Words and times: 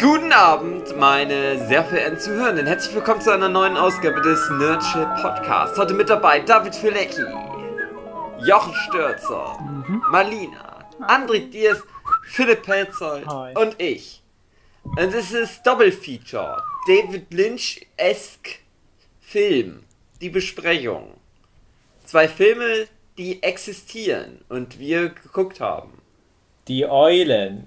Guten 0.00 0.32
Abend, 0.32 0.96
meine 0.98 1.66
sehr 1.66 1.84
verehrten 1.84 2.18
Zuhörenden. 2.18 2.66
Herzlich 2.66 2.94
willkommen 2.94 3.20
zu 3.20 3.30
einer 3.30 3.48
neuen 3.48 3.76
Ausgabe 3.76 4.20
des 4.20 4.50
Nerdship 4.50 5.08
Podcasts. 5.20 5.78
Heute 5.78 5.94
mit 5.94 6.10
dabei 6.10 6.40
David 6.40 6.74
Filecki, 6.74 7.22
Jochen 8.44 8.74
Stürzer, 8.74 9.58
mhm. 9.60 10.02
Marlina, 10.10 10.86
André 11.00 11.50
Diers, 11.50 11.82
Philipp 12.24 12.62
Pelzold 12.62 13.26
und 13.54 13.80
ich. 13.80 14.22
Und 14.84 15.14
es 15.14 15.32
ist 15.32 15.66
Doppelfeature. 15.66 16.62
David 16.86 17.32
Lynch-esque 17.32 18.58
Film. 19.20 19.84
Die 20.20 20.30
Besprechung. 20.30 21.14
Zwei 22.04 22.28
Filme, 22.28 22.86
die 23.18 23.42
existieren 23.42 24.44
und 24.48 24.78
wir 24.78 25.10
geguckt 25.10 25.60
haben. 25.60 26.02
Die 26.68 26.86
Eulen. 26.86 27.66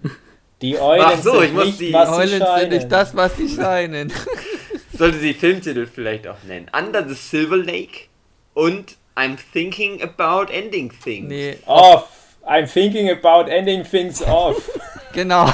Die 0.62 0.80
Eulen 0.80 1.02
Ach 1.06 1.18
so, 1.22 1.34
sind 1.34 1.44
ich 1.46 1.54
muss 1.54 1.66
nicht, 1.66 1.80
die 1.80 1.94
was 1.94 2.10
Eulen 2.10 2.28
sie 2.28 2.34
sind 2.38 2.44
scheinen. 2.48 2.70
nicht 2.70 2.92
das, 2.92 3.16
was 3.16 3.36
sie 3.38 3.50
scheinen. 3.50 4.14
Sollte 4.98 5.20
sie 5.20 5.34
Filmtitel 5.34 5.86
vielleicht 5.86 6.28
auch 6.28 6.42
nennen. 6.48 6.72
Under 6.78 7.08
the 7.08 7.14
Silver 7.14 7.58
Lake 7.58 8.08
und 8.54 8.96
I'm 9.18 9.38
Thinking 9.54 10.02
About 10.02 10.52
Ending 10.52 10.92
Things. 11.04 11.28
nee, 11.30 11.58
Off. 11.66 12.08
I'm 12.48 12.68
thinking 12.68 13.10
about 13.10 13.50
ending 13.50 13.84
things 13.84 14.22
off. 14.22 14.70
genau. 15.14 15.50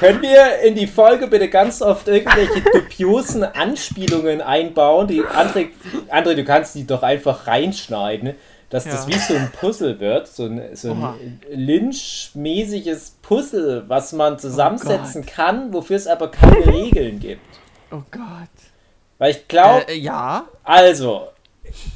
Können 0.00 0.20
wir 0.22 0.58
in 0.64 0.74
die 0.74 0.86
Folge 0.88 1.26
bitte 1.26 1.48
ganz 1.48 1.80
oft 1.80 2.06
irgendwelche 2.08 2.60
dubiosen 2.62 3.44
Anspielungen 3.44 4.40
einbauen? 4.42 5.06
Die 5.08 5.22
André, 5.22 5.68
André, 6.10 6.34
du 6.34 6.44
kannst 6.44 6.74
die 6.74 6.86
doch 6.86 7.02
einfach 7.02 7.46
reinschneiden, 7.46 8.34
dass 8.70 8.84
das 8.84 9.06
Ja. 9.06 9.14
wie 9.14 9.18
so 9.18 9.34
ein 9.34 9.50
Puzzle 9.52 10.00
wird. 10.00 10.26
So 10.28 10.44
ein, 10.46 10.74
so 10.74 10.92
ein 10.92 11.40
Lynch-mäßiges 11.50 13.16
Puzzle, 13.22 13.84
was 13.88 14.12
man 14.12 14.38
zusammensetzen 14.38 15.24
kann, 15.26 15.72
wofür 15.72 15.96
es 15.96 16.06
aber 16.06 16.30
keine 16.30 16.66
Regeln 16.72 17.18
gibt. 17.20 17.42
Oh 17.90 18.02
Gott. 18.10 18.22
Weil 19.18 19.30
ich 19.32 19.48
glaube, 19.48 19.88
Äh, 19.88 19.96
ja. 19.98 20.46
Also, 20.64 21.28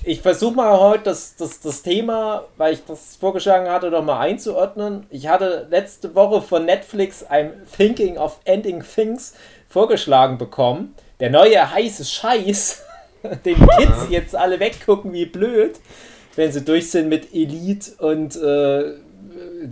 ich 0.05 0.21
versuche 0.21 0.55
mal 0.55 0.79
heute 0.79 1.05
das, 1.05 1.37
das, 1.37 1.61
das 1.61 1.83
Thema, 1.83 2.45
weil 2.57 2.75
ich 2.75 2.85
das 2.85 3.17
vorgeschlagen 3.17 3.69
hatte, 3.69 3.91
noch 3.91 4.05
mal 4.05 4.19
einzuordnen. 4.21 5.07
Ich 5.11 5.29
hatte 5.29 5.67
letzte 5.71 6.15
Woche 6.15 6.43
von 6.43 6.65
Netflix 6.65 7.25
I'm 7.29 7.51
Thinking 7.77 8.17
of 8.17 8.41
Ending 8.45 8.83
Things 8.83 9.35
vorgeschlagen 9.69 10.39
bekommen. 10.39 10.95
Der 11.21 11.31
neue 11.31 11.71
heiße 11.71 12.05
Scheiß, 12.05 12.83
den 13.45 13.57
die 13.59 13.67
Kids 13.77 14.07
jetzt 14.09 14.35
alle 14.35 14.59
weggucken 14.61 15.13
wie 15.13 15.27
blöd, 15.27 15.79
wenn 16.41 16.51
sie 16.51 16.65
durch 16.65 16.91
sind 16.91 17.11
mit 17.11 17.35
Elite 17.35 17.93
und 17.99 18.35
äh, 18.35 18.95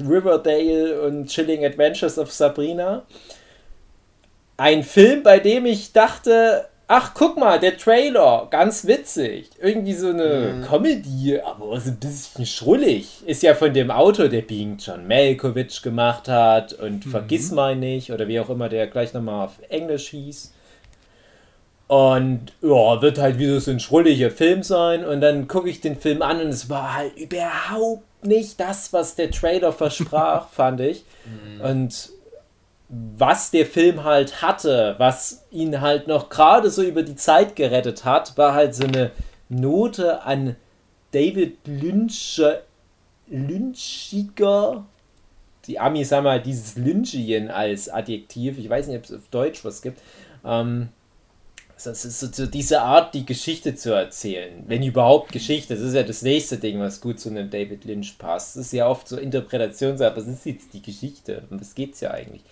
Riverdale 0.06 1.00
und 1.00 1.26
Chilling 1.26 1.64
Adventures 1.64 2.18
of 2.18 2.30
Sabrina. 2.30 3.06
Ein 4.58 4.82
Film, 4.82 5.22
bei 5.22 5.38
dem 5.38 5.64
ich 5.64 5.92
dachte, 5.92 6.66
ach 6.86 7.14
guck 7.14 7.38
mal, 7.38 7.58
der 7.58 7.78
Trailer, 7.78 8.48
ganz 8.50 8.86
witzig. 8.86 9.48
Irgendwie 9.58 9.94
so 9.94 10.08
eine 10.08 10.62
Comedy, 10.68 11.40
aber 11.40 11.80
so 11.80 11.88
ein 11.88 11.96
bisschen 11.96 12.44
schrullig. 12.44 13.22
Ist 13.24 13.42
ja 13.42 13.54
von 13.54 13.72
dem 13.72 13.90
Autor, 13.90 14.28
der 14.28 14.42
Being 14.42 14.76
John 14.76 15.08
Malkovich 15.08 15.80
gemacht 15.80 16.28
hat 16.28 16.74
und 16.74 17.04
Vergiss 17.04 17.50
mal 17.50 17.76
nicht 17.76 18.12
oder 18.12 18.28
wie 18.28 18.40
auch 18.40 18.50
immer 18.50 18.68
der 18.68 18.88
gleich 18.88 19.14
nochmal 19.14 19.46
auf 19.46 19.58
Englisch 19.70 20.08
hieß. 20.08 20.52
Und 21.88 22.52
ja, 22.60 23.00
wird 23.00 23.18
halt 23.18 23.38
wieder 23.38 23.58
so 23.60 23.70
ein 23.70 23.80
schrulliger 23.80 24.30
Film 24.30 24.62
sein. 24.62 25.04
Und 25.04 25.22
dann 25.22 25.48
gucke 25.48 25.70
ich 25.70 25.80
den 25.80 25.96
Film 25.96 26.22
an 26.22 26.40
und 26.40 26.48
es 26.48 26.68
war 26.68 26.94
halt 26.94 27.16
überhaupt 27.16 28.04
nicht 28.22 28.60
das, 28.60 28.92
was 28.92 29.14
der 29.14 29.30
Trailer 29.30 29.72
versprach, 29.72 30.48
fand 30.50 30.80
ich. 30.80 31.04
Und 31.62 32.10
was 32.90 33.50
der 33.50 33.66
Film 33.66 34.04
halt 34.04 34.42
hatte, 34.42 34.94
was 34.98 35.44
ihn 35.50 35.80
halt 35.80 36.08
noch 36.08 36.28
gerade 36.30 36.70
so 36.70 36.82
über 36.82 37.02
die 37.02 37.16
Zeit 37.16 37.56
gerettet 37.56 38.04
hat, 38.04 38.36
war 38.36 38.54
halt 38.54 38.74
so 38.74 38.84
eine 38.84 39.10
Note 39.48 40.22
an 40.22 40.56
David 41.12 41.58
Lyncher, 41.66 42.62
Lynchiger. 43.28 44.84
Die 45.66 45.78
Amis 45.78 46.12
haben 46.12 46.26
halt 46.26 46.46
dieses 46.46 46.76
Lynchien 46.76 47.50
als 47.50 47.88
Adjektiv. 47.88 48.58
Ich 48.58 48.68
weiß 48.68 48.88
nicht, 48.88 48.98
ob 48.98 49.04
es 49.04 49.12
auf 49.12 49.28
Deutsch 49.30 49.64
was 49.64 49.82
gibt. 49.82 50.00
Ähm, 50.44 50.88
das 51.84 52.04
ist 52.04 52.20
so, 52.20 52.28
so 52.30 52.46
diese 52.46 52.82
Art, 52.82 53.14
die 53.14 53.24
Geschichte 53.24 53.74
zu 53.74 53.92
erzählen. 53.92 54.64
Wenn 54.66 54.82
überhaupt 54.82 55.32
Geschichte. 55.32 55.74
Das 55.74 55.82
ist 55.82 55.94
ja 55.94 56.02
das 56.02 56.22
nächste 56.22 56.58
Ding, 56.58 56.80
was 56.80 57.00
gut 57.00 57.20
zu 57.20 57.28
einem 57.28 57.50
David 57.50 57.84
Lynch 57.84 58.18
passt. 58.18 58.56
Das 58.56 58.66
ist 58.66 58.72
ja 58.72 58.88
oft 58.88 59.08
so 59.08 59.16
Interpretationssache. 59.16 60.16
Was 60.16 60.26
ist 60.26 60.46
jetzt 60.46 60.74
die 60.74 60.82
Geschichte? 60.82 61.44
Um 61.50 61.60
was 61.60 61.74
geht's 61.74 62.00
ja 62.00 62.10
eigentlich? 62.10 62.42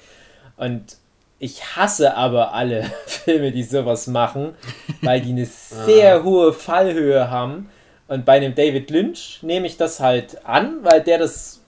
Und 0.57 0.97
ich 1.39 1.77
hasse 1.77 2.17
aber 2.17 2.55
alle 2.55 2.85
Filme, 3.07 3.53
die 3.53 3.63
sowas 3.63 4.07
machen, 4.07 4.55
weil 5.03 5.21
die 5.21 5.31
eine 5.31 5.47
sehr 5.47 6.25
hohe 6.25 6.53
Fallhöhe 6.53 7.31
haben. 7.31 7.69
Und 8.09 8.25
bei 8.25 8.37
einem 8.37 8.55
David 8.55 8.91
Lynch 8.91 9.41
nehme 9.43 9.67
ich 9.67 9.77
das 9.77 10.01
halt 10.01 10.45
an, 10.47 10.79
weil 10.83 11.03
der 11.03 11.19
das 11.19 11.61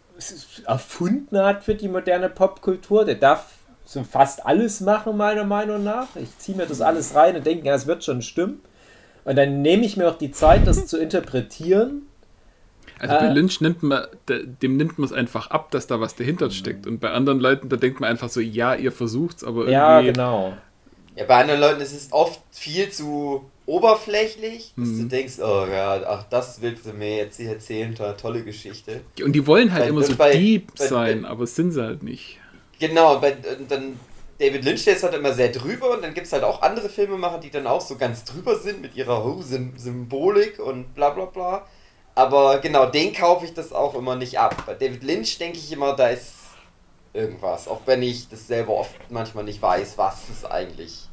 erfunden 0.67 1.39
hat 1.39 1.65
für 1.65 1.75
die 1.75 1.89
moderne 1.89 2.29
Popkultur. 2.29 3.05
Der 3.05 3.17
darf 3.17 3.58
so 3.91 4.05
fast 4.05 4.45
alles 4.45 4.83
machen, 4.83 5.17
meiner 5.17 5.45
Meinung 5.45 5.83
nach. 5.83 6.09
Ich 6.17 6.37
ziehe 6.37 6.55
mir 6.59 6.67
das 6.67 6.83
alles 6.83 7.15
rein 7.15 7.37
und 7.37 7.47
denke, 7.47 7.67
ja, 7.67 7.75
es 7.75 7.87
wird 7.87 8.05
schon 8.05 8.21
stimmen. 8.21 8.61
Und 9.25 9.37
dann 9.37 9.63
nehme 9.63 9.87
ich 9.87 9.97
mir 9.97 10.11
auch 10.11 10.19
die 10.19 10.31
Zeit, 10.31 10.67
das 10.67 10.87
zu 10.87 10.99
interpretieren. 10.99 12.03
Also 12.99 13.15
bei 13.15 13.27
Äh. 13.29 13.33
Lynch 13.33 13.63
nimmt 13.63 13.83
man, 13.83 14.05
de- 14.29 14.47
dem 14.47 14.77
nimmt 14.77 14.99
man 14.99 15.07
es 15.07 15.13
einfach 15.15 15.51
ab, 15.51 15.71
dass 15.71 15.87
da 15.87 16.01
was 16.01 16.15
dahinter 16.17 16.51
steckt. 16.51 16.87
Und 16.87 16.99
bei 17.01 17.11
anderen 17.13 17.41
Leuten, 17.41 17.71
da 17.71 17.77
denkt 17.77 17.99
man 18.01 18.11
einfach 18.11 18.29
so, 18.29 18.41
ja, 18.41 18.75
ihr 18.75 18.93
versucht's, 18.93 19.43
aber 19.43 19.61
irgendwie. 19.61 19.73
Ja, 19.73 20.01
genau. 20.03 20.53
Ja, 21.17 21.25
bei 21.25 21.41
anderen 21.41 21.61
Leuten 21.61 21.81
ist 21.81 21.93
es 21.95 22.09
oft 22.13 22.41
viel 22.51 22.91
zu 22.91 23.45
oberflächlich, 23.65 24.73
dass 24.77 24.89
Mhm. 24.89 25.03
du 25.03 25.09
denkst, 25.17 25.39
oh 25.41 25.67
ja, 25.71 26.01
ach, 26.07 26.25
das 26.29 26.61
willst 26.61 26.85
du 26.87 26.93
mir 26.93 27.17
jetzt 27.17 27.37
hier 27.39 27.51
erzählen, 27.51 27.95
to- 27.95 28.13
tolle 28.21 28.43
Geschichte. 28.45 29.01
Und 29.25 29.33
die 29.33 29.47
wollen 29.47 29.73
halt 29.73 29.85
Bei- 29.85 29.89
immer 29.89 30.03
so 30.03 30.15
bei- 30.17 30.33
deep 30.33 30.75
bei- 30.77 30.87
sein, 30.87 31.25
aber 31.25 31.45
es 31.45 31.55
sind 31.57 31.73
sie 31.73 31.83
halt 31.83 32.03
nicht. 32.03 32.39
Genau, 32.79 33.19
bei, 33.19 33.37
und 33.59 33.71
dann 33.71 33.99
David 34.39 34.65
Lynch, 34.65 34.85
der 34.85 34.95
ist 34.95 35.03
halt 35.03 35.15
immer 35.15 35.33
sehr 35.33 35.49
drüber 35.49 35.91
und 35.91 36.03
dann 36.03 36.15
gibt 36.15 36.27
es 36.27 36.33
halt 36.33 36.45
auch 36.45 36.63
andere 36.63 36.89
Filmemacher, 36.89 37.39
die 37.39 37.51
dann 37.51 37.67
auch 37.67 37.81
so 37.81 37.97
ganz 37.97 38.25
drüber 38.25 38.57
sind 38.57 38.81
mit 38.81 38.95
ihrer 38.95 39.25
oh, 39.25 39.43
Sym 39.43 39.73
Symbolik 39.77 40.61
und 40.61 40.95
bla 40.95 41.11
bla 41.11 41.25
bla. 41.25 41.67
Aber 42.15 42.59
genau, 42.59 42.87
den 42.87 43.13
kaufe 43.13 43.45
ich 43.45 43.55
das 43.55 43.73
auch 43.73 43.95
immer 43.95 44.17
nicht 44.17 44.39
ab. 44.39 44.65
Bei 44.67 44.75
David 44.75 45.03
Lynch 45.03 45.39
denke 45.39 45.59
ich 45.59 45.73
immer, 45.73 45.95
da 45.95 46.09
ist 46.09 46.35
irgendwas. 47.13 47.67
Auch 47.67 47.81
wenn 47.87 48.03
ich 48.03 48.29
das 48.29 48.47
selber 48.47 48.75
oft 48.75 48.95
manchmal 49.11 49.45
nicht 49.45 49.61
weiß, 49.61 49.99
was 49.99 50.29
ist 50.29 50.45
eigentlich. 50.45 51.09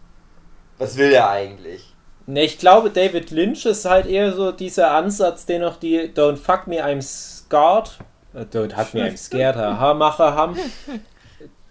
Was 0.78 0.98
will 0.98 1.12
er 1.12 1.30
eigentlich? 1.30 1.94
Ne, 2.28 2.44
ich 2.44 2.58
glaube, 2.58 2.90
David 2.90 3.32
Lynch 3.32 3.66
ist 3.66 3.86
halt 3.86 4.08
eher 4.08 4.34
so 4.34 4.52
dieser 4.52 4.92
Ansatz, 4.92 5.46
den 5.46 5.64
auch 5.64 5.78
die 5.78 6.10
Don't 6.10 6.38
Fuck 6.38 6.68
Me, 6.68 6.84
I'm 6.84 7.02
Scared, 7.02 8.00
äh, 8.34 8.42
Don't 8.42 8.76
Hug 8.76 8.94
Me, 8.94 9.08
I'm 9.08 9.18
Scared, 9.18 9.56
haha, 9.56 9.94
Macher 9.94 10.34
haben. 10.34 10.58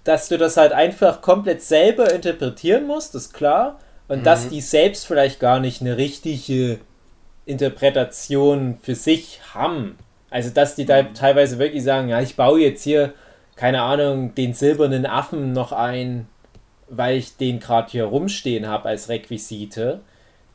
Dass 0.04 0.28
du 0.28 0.38
das 0.38 0.56
halt 0.56 0.72
einfach 0.72 1.22
komplett 1.22 1.62
selber 1.62 2.12
interpretieren 2.12 2.87
musst, 2.87 3.15
ist 3.15 3.32
klar. 3.32 3.81
Und 4.06 4.26
dass 4.26 4.48
die 4.48 4.60
selbst 4.60 5.06
vielleicht 5.06 5.41
gar 5.41 5.60
nicht 5.60 5.81
eine 5.81 5.97
richtige 5.97 6.78
Interpretation 7.47 8.78
für 8.82 8.94
sich 8.94 9.41
haben. 9.54 9.97
Also, 10.31 10.50
dass 10.50 10.75
die 10.75 10.84
da 10.84 11.04
teilweise 11.04 11.59
wirklich 11.59 11.82
sagen, 11.82 12.09
ja, 12.09 12.20
ich 12.20 12.37
baue 12.37 12.60
jetzt 12.60 12.82
hier, 12.82 13.15
keine 13.56 13.81
Ahnung, 13.81 14.34
den 14.34 14.53
silbernen 14.53 15.06
Affen 15.06 15.53
noch 15.53 15.72
ein, 15.72 16.28
weil 16.88 17.16
ich 17.16 17.38
den 17.38 17.60
gerade 17.60 17.91
hier 17.91 18.04
rumstehen 18.04 18.69
habe 18.69 18.91
als 18.91 19.09
Requisite 19.09 20.00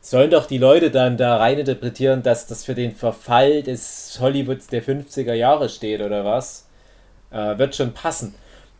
sollen 0.00 0.30
doch 0.30 0.46
die 0.46 0.58
Leute 0.58 0.90
dann 0.90 1.16
da 1.16 1.36
rein 1.36 1.58
interpretieren, 1.58 2.22
dass 2.22 2.46
das 2.46 2.64
für 2.64 2.74
den 2.74 2.92
Verfall 2.92 3.62
des 3.62 4.18
Hollywoods 4.20 4.68
der 4.68 4.82
50er 4.82 5.34
Jahre 5.34 5.68
steht 5.68 6.00
oder 6.00 6.24
was. 6.24 6.66
Äh, 7.30 7.58
wird 7.58 7.76
schon 7.76 7.92
passen. 7.92 8.34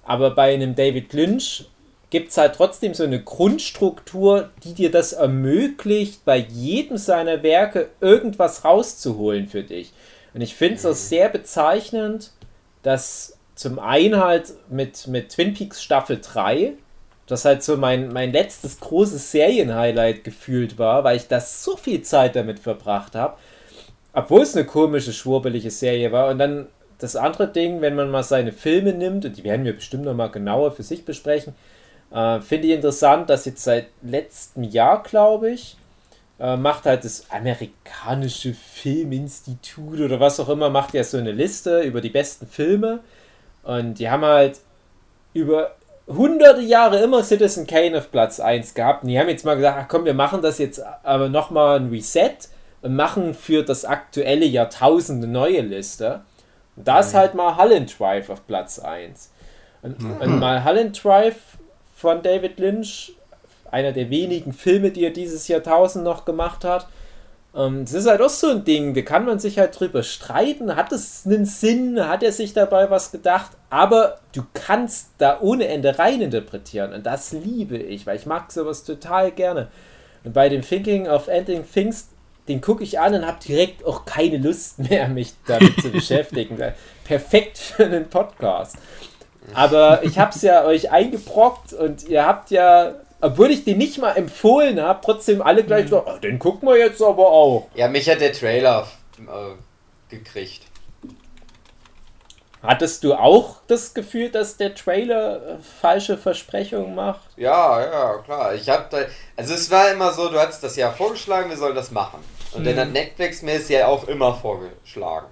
Aber 0.05 0.31
bei 0.31 0.55
einem 0.55 0.75
David 0.75 1.13
Lynch 1.13 1.67
gibt 2.11 2.31
es 2.31 2.37
halt 2.37 2.57
trotzdem 2.57 2.95
so 2.95 3.05
eine 3.05 3.23
Grundstruktur, 3.23 4.51
die 4.65 4.75
dir 4.75 4.91
das 4.91 5.13
ermöglicht, 5.13 6.25
bei 6.25 6.39
jedem 6.39 6.97
seiner 6.97 7.43
Werke 7.43 7.91
irgendwas 8.01 8.65
rauszuholen 8.65 9.47
für 9.47 9.63
dich. 9.63 9.93
Und 10.35 10.41
ich 10.41 10.55
finde 10.55 10.77
es 10.77 10.87
auch 10.87 10.95
sehr 10.95 11.29
bezeichnend, 11.29 12.33
dass 12.83 13.39
zum 13.55 13.79
einen 13.79 14.17
halt 14.17 14.53
mit, 14.69 15.07
mit 15.07 15.31
Twin 15.31 15.55
Peaks 15.55 15.83
Staffel 15.83 16.21
3 16.21 16.75
das 17.27 17.45
halt 17.45 17.63
so 17.63 17.77
mein, 17.77 18.13
mein 18.13 18.33
letztes 18.33 18.81
großes 18.81 19.31
Serienhighlight 19.31 20.25
gefühlt 20.25 20.79
war, 20.79 21.05
weil 21.05 21.17
ich 21.17 21.29
da 21.29 21.41
so 21.41 21.77
viel 21.77 22.03
Zeit 22.03 22.35
damit 22.35 22.59
verbracht 22.59 23.15
habe. 23.15 23.37
Obwohl 24.13 24.43
es 24.43 24.57
eine 24.57 24.67
komische, 24.67 25.13
schwurbelige 25.13 25.71
Serie 25.71 26.11
war. 26.11 26.29
Und 26.29 26.39
dann 26.39 26.67
das 27.03 27.17
andere 27.17 27.49
Ding, 27.49 27.81
wenn 27.81 27.95
man 27.95 28.11
mal 28.11 28.23
seine 28.23 28.53
Filme 28.53 28.93
nimmt, 28.93 29.25
und 29.25 29.37
die 29.37 29.45
werden 29.45 29.65
wir 29.65 29.75
bestimmt 29.75 30.05
noch 30.05 30.15
mal 30.15 30.29
genauer 30.29 30.73
für 30.73 30.83
sich 30.83 31.05
besprechen, 31.05 31.55
äh, 32.13 32.41
finde 32.41 32.69
ich 32.69 32.75
interessant, 32.75 33.31
dass 33.31 33.45
jetzt 33.45 33.65
seit 33.65 33.87
letztem 34.03 34.65
Jahr, 34.65 35.03
glaube 35.03 35.51
ich, 35.51 35.77
äh, 36.41 36.57
macht 36.57 36.87
halt 36.87 37.05
das 37.05 37.31
amerikanische 37.31 38.55
Filminstitut 38.55 40.01
oder 40.01 40.21
was 40.21 40.41
auch 40.41 40.49
immer, 40.49 40.71
macht 40.71 40.95
ja 40.95 41.05
so 41.05 41.19
eine 41.19 41.33
Liste 41.33 41.83
über 41.83 42.01
die 42.01 42.09
besten 42.09 42.47
Filme. 42.47 43.01
Und 43.63 43.99
die 43.99 44.09
haben 44.11 44.25
halt 44.25 44.61
über 45.35 45.77
hunderte 46.09 46.63
Jahre 46.63 46.99
immer 47.01 47.23
Citizen 47.23 47.67
Kane 47.67 47.99
auf 47.99 48.11
Platz 48.11 48.41
1 48.41 48.75
gehabt. 48.75 49.03
Und 49.03 49.11
die 49.11 49.19
haben 49.19 49.29
jetzt 49.29 49.45
mal 49.45 49.55
gesagt, 49.55 49.79
ach 49.81 49.89
komm, 49.89 50.05
wir 50.05 50.15
machen 50.15 50.43
das 50.43 50.59
jetzt 50.59 50.83
aber 51.03 51.29
nochmal 51.29 51.79
ein 51.79 51.91
Reset 51.91 52.37
und 52.83 52.97
machen 52.97 53.35
für 53.35 53.63
das 53.63 53.85
aktuelle 53.85 54.47
Jahrtausend 54.47 55.23
eine 55.23 55.33
neue 55.33 55.61
Liste. 55.61 56.23
Da 56.77 57.01
ist 57.01 57.15
halt 57.15 57.35
mal 57.35 57.57
Holland 57.57 57.99
Drive 57.99 58.31
auf 58.31 58.47
Platz 58.47 58.79
1. 58.79 59.31
Und, 59.83 60.01
Mhm. 60.03 60.17
und 60.21 60.39
mal 60.39 60.65
Holland 60.65 61.03
Drive 61.03 61.37
von 61.95 62.23
David 62.23 62.59
Lynch, 62.59 63.13
einer 63.71 63.93
der 63.93 64.11
wenigen 64.11 64.53
Filme, 64.53 64.91
die 64.91 65.05
er 65.05 65.11
dieses 65.11 65.47
Jahrtausend 65.49 66.05
noch 66.05 66.25
gemacht 66.25 66.65
hat. 66.65 66.87
Ähm, 67.55 67.85
das 67.85 67.95
ist 67.95 68.07
halt 68.07 68.23
auch 68.23 68.29
so 68.31 68.51
ein 68.51 68.65
Ding, 68.65 68.95
da 68.95 69.03
kann 69.03 69.25
man 69.25 69.39
sich 69.41 69.59
halt 69.59 69.79
drüber 69.79 70.03
streiten. 70.03 70.77
Hat 70.77 70.93
es 70.93 71.27
einen 71.27 71.45
Sinn? 71.45 72.01
Hat 72.09 72.23
er 72.23 72.33
sich 72.33 72.53
dabei 72.53 72.91
was 72.91 73.11
gedacht? 73.11 73.51
Aber 73.71 74.19
du 74.33 74.43
kannst 74.55 75.11
da 75.19 75.41
ohne 75.41 75.67
Ende 75.67 75.99
reininterpretieren. 75.99 76.93
Und 76.93 77.07
das 77.07 77.33
liebe 77.33 77.77
ich, 77.77 78.07
weil 78.07 78.17
ich 78.17 78.27
mag 78.27 78.51
sowas 78.53 78.85
total 78.85 79.33
gerne. 79.33 79.69
Und 80.25 80.33
bei 80.33 80.49
dem 80.49 80.63
Thinking 80.63 81.09
of 81.09 81.29
Ending 81.29 81.65
Things, 81.71 82.09
den 82.49 82.61
gucke 82.61 82.83
ich 82.83 82.99
an 82.99 83.15
und 83.15 83.27
habe 83.27 83.39
direkt 83.47 83.85
auch 83.85 84.05
keine 84.05 84.39
Lust 84.39 84.79
mehr, 84.79 85.09
mich 85.09 85.35
damit 85.47 85.81
zu 85.81 85.91
beschäftigen. 85.93 86.59
Perfekt 87.05 87.59
für 87.59 87.85
einen 87.85 88.09
Podcast. 88.09 88.77
Aber 89.55 90.03
ich 90.05 90.19
habe 90.19 90.33
es 90.35 90.43
ja 90.43 90.65
euch 90.65 90.91
eingebrockt 90.91 91.73
und 91.73 92.09
ihr 92.09 92.25
habt 92.27 92.51
ja, 92.51 92.95
obwohl 93.21 93.51
ich 93.51 93.65
den 93.65 93.79
nicht 93.79 93.99
mal 93.99 94.13
empfohlen 94.13 94.81
habe, 94.81 95.01
trotzdem 95.05 95.43
alle 95.43 95.65
gleich 95.65 95.89
so, 95.89 96.07
"Ah, 96.07 96.19
den 96.19 96.39
gucken 96.39 96.69
wir 96.69 96.77
jetzt 96.79 97.03
aber 97.03 97.29
auch. 97.31 97.67
Ja, 97.75 97.89
mich 97.89 98.09
hat 98.09 98.21
der 98.21 98.33
Trailer 98.33 98.87
äh, 99.19 100.15
gekriegt. 100.15 100.63
Hattest 102.63 103.05
du 103.05 103.15
auch 103.15 103.57
das 103.69 103.95
Gefühl, 103.95 104.31
dass 104.31 104.59
der 104.59 104.75
Trailer 104.75 105.55
äh, 105.55 105.57
falsche 105.81 106.19
Versprechungen 106.19 106.95
macht? 106.95 107.29
Ja, 107.37 107.81
ja, 107.81 108.19
klar. 108.19 108.55
Ich 108.55 108.69
hab 108.69 108.91
da. 108.91 108.99
Also 109.37 109.55
es 109.55 109.71
war 109.71 109.91
immer 109.91 110.13
so, 110.13 110.29
du 110.29 110.39
hattest 110.39 110.63
das 110.63 110.77
ja 110.77 110.91
vorgeschlagen, 110.91 111.49
wir 111.49 111.57
sollen 111.57 111.75
das 111.75 111.91
machen. 111.91 112.21
Und 112.53 112.67
dann 112.67 112.77
hat 112.77 112.91
Netflix 112.91 113.43
mir 113.43 113.55
es 113.55 113.69
ja 113.69 113.87
auch 113.87 114.07
immer 114.09 114.35
vorgeschlagen. 114.35 115.27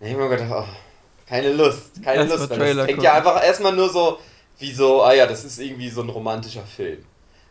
Da 0.00 0.06
hab 0.06 0.12
ich 0.12 0.18
mir 0.18 0.28
gedacht, 0.28 0.50
oh, 0.52 1.28
keine 1.28 1.52
Lust, 1.52 2.02
keine 2.02 2.22
Erst 2.22 2.36
Lust. 2.36 2.50
weil 2.50 2.58
Trailer 2.58 2.74
das 2.74 2.86
klingt 2.86 3.02
ja 3.02 3.14
einfach 3.14 3.44
erstmal 3.44 3.72
nur 3.72 3.88
so, 3.88 4.18
wie 4.58 4.72
so, 4.72 5.02
ah 5.02 5.12
ja, 5.12 5.26
das 5.26 5.44
ist 5.44 5.58
irgendwie 5.58 5.90
so 5.90 6.02
ein 6.02 6.08
romantischer 6.08 6.64
Film. 6.64 7.04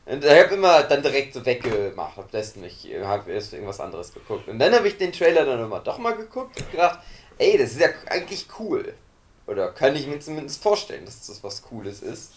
Und 0.06 0.24
ich 0.24 0.30
habe 0.30 0.54
immer 0.54 0.84
dann 0.84 1.02
direkt 1.02 1.34
so 1.34 1.46
weggemacht, 1.46 2.18
hab 2.18 2.32
das 2.32 2.56
nicht, 2.58 2.88
hab 3.04 3.28
erst 3.28 3.54
irgendwas 3.54 3.80
anderes 3.80 4.14
geguckt. 4.14 4.48
Und 4.48 4.60
dann 4.60 4.74
habe 4.74 4.88
ich 4.88 4.98
den 4.98 5.12
Trailer 5.12 5.46
dann 5.46 5.64
immer 5.64 5.80
doch 5.80 5.98
mal 5.98 6.16
geguckt 6.16 6.60
und 6.60 6.72
gedacht, 6.72 7.00
ey, 7.38 7.58
das 7.58 7.72
ist 7.72 7.80
ja 7.80 7.88
eigentlich 8.10 8.48
cool. 8.60 8.94
Oder 9.48 9.70
kann 9.70 9.96
ich 9.96 10.08
mir 10.08 10.20
zumindest 10.20 10.62
vorstellen, 10.62 11.06
dass 11.06 11.28
das 11.28 11.44
was 11.44 11.62
Cooles 11.62 12.02
ist. 12.02 12.32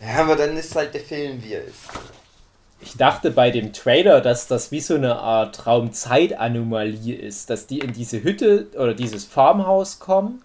Ja, 0.00 0.22
aber 0.22 0.36
dann 0.36 0.56
ist 0.56 0.74
halt 0.76 0.92
der 0.94 1.00
Film, 1.00 1.42
wie 1.42 1.54
er 1.54 1.64
ist. 1.64 1.80
Ich 2.80 2.96
dachte 2.96 3.30
bei 3.30 3.50
dem 3.50 3.72
Trailer, 3.72 4.20
dass 4.20 4.46
das 4.46 4.70
wie 4.70 4.80
so 4.80 4.96
eine 4.96 5.16
Art 5.16 5.66
Raumzeitanomalie 5.66 7.16
ist, 7.16 7.48
dass 7.48 7.66
die 7.66 7.78
in 7.78 7.94
diese 7.94 8.22
Hütte 8.22 8.66
oder 8.74 8.92
dieses 8.92 9.24
Farmhaus 9.24 9.98
kommen. 10.00 10.42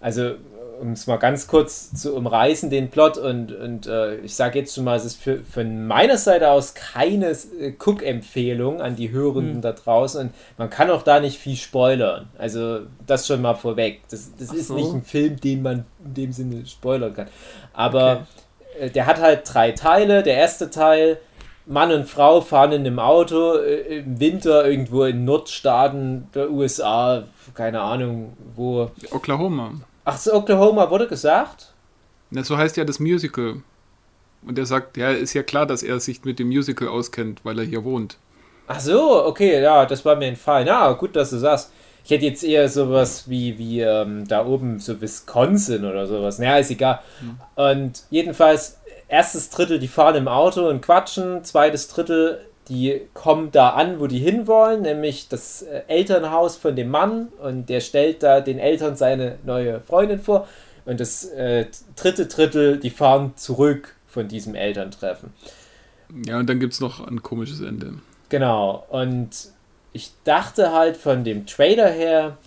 Also, 0.00 0.34
um 0.80 0.92
es 0.92 1.06
mal 1.06 1.18
ganz 1.18 1.46
kurz 1.46 1.92
zu 1.92 2.14
umreißen, 2.14 2.70
den 2.70 2.90
Plot, 2.90 3.18
und, 3.18 3.52
und 3.52 3.86
äh, 3.86 4.16
ich 4.16 4.34
sage 4.34 4.58
jetzt 4.58 4.74
schon 4.74 4.84
mal, 4.84 4.96
es 4.96 5.04
ist 5.04 5.22
für, 5.22 5.44
von 5.44 5.86
meiner 5.86 6.16
Seite 6.16 6.50
aus 6.50 6.74
keine 6.74 7.30
äh, 7.30 7.72
Cook-Empfehlung 7.78 8.80
an 8.80 8.96
die 8.96 9.10
Hörenden 9.10 9.60
da 9.60 9.72
draußen. 9.72 10.20
Und 10.20 10.34
man 10.58 10.70
kann 10.70 10.90
auch 10.90 11.02
da 11.02 11.20
nicht 11.20 11.38
viel 11.38 11.56
spoilern. 11.56 12.28
Also, 12.38 12.80
das 13.06 13.26
schon 13.26 13.42
mal 13.42 13.54
vorweg. 13.54 14.00
Das, 14.10 14.32
das 14.38 14.52
ist 14.52 14.68
so. 14.68 14.74
nicht 14.74 14.92
ein 14.92 15.02
Film, 15.02 15.38
den 15.38 15.62
man 15.62 15.84
in 16.04 16.14
dem 16.14 16.32
Sinne 16.32 16.66
spoilern 16.66 17.14
kann. 17.14 17.28
Aber 17.72 18.26
äh, 18.78 18.90
der 18.90 19.06
hat 19.06 19.20
halt 19.20 19.42
drei 19.44 19.72
Teile. 19.72 20.22
Der 20.22 20.36
erste 20.36 20.70
Teil, 20.70 21.18
Mann 21.66 21.92
und 21.92 22.06
Frau 22.06 22.40
fahren 22.40 22.72
in 22.72 22.86
einem 22.86 22.98
Auto 22.98 23.56
äh, 23.56 23.98
im 23.98 24.18
Winter 24.18 24.66
irgendwo 24.66 25.04
in 25.04 25.24
Nordstaaten 25.24 26.28
der 26.34 26.50
USA, 26.50 27.24
keine 27.54 27.80
Ahnung 27.80 28.36
wo. 28.56 28.90
Oklahoma. 29.10 29.72
Ach 30.12 30.18
so, 30.18 30.34
Oklahoma 30.34 30.90
wurde 30.90 31.06
gesagt? 31.06 31.72
Na, 32.30 32.42
so 32.42 32.58
heißt 32.58 32.76
ja 32.76 32.84
das 32.84 32.98
Musical. 32.98 33.62
Und 34.44 34.58
er 34.58 34.66
sagt, 34.66 34.96
ja, 34.96 35.10
ist 35.12 35.34
ja 35.34 35.44
klar, 35.44 35.66
dass 35.66 35.84
er 35.84 36.00
sich 36.00 36.24
mit 36.24 36.40
dem 36.40 36.48
Musical 36.48 36.88
auskennt, 36.88 37.44
weil 37.44 37.60
er 37.60 37.64
hier 37.64 37.84
wohnt. 37.84 38.16
Ach 38.66 38.80
so, 38.80 39.24
okay, 39.24 39.62
ja, 39.62 39.86
das 39.86 40.04
war 40.04 40.16
mir 40.16 40.26
entfallen. 40.26 40.66
Ja, 40.66 40.90
gut, 40.94 41.14
dass 41.14 41.30
du 41.30 41.38
sagst. 41.38 41.70
Ich 42.04 42.10
hätte 42.10 42.24
jetzt 42.24 42.42
eher 42.42 42.68
sowas 42.68 43.30
wie, 43.30 43.56
wie 43.56 43.82
ähm, 43.82 44.26
da 44.26 44.44
oben, 44.44 44.80
so 44.80 45.00
Wisconsin 45.00 45.84
oder 45.84 46.08
sowas. 46.08 46.40
Naja, 46.40 46.56
ist 46.58 46.72
egal. 46.72 46.98
Und 47.54 48.02
jedenfalls, 48.10 48.80
erstes 49.06 49.48
Drittel, 49.50 49.78
die 49.78 49.86
fahren 49.86 50.16
im 50.16 50.26
Auto 50.26 50.68
und 50.68 50.80
quatschen. 50.80 51.44
Zweites 51.44 51.86
Drittel, 51.86 52.40
die 52.70 53.02
kommen 53.12 53.50
da 53.50 53.70
an, 53.70 53.98
wo 54.00 54.06
die 54.06 54.20
hinwollen, 54.20 54.82
nämlich 54.82 55.28
das 55.28 55.62
äh, 55.62 55.82
Elternhaus 55.88 56.56
von 56.56 56.76
dem 56.76 56.88
Mann. 56.88 57.28
Und 57.42 57.68
der 57.68 57.80
stellt 57.80 58.22
da 58.22 58.40
den 58.40 58.58
Eltern 58.58 58.96
seine 58.96 59.36
neue 59.44 59.80
Freundin 59.80 60.20
vor. 60.20 60.48
Und 60.86 61.00
das 61.00 61.24
äh, 61.24 61.66
dritte 61.96 62.26
Drittel, 62.26 62.78
die 62.78 62.90
fahren 62.90 63.32
zurück 63.36 63.96
von 64.06 64.28
diesem 64.28 64.54
Elterntreffen. 64.54 65.34
Ja, 66.26 66.38
und 66.38 66.48
dann 66.48 66.60
gibt 66.60 66.72
es 66.72 66.80
noch 66.80 67.06
ein 67.06 67.22
komisches 67.22 67.60
Ende. 67.60 67.92
Genau, 68.28 68.84
und 68.88 69.28
ich 69.92 70.12
dachte 70.24 70.72
halt 70.72 70.96
von 70.96 71.22
dem 71.24 71.46
Trailer 71.46 71.90
her, 71.90 72.38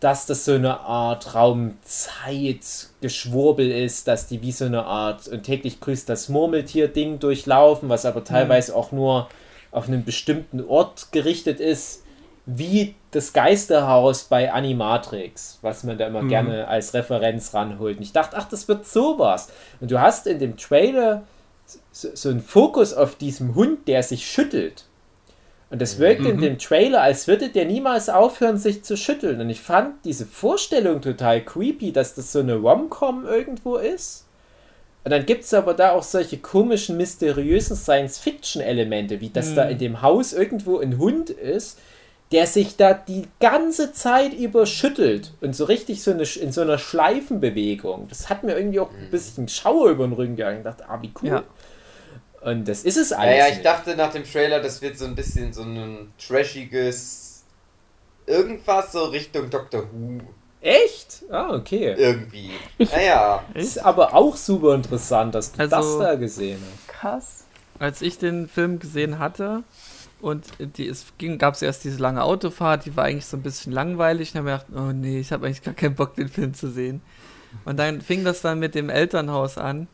dass 0.00 0.26
das 0.26 0.44
so 0.44 0.54
eine 0.54 0.80
Art 0.80 1.34
Raumzeitgeschwurbel 1.34 3.70
ist, 3.70 4.08
dass 4.08 4.26
die 4.26 4.42
wie 4.42 4.50
so 4.50 4.64
eine 4.64 4.84
Art 4.84 5.28
und 5.28 5.44
täglich 5.44 5.78
grüßt 5.80 6.08
das 6.08 6.28
Murmeltier-Ding 6.28 7.20
durchlaufen, 7.20 7.88
was 7.88 8.04
aber 8.04 8.24
teilweise 8.24 8.74
auch 8.74 8.90
nur 8.90 9.28
auf 9.72 9.88
einen 9.88 10.04
bestimmten 10.04 10.64
Ort 10.64 11.10
gerichtet 11.10 11.58
ist, 11.58 12.04
wie 12.46 12.94
das 13.12 13.32
Geisterhaus 13.32 14.24
bei 14.24 14.52
Animatrix, 14.52 15.58
was 15.62 15.84
man 15.84 15.96
da 15.98 16.06
immer 16.06 16.22
Mhm. 16.22 16.28
gerne 16.28 16.68
als 16.68 16.92
Referenz 16.94 17.54
ranholt. 17.54 17.96
Und 17.98 18.02
ich 18.02 18.12
dachte, 18.12 18.36
ach, 18.36 18.48
das 18.48 18.68
wird 18.68 18.86
sowas. 18.86 19.48
Und 19.80 19.90
du 19.90 20.00
hast 20.00 20.26
in 20.26 20.38
dem 20.38 20.56
Trailer 20.56 21.22
so, 21.92 22.08
so 22.14 22.28
einen 22.28 22.42
Fokus 22.42 22.94
auf 22.94 23.14
diesem 23.16 23.54
Hund, 23.54 23.86
der 23.88 24.02
sich 24.02 24.26
schüttelt. 24.26 24.84
Und 25.70 25.80
das 25.80 25.98
wirkt 25.98 26.26
in 26.26 26.38
dem 26.40 26.58
Trailer, 26.58 27.00
als 27.00 27.26
würde 27.28 27.48
der 27.48 27.64
niemals 27.64 28.10
aufhören, 28.10 28.58
sich 28.58 28.82
zu 28.84 28.94
schütteln. 28.96 29.40
Und 29.40 29.48
ich 29.48 29.60
fand 29.62 30.04
diese 30.04 30.26
Vorstellung 30.26 31.00
total 31.00 31.40
creepy, 31.42 31.92
dass 31.92 32.14
das 32.14 32.30
so 32.32 32.40
eine 32.40 32.56
Rom-Com 32.56 33.24
irgendwo 33.24 33.76
ist. 33.76 34.26
Und 35.04 35.10
dann 35.10 35.26
gibt 35.26 35.42
es 35.44 35.52
aber 35.52 35.74
da 35.74 35.92
auch 35.92 36.02
solche 36.04 36.38
komischen, 36.38 36.96
mysteriösen 36.96 37.76
Science-Fiction-Elemente, 37.76 39.20
wie 39.20 39.30
dass 39.30 39.54
da 39.54 39.64
in 39.64 39.78
dem 39.78 40.00
Haus 40.02 40.32
irgendwo 40.32 40.78
ein 40.78 40.98
Hund 40.98 41.30
ist, 41.30 41.78
der 42.30 42.46
sich 42.46 42.76
da 42.76 42.94
die 42.94 43.26
ganze 43.40 43.92
Zeit 43.92 44.32
über 44.32 44.64
schüttelt 44.64 45.32
und 45.40 45.54
so 45.54 45.64
richtig 45.64 46.02
so 46.02 46.12
eine, 46.12 46.22
in 46.22 46.52
so 46.52 46.60
einer 46.62 46.78
Schleifenbewegung. 46.78 48.06
Das 48.08 48.30
hat 48.30 48.42
mir 48.44 48.56
irgendwie 48.56 48.80
auch 48.80 48.90
ein 48.90 49.10
bisschen 49.10 49.48
Schauer 49.48 49.90
über 49.90 50.06
den 50.06 50.12
Rücken 50.14 50.36
gegangen. 50.36 50.58
Ich 50.58 50.64
dachte, 50.64 50.88
ah, 50.88 50.98
wie 51.02 51.12
cool. 51.22 51.28
Ja. 51.28 51.42
Und 52.40 52.66
das 52.66 52.84
ist 52.84 52.96
es 52.96 53.10
Ja, 53.10 53.18
alles. 53.18 53.38
ja, 53.38 53.46
ich 53.48 53.54
nicht. 53.54 53.66
dachte 53.66 53.96
nach 53.96 54.12
dem 54.12 54.24
Trailer, 54.24 54.60
das 54.60 54.80
wird 54.82 54.96
so 54.98 55.04
ein 55.04 55.14
bisschen 55.14 55.52
so 55.52 55.62
ein 55.62 56.12
trashiges 56.18 57.44
irgendwas 58.26 58.92
so 58.92 59.04
Richtung 59.06 59.50
Doctor 59.50 59.82
Who 59.92 60.20
Echt? 60.62 61.24
Ah, 61.30 61.54
okay. 61.54 61.94
irgendwie. 61.98 62.50
Naja, 62.78 63.42
Ist 63.54 63.78
aber 63.84 64.14
auch 64.14 64.36
super 64.36 64.74
interessant, 64.74 65.34
dass 65.34 65.52
du 65.52 65.60
Also- 65.60 65.98
das 65.98 66.08
da 66.08 66.14
gesehen 66.14 66.60
hast. 66.62 66.88
Krass. 66.88 67.44
Als 67.78 68.00
ich 68.00 68.18
den 68.18 68.48
Film 68.48 68.78
gesehen 68.78 69.18
hatte 69.18 69.64
und 70.20 70.46
die, 70.76 70.86
es 70.86 71.06
ging, 71.18 71.38
gab 71.38 71.54
es 71.54 71.62
erst 71.62 71.82
diese 71.84 71.98
lange 71.98 72.22
Autofahrt, 72.22 72.86
die 72.86 72.96
war 72.96 73.04
eigentlich 73.04 73.26
so 73.26 73.36
ein 73.36 73.42
bisschen 73.42 73.72
langweilig. 73.72 74.30
Und 74.30 74.36
habe 74.38 74.44
mir 74.50 74.58
gedacht, 74.58 74.66
oh 74.76 74.92
nee, 74.92 75.18
ich 75.18 75.32
habe 75.32 75.46
eigentlich 75.46 75.62
gar 75.62 75.74
keinen 75.74 75.96
Bock, 75.96 76.14
den 76.14 76.28
Film 76.28 76.54
zu 76.54 76.70
sehen. 76.70 77.02
Und 77.64 77.78
dann 77.78 78.00
fing 78.00 78.22
das 78.24 78.40
dann 78.40 78.60
mit 78.60 78.74
dem 78.76 78.88
Elternhaus 78.88 79.58
an. 79.58 79.88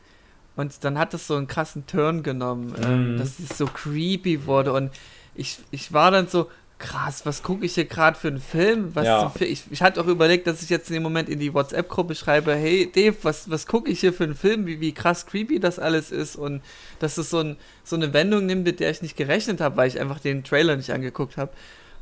Und 0.54 0.84
dann 0.84 0.98
hat 0.98 1.14
es 1.14 1.26
so 1.28 1.36
einen 1.36 1.46
krassen 1.46 1.86
Turn 1.86 2.22
genommen, 2.22 2.74
Mhm. 2.78 3.16
dass 3.18 3.38
es 3.38 3.56
so 3.56 3.64
creepy 3.66 4.44
wurde. 4.44 4.72
Und 4.74 4.90
ich, 5.34 5.58
ich 5.70 5.92
war 5.92 6.10
dann 6.10 6.28
so, 6.28 6.50
krass, 6.78 7.26
was 7.26 7.42
gucke 7.42 7.64
ich 7.66 7.74
hier 7.74 7.86
gerade 7.86 8.16
für 8.16 8.28
einen 8.28 8.40
Film? 8.40 8.94
Was 8.94 9.04
Ja. 9.06 9.20
zum 9.20 9.32
Fi- 9.32 9.44
ich, 9.46 9.64
ich 9.70 9.82
hatte 9.82 10.00
auch 10.00 10.06
überlegt, 10.06 10.46
dass 10.46 10.62
ich 10.62 10.70
jetzt 10.70 10.88
in 10.90 10.94
dem 10.94 11.02
Moment 11.02 11.28
in 11.28 11.40
die 11.40 11.52
WhatsApp-Gruppe 11.52 12.14
schreibe, 12.14 12.54
hey 12.54 12.90
Dave, 12.94 13.16
was, 13.22 13.50
was 13.50 13.66
gucke 13.66 13.90
ich 13.90 13.98
hier 14.00 14.12
für 14.12 14.24
einen 14.24 14.36
Film? 14.36 14.66
Wie, 14.66 14.80
wie 14.80 14.92
krass 14.92 15.26
creepy 15.26 15.58
das 15.58 15.78
alles 15.80 16.12
ist. 16.12 16.36
Und 16.36 16.62
dass 17.00 17.18
es 17.18 17.30
so, 17.30 17.40
ein, 17.40 17.56
so 17.84 17.96
eine 17.96 18.12
Wendung 18.12 18.46
nimmt, 18.46 18.64
mit 18.64 18.78
der 18.80 18.90
ich 18.90 19.02
nicht 19.02 19.16
gerechnet 19.16 19.60
habe, 19.60 19.76
weil 19.76 19.88
ich 19.88 19.98
einfach 19.98 20.20
den 20.20 20.44
Trailer 20.44 20.76
nicht 20.76 20.92
angeguckt 20.92 21.36
habe. 21.36 21.50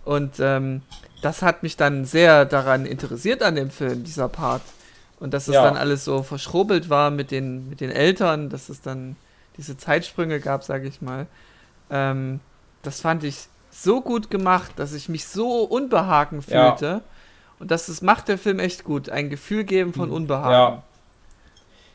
Und 0.04 0.35
ähm, 0.40 0.83
das 1.23 1.40
hat 1.42 1.62
mich 1.62 1.76
dann 1.76 2.04
sehr 2.04 2.45
daran 2.45 2.85
interessiert 2.87 3.42
an 3.42 3.56
dem 3.56 3.71
Film, 3.71 4.04
dieser 4.04 4.28
Part. 4.28 4.62
Und 5.18 5.33
dass 5.33 5.49
es 5.49 5.54
Ja. 5.54 5.64
dann 5.64 5.78
alles 5.78 6.04
so 6.04 6.23
verschrobelt 6.23 6.90
war 6.90 7.11
mit 7.11 7.30
den, 7.30 7.71
mit 7.71 7.80
den 7.80 7.90
Eltern, 7.90 8.50
dass 8.50 8.68
es 8.68 8.83
dann 8.83 9.16
diese 9.56 9.78
Zeitsprünge 9.78 10.38
gab, 10.40 10.62
sage 10.64 10.87
ich 10.87 11.00
mal. 11.00 11.26
Ähm, 11.88 12.40
das 12.83 13.00
fand 13.00 13.25
ich 13.25 13.49
so 13.83 14.00
gut 14.00 14.30
gemacht, 14.30 14.73
dass 14.76 14.92
ich 14.92 15.09
mich 15.09 15.26
so 15.26 15.62
unbehagen 15.64 16.42
Ja. 16.49 16.71
fühlte. 16.76 17.02
Und 17.59 17.71
das 17.71 17.88
ist, 17.88 18.02
macht 18.02 18.28
der 18.28 18.38
Film 18.38 18.59
echt 18.59 18.85
gut. 18.85 19.09
Ein 19.09 19.30
Gefühl 19.30 19.64
geben 19.64 19.92
von 19.95 20.11
Unbehagen. 20.11 20.50
Ja. 20.52 20.83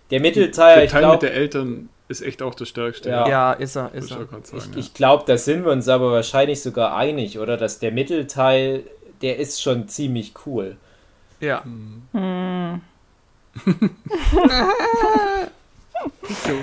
Der 0.09 0.19
Mittelteil, 0.19 0.75
Der 0.75 0.83
ich 0.85 0.91
Teil 0.91 1.01
glaube, 1.01 1.13
mit 1.15 1.21
der 1.23 1.33
Eltern 1.33 1.89
ist 2.07 2.21
echt 2.21 2.41
auch 2.41 2.55
der 2.55 2.65
stärkste. 2.65 3.09
Ja. 3.09 3.27
Ja, 3.27 3.53
ist 3.53 3.75
er, 3.75 3.93
ist 3.93 4.05
ich 4.05 4.11
er. 4.11 4.17
sagen, 4.25 4.43
ich, 4.51 4.65
ja. 4.65 4.71
ich 4.77 4.93
glaube, 4.93 5.23
da 5.27 5.37
sind 5.37 5.63
wir 5.63 5.71
uns 5.71 5.87
aber 5.87 6.11
wahrscheinlich 6.11 6.61
sogar 6.61 6.95
einig, 6.95 7.39
oder? 7.39 7.57
Dass 7.57 7.79
der 7.79 7.91
Mittelteil, 7.91 8.83
der 9.21 9.37
ist 9.37 9.61
schon 9.61 9.87
ziemlich 9.87 10.33
cool. 10.45 10.77
Ja. 11.39 11.63
Hm. 11.63 12.81
So. 16.23 16.53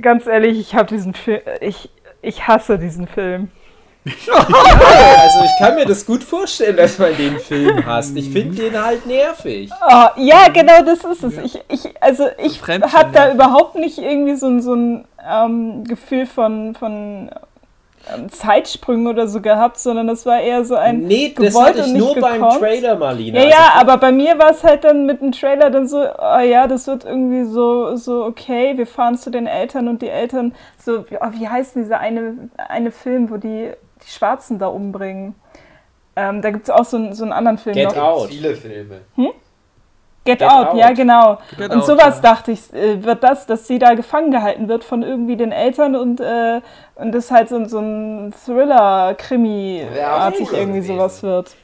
Ganz 0.00 0.26
ehrlich, 0.26 0.58
ich 0.58 0.74
habe 0.74 0.88
diesen 0.88 1.14
Film, 1.14 1.40
ich, 1.60 1.88
ich 2.22 2.46
hasse 2.46 2.78
diesen 2.78 3.06
Film. 3.06 3.50
Also 4.36 5.44
ich 5.44 5.58
kann 5.58 5.74
mir 5.76 5.86
das 5.86 6.04
gut 6.04 6.22
vorstellen, 6.22 6.76
dass 6.76 6.98
man 6.98 7.16
den 7.16 7.38
Film 7.38 7.84
hasst. 7.86 8.16
Ich 8.16 8.30
finde 8.30 8.54
den 8.62 8.82
halt 8.82 9.06
nervig. 9.06 9.70
Oh, 9.88 10.06
ja, 10.16 10.48
genau 10.52 10.82
das 10.84 11.04
ist 11.04 11.22
es. 11.24 11.38
Ich, 11.38 11.60
ich, 11.68 12.02
also 12.02 12.24
ich 12.38 12.60
habe 12.62 13.10
da 13.12 13.32
überhaupt 13.32 13.76
nicht 13.76 13.98
irgendwie 13.98 14.34
so, 14.36 14.46
ein- 14.46 14.60
so 14.62 14.74
ein 14.74 15.04
ähm, 15.26 15.84
Gefühl 15.84 16.26
von, 16.26 16.74
von 16.74 17.30
ähm, 18.14 18.30
Zeitsprüngen 18.30 19.06
oder 19.06 19.26
so 19.26 19.40
gehabt, 19.40 19.78
sondern 19.78 20.06
das 20.08 20.26
war 20.26 20.38
eher 20.40 20.64
so 20.66 20.74
ein 20.76 21.00
Nee, 21.06 21.34
das 21.34 21.58
hatte 21.58 21.80
ich 21.80 21.94
nur 21.94 22.14
beim 22.20 22.34
gekonnt. 22.42 22.58
Trailer, 22.60 22.96
Marlina. 22.96 23.40
Ja, 23.42 23.48
ja, 23.48 23.56
Also, 23.74 23.80
aber 23.80 23.96
bei 23.96 24.12
mir 24.12 24.38
war 24.38 24.50
es 24.50 24.62
halt 24.62 24.84
dann 24.84 25.06
mit 25.06 25.22
dem 25.22 25.32
Trailer 25.32 25.70
dann 25.70 25.88
so, 25.88 25.96
oh 25.98 26.40
ja, 26.40 26.66
das 26.66 26.86
wird 26.86 27.04
irgendwie 27.06 27.44
so, 27.44 27.96
so 27.96 28.24
okay, 28.26 28.76
wir 28.76 28.86
fahren 28.86 29.16
zu 29.16 29.30
den 29.30 29.46
Eltern 29.46 29.88
und 29.88 30.02
die 30.02 30.08
Eltern, 30.10 30.54
so, 30.84 31.10
wie- 31.10 31.16
oh, 31.18 31.30
wie 31.32 31.48
heißt 31.48 31.74
denn 31.76 31.82
dieser 31.84 31.98
eine, 32.00 32.50
eine 32.68 32.90
Film, 32.90 33.30
wo 33.30 33.38
die, 33.38 33.70
die 34.06 34.10
Schwarzen 34.10 34.58
da 34.58 34.68
umbringen? 34.68 35.34
Ähm, 36.16 36.42
da 36.42 36.50
gibt 36.50 36.68
es 36.68 36.70
auch 36.70 36.84
so, 36.84 36.96
einen- 36.96 37.14
so 37.14 37.24
einen 37.24 37.32
anderen 37.32 37.58
Film 37.58 37.74
Get 37.74 37.96
noch. 37.96 37.96
Out. 37.96 38.28
Viele 38.28 38.54
Filme. 38.54 39.00
Get, 39.16 40.38
Get 40.38 40.42
Out, 40.48 40.68
Out. 40.68 40.76
ja 40.78 40.92
genau. 40.92 41.38
Get 41.58 41.70
und 41.70 41.78
Out, 41.80 41.86
sowas 41.86 42.16
ja. 42.16 42.22
dachte 42.22 42.52
ich, 42.52 42.72
äh, 42.72 43.02
wird 43.04 43.22
das, 43.22 43.46
dass 43.46 43.66
sie 43.66 43.78
da 43.78 43.92
gefangen 43.94 44.30
gehalten 44.30 44.68
wird 44.68 44.84
von 44.84 45.02
irgendwie 45.02 45.36
den 45.36 45.52
Eltern 45.52 45.96
und, 45.96 46.20
äh, 46.20 46.60
und 46.94 47.12
das 47.12 47.30
halt 47.30 47.48
so, 47.50 47.62
so 47.66 47.78
ein 47.80 48.32
Thriller-Krimi-artig 48.44 50.48
auch 50.48 50.52
irgendwie 50.52 50.80
gewesen. 50.80 50.96
sowas 50.96 51.22
wird. 51.22 51.54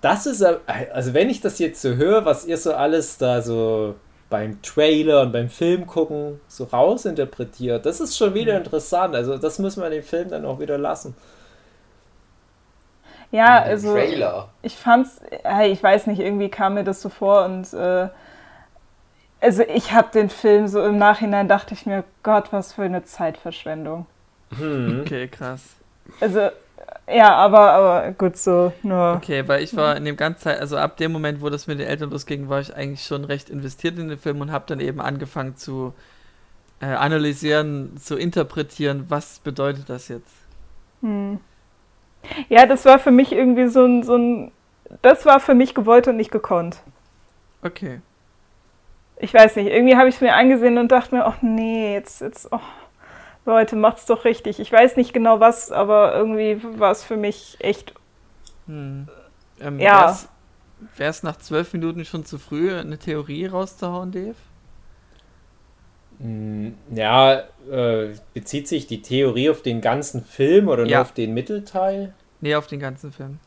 Das 0.00 0.26
ist, 0.26 0.42
also 0.42 1.14
wenn 1.14 1.30
ich 1.30 1.40
das 1.40 1.60
jetzt 1.60 1.80
so 1.80 1.90
höre, 1.94 2.24
was 2.24 2.44
ihr 2.46 2.56
so 2.56 2.72
alles 2.74 3.18
da 3.18 3.40
so 3.40 3.94
beim 4.28 4.60
Trailer 4.62 5.22
und 5.22 5.32
beim 5.32 5.48
Film 5.48 5.86
gucken 5.86 6.40
so 6.48 6.64
rausinterpretiert, 6.64 7.86
das 7.86 8.00
ist 8.00 8.16
schon 8.16 8.34
wieder 8.34 8.56
interessant. 8.56 9.14
Also 9.14 9.38
das 9.38 9.60
müssen 9.60 9.82
wir 9.82 9.90
den 9.90 10.02
Film 10.02 10.28
dann 10.30 10.44
auch 10.44 10.58
wieder 10.58 10.78
lassen. 10.78 11.14
Ja, 13.32 13.62
also 13.62 13.92
Trailer. 13.92 14.48
ich 14.62 14.76
fand's, 14.76 15.20
hey, 15.44 15.70
ich 15.70 15.82
weiß 15.82 16.06
nicht, 16.08 16.20
irgendwie 16.20 16.48
kam 16.48 16.74
mir 16.74 16.84
das 16.84 17.00
so 17.00 17.08
vor 17.08 17.44
und 17.44 17.72
äh, 17.72 18.08
also 19.40 19.62
ich 19.62 19.92
habe 19.92 20.08
den 20.12 20.30
Film 20.30 20.68
so 20.68 20.84
im 20.84 20.98
Nachhinein 20.98 21.48
dachte 21.48 21.74
ich 21.74 21.86
mir, 21.86 22.04
Gott, 22.22 22.52
was 22.52 22.72
für 22.72 22.82
eine 22.82 23.04
Zeitverschwendung. 23.04 24.06
Hm. 24.58 25.02
Okay, 25.02 25.28
krass. 25.28 25.62
Also 26.20 26.50
ja, 27.08 27.34
aber 27.34 27.72
aber 27.72 28.12
gut 28.12 28.36
so, 28.36 28.72
nur 28.82 29.14
Okay, 29.16 29.46
weil 29.46 29.62
ich 29.62 29.76
war 29.76 29.96
in 29.96 30.04
dem 30.04 30.16
ganzen 30.16 30.42
Zeit, 30.42 30.60
also 30.60 30.76
ab 30.76 30.96
dem 30.96 31.12
Moment, 31.12 31.40
wo 31.40 31.50
das 31.50 31.66
mit 31.66 31.78
den 31.78 31.86
Eltern 31.86 32.10
losging, 32.10 32.48
war 32.48 32.60
ich 32.60 32.74
eigentlich 32.74 33.04
schon 33.04 33.24
recht 33.24 33.48
investiert 33.48 33.98
in 33.98 34.08
den 34.08 34.18
Film 34.18 34.40
und 34.40 34.52
habe 34.52 34.64
dann 34.66 34.80
eben 34.80 35.00
angefangen 35.00 35.56
zu 35.56 35.94
äh, 36.80 36.86
analysieren, 36.86 37.96
zu 37.96 38.16
interpretieren, 38.16 39.06
was 39.08 39.38
bedeutet 39.40 39.88
das 39.88 40.08
jetzt? 40.08 40.32
Hm. 41.00 41.40
Ja, 42.48 42.66
das 42.66 42.84
war 42.84 42.98
für 42.98 43.10
mich 43.10 43.32
irgendwie 43.32 43.68
so 43.68 43.84
ein, 43.84 44.02
so 44.02 44.16
ein 44.16 44.52
das 45.02 45.24
war 45.26 45.40
für 45.40 45.54
mich 45.54 45.74
gewollt 45.74 46.08
und 46.08 46.16
nicht 46.16 46.30
gekonnt. 46.30 46.82
Okay. 47.62 48.00
Ich 49.18 49.34
weiß 49.34 49.56
nicht, 49.56 49.68
irgendwie 49.68 49.96
habe 49.96 50.08
ich 50.08 50.16
es 50.16 50.20
mir 50.20 50.34
angesehen 50.34 50.78
und 50.78 50.90
dachte 50.90 51.14
mir, 51.14 51.26
ach 51.26 51.42
nee, 51.42 51.94
jetzt, 51.94 52.20
jetzt, 52.20 52.48
oh, 52.52 52.60
Leute, 53.44 53.76
macht's 53.76 54.06
doch 54.06 54.24
richtig. 54.24 54.60
Ich 54.60 54.72
weiß 54.72 54.96
nicht 54.96 55.12
genau 55.12 55.40
was, 55.40 55.70
aber 55.70 56.14
irgendwie 56.14 56.60
war 56.78 56.90
es 56.90 57.04
für 57.04 57.16
mich 57.16 57.56
echt 57.60 57.94
Hm. 58.66 59.08
Ähm, 59.60 59.78
Ja. 59.80 60.16
Wäre 60.96 61.10
es 61.10 61.22
nach 61.22 61.36
zwölf 61.36 61.74
Minuten 61.74 62.06
schon 62.06 62.24
zu 62.24 62.38
früh, 62.38 62.74
eine 62.74 62.98
Theorie 62.98 63.46
rauszuhauen, 63.46 64.12
Dave? 64.12 64.36
Hm, 66.20 66.74
Ja, 66.94 67.44
äh, 67.70 68.08
bezieht 68.34 68.68
sich 68.68 68.86
die 68.86 69.02
Theorie 69.02 69.50
auf 69.50 69.62
den 69.62 69.80
ganzen 69.80 70.22
Film 70.24 70.68
oder 70.68 70.82
nur 70.82 70.90
Ja. 70.92 71.00
auf 71.02 71.12
den 71.12 71.32
Mittelteil? 71.34 72.12
Nee, 72.40 72.54
auf 72.54 72.66
den 72.66 72.80
ganzen 72.80 73.12
Film. 73.12 73.38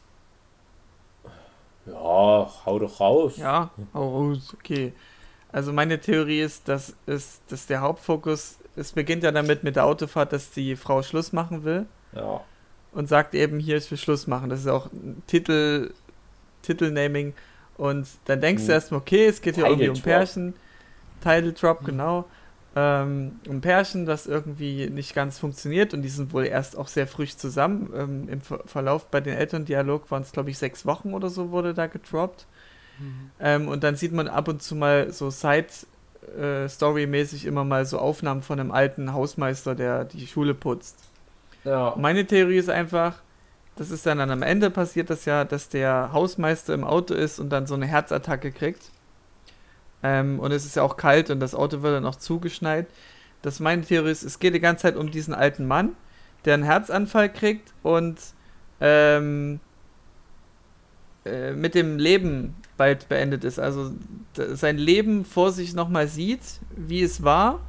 Ja, 1.86 2.50
hau 2.66 2.80
doch 2.80 3.00
raus. 3.00 3.38
Ja, 3.38 3.70
oh, 3.94 4.00
raus, 4.00 4.54
okay. 4.58 4.94
Also 5.52 5.74
meine 5.74 6.00
Theorie 6.00 6.42
ist, 6.42 6.68
dass, 6.68 6.96
es, 7.06 7.42
dass 7.50 7.68
der 7.68 7.82
Hauptfokus, 7.82 8.58
es 8.76 8.94
beginnt 8.94 9.24
ja 9.24 9.32
damit 9.32 9.64
mit 9.64 9.76
der 9.76 9.86
Autofahrt, 9.86 10.32
dass 10.34 10.52
die 10.52 10.76
Frau 10.76 11.04
Schluss 11.04 11.34
machen 11.34 11.64
will 11.64 11.86
Ja. 12.14 12.42
und 12.94 13.08
sagt 13.10 13.36
eben, 13.36 13.60
hier, 13.60 13.78
ich 13.78 13.92
will 13.92 13.98
Schluss 13.98 14.28
machen. 14.28 14.50
Das 14.50 14.62
ist 14.62 14.68
auch 14.68 14.92
ein 14.94 15.22
Titel, 15.28 15.92
Titelnaming. 16.64 17.34
Und 17.78 18.08
dann 18.26 18.40
denkst 18.40 18.64
du 18.64 18.70
Hm. 18.70 18.74
erstmal, 18.76 19.02
okay, 19.02 19.26
es 19.26 19.42
geht 19.42 19.56
hier 19.56 19.66
irgendwie 19.66 19.90
um 19.90 20.00
Pärchen. 20.02 20.54
Title 21.22 21.54
Drop, 21.54 21.84
genau. 21.86 22.26
Ähm, 22.76 23.40
um 23.48 23.62
Pärchen, 23.62 24.08
das 24.08 24.26
irgendwie 24.26 24.90
nicht 24.90 25.14
ganz 25.14 25.38
funktioniert 25.38 25.94
und 25.94 26.02
die 26.02 26.10
sind 26.10 26.34
wohl 26.34 26.46
erst 26.46 26.76
auch 26.78 26.88
sehr 26.88 27.06
früh 27.06 27.28
zusammen. 27.28 27.94
Ähm, 27.96 28.28
Im 28.30 28.42
Ver 28.42 28.62
Verlauf 28.66 29.06
bei 29.08 29.22
den 29.22 29.38
Elterndialog 29.38 30.10
waren 30.10 30.24
es, 30.24 30.32
glaube 30.32 30.50
ich, 30.50 30.58
sechs 30.58 30.84
Wochen 30.86 31.14
oder 31.14 31.30
so 31.30 31.52
wurde 31.52 31.76
da 31.76 31.86
gedroppt. 31.88 32.48
Ähm, 33.40 33.68
und 33.68 33.84
dann 33.84 33.96
sieht 33.96 34.14
man 34.14 34.28
ab 34.28 34.48
und 34.48 34.62
zu 34.62 34.76
mal 34.76 35.12
so 35.12 35.30
Side-Story-mäßig 35.30 37.46
immer 37.46 37.64
mal 37.64 37.86
so 37.86 38.00
Aufnahmen 38.00 38.42
von 38.42 38.60
einem 38.60 38.72
alten 38.72 39.14
Hausmeister, 39.14 39.76
der 39.76 40.06
die 40.06 40.26
Schule 40.28 40.54
putzt. 40.54 40.98
Ja. 41.64 41.96
Meine 41.98 42.26
Theorie 42.26 42.58
ist 42.58 42.70
einfach, 42.70 43.16
das 43.76 43.92
ist 43.92 44.06
dann, 44.06 44.20
dann 44.20 44.32
am 44.32 44.44
Ende 44.44 44.70
passiert 44.70 45.10
das 45.10 45.26
ja, 45.26 45.44
dass 45.46 45.70
der 45.70 46.12
Hausmeister 46.14 46.74
im 46.74 46.84
Auto 46.84 47.14
ist 47.14 47.40
und 47.40 47.50
dann 47.50 47.68
so 47.68 47.76
eine 47.76 47.86
Herzattacke 47.86 48.52
kriegt. 48.52 48.92
Ähm, 50.04 50.40
und 50.40 50.52
es 50.52 50.66
ist 50.66 50.76
ja 50.76 50.84
auch 50.84 50.98
kalt 50.98 51.30
und 51.30 51.40
das 51.40 51.56
Auto 51.56 51.82
wird 51.82 51.96
dann 51.96 52.06
auch 52.06 52.18
zugeschneit. 52.18 52.88
Das 53.42 53.60
meine 53.60 53.84
Theorie 53.84 54.12
ist, 54.12 54.24
es 54.24 54.40
geht 54.40 54.54
die 54.54 54.60
ganze 54.60 54.84
Zeit 54.84 54.96
um 54.96 55.12
diesen 55.12 55.34
alten 55.34 55.66
Mann, 55.66 55.96
der 56.46 56.54
einen 56.54 56.64
Herzanfall 56.64 57.32
kriegt 57.32 57.74
und 57.82 58.18
ähm, 58.82 59.60
äh, 61.26 61.54
mit 61.54 61.74
dem 61.74 61.98
Leben 61.98 62.56
bald 62.76 63.08
beendet 63.08 63.44
ist. 63.44 63.60
Also 63.60 63.92
sein 64.36 64.78
Leben 64.78 65.26
vor 65.26 65.52
sich 65.52 65.74
nochmal 65.74 66.08
sieht, 66.08 66.42
wie 66.76 67.02
es 67.02 67.24
war 67.24 67.60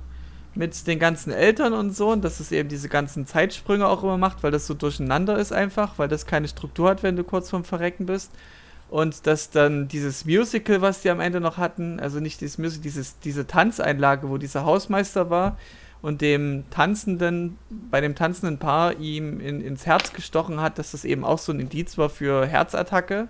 mit 0.55 0.87
den 0.87 0.99
ganzen 0.99 1.33
Eltern 1.33 1.73
und 1.73 1.95
so 1.95 2.11
und 2.11 2.25
dass 2.25 2.41
es 2.41 2.53
eben 2.53 2.69
diese 2.69 2.89
ganzen 2.89 3.27
Zeitsprünge 3.27 3.87
auch 3.87 4.03
immer 4.03 4.19
macht, 4.19 4.43
weil 4.43 4.51
das 4.51 4.67
so 4.67 4.75
durcheinander 4.75 5.39
ist 5.39 5.53
einfach, 5.53 5.99
weil 5.99 6.09
das 6.09 6.27
keine 6.27 6.49
Struktur 6.49 6.91
hat, 6.91 7.03
wenn 7.03 7.17
du 7.17 7.25
kurz 7.25 7.51
vorm 7.51 7.65
Verrecken 7.65 8.07
bist. 8.07 8.31
Und 8.89 9.27
dass 9.27 9.51
dann 9.51 9.89
dieses 9.89 10.25
Musical, 10.25 10.81
was 10.81 11.03
die 11.03 11.11
am 11.11 11.21
Ende 11.21 11.41
noch 11.41 11.57
hatten, 11.57 11.99
also 12.01 12.21
nicht 12.21 12.41
dieses 12.41 12.59
Musical, 12.59 12.83
dieses, 12.83 13.19
diese 13.19 13.47
Tanzeinlage, 13.47 14.29
wo 14.29 14.39
dieser 14.39 14.65
Hausmeister 14.65 15.31
war 15.31 15.59
und 16.03 16.21
dem 16.21 16.65
tanzenden, 16.71 17.59
bei 17.71 18.01
dem 18.01 18.15
tanzenden 18.15 18.59
Paar 18.59 18.99
ihm 18.99 19.41
in, 19.41 19.61
ins 19.63 19.87
Herz 19.87 20.13
gestochen 20.13 20.61
hat, 20.61 20.79
dass 20.79 20.93
das 20.93 21.05
eben 21.05 21.25
auch 21.25 21.39
so 21.39 21.51
ein 21.51 21.61
Indiz 21.61 21.97
war 21.99 22.11
für 22.11 22.47
Herzattacke. 22.47 23.29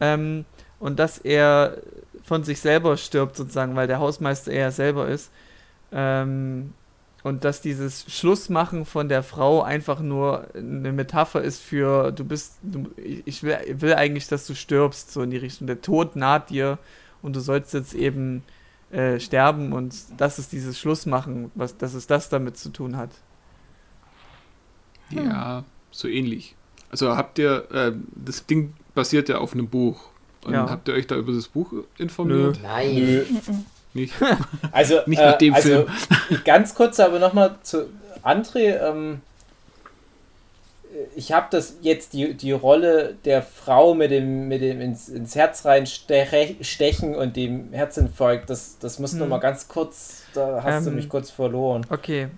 Ähm, 0.00 0.44
und 0.80 0.98
dass 0.98 1.18
er 1.18 1.78
von 2.22 2.42
sich 2.42 2.60
selber 2.60 2.96
stirbt, 2.96 3.36
sozusagen, 3.36 3.76
weil 3.76 3.86
der 3.86 3.98
Hausmeister 3.98 4.50
er 4.50 4.72
selber 4.72 5.08
ist. 5.08 5.30
Ähm, 5.92 6.72
und 7.24 7.42
dass 7.42 7.60
dieses 7.60 8.04
Schlussmachen 8.08 8.84
von 8.84 9.08
der 9.08 9.22
Frau 9.24 9.62
einfach 9.62 9.98
nur 10.00 10.46
eine 10.54 10.92
Metapher 10.92 11.42
ist 11.42 11.60
für, 11.60 12.12
du 12.12 12.24
bist, 12.24 12.58
du, 12.62 12.90
ich 12.96 13.42
will, 13.42 13.56
will 13.80 13.94
eigentlich, 13.94 14.28
dass 14.28 14.46
du 14.46 14.54
stirbst, 14.54 15.10
so 15.10 15.22
in 15.22 15.30
die 15.30 15.38
Richtung. 15.38 15.66
Der 15.66 15.80
Tod 15.80 16.14
naht 16.14 16.50
dir 16.50 16.78
und 17.22 17.34
du 17.34 17.40
sollst 17.40 17.74
jetzt 17.74 17.94
eben 17.94 18.44
äh, 18.90 19.18
sterben 19.18 19.72
und 19.72 19.94
das 20.18 20.38
ist 20.38 20.52
dieses 20.52 20.78
Schlussmachen, 20.78 21.50
was, 21.54 21.76
dass 21.76 21.94
es 21.94 22.06
das 22.06 22.28
damit 22.28 22.56
zu 22.58 22.68
tun 22.68 22.96
hat. 22.96 23.10
Ja, 25.10 25.64
so 25.90 26.08
ähnlich. 26.08 26.54
Also 26.90 27.16
habt 27.16 27.38
ihr, 27.38 27.70
äh, 27.72 27.92
das 28.14 28.46
Ding 28.46 28.74
basiert 28.94 29.28
ja 29.28 29.38
auf 29.38 29.52
einem 29.54 29.68
Buch. 29.68 30.10
Und 30.44 30.52
Ja. 30.52 30.68
habt 30.68 30.88
ihr 30.88 30.94
euch 30.94 31.06
da 31.06 31.16
über 31.16 31.32
das 31.32 31.48
Buch 31.48 31.72
informiert? 31.96 32.60
Nein. 32.62 32.94
Nö. 32.94 33.24
Nicht? 33.94 34.14
Also, 34.72 35.00
Nicht 35.06 35.20
nach 35.22 35.38
dem 35.38 35.54
also 35.54 35.86
ganz 36.44 36.74
kurz 36.74 36.98
aber 37.00 37.18
nochmal 37.18 37.56
zu 37.62 37.86
André. 38.24 38.76
Ähm, 38.80 39.20
ich 41.16 41.32
habe 41.32 41.46
das 41.50 41.76
jetzt 41.80 42.12
die, 42.12 42.34
die 42.34 42.52
Rolle 42.52 43.14
der 43.24 43.42
Frau 43.42 43.94
mit 43.94 44.10
dem, 44.10 44.48
mit 44.48 44.62
dem 44.62 44.80
ins, 44.80 45.08
ins 45.08 45.34
Herz 45.34 45.64
reinstechen 45.64 47.14
und 47.16 47.36
dem 47.36 47.72
Herzinfarkt, 47.72 48.48
das, 48.50 48.78
das 48.78 48.98
musst 48.98 49.14
du 49.14 49.16
Hm. 49.18 49.20
noch 49.24 49.28
mal 49.36 49.40
ganz 49.40 49.66
kurz, 49.68 50.22
da 50.34 50.62
hast 50.62 50.86
du 50.86 50.90
Ähm, 50.90 50.96
mich 50.96 51.08
kurz 51.08 51.30
verloren. 51.30 51.84
Okay. 51.90 52.28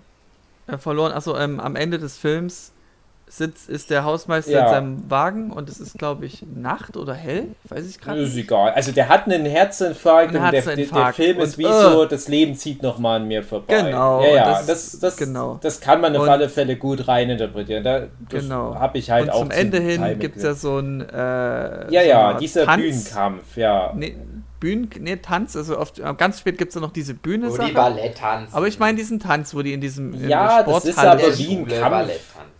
Äh, 0.67 0.77
verloren. 0.77 1.11
Achso, 1.11 1.37
ähm, 1.37 1.59
am 1.59 1.75
Ende 1.75 1.99
des 1.99 2.17
Films 2.17 2.71
sitzt, 3.29 3.69
ist 3.69 3.89
der 3.89 4.03
Hausmeister 4.05 4.51
Ja. 4.51 4.65
in 4.65 4.69
seinem 4.71 5.11
Wagen 5.11 5.51
und 5.51 5.69
es 5.69 5.79
ist, 5.79 5.97
glaube 5.97 6.25
ich, 6.25 6.45
Nacht 6.55 6.95
oder 6.95 7.13
hell, 7.13 7.49
weiß 7.65 7.85
ich 7.87 7.99
gerade 7.99 8.21
Ist 8.21 8.35
nicht. 8.35 8.45
egal. 8.45 8.71
Also 8.71 8.91
der 8.93 9.09
hat 9.09 9.25
einen 9.25 9.45
Herzinfarkt, 9.45 10.29
Einen 10.33 10.45
und 10.45 10.51
der, 10.53 10.61
der, 10.61 10.75
der. 10.85 11.13
Film 11.13 11.39
ist 11.39 11.57
Und, 11.57 11.57
wie 11.57 11.67
äh, 11.67 11.81
so, 11.81 12.05
das 12.05 12.27
Leben 12.29 12.55
zieht 12.55 12.81
nochmal 12.81 13.19
an 13.21 13.27
mir 13.27 13.43
vorbei. 13.43 13.81
Genau, 13.81 14.21
Ja, 14.23 14.33
ja, 14.35 14.45
das 14.45 14.65
das, 14.67 14.99
das, 14.99 15.17
genau. 15.17 15.59
das 15.61 15.81
kann 15.81 15.99
man 16.01 16.15
auf 16.15 16.23
Und- 16.23 16.29
alle 16.29 16.47
Fälle 16.49 16.77
gut 16.77 17.07
reininterpretieren. 17.07 17.83
Da, 17.83 17.99
das 18.29 18.43
Genau. 18.43 18.75
habe 18.75 18.97
ich 18.97 19.11
halt 19.11 19.25
und 19.25 19.29
auch 19.31 19.39
zum 19.41 19.51
Ende 19.51 19.79
hin 19.79 20.19
gibt 20.19 20.37
es 20.37 20.43
ja 20.43 20.53
so 20.53 20.79
ein 20.79 21.01
äh, 21.01 21.13
Ja, 21.13 22.01
so 22.01 22.07
ja, 22.07 22.33
dieser 22.35 22.65
Tanz. 22.65 22.81
Bühnenkampf, 22.81 23.57
ja. 23.57 23.91
Nee, 23.95 24.15
Bühnen, 24.59 24.89
nee, 25.01 25.17
Tanz, 25.17 25.55
also 25.55 25.77
oft, 25.77 25.99
äh, 25.99 26.13
ganz 26.17 26.39
spät 26.39 26.57
gibt 26.57 26.69
es 26.69 26.75
ja 26.75 26.81
noch 26.81 26.91
diese 26.91 27.13
Bühne. 27.13 27.51
Wo 27.51 27.57
die 27.57 27.73
Ballett 27.73 28.17
tanzen. 28.17 28.55
Aber 28.55 28.67
ich 28.67 28.79
meine 28.79 28.97
diesen 28.97 29.19
Tanz, 29.19 29.53
wo 29.53 29.61
die 29.61 29.73
in 29.73 29.81
diesem 29.81 30.13
in 30.13 30.29
Ja, 30.29 30.63
der 30.63 30.73
das 30.73 30.85
ist 30.85 30.97
aber 30.97 31.15
der 31.17 31.37
wie 31.37 31.57
ein 31.57 31.67
Kampf. 31.67 32.09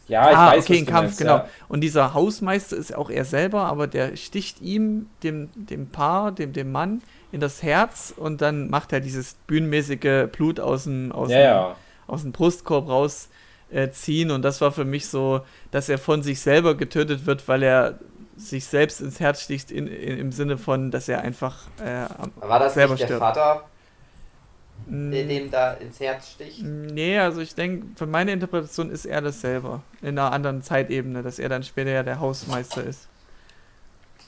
Ja, 0.07 0.31
ich 0.31 0.37
ah, 0.37 0.51
weiß, 0.51 0.63
okay, 0.63 0.73
was 0.73 0.79
ein 0.79 0.85
du 0.85 0.91
Kampf, 0.91 1.03
meinst, 1.07 1.17
genau. 1.19 1.35
Ja. 1.37 1.49
Und 1.67 1.81
dieser 1.81 2.13
Hausmeister 2.13 2.77
ist 2.77 2.95
auch 2.95 3.09
er 3.09 3.25
selber, 3.25 3.65
aber 3.65 3.87
der 3.87 4.15
sticht 4.15 4.61
ihm, 4.61 5.07
dem, 5.23 5.49
dem 5.55 5.87
Paar, 5.89 6.31
dem, 6.31 6.53
dem 6.53 6.71
Mann, 6.71 7.01
in 7.33 7.41
das 7.41 7.61
Herz 7.61 8.13
und 8.15 8.41
dann 8.41 8.69
macht 8.69 8.93
er 8.93 9.01
dieses 9.01 9.33
bühnenmäßige 9.47 10.29
Blut 10.31 10.59
aus 10.61 10.85
dem, 10.85 11.11
aus 11.11 11.29
Ja, 11.29 11.37
dem, 11.37 11.43
ja. 11.45 11.75
aus 12.07 12.21
dem 12.21 12.31
Brustkorb 12.31 12.87
raus 12.87 13.27
äh, 13.69 13.89
ziehen. 13.91 14.31
Und 14.31 14.43
das 14.43 14.61
war 14.61 14.71
für 14.71 14.85
mich 14.85 15.07
so, 15.09 15.41
dass 15.71 15.89
er 15.89 15.97
von 15.97 16.23
sich 16.23 16.39
selber 16.39 16.75
getötet 16.75 17.25
wird, 17.25 17.45
weil 17.49 17.63
er 17.63 17.99
sich 18.37 18.65
selbst 18.65 19.01
ins 19.01 19.19
Herz 19.19 19.41
sticht, 19.41 19.71
in, 19.71 19.87
in, 19.87 20.17
im 20.19 20.31
Sinne 20.31 20.57
von, 20.57 20.89
dass 20.91 21.09
er 21.09 21.21
einfach 21.21 21.57
äh, 21.83 22.05
am- 22.17 22.31
War 22.39 22.59
das 22.59 22.75
selber 22.75 22.93
nicht 22.93 23.01
der 23.01 23.07
stirbt. 23.07 23.19
Vater, 23.19 23.63
der 24.85 25.25
dem 25.25 25.51
da 25.51 25.73
ins 25.73 25.99
Herz 25.99 26.31
sticht? 26.31 26.61
Nee, 26.63 27.17
also 27.19 27.41
ich 27.41 27.55
denke, 27.55 27.87
für 27.95 28.05
meine 28.05 28.31
Interpretation 28.31 28.89
ist 28.89 29.05
er 29.05 29.21
das 29.21 29.41
selber. 29.41 29.81
In 30.01 30.09
einer 30.09 30.31
anderen 30.31 30.61
Zeitebene, 30.61 31.23
dass 31.23 31.39
er 31.39 31.49
dann 31.49 31.63
später 31.63 31.91
ja 31.91 32.03
der 32.03 32.19
Hausmeister 32.19 32.83
ist. 32.83 33.07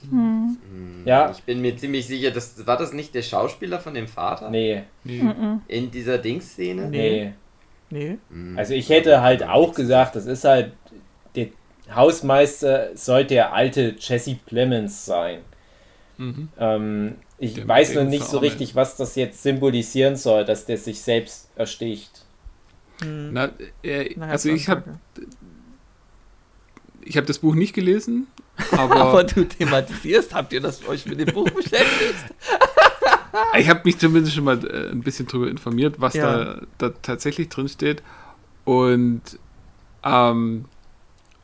Hm. 0.10 0.58
Hm, 0.72 1.02
Ja. 1.06 1.32
Ich 1.32 1.44
bin 1.44 1.62
mir 1.62 1.76
ziemlich 1.76 2.08
sicher, 2.08 2.32
das 2.32 2.66
war 2.66 2.78
das 2.78 2.94
nicht 2.94 3.14
der 3.14 3.22
Schauspieler 3.22 3.80
von 3.80 3.94
dem 3.94 4.08
Vater? 4.08 4.50
Nee. 4.50 4.84
Mhm. 5.04 5.62
In 5.68 5.92
dieser 5.92 6.18
Dingsszene? 6.18 6.90
Nee. 6.90 7.34
nee. 7.90 8.00
Nee. 8.10 8.18
Hm. 8.30 8.58
Also 8.58 8.74
ich 8.74 8.90
hätte 8.90 9.22
halt 9.22 9.44
auch 9.44 9.74
gesagt, 9.74 10.16
das 10.16 10.26
ist 10.26 10.44
halt, 10.44 10.74
der 11.36 11.48
Hausmeister 11.94 12.96
sollte 12.96 13.36
der 13.36 13.54
alte 13.54 13.96
Jesse 14.00 14.38
Plemons 14.46 15.06
sein. 15.06 15.40
Mhm. 16.20 16.50
Ähm, 16.60 17.16
ich 17.38 17.56
Der 17.56 17.68
weiß 17.68 17.96
noch 17.96 18.04
nicht 18.04 18.26
so 18.26 18.38
richtig, 18.40 18.76
was 18.76 18.98
das 18.98 19.16
jetzt 19.16 19.42
symbolisieren 19.42 20.16
soll, 20.18 20.46
dass 20.46 20.66
der 20.66 20.78
sich 20.78 21.02
selbst 21.02 21.50
ersticht. 21.56 22.26
Hm. 23.02 23.34
Na, 23.34 23.50
äh, 23.82 24.20
also 24.20 24.50
ich 24.50 24.68
habe 24.68 25.00
ich 27.02 27.16
hab 27.18 27.26
das 27.26 27.40
Buch 27.40 27.56
nicht 27.56 27.74
gelesen, 27.74 28.28
Aber 28.72 28.96
aber 28.98 29.24
du 29.24 29.46
thematisierst, 29.46 30.34
habt 30.34 30.52
ihr 30.54 30.62
das 30.62 30.86
euch 30.88 31.06
mit 31.06 31.20
dem 31.20 31.34
Buch 31.34 31.50
beschäftigt? 31.50 32.16
ich 33.58 33.70
habe 33.70 33.82
mich 33.86 33.98
zumindest 33.98 34.36
schon 34.36 34.44
mal 34.44 34.60
äh, 34.68 34.92
ein 34.92 35.02
bisschen 35.02 35.28
darüber 35.28 35.50
informiert, 35.50 35.96
was 36.00 36.14
Ja. 36.16 36.44
da, 36.44 36.62
da 36.78 36.90
tatsächlich 37.02 37.50
drin 37.50 37.70
steht. 37.70 38.04
Und 38.66 39.22
ähm, 40.04 40.66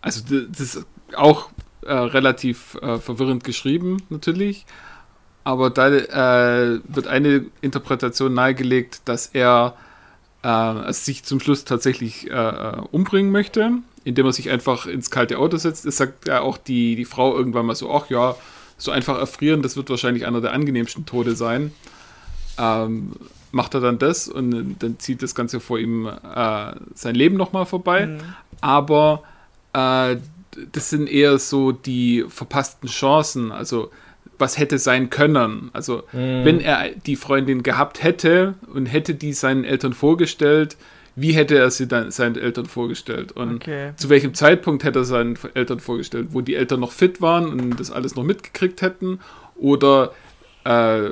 also 0.02 0.22
das 0.50 0.60
ist 0.60 0.86
auch 1.16 1.50
äh, 1.86 1.94
relativ 1.94 2.76
äh, 2.82 2.98
verwirrend 2.98 3.44
geschrieben, 3.44 4.04
natürlich. 4.10 4.66
Aber 5.44 5.70
da 5.70 5.90
äh, 5.90 6.80
wird 6.88 7.08
eine 7.08 7.46
Interpretation 7.62 8.34
nahegelegt, 8.34 9.02
dass 9.06 9.28
er 9.28 9.76
äh, 10.42 10.92
sich 10.92 11.24
zum 11.24 11.40
Schluss 11.40 11.66
tatsächlich 11.66 12.30
äh, 12.30 12.34
äh, 12.34 12.82
umbringen 12.92 13.32
möchte, 13.32 13.72
indem 14.04 14.26
er 14.26 14.34
sich 14.34 14.50
einfach 14.50 14.88
ins 14.88 15.12
kalte 15.12 15.38
Auto 15.38 15.58
setzt. 15.58 15.86
Es 15.86 15.98
sagt 15.98 16.28
ja 16.28 16.42
auch 16.42 16.58
die, 16.58 16.96
die 16.96 17.06
Frau 17.06 17.36
irgendwann 17.38 17.68
mal 17.68 17.76
so, 17.76 17.94
ach 17.94 18.10
ja, 18.10 18.36
so 18.78 18.92
einfach 18.92 19.20
erfrieren, 19.20 19.62
das 19.62 19.78
wird 19.78 19.90
wahrscheinlich 19.90 20.26
einer 20.26 20.42
der 20.42 20.54
angenehmsten 20.54 21.06
Tode 21.06 21.36
sein. 21.36 21.72
Ähm, 22.58 23.14
macht 23.52 23.74
er 23.74 23.82
dann 23.82 24.00
das 24.00 24.28
und 24.28 24.78
dann 24.80 25.00
zieht 25.00 25.24
das 25.24 25.34
Ganze 25.34 25.60
vor 25.60 25.80
ihm 25.80 26.10
sein 26.94 27.16
Leben 27.16 27.38
nochmal 27.38 27.66
vorbei. 27.66 28.04
Hm. 28.04 28.18
Aber 28.60 29.24
das 30.72 30.90
sind 30.90 31.08
eher 31.10 31.38
so 31.40 31.72
die 31.72 32.26
verpassten 32.28 32.90
Chancen. 32.90 33.52
Also 33.52 33.92
was 34.38 34.58
hätte 34.58 34.80
sein 34.80 35.10
können. 35.10 35.70
Also 35.72 36.04
wenn 36.12 36.60
er 36.60 36.90
die 36.90 37.16
Freundin 37.16 37.64
gehabt 37.64 38.04
hätte 38.04 38.56
und 38.74 38.86
hätte 38.86 39.16
die 39.16 39.32
seinen 39.32 39.64
Eltern 39.64 39.94
vorgestellt, 39.94 40.76
wie 41.16 41.32
hätte 41.32 41.58
er 41.58 41.72
sie 41.72 41.88
dann 41.88 42.12
seinen 42.12 42.36
Eltern 42.36 42.66
vorgestellt? 42.66 43.32
Und 43.32 43.56
Okay. 43.56 43.92
zu 43.96 44.10
welchem 44.10 44.34
Zeitpunkt 44.34 44.84
hätte 44.84 45.00
er 45.00 45.06
seinen 45.06 45.38
Eltern 45.54 45.80
vorgestellt? 45.80 46.30
Wo 46.32 46.42
die 46.42 46.56
Eltern 46.56 46.82
noch 46.82 46.92
fit 46.92 47.22
waren 47.22 47.48
und 47.48 47.80
das 47.80 47.92
alles 47.92 48.16
noch 48.18 48.24
mitgekriegt 48.24 48.82
hätten? 48.82 49.20
Oder 49.56 50.12
äh, 50.66 51.12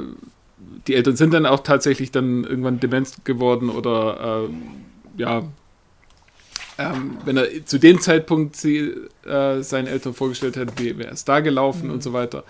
die 0.87 0.95
Eltern 0.95 1.15
sind 1.15 1.33
dann 1.33 1.45
auch 1.45 1.61
tatsächlich 1.61 2.11
dann 2.11 2.43
irgendwann 2.43 2.81
dement 2.81 3.23
geworden 3.23 3.69
oder 3.69 4.47
äh, 4.49 5.21
ja, 5.21 5.43
ähm, 6.77 7.17
wenn 7.25 7.37
er 7.37 7.65
zu 7.65 7.77
dem 7.77 8.01
Zeitpunkt 8.01 8.55
sie, 8.55 8.93
äh, 9.25 9.61
seinen 9.61 9.87
Eltern 9.87 10.13
vorgestellt 10.13 10.55
hätte, 10.55 10.73
wie 10.77 10.97
wäre 10.97 11.11
es 11.11 11.25
da 11.25 11.39
gelaufen 11.39 11.89
und 11.89 12.01
so 12.01 12.13
weiter. 12.13 12.43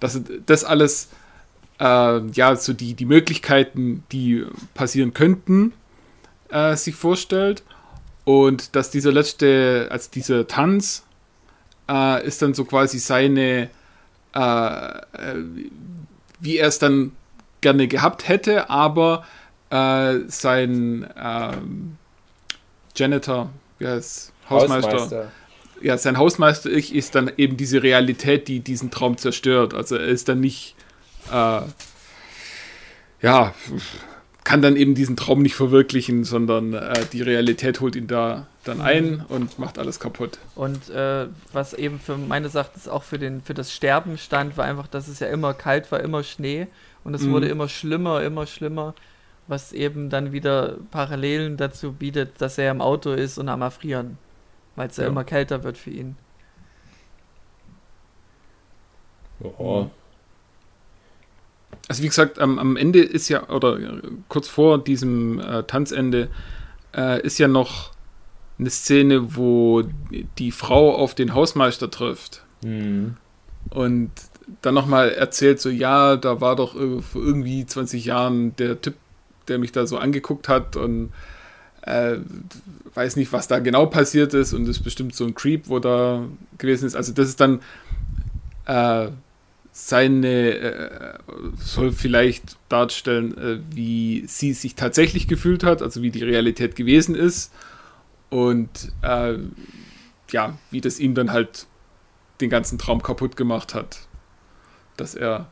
Das, 0.00 0.20
das 0.46 0.64
alles, 0.64 1.08
äh, 1.78 2.20
ja, 2.30 2.56
so 2.56 2.72
die, 2.72 2.94
die 2.94 3.04
Möglichkeiten, 3.04 4.04
die 4.12 4.46
passieren 4.74 5.14
könnten, 5.14 5.72
äh, 6.48 6.76
sich 6.76 6.94
vorstellt. 6.94 7.62
Und 8.24 8.74
dass 8.74 8.90
dieser 8.90 9.12
letzte, 9.12 9.88
also 9.90 10.10
dieser 10.12 10.46
Tanz, 10.46 11.04
äh, 11.88 12.26
ist 12.26 12.42
dann 12.42 12.54
so 12.54 12.64
quasi 12.64 12.98
seine, 12.98 13.70
äh, 14.34 14.38
äh, 14.38 15.44
wie 16.40 16.56
er 16.56 16.68
es 16.68 16.78
dann 16.78 17.12
gerne 17.60 17.88
gehabt 17.88 18.28
hätte, 18.28 18.70
aber 18.70 19.24
sein 19.68 21.08
ähm, 21.20 21.96
Janitor, 22.94 23.50
wie 23.78 23.86
heißt 23.86 24.32
Hausmeister, 24.48 25.32
ja, 25.82 25.98
sein 25.98 26.16
Hausmeister 26.16 26.70
ich 26.70 26.94
ist 26.94 27.14
dann 27.14 27.30
eben 27.36 27.56
diese 27.56 27.82
Realität, 27.82 28.48
die 28.48 28.60
diesen 28.60 28.90
Traum 28.90 29.18
zerstört. 29.18 29.74
Also 29.74 29.96
er 29.96 30.06
ist 30.06 30.28
dann 30.28 30.40
nicht, 30.40 30.74
äh, 31.30 31.60
ja, 33.22 33.54
kann 34.44 34.62
dann 34.62 34.76
eben 34.76 34.94
diesen 34.94 35.16
Traum 35.16 35.42
nicht 35.42 35.56
verwirklichen, 35.56 36.24
sondern 36.24 36.72
äh, 36.72 37.04
die 37.12 37.20
Realität 37.22 37.80
holt 37.80 37.96
ihn 37.96 38.06
da 38.06 38.46
dann 38.64 38.80
ein 38.80 39.24
und 39.28 39.58
macht 39.58 39.78
alles 39.78 39.98
kaputt. 40.00 40.38
Und 40.54 40.88
äh, 40.88 41.26
was 41.52 41.74
eben 41.74 41.98
für 42.00 42.16
meines 42.16 42.54
Erachtens 42.54 42.88
auch 42.88 43.02
für, 43.02 43.18
den, 43.18 43.42
für 43.42 43.54
das 43.54 43.72
Sterben 43.72 44.18
stand, 44.18 44.56
war 44.56 44.64
einfach, 44.64 44.86
dass 44.86 45.08
es 45.08 45.18
ja 45.20 45.26
immer 45.28 45.52
kalt 45.52 45.90
war, 45.90 46.00
immer 46.00 46.22
Schnee 46.22 46.68
und 47.04 47.14
es 47.14 47.22
Mhm. 47.22 47.32
wurde 47.32 47.48
immer 47.48 47.68
schlimmer, 47.68 48.22
immer 48.22 48.46
schlimmer, 48.46 48.94
was 49.48 49.72
eben 49.72 50.10
dann 50.10 50.32
wieder 50.32 50.76
Parallelen 50.90 51.56
dazu 51.56 51.92
bietet, 51.92 52.40
dass 52.40 52.58
er 52.58 52.70
im 52.70 52.80
Auto 52.80 53.12
ist 53.12 53.38
und 53.38 53.48
am 53.48 53.62
Erfrieren, 53.62 54.18
weil 54.74 54.88
es 54.88 54.96
ja. 54.96 55.04
Ja. 55.04 55.10
immer 55.10 55.24
kälter 55.24 55.62
wird 55.62 55.78
für 55.78 55.90
ihn. 55.90 56.16
Oh. 59.40 59.88
Also 61.88 62.02
wie 62.02 62.08
gesagt, 62.08 62.38
am, 62.38 62.58
am 62.58 62.76
Ende 62.76 63.00
ist 63.00 63.28
ja, 63.28 63.48
oder 63.48 63.78
kurz 64.28 64.48
vor 64.48 64.82
diesem 64.82 65.38
äh, 65.38 65.62
Tanzende, 65.64 66.28
äh, 66.94 67.20
ist 67.22 67.38
ja 67.38 67.48
noch 67.48 67.92
eine 68.58 68.70
Szene, 68.70 69.36
wo 69.36 69.84
die 70.38 70.50
Frau 70.50 70.94
auf 70.94 71.14
den 71.14 71.34
Hausmeister 71.34 71.90
trifft. 71.90 72.42
Hm. 72.62 73.16
Und 73.70 74.10
dann 74.62 74.74
nochmal 74.74 75.10
erzählt, 75.10 75.60
so, 75.60 75.68
ja, 75.68 76.16
da 76.16 76.40
war 76.40 76.56
doch 76.56 76.72
vor 76.72 77.22
irgendwie 77.22 77.66
20 77.66 78.04
Jahren 78.04 78.56
der 78.56 78.80
Typ, 78.80 78.94
der 79.48 79.58
mich 79.58 79.72
da 79.72 79.86
so 79.86 79.98
angeguckt 79.98 80.48
hat 80.48 80.76
und 80.76 81.12
äh, 81.82 82.16
weiß 82.94 83.16
nicht, 83.16 83.32
was 83.32 83.48
da 83.48 83.60
genau 83.60 83.86
passiert 83.86 84.34
ist 84.34 84.52
und 84.52 84.68
ist 84.68 84.80
bestimmt 84.82 85.14
so 85.14 85.24
ein 85.24 85.34
Creep, 85.34 85.68
wo 85.68 85.78
da 85.78 86.24
gewesen 86.58 86.86
ist. 86.86 86.96
Also 86.96 87.12
das 87.12 87.28
ist 87.28 87.40
dann 87.40 87.60
äh, 88.66 89.08
seine, 89.70 90.56
äh, 90.56 91.18
soll 91.58 91.92
vielleicht 91.92 92.56
darstellen, 92.68 93.36
äh, 93.38 93.58
wie 93.70 94.24
sie 94.26 94.52
sich 94.52 94.74
tatsächlich 94.74 95.28
gefühlt 95.28 95.62
hat, 95.62 95.82
also 95.82 96.02
wie 96.02 96.10
die 96.10 96.24
Realität 96.24 96.76
gewesen 96.76 97.14
ist 97.14 97.52
und 98.30 98.70
äh, 99.02 99.34
ja, 100.30 100.58
wie 100.70 100.80
das 100.80 100.98
ihm 100.98 101.14
dann 101.14 101.30
halt 101.30 101.66
den 102.40 102.50
ganzen 102.50 102.78
Traum 102.78 103.02
kaputt 103.02 103.36
gemacht 103.36 103.74
hat. 103.74 103.98
Dass 104.96 105.14
er, 105.14 105.46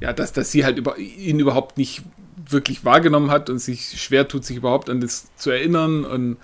ja, 0.00 0.12
dass, 0.12 0.32
dass 0.32 0.50
sie 0.50 0.64
halt 0.64 0.78
über, 0.78 0.98
ihn 0.98 1.38
überhaupt 1.38 1.78
nicht 1.78 2.02
wirklich 2.48 2.84
wahrgenommen 2.84 3.30
hat 3.30 3.50
und 3.50 3.58
sich 3.58 4.00
schwer 4.00 4.28
tut, 4.28 4.44
sich 4.44 4.56
überhaupt 4.56 4.90
an 4.90 5.00
das 5.00 5.34
zu 5.36 5.50
erinnern 5.50 6.04
und 6.04 6.38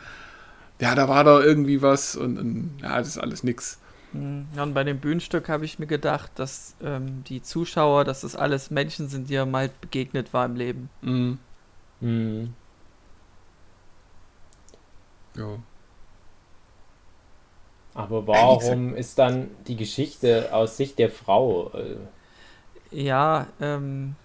ja, 0.81 0.95
da 0.95 1.09
war 1.09 1.25
da 1.25 1.41
irgendwie 1.43 1.83
was 1.83 2.17
und, 2.17 2.39
und 2.39 2.79
ja, 2.83 2.99
das 2.99 3.09
ist 3.09 3.19
alles 3.19 3.43
nix. 3.43 3.79
Mhm. 4.13 4.49
Ja, 4.55 4.63
und 4.63 4.75
bei 4.75 4.85
dem 4.85 5.01
Bühnenstück 5.01 5.49
habe 5.49 5.65
ich 5.65 5.79
mir 5.79 5.87
gedacht, 5.87 6.33
dass 6.37 6.77
ähm, 6.83 7.25
die 7.25 7.43
Zuschauer, 7.43 8.05
dass 8.05 8.23
das 8.23 8.37
alles 8.37 8.71
Menschen 8.71 9.09
sind, 9.09 9.29
die 9.29 9.35
er 9.35 9.47
mal 9.47 9.71
begegnet 9.81 10.33
war 10.33 10.47
im 10.47 10.57
Leben. 10.57 10.91
Mhm. 11.03 11.39
Hm. 12.01 12.55
Ja. 15.35 15.59
Aber 17.95 18.27
warum 18.27 18.95
ist 18.95 19.19
dann 19.19 19.51
die 19.67 19.77
Geschichte 19.77 20.53
aus 20.55 20.77
Sicht 20.77 20.99
der 20.99 21.11
Frau? 21.11 21.71
Äh, 21.75 21.97
Ja, 22.91 23.49
ähm, 23.61 24.17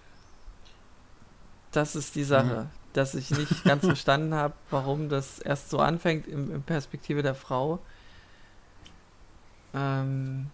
das 1.76 1.96
ist 1.96 2.14
die 2.14 2.24
Sache, 2.24 2.66
dass 2.92 3.14
ich 3.14 3.30
nicht 3.30 3.64
ganz 3.64 3.84
verstanden 3.86 4.34
habe, 4.34 4.54
warum 4.70 5.08
das 5.08 5.38
erst 5.38 5.70
so 5.70 5.78
anfängt 5.78 6.26
im, 6.26 6.52
im 6.54 6.62
Perspektive 6.62 7.22
der 7.22 7.34
Frau. 7.34 7.80
Ähm, 9.74 10.46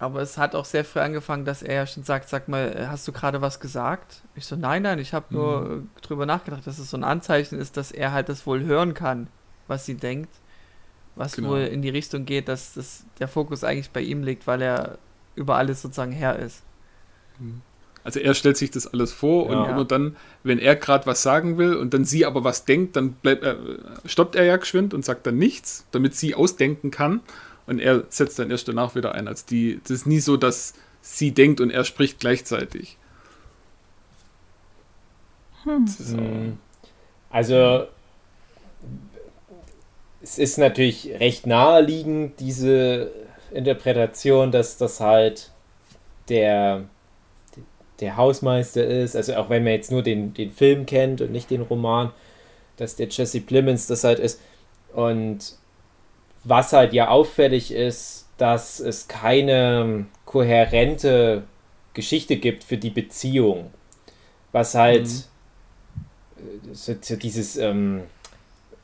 aber 0.00 0.20
es 0.20 0.38
hat 0.38 0.54
auch 0.54 0.64
sehr 0.64 0.84
früh 0.84 1.00
angefangen, 1.00 1.44
dass 1.44 1.62
er 1.62 1.74
ja 1.74 1.86
schon 1.86 2.04
sagt, 2.04 2.28
sag 2.28 2.48
mal, 2.48 2.72
äh, 2.76 2.86
hast 2.86 3.06
du 3.08 3.12
gerade 3.12 3.40
was 3.40 3.58
gesagt? 3.60 4.22
Ich 4.34 4.46
so, 4.46 4.54
nein, 4.56 4.82
nein, 4.82 4.98
ich 4.98 5.12
habe 5.12 5.26
nur 5.34 5.70
äh, 5.70 6.00
drüber 6.02 6.26
nachgedacht, 6.26 6.66
dass 6.66 6.78
es 6.78 6.90
so 6.90 6.96
ein 6.96 7.04
Anzeichen 7.04 7.58
ist, 7.58 7.76
dass 7.76 7.90
er 7.90 8.12
halt 8.12 8.28
das 8.28 8.46
wohl 8.46 8.62
hören 8.62 8.94
kann, 8.94 9.28
was 9.66 9.86
sie 9.86 9.96
denkt. 9.96 10.30
Was 11.16 11.32
Genau. 11.34 11.50
wohl 11.50 11.60
in 11.60 11.82
die 11.82 11.88
Richtung 11.88 12.24
geht, 12.26 12.46
dass 12.48 12.74
das, 12.74 13.04
der 13.18 13.26
Fokus 13.26 13.64
eigentlich 13.64 13.90
bei 13.90 14.00
ihm 14.00 14.22
liegt, 14.22 14.46
weil 14.46 14.62
er 14.62 14.98
über 15.34 15.56
alles 15.56 15.82
sozusagen 15.82 16.12
Herr 16.12 16.38
ist. 16.38 16.62
Also 18.04 18.20
er 18.20 18.34
stellt 18.34 18.56
sich 18.56 18.70
das 18.70 18.86
alles 18.86 19.12
vor 19.12 19.50
Ja. 19.50 19.62
und 19.62 19.70
immer 19.70 19.84
dann, 19.84 20.16
wenn 20.42 20.58
er 20.58 20.76
gerade 20.76 21.06
was 21.06 21.22
sagen 21.22 21.58
will 21.58 21.74
und 21.74 21.92
dann 21.94 22.04
sie 22.04 22.24
aber 22.24 22.44
was 22.44 22.64
denkt, 22.64 22.96
dann 22.96 23.12
bleibt 23.12 23.42
er, 23.44 23.56
stoppt 24.06 24.34
er 24.36 24.44
ja 24.44 24.56
geschwind 24.56 24.94
und 24.94 25.04
sagt 25.04 25.26
dann 25.26 25.36
nichts, 25.36 25.84
damit 25.90 26.14
sie 26.14 26.34
ausdenken 26.34 26.90
kann. 26.90 27.20
Und 27.66 27.80
er 27.80 28.04
setzt 28.08 28.38
dann 28.38 28.50
erst 28.50 28.66
danach 28.68 28.94
wieder 28.94 29.14
ein. 29.14 29.28
Als 29.28 29.44
die, 29.44 29.80
das 29.82 29.90
ist 29.90 30.06
nie 30.06 30.20
so, 30.20 30.38
dass 30.38 30.72
sie 31.02 31.32
denkt 31.32 31.60
und 31.60 31.70
er 31.70 31.84
spricht 31.84 32.18
gleichzeitig. 32.18 32.96
Auch, 35.66 35.68
Mm. 35.68 36.58
Also, 37.30 37.86
es 40.22 40.38
ist 40.38 40.56
natürlich 40.58 41.10
recht 41.20 41.46
naheliegend, 41.46 42.40
diese 42.40 43.10
Interpretation, 43.50 44.50
dass 44.50 44.78
das 44.78 45.00
halt 45.00 45.50
der, 46.28 46.84
der 48.00 48.16
Hausmeister 48.16 48.84
ist. 48.86 49.16
Also, 49.16 49.34
auch 49.36 49.50
wenn 49.50 49.64
man 49.64 49.72
jetzt 49.74 49.90
nur 49.90 50.02
den, 50.02 50.34
den 50.34 50.50
Film 50.50 50.86
kennt 50.86 51.20
und 51.20 51.32
nicht 51.32 51.50
den 51.50 51.62
Roman, 51.62 52.12
dass 52.76 52.96
der 52.96 53.08
Jesse 53.08 53.40
Plemons 53.40 53.86
das 53.86 54.04
halt 54.04 54.18
ist. 54.20 54.40
Und 54.94 55.54
was 56.44 56.72
halt 56.72 56.92
ja 56.92 57.08
auffällig 57.08 57.72
ist, 57.72 58.28
dass 58.38 58.80
es 58.80 59.08
keine 59.08 60.06
kohärente 60.24 61.44
Geschichte 61.94 62.36
gibt 62.36 62.64
für 62.64 62.78
die 62.78 62.90
Beziehung. 62.90 63.72
Was 64.52 64.74
halt 64.74 65.08
Mhm. 65.08 65.24
so, 66.72 66.94
so 67.00 67.16
dieses 67.16 67.56
ähm, 67.56 68.02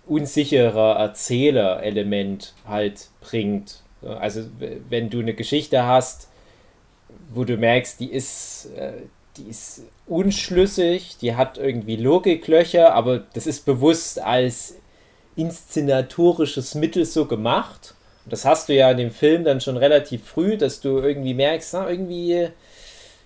unsichere 0.07 0.95
Erzähler-Element 0.99 2.55
halt 2.67 3.09
bringt. 3.21 3.83
Also 4.03 4.43
wenn 4.89 5.11
du 5.11 5.21
eine 5.21 5.35
Geschichte 5.35 5.85
hast, 5.85 6.29
wo 7.35 7.45
du 7.45 7.57
merkst, 7.57 8.01
die 8.01 8.11
ist, 8.13 8.69
äh, 8.77 8.93
die 9.37 9.49
ist 9.51 9.83
unschlüssig, 10.07 11.17
die 11.21 11.35
hat 11.35 11.59
irgendwie 11.59 11.97
Logiklöcher, 11.97 12.95
aber 12.95 13.19
das 13.35 13.47
ist 13.47 13.65
bewusst 13.67 14.21
als 14.21 14.75
inszenatorisches 15.37 16.75
Mittel 16.75 17.05
so 17.05 17.27
gemacht. 17.27 17.95
Und 18.25 18.33
das 18.33 18.45
hast 18.45 18.69
du 18.69 18.75
ja 18.75 18.91
in 18.91 18.97
dem 18.99 19.11
Film 19.11 19.45
dann 19.45 19.61
schon 19.61 19.77
relativ 19.77 20.25
früh, 20.25 20.57
dass 20.57 20.81
du 20.81 20.99
irgendwie 20.99 21.35
merkst, 21.35 21.75
na, 21.75 21.91
irgendwie 21.91 22.49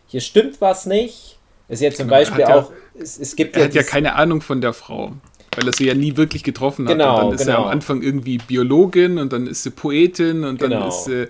hier 0.06 0.20
stimmt 0.20 0.60
was 0.60 0.86
nicht. 0.86 1.38
Das 1.68 1.80
ist 1.80 1.84
ja 1.84 1.90
zum 1.90 2.06
Genau, 2.06 2.14
er 2.16 2.18
Beispiel 2.20 2.44
hat 2.44 2.50
ja- 2.50 2.60
auch, 2.60 2.72
es, 2.98 3.18
es 3.18 3.36
gibt 3.36 3.56
er 3.56 3.64
hat 3.64 3.74
ja 3.74 3.82
keine 3.82 4.14
Ahnung 4.14 4.40
von 4.40 4.60
der 4.60 4.72
Frau, 4.72 5.12
weil 5.54 5.66
er 5.66 5.72
sie 5.74 5.86
ja 5.86 5.94
nie 5.94 6.16
wirklich 6.16 6.42
getroffen 6.42 6.86
hat. 6.88 6.92
Genau, 6.94 7.16
und 7.16 7.24
dann 7.26 7.34
ist 7.34 7.40
er 7.42 7.46
genau. 7.56 7.64
am 7.66 7.68
Anfang 7.68 8.02
irgendwie 8.02 8.38
Biologin 8.38 9.18
und 9.18 9.32
dann 9.32 9.46
ist 9.46 9.62
sie 9.62 9.70
Poetin 9.70 10.44
und 10.44 10.62
dann 10.62 10.70
Genau. 10.70 10.88
ist 10.88 11.04
sie 11.04 11.28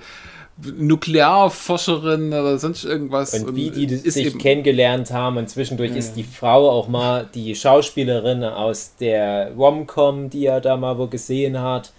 Nuklearforscherin 0.62 2.28
oder 2.28 2.58
sonst 2.58 2.84
irgendwas. 2.84 3.34
Und 3.34 3.54
wie 3.54 3.70
die 3.70 3.84
ist 3.86 4.14
sich 4.14 4.26
eben- 4.26 4.38
kennengelernt 4.38 5.10
haben 5.12 5.36
und 5.36 5.48
zwischendurch 5.48 5.94
ist 5.96 6.14
die 6.16 6.24
Frau 6.24 6.68
auch 6.70 6.88
mal 6.88 7.28
die 7.34 7.54
Schauspielerin 7.54 8.42
aus 8.44 8.94
der 9.00 9.52
Rom-Com, 9.56 10.30
die 10.30 10.46
er 10.46 10.60
da 10.60 10.76
mal 10.76 10.98
wo 10.98 11.06
gesehen 11.06 11.60
hat. 11.60 11.92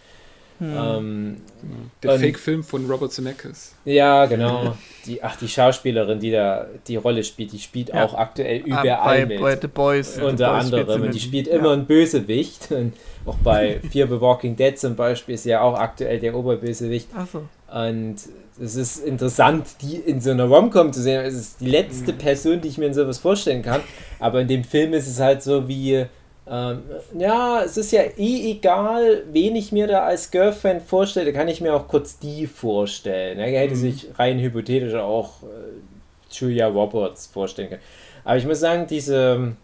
Ähm, 0.62 1.38
der 2.04 2.14
und- 2.16 2.20
Fake-Film 2.20 2.64
von 2.66 2.86
Robert 2.92 3.14
Zemeckis. 3.14 3.76
ja, 3.86 4.26
genau. 4.26 4.76
Die, 5.06 5.24
ach, 5.24 5.38
die 5.38 5.48
Schauspielerin, 5.48 6.20
die 6.20 6.32
da 6.32 6.68
die 6.86 6.98
Rolle 6.98 7.24
spielt, 7.24 7.54
die 7.54 7.60
spielt 7.60 7.90
Ja. 7.90 8.04
auch 8.04 8.14
aktuell 8.14 8.64
Ah, 8.70 8.82
überall 8.84 9.20
bei, 9.22 9.26
mit. 9.26 9.40
bei 9.42 9.58
The 9.60 9.68
Boys. 9.68 10.16
The 10.16 10.22
unter 10.24 10.52
Boys 10.52 10.68
spielt 10.68 10.76
sie 10.76 10.76
anderem. 10.82 11.02
Und 11.04 11.14
die 11.14 11.20
spielt 11.22 11.48
immer 11.48 11.72
einen 11.72 11.86
Bösewicht. 11.86 12.72
Und 12.72 12.92
auch 13.26 13.38
bei 13.38 13.80
Fear 13.90 14.10
the 14.10 14.20
Walking 14.20 14.58
Dead 14.58 14.78
zum 14.78 14.98
Beispiel 14.98 15.36
ist 15.36 15.44
sie 15.44 15.52
ja 15.52 15.62
auch 15.62 15.76
aktuell 15.80 16.20
der 16.20 16.36
Oberbösewicht. 16.36 17.08
Achso. 17.16 17.44
Und 17.74 18.18
es 18.62 18.76
ist 18.76 19.00
interessant, 19.00 19.68
die 19.82 19.96
in 19.96 20.20
so 20.22 20.32
einer 20.32 20.46
Rom-Com 20.46 20.92
zu 20.92 21.02
sehen. 21.02 21.24
Es 21.24 21.34
ist 21.34 21.62
die 21.62 21.70
letzte 21.70 22.14
Person, 22.14 22.62
die 22.62 22.68
ich 22.68 22.78
mir 22.78 22.88
in 22.88 22.94
sowas 22.94 23.18
vorstellen 23.18 23.62
kann. 23.62 23.82
Aber 24.20 24.42
in 24.42 24.48
dem 24.48 24.64
Film 24.64 24.94
ist 24.94 25.08
es 25.08 25.20
halt 25.20 25.42
so 25.42 25.68
wie, 25.68 26.06
ähm, 26.50 26.84
ja, 27.18 27.64
es 27.64 27.78
ist 27.78 27.92
ja 27.92 28.02
eh 28.18 28.52
egal, 28.52 29.24
wen 29.32 29.56
ich 29.56 29.72
mir 29.72 29.88
da 29.88 30.04
als 30.04 30.32
Girlfriend 30.32 30.82
vorstelle, 30.82 31.32
kann 31.32 31.48
ich 31.48 31.62
mir 31.62 31.74
auch 31.74 31.88
kurz 31.88 32.20
die 32.20 32.48
vorstellen. 32.48 33.40
Er 33.40 33.60
hätte 33.60 33.76
sich 33.76 34.08
rein 34.18 34.40
hypothetisch 34.40 34.96
auch 34.96 35.44
äh, 35.44 36.32
Julia 36.32 36.68
Roberts 36.68 37.28
vorstellen 37.28 37.70
können. 37.70 37.82
Aber 38.24 38.38
ich 38.38 38.46
muss 38.46 38.60
sagen, 38.60 38.88
diese, 38.88 39.56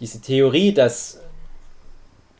diese 0.00 0.20
Theorie, 0.20 0.72
dass, 0.72 1.20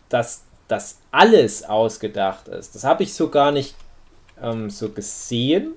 dass 0.09 0.43
das 0.69 0.99
alles 1.13 1.63
ausgedacht 1.63 2.49
ist, 2.49 2.75
das 2.75 2.83
habe 2.83 3.05
ich 3.05 3.15
so 3.15 3.29
gar 3.29 3.53
nicht 3.53 3.75
ähm, 4.43 4.71
so 4.71 4.91
gesehen. 4.91 5.75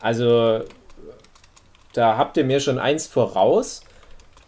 Also 0.00 0.60
da 1.92 2.16
habt 2.16 2.36
ihr 2.36 2.44
mir 2.44 2.60
schon 2.60 2.78
eins 2.78 3.06
voraus. 3.06 3.82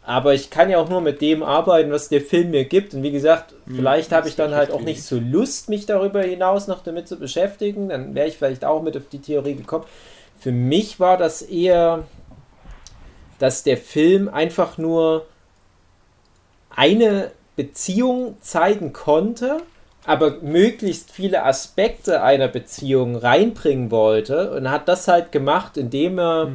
Aber 0.02 0.34
ich 0.34 0.50
kann 0.50 0.70
ja 0.70 0.78
auch 0.78 0.88
nur 0.88 1.00
mit 1.00 1.20
dem 1.20 1.42
arbeiten, 1.42 1.90
was 1.90 2.08
der 2.08 2.20
Film 2.20 2.50
mir 2.50 2.64
gibt. 2.64 2.94
Und 2.94 3.02
wie 3.02 3.10
gesagt, 3.10 3.54
vielleicht 3.66 4.12
habe 4.12 4.28
ich 4.28 4.36
dann 4.36 4.54
halt 4.54 4.70
auch 4.70 4.82
nicht 4.82 5.02
so 5.02 5.18
Lust, 5.18 5.68
mich 5.68 5.84
darüber 5.84 6.22
hinaus 6.22 6.68
noch 6.68 6.84
damit 6.84 7.08
zu 7.08 7.18
beschäftigen. 7.18 7.88
Dann 7.88 8.14
wäre 8.14 8.28
ich 8.28 8.36
vielleicht 8.36 8.64
auch 8.64 8.82
mit 8.82 8.96
auf 8.96 9.08
die 9.10 9.20
Theorie 9.20 9.56
gekommen. 9.56 9.84
Für 10.38 10.52
mich 10.52 11.00
war 11.00 11.16
das 11.16 11.42
eher, 11.42 12.04
dass 13.40 13.64
der 13.64 13.76
Film 13.76 14.28
einfach 14.28 14.78
nur 14.78 15.26
eine 16.70 17.32
Beziehung 17.56 18.36
zeigen 18.40 18.92
konnte, 18.92 19.58
aber 20.06 20.36
möglichst 20.40 21.10
viele 21.10 21.44
Aspekte 21.44 22.22
einer 22.22 22.46
Beziehung 22.46 23.16
reinbringen 23.16 23.90
wollte 23.90 24.52
und 24.52 24.70
hat 24.70 24.88
das 24.88 25.08
halt 25.08 25.32
gemacht, 25.32 25.76
indem 25.76 26.18
er 26.18 26.52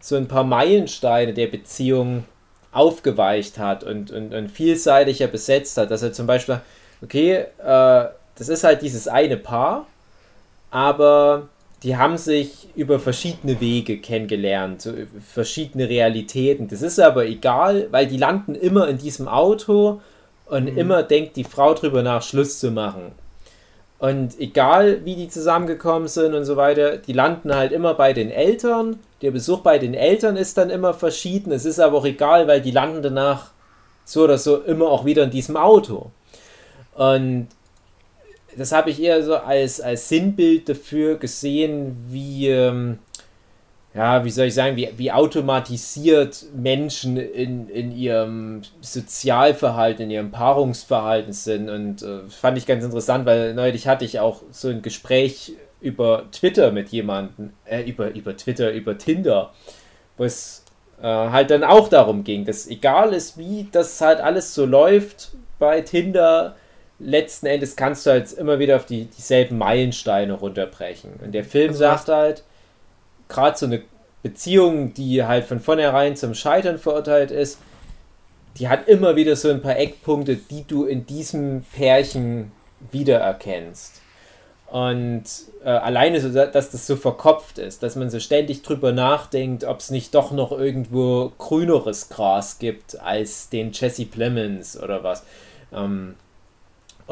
so 0.00 0.16
ein 0.16 0.28
paar 0.28 0.44
Meilensteine 0.44 1.34
der 1.34 1.48
Beziehung 1.48 2.24
aufgeweicht 2.70 3.58
hat 3.58 3.82
und, 3.84 4.12
und, 4.12 4.32
und 4.32 4.48
vielseitiger 4.48 5.26
besetzt 5.26 5.76
hat. 5.76 5.90
Dass 5.90 6.02
er 6.02 6.12
zum 6.12 6.26
Beispiel, 6.28 6.60
okay, 7.02 7.46
äh, 7.58 8.04
das 8.36 8.48
ist 8.48 8.64
halt 8.64 8.80
dieses 8.82 9.08
eine 9.08 9.36
Paar, 9.36 9.86
aber 10.70 11.48
die 11.82 11.96
haben 11.96 12.16
sich 12.16 12.68
über 12.76 13.00
verschiedene 13.00 13.60
Wege 13.60 13.98
kennengelernt, 13.98 14.82
so 14.82 14.92
über 14.92 15.20
verschiedene 15.20 15.88
Realitäten. 15.88 16.68
Das 16.68 16.80
ist 16.80 17.00
aber 17.00 17.26
egal, 17.26 17.88
weil 17.90 18.06
die 18.06 18.16
landen 18.16 18.54
immer 18.54 18.88
in 18.88 18.98
diesem 18.98 19.26
Auto 19.26 20.00
und 20.46 20.68
immer 20.68 21.02
denkt 21.02 21.36
die 21.36 21.44
Frau 21.44 21.74
drüber 21.74 22.02
nach, 22.02 22.22
Schluss 22.22 22.58
zu 22.58 22.70
machen. 22.70 23.12
Und 23.98 24.40
egal 24.40 25.04
wie 25.04 25.14
die 25.14 25.28
zusammengekommen 25.28 26.08
sind 26.08 26.34
und 26.34 26.44
so 26.44 26.56
weiter, 26.56 26.96
die 26.96 27.12
landen 27.12 27.54
halt 27.54 27.70
immer 27.70 27.94
bei 27.94 28.12
den 28.12 28.30
Eltern. 28.32 28.98
Der 29.22 29.30
Besuch 29.30 29.60
bei 29.60 29.78
den 29.78 29.94
Eltern 29.94 30.36
ist 30.36 30.58
dann 30.58 30.70
immer 30.70 30.92
verschieden. 30.92 31.52
Es 31.52 31.64
ist 31.64 31.78
aber 31.78 31.98
auch 31.98 32.04
egal, 32.04 32.48
weil 32.48 32.60
die 32.60 32.72
landen 32.72 33.02
danach 33.02 33.52
so 34.04 34.24
oder 34.24 34.38
so 34.38 34.56
immer 34.56 34.86
auch 34.86 35.04
wieder 35.04 35.22
in 35.22 35.30
diesem 35.30 35.56
Auto. 35.56 36.10
Und 36.94 37.46
das 38.56 38.72
habe 38.72 38.90
ich 38.90 39.00
eher 39.00 39.22
so 39.22 39.36
als, 39.36 39.80
als 39.80 40.08
Sinnbild 40.08 40.68
dafür 40.68 41.16
gesehen, 41.16 41.96
wie, 42.10 42.48
ähm, 42.48 42.98
ja, 43.94 44.24
wie 44.24 44.30
soll 44.30 44.46
ich 44.46 44.54
sagen, 44.54 44.76
wie, 44.76 44.88
wie 44.96 45.12
automatisiert 45.12 46.46
Menschen 46.54 47.18
in, 47.18 47.68
in 47.68 47.92
ihrem 47.92 48.62
Sozialverhalten, 48.80 50.04
in 50.04 50.10
ihrem 50.10 50.30
Paarungsverhalten 50.30 51.32
sind. 51.34 51.68
Und 51.68 52.02
äh, 52.02 52.20
fand 52.28 52.56
ich 52.56 52.66
ganz 52.66 52.84
interessant, 52.84 53.26
weil 53.26 53.52
neulich 53.52 53.86
hatte 53.88 54.06
ich 54.06 54.18
auch 54.18 54.42
so 54.50 54.68
ein 54.68 54.80
Gespräch 54.80 55.52
über 55.80 56.24
Twitter 56.30 56.70
mit 56.70 56.88
jemandem, 56.88 57.52
äh, 57.66 57.82
über, 57.82 58.14
über 58.14 58.34
Twitter, 58.36 58.72
über 58.72 58.96
Tinder, 58.96 59.52
wo 60.16 60.24
es 60.24 60.64
äh, 61.02 61.04
halt 61.04 61.50
dann 61.50 61.64
auch 61.64 61.88
darum 61.88 62.24
ging, 62.24 62.46
dass 62.46 62.66
egal 62.68 63.12
ist, 63.12 63.36
wie 63.36 63.68
das 63.72 64.00
halt 64.00 64.20
alles 64.20 64.54
so 64.54 64.64
läuft 64.64 65.32
bei 65.58 65.82
Tinder, 65.82 66.56
letzten 66.98 67.46
Endes 67.46 67.76
kannst 67.76 68.06
du 68.06 68.10
halt 68.10 68.32
immer 68.32 68.58
wieder 68.58 68.76
auf 68.76 68.86
die, 68.86 69.04
dieselben 69.04 69.58
Meilensteine 69.58 70.32
runterbrechen. 70.32 71.10
Und 71.22 71.32
der 71.32 71.44
Film 71.44 71.70
Also 71.70 71.80
sagt 71.80 72.08
halt, 72.08 72.44
gerade 73.32 73.58
so 73.58 73.66
eine 73.66 73.82
Beziehung, 74.22 74.94
die 74.94 75.24
halt 75.24 75.44
von 75.44 75.60
vornherein 75.60 76.16
zum 76.16 76.34
Scheitern 76.34 76.78
verurteilt 76.78 77.30
ist, 77.30 77.58
die 78.58 78.68
hat 78.68 78.86
immer 78.86 79.16
wieder 79.16 79.34
so 79.34 79.50
ein 79.50 79.62
paar 79.62 79.76
Eckpunkte, 79.76 80.36
die 80.36 80.64
du 80.66 80.84
in 80.84 81.06
diesem 81.06 81.64
Pärchen 81.74 82.52
wiedererkennst. 82.90 84.00
Und 84.66 85.24
äh, 85.64 85.68
alleine 85.68 86.20
so, 86.20 86.30
dass 86.30 86.70
das 86.70 86.86
so 86.86 86.96
verkopft 86.96 87.58
ist, 87.58 87.82
dass 87.82 87.94
man 87.94 88.08
so 88.08 88.18
ständig 88.20 88.62
drüber 88.62 88.92
nachdenkt, 88.92 89.64
ob 89.64 89.80
es 89.80 89.90
nicht 89.90 90.14
doch 90.14 90.30
noch 90.30 90.50
irgendwo 90.50 91.30
grüneres 91.36 92.08
Gras 92.08 92.58
gibt 92.58 92.98
als 92.98 93.50
den 93.50 93.72
Jesse 93.72 94.06
Plemons 94.06 94.82
oder 94.82 95.04
was. 95.04 95.24
Ähm, 95.74 96.14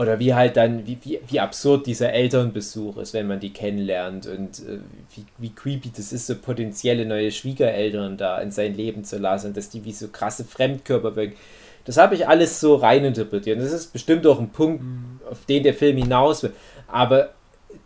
oder 0.00 0.18
wie 0.18 0.32
halt 0.32 0.56
dann, 0.56 0.86
wie, 0.86 0.96
wie, 1.02 1.20
wie 1.28 1.40
absurd 1.40 1.84
dieser 1.84 2.10
Elternbesuch 2.14 2.96
ist, 2.96 3.12
wenn 3.12 3.26
man 3.26 3.38
die 3.38 3.52
kennenlernt 3.52 4.26
und 4.26 4.60
äh, 4.60 4.78
wie, 5.14 5.26
wie 5.36 5.54
creepy 5.54 5.92
das 5.94 6.14
ist, 6.14 6.26
so 6.26 6.36
potenzielle 6.36 7.04
neue 7.04 7.30
Schwiegereltern 7.30 8.16
da 8.16 8.40
in 8.40 8.50
sein 8.50 8.74
Leben 8.74 9.04
zu 9.04 9.18
lassen, 9.18 9.52
dass 9.52 9.68
die 9.68 9.84
wie 9.84 9.92
so 9.92 10.08
krasse 10.08 10.46
Fremdkörper 10.46 11.16
wirken. 11.16 11.36
Das 11.84 11.98
habe 11.98 12.14
ich 12.14 12.26
alles 12.26 12.60
so 12.60 12.76
reininterpretiert. 12.76 13.60
Das 13.60 13.72
ist 13.72 13.92
bestimmt 13.92 14.26
auch 14.26 14.40
ein 14.40 14.48
Punkt, 14.48 14.82
mhm. 14.82 15.20
auf 15.30 15.44
den 15.44 15.64
der 15.64 15.74
Film 15.74 15.98
hinaus 15.98 16.42
will. 16.42 16.54
Aber 16.88 17.34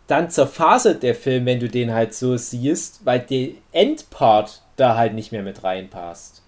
dann 0.06 0.30
zerfasert 0.30 1.02
der 1.02 1.16
Film, 1.16 1.46
wenn 1.46 1.58
du 1.58 1.68
den 1.68 1.92
halt 1.92 2.14
so 2.14 2.36
siehst, 2.36 3.04
weil 3.04 3.18
der 3.18 3.48
Endpart 3.72 4.62
da 4.76 4.96
halt 4.96 5.14
nicht 5.14 5.32
mehr 5.32 5.42
mit 5.42 5.64
reinpasst. 5.64 6.42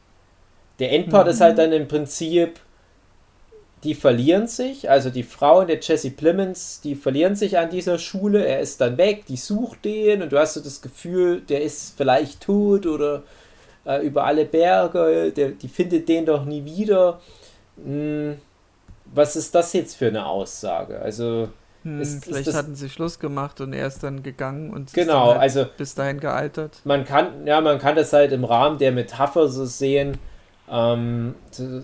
Der 0.78 0.92
Endpart 0.92 1.26
mhm. 1.26 1.32
ist 1.32 1.40
halt 1.40 1.54
mhm. 1.54 1.60
dann 1.60 1.72
im 1.72 1.88
Prinzip 1.88 2.60
die 3.84 3.94
verlieren 3.94 4.46
sich, 4.46 4.88
also 4.88 5.10
die 5.10 5.22
Frau 5.22 5.60
und 5.60 5.68
der 5.68 5.80
Jesse 5.80 6.10
Plemons, 6.10 6.80
die 6.80 6.94
verlieren 6.94 7.36
sich 7.36 7.58
an 7.58 7.70
dieser 7.70 7.98
Schule, 7.98 8.44
er 8.44 8.60
ist 8.60 8.80
dann 8.80 8.96
weg, 8.96 9.26
die 9.26 9.36
sucht 9.36 9.84
den 9.84 10.22
und 10.22 10.32
du 10.32 10.38
hast 10.38 10.54
so 10.54 10.60
das 10.60 10.80
Gefühl, 10.80 11.42
der 11.42 11.62
ist 11.62 11.94
vielleicht 11.96 12.40
tot 12.40 12.86
oder 12.86 13.22
äh, 13.84 14.04
über 14.04 14.24
alle 14.24 14.46
Berge, 14.46 15.30
der, 15.30 15.50
die 15.50 15.68
findet 15.68 16.08
den 16.08 16.24
doch 16.26 16.44
nie 16.44 16.64
wieder. 16.64 17.20
Hm, 17.82 18.38
was 19.14 19.36
ist 19.36 19.54
das 19.54 19.72
jetzt 19.74 19.96
für 19.96 20.08
eine 20.08 20.26
Aussage? 20.26 20.98
Also 20.98 21.48
hm, 21.82 22.00
ist, 22.00 22.24
vielleicht 22.24 22.48
ist 22.48 22.56
hatten 22.56 22.74
sie 22.74 22.88
Schluss 22.88 23.18
gemacht 23.18 23.60
und 23.60 23.74
er 23.74 23.86
ist 23.86 24.02
dann 24.02 24.22
gegangen 24.22 24.70
und 24.70 24.94
genau, 24.94 25.32
halt 25.32 25.40
also 25.40 25.66
bis 25.76 25.94
dahin 25.94 26.18
gealtert. 26.18 26.80
Man 26.84 27.04
kann, 27.04 27.46
ja, 27.46 27.60
man 27.60 27.78
kann 27.78 27.94
das 27.94 28.12
halt 28.12 28.32
im 28.32 28.44
Rahmen 28.44 28.78
der 28.78 28.90
Metapher 28.90 29.48
so 29.48 29.66
sehen 29.66 30.18
ähm, 30.68 31.34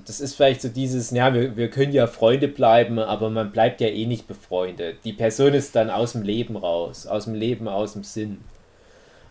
das 0.07 0.21
ist 0.21 0.35
vielleicht 0.35 0.63
so 0.63 0.69
dieses, 0.69 1.11
ja, 1.13 1.33
wir, 1.33 1.57
wir 1.57 1.71
können 1.71 1.93
ja 1.93 2.07
Freunde 2.07 2.49
bleiben, 2.49 2.99
aber 2.99 3.31
man 3.31 3.53
bleibt 3.53 3.81
ja 3.81 3.89
eh 3.89 4.07
nicht 4.07 4.27
befreundet. 4.27 4.99
Die 5.05 5.13
Person 5.13 5.55
ist 5.55 5.77
dann 5.77 5.89
aus 5.89 6.13
dem 6.13 6.23
Leben 6.23 6.57
raus, 6.57 7.07
aus 7.07 7.25
dem 7.25 7.35
Leben, 7.35 7.69
aus 7.69 7.93
dem 7.93 8.03
Sinn. 8.03 8.41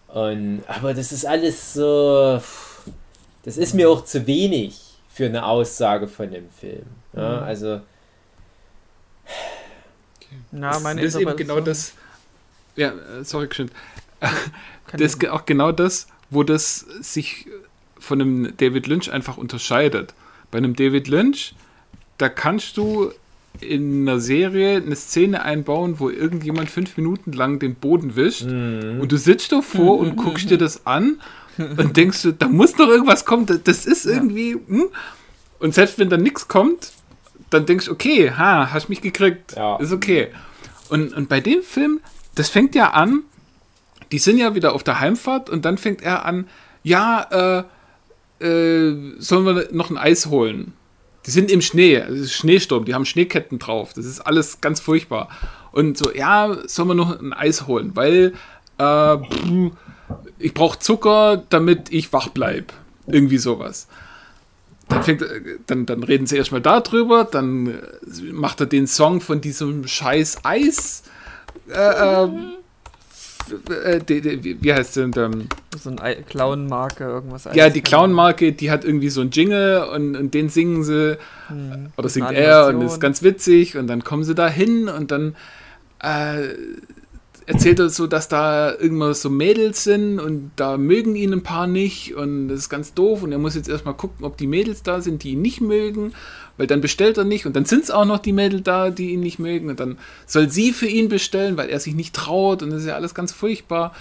Und, 0.07 0.63
aber 0.67 0.93
das 0.93 1.11
ist 1.11 1.25
alles 1.25 1.73
so, 1.73 2.41
das 3.43 3.57
ist 3.57 3.73
mir 3.73 3.89
auch 3.89 4.05
zu 4.05 4.25
wenig 4.27 4.79
für 5.09 5.25
eine 5.25 5.45
Aussage 5.45 6.07
von 6.07 6.31
dem 6.31 6.49
Film. 6.49 6.85
Ja, 7.13 7.37
mhm. 7.37 7.43
also. 7.43 7.81
Na, 10.51 10.79
meine 10.79 11.01
das 11.01 11.15
ist 11.15 11.21
eben 11.21 11.35
genau 11.35 11.59
das. 11.59 11.93
Ja, 12.75 12.89
äh, 12.89 13.23
sorry, 13.23 13.49
schön. 13.51 13.69
Das 14.91 15.01
ist 15.01 15.27
auch 15.27 15.45
genau 15.45 15.71
das, 15.71 16.07
wo 16.29 16.43
das 16.43 16.79
sich 17.01 17.47
von 18.01 18.21
einem 18.21 18.57
David 18.57 18.87
Lynch 18.87 19.11
einfach 19.11 19.37
unterscheidet. 19.37 20.13
Bei 20.49 20.57
einem 20.57 20.75
David 20.75 21.07
Lynch, 21.07 21.53
da 22.17 22.27
kannst 22.27 22.75
du 22.77 23.11
in 23.59 24.07
einer 24.07 24.19
Serie 24.19 24.77
eine 24.77 24.95
Szene 24.95 25.43
einbauen, 25.43 25.99
wo 25.99 26.09
irgendjemand 26.09 26.69
fünf 26.69 26.97
Minuten 26.97 27.31
lang 27.31 27.59
den 27.59 27.75
Boden 27.75 28.15
wischt 28.15 28.43
mhm. 28.43 28.99
und 29.01 29.11
du 29.11 29.17
sitzt 29.17 29.51
davor 29.51 29.99
und 29.99 30.15
guckst 30.15 30.49
dir 30.49 30.57
das 30.57 30.85
an 30.85 31.19
und 31.57 31.95
denkst 31.97 32.21
du, 32.23 32.31
da 32.31 32.47
muss 32.47 32.73
doch 32.73 32.87
irgendwas 32.87 33.25
kommen, 33.25 33.45
das 33.63 33.85
ist 33.85 34.05
irgendwie. 34.05 34.53
Hm? 34.53 34.85
Und 35.59 35.75
selbst 35.75 35.99
wenn 35.99 36.09
da 36.09 36.17
nichts 36.17 36.47
kommt, 36.47 36.91
dann 37.49 37.65
denkst 37.65 37.85
du, 37.85 37.91
okay, 37.91 38.31
ha, 38.31 38.71
hast 38.71 38.89
mich 38.89 39.01
gekriegt, 39.01 39.55
ja. 39.55 39.75
ist 39.77 39.91
okay. 39.91 40.29
Und, 40.89 41.13
und 41.13 41.29
bei 41.29 41.39
dem 41.39 41.61
Film, 41.61 41.99
das 42.35 42.49
fängt 42.49 42.73
ja 42.73 42.91
an, 42.91 43.23
die 44.11 44.19
sind 44.19 44.37
ja 44.37 44.55
wieder 44.55 44.73
auf 44.73 44.83
der 44.83 44.99
Heimfahrt 44.99 45.49
und 45.49 45.65
dann 45.65 45.77
fängt 45.77 46.01
er 46.01 46.25
an, 46.25 46.47
ja, 46.83 47.59
äh, 47.59 47.63
äh, 48.41 49.15
sollen 49.19 49.45
wir 49.45 49.67
noch 49.71 49.89
ein 49.89 49.97
Eis 49.97 50.27
holen? 50.27 50.73
Die 51.25 51.31
sind 51.31 51.51
im 51.51 51.61
Schnee, 51.61 51.95
es 51.95 52.19
ist 52.19 52.33
Schneesturm, 52.33 52.85
die 52.85 52.95
haben 52.95 53.05
Schneeketten 53.05 53.59
drauf. 53.59 53.93
Das 53.93 54.05
ist 54.05 54.21
alles 54.21 54.59
ganz 54.61 54.79
furchtbar. 54.79 55.29
Und 55.71 55.97
so, 55.97 56.11
ja, 56.11 56.57
sollen 56.65 56.87
wir 56.89 56.95
noch 56.95 57.19
ein 57.19 57.33
Eis 57.33 57.67
holen? 57.67 57.91
Weil 57.95 58.33
äh, 58.79 59.17
ich 60.39 60.53
brauche 60.53 60.79
Zucker, 60.79 61.43
damit 61.49 61.91
ich 61.91 62.11
wach 62.11 62.29
bleibe. 62.29 62.73
Irgendwie 63.07 63.37
sowas. 63.37 63.87
Dann, 64.89 65.03
fängt, 65.03 65.23
dann, 65.67 65.85
dann 65.85 66.03
reden 66.03 66.25
sie 66.25 66.37
erstmal 66.37 66.61
darüber, 66.61 67.23
dann 67.23 67.79
macht 68.31 68.59
er 68.59 68.65
den 68.65 68.87
Song 68.87 69.21
von 69.21 69.39
diesem 69.39 69.87
scheiß 69.87 70.39
Eis. 70.43 71.03
Äh, 71.69 72.25
äh, 72.25 72.29
äh, 73.83 73.99
die, 73.99 74.21
die, 74.21 74.61
wie 74.61 74.73
heißt 74.73 74.95
denn? 74.97 75.11
Ähm, 75.17 75.47
so 75.77 75.89
ein 75.89 76.25
Clown-Marke, 76.27 77.03
irgendwas. 77.05 77.47
Ja, 77.53 77.69
die 77.69 77.81
Clown-Marke, 77.81 78.53
die 78.53 78.71
hat 78.71 78.83
irgendwie 78.85 79.09
so 79.09 79.21
einen 79.21 79.31
Jingle 79.31 79.83
und, 79.93 80.15
und 80.15 80.33
den 80.33 80.49
singen 80.49 80.83
sie, 80.83 81.17
hm, 81.47 81.91
oder 81.97 82.09
singt 82.09 82.31
er 82.31 82.67
und 82.67 82.81
ist 82.81 82.99
ganz 82.99 83.23
witzig 83.23 83.77
und 83.77 83.87
dann 83.87 84.03
kommen 84.03 84.23
sie 84.23 84.35
da 84.35 84.47
hin 84.47 84.87
und 84.87 85.11
dann 85.11 85.35
äh, 86.01 86.49
erzählt 87.45 87.79
er 87.79 87.89
so, 87.89 88.07
dass 88.07 88.27
da 88.27 88.71
irgendwas 88.71 89.21
so 89.21 89.29
Mädels 89.29 89.83
sind 89.83 90.19
und 90.19 90.51
da 90.55 90.77
mögen 90.77 91.15
ihn 91.15 91.33
ein 91.33 91.43
paar 91.43 91.67
nicht 91.67 92.15
und 92.15 92.49
das 92.49 92.59
ist 92.59 92.69
ganz 92.69 92.93
doof 92.93 93.23
und 93.23 93.31
er 93.31 93.39
muss 93.39 93.55
jetzt 93.55 93.69
erstmal 93.69 93.95
gucken, 93.95 94.25
ob 94.25 94.37
die 94.37 94.47
Mädels 94.47 94.83
da 94.83 95.01
sind, 95.01 95.23
die 95.23 95.31
ihn 95.31 95.41
nicht 95.41 95.61
mögen 95.61 96.13
weil 96.61 96.67
dann 96.67 96.79
bestellt 96.79 97.17
er 97.17 97.23
nicht 97.23 97.47
und 97.47 97.55
dann 97.55 97.65
sind 97.65 97.85
es 97.85 97.89
auch 97.89 98.05
noch 98.05 98.19
die 98.19 98.33
Mädel 98.33 98.61
da, 98.61 98.91
die 98.91 99.13
ihn 99.13 99.21
nicht 99.21 99.39
mögen. 99.39 99.67
Und 99.71 99.79
dann 99.79 99.97
soll 100.27 100.47
sie 100.51 100.73
für 100.73 100.85
ihn 100.85 101.09
bestellen, 101.09 101.57
weil 101.57 101.69
er 101.69 101.79
sich 101.79 101.95
nicht 101.95 102.13
traut 102.13 102.61
und 102.61 102.69
das 102.69 102.81
ist 102.81 102.87
ja 102.87 102.93
alles 102.93 103.15
ganz 103.15 103.31
furchtbar. 103.31 103.95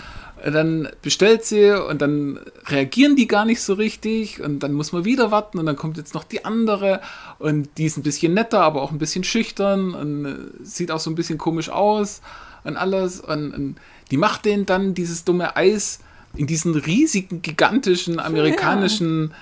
Dann 0.45 0.91
bestellt 1.01 1.47
sie 1.47 1.71
und 1.71 2.03
dann 2.03 2.39
reagieren 2.67 3.17
die 3.17 3.27
gar 3.27 3.47
nicht 3.47 3.63
so 3.63 3.73
richtig 3.73 4.43
und 4.43 4.59
dann 4.59 4.75
muss 4.75 4.93
man 4.93 5.07
wieder 5.07 5.31
warten 5.31 5.59
und 5.59 5.65
dann 5.65 5.77
kommt 5.77 5.97
jetzt 5.97 6.13
noch 6.13 6.23
die 6.23 6.45
andere 6.45 7.01
und 7.39 7.71
die 7.79 7.87
ist 7.87 7.97
ein 7.97 8.03
bisschen 8.03 8.35
netter, 8.35 8.61
aber 8.61 8.83
auch 8.83 8.93
ein 8.93 8.99
bisschen 8.99 9.25
schüchtern 9.25 9.95
und 9.95 10.27
äh, 10.27 10.35
sieht 10.63 10.91
auch 10.91 11.01
so 11.01 11.09
ein 11.11 11.15
bisschen 11.15 11.39
komisch 11.39 11.71
aus 11.71 12.21
und 12.65 12.77
alles. 12.77 13.21
Und, 13.21 13.55
und 13.55 13.77
die 14.11 14.19
macht 14.19 14.45
denen 14.45 14.67
dann 14.67 14.93
dieses 14.93 15.25
dumme 15.25 15.57
Eis 15.57 16.01
in 16.37 16.47
diesen 16.47 16.75
riesigen, 16.75 17.41
gigantischen 17.41 18.21
amerikanischen 18.21 19.31
ja 19.31 19.37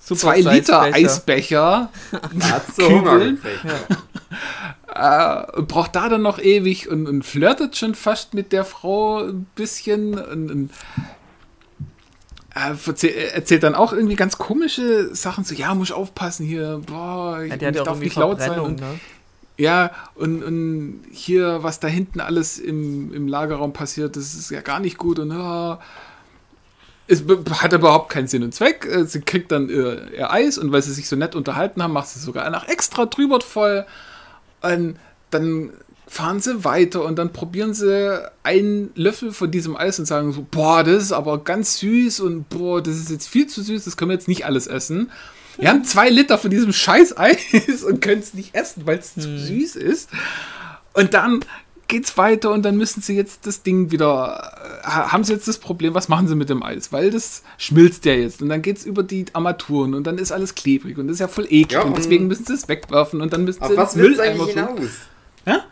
Super 0.00 0.20
zwei 0.20 0.40
Liter 0.40 0.80
Eisbecher. 0.80 1.90
so 2.76 2.88
kübeln. 2.88 3.40
äh, 4.94 5.52
und 5.52 5.68
braucht 5.68 5.94
da 5.94 6.08
dann 6.08 6.22
noch 6.22 6.38
ewig 6.38 6.88
und, 6.88 7.06
und, 7.06 7.22
flirtet 7.24 7.76
schon 7.76 7.94
fast 7.94 8.34
mit 8.34 8.52
der 8.52 8.64
Frau 8.64 9.18
ein 9.18 9.46
bisschen 9.54 10.18
und, 10.18 10.50
und 10.50 10.70
äh, 12.54 13.28
erzählt 13.32 13.62
dann 13.62 13.74
auch 13.74 13.92
irgendwie 13.92 14.16
ganz 14.16 14.38
komische 14.38 15.14
Sachen, 15.14 15.44
so, 15.44 15.54
ja, 15.54 15.74
muss 15.74 15.88
ich 15.88 15.94
aufpassen 15.94 16.46
hier, 16.46 16.80
boah, 16.86 17.42
ich, 17.42 17.60
ja, 17.60 17.68
ich 17.68 17.82
darf 17.82 18.00
nicht 18.00 18.16
laut 18.16 18.40
sein. 18.40 18.58
Und, 18.58 18.80
ne? 18.80 18.98
Ja, 19.56 19.90
und, 20.14 20.42
und 20.42 21.02
hier, 21.12 21.62
was 21.62 21.80
da 21.80 21.88
hinten 21.88 22.20
alles 22.20 22.58
im, 22.58 23.12
im 23.12 23.28
Lagerraum 23.28 23.74
passiert, 23.74 24.16
das 24.16 24.34
ist 24.34 24.50
ja 24.50 24.62
gar 24.62 24.80
nicht 24.80 24.96
gut 24.96 25.18
und 25.18 25.30
ja, 25.30 25.78
es 27.10 27.24
hat 27.50 27.72
überhaupt 27.72 28.08
keinen 28.08 28.28
Sinn 28.28 28.44
und 28.44 28.54
Zweck. 28.54 28.86
Äh, 28.86 29.04
sie 29.04 29.20
kriegt 29.20 29.50
dann 29.50 29.68
ihr, 29.68 30.12
ihr, 30.12 30.30
Eis 30.30 30.58
und 30.58 30.70
weil 30.70 30.80
sie 30.80 30.92
sich 30.92 31.08
so 31.08 31.16
nett 31.16 31.34
unterhalten 31.34 31.82
haben, 31.82 31.92
macht 31.92 32.08
sie 32.08 32.20
sogar 32.20 32.48
noch 32.50 32.68
extra 32.68 33.06
drüber 33.06 33.40
voll. 33.40 33.84
Und 34.62 34.96
dann 35.30 35.70
fahren 36.06 36.40
sie 36.40 36.64
weiter 36.64 37.04
und 37.04 37.16
dann 37.18 37.32
probieren 37.32 37.74
sie 37.74 38.20
einen 38.42 38.90
Löffel 38.94 39.32
von 39.32 39.50
diesem 39.50 39.76
Eis 39.76 39.98
und 39.98 40.06
sagen 40.06 40.32
so, 40.32 40.46
boah, 40.48 40.84
das 40.84 41.04
ist 41.04 41.12
aber 41.12 41.42
ganz 41.42 41.78
süß 41.78 42.20
und 42.20 42.48
boah, 42.48 42.82
das 42.82 42.96
ist 42.96 43.10
jetzt 43.10 43.28
viel 43.28 43.46
zu 43.46 43.62
süß, 43.62 43.84
das 43.84 43.96
können 43.96 44.10
wir 44.10 44.14
jetzt 44.14 44.28
nicht 44.28 44.44
alles 44.44 44.66
essen. 44.66 45.10
Wir 45.58 45.68
haben 45.68 45.84
zwei 45.84 46.08
Liter 46.08 46.38
von 46.38 46.50
diesem 46.50 46.72
scheiß 46.72 47.16
Eis 47.16 47.82
und 47.88 48.00
können 48.00 48.20
es 48.20 48.34
nicht 48.34 48.54
essen, 48.54 48.86
weil 48.86 48.98
es 48.98 49.14
hm. 49.16 49.22
zu 49.22 49.38
süß 49.38 49.76
ist. 49.76 50.10
Und 50.94 51.14
dann 51.14 51.44
geht's 51.90 52.16
weiter 52.16 52.50
und 52.52 52.62
dann 52.62 52.76
müssen 52.76 53.02
sie 53.02 53.14
jetzt 53.14 53.46
das 53.46 53.62
Ding 53.62 53.90
wieder, 53.90 54.80
äh, 54.82 54.86
haben 54.86 55.24
sie 55.24 55.34
jetzt 55.34 55.46
das 55.48 55.58
Problem, 55.58 55.92
was 55.92 56.08
machen 56.08 56.28
sie 56.28 56.34
mit 56.34 56.48
dem 56.48 56.62
Eis? 56.62 56.92
Weil 56.92 57.10
das 57.10 57.42
schmilzt 57.58 58.06
ja 58.06 58.14
jetzt 58.14 58.40
und 58.40 58.48
dann 58.48 58.62
geht's 58.62 58.86
über 58.86 59.02
die 59.02 59.26
Armaturen 59.34 59.92
und 59.94 60.06
dann 60.06 60.16
ist 60.16 60.32
alles 60.32 60.54
klebrig 60.54 60.96
und 60.96 61.08
das 61.08 61.14
ist 61.14 61.20
ja 61.20 61.28
voll 61.28 61.44
eklig 61.44 61.72
ja, 61.72 61.82
und, 61.82 61.88
und 61.88 61.98
deswegen 61.98 62.28
müssen 62.28 62.46
sie 62.46 62.54
es 62.54 62.68
wegwerfen 62.68 63.20
und 63.20 63.32
dann 63.32 63.44
müssen 63.44 63.62
sie 63.62 63.76
was 63.76 63.96
willst 63.96 64.18
du 64.18 64.22
eigentlich 64.22 64.54
hinaus? 64.54 64.90
Ja? 65.44 65.64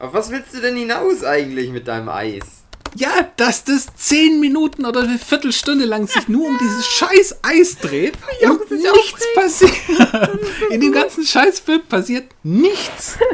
Auf 0.00 0.14
was 0.14 0.30
willst 0.30 0.54
du 0.54 0.60
denn 0.60 0.76
hinaus 0.76 1.22
eigentlich 1.22 1.70
mit 1.70 1.86
deinem 1.86 2.08
Eis? 2.08 2.42
Ja, 2.96 3.10
dass 3.36 3.62
das 3.62 3.94
zehn 3.94 4.40
Minuten 4.40 4.84
oder 4.84 5.02
eine 5.02 5.18
Viertelstunde 5.18 5.84
lang 5.84 6.08
sich 6.08 6.26
nur 6.26 6.48
um 6.48 6.58
dieses 6.58 6.86
scheiß 6.86 7.38
Eis 7.42 7.76
dreht 7.78 8.14
ja, 8.40 8.50
und 8.50 8.68
nichts 8.68 9.26
passiert. 9.34 9.72
In 10.70 10.80
dem 10.80 10.92
ganzen 10.92 11.24
Scheißfilm 11.24 11.82
passiert 11.86 12.24
nichts. 12.42 13.18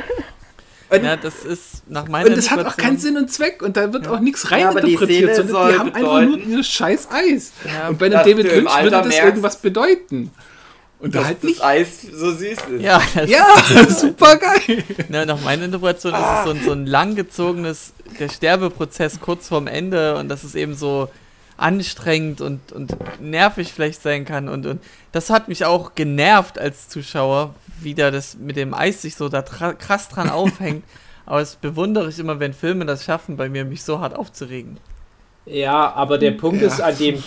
Und, 0.88 1.04
ja, 1.04 1.16
das 1.16 1.44
ist 1.44 1.82
nach 1.88 2.06
meiner 2.08 2.28
Und 2.28 2.36
das 2.36 2.50
hat 2.50 2.64
auch 2.64 2.76
keinen 2.76 2.98
Sinn 2.98 3.16
und 3.16 3.30
Zweck 3.30 3.62
und 3.62 3.76
da 3.76 3.92
wird 3.92 4.06
ja. 4.06 4.12
auch 4.12 4.20
nichts 4.20 4.50
reininterpretiert, 4.50 5.30
ja, 5.30 5.34
sondern 5.34 5.68
die 5.68 5.78
haben 5.78 5.92
bedeuten, 5.92 6.06
einfach 6.06 6.22
nur 6.22 6.38
dieses 6.38 6.68
scheiß 6.68 7.08
Eis. 7.10 7.52
Ja, 7.64 7.88
und 7.88 7.98
bei 7.98 8.06
einem 8.06 8.18
David 8.18 8.44
Lynch 8.44 8.82
würde 8.82 8.90
das 8.90 9.18
irgendwas 9.18 9.60
bedeuten. 9.60 10.30
Und 10.98 11.14
da 11.14 11.24
halt 11.24 11.38
das 11.42 11.50
nicht. 11.50 11.62
Eis 11.62 12.02
so 12.02 12.32
süß 12.32 12.42
ist. 12.42 12.80
Ja, 12.80 13.02
das 13.14 13.28
Ja, 13.28 13.46
super 13.88 14.36
geil. 14.36 14.82
Na, 15.08 15.26
nach 15.26 15.40
meiner 15.42 15.64
Interpretation 15.64 16.14
ist 16.14 16.20
es 16.20 16.44
so 16.44 16.50
ein, 16.50 16.64
so 16.64 16.72
ein 16.72 16.86
langgezogenes, 16.86 17.92
der 18.18 18.28
Sterbeprozess 18.30 19.20
kurz 19.20 19.48
vorm 19.48 19.66
Ende 19.66 20.16
und 20.16 20.28
dass 20.28 20.42
es 20.42 20.54
eben 20.54 20.74
so 20.74 21.08
anstrengend 21.58 22.40
und, 22.40 22.72
und 22.72 22.96
nervig 23.20 23.72
vielleicht 23.72 24.02
sein 24.02 24.24
kann. 24.24 24.48
Und, 24.48 24.66
und 24.66 24.82
das 25.12 25.30
hat 25.30 25.48
mich 25.48 25.64
auch 25.64 25.94
genervt 25.94 26.58
als 26.58 26.88
Zuschauer, 26.88 27.54
wie 27.82 27.94
da 27.94 28.10
das 28.10 28.36
mit 28.36 28.56
dem 28.56 28.74
Eis 28.74 29.02
sich 29.02 29.14
so 29.16 29.28
da 29.28 29.42
krass 29.42 30.08
dran 30.08 30.30
aufhängt. 30.30 30.84
Aber 31.26 31.40
das 31.40 31.56
bewundere 31.56 32.08
ich 32.08 32.18
immer, 32.20 32.38
wenn 32.38 32.52
Filme 32.52 32.84
das 32.86 33.04
schaffen, 33.04 33.36
bei 33.36 33.48
mir 33.48 33.64
mich 33.64 33.82
so 33.82 33.98
hart 33.98 34.14
aufzuregen. 34.14 34.78
Ja, 35.44 35.92
aber 35.92 36.18
der 36.18 36.32
Punkt 36.32 36.60
Ja. 36.62 36.68
ist 36.68 36.80
an 36.80 36.96
dem, 36.98 37.22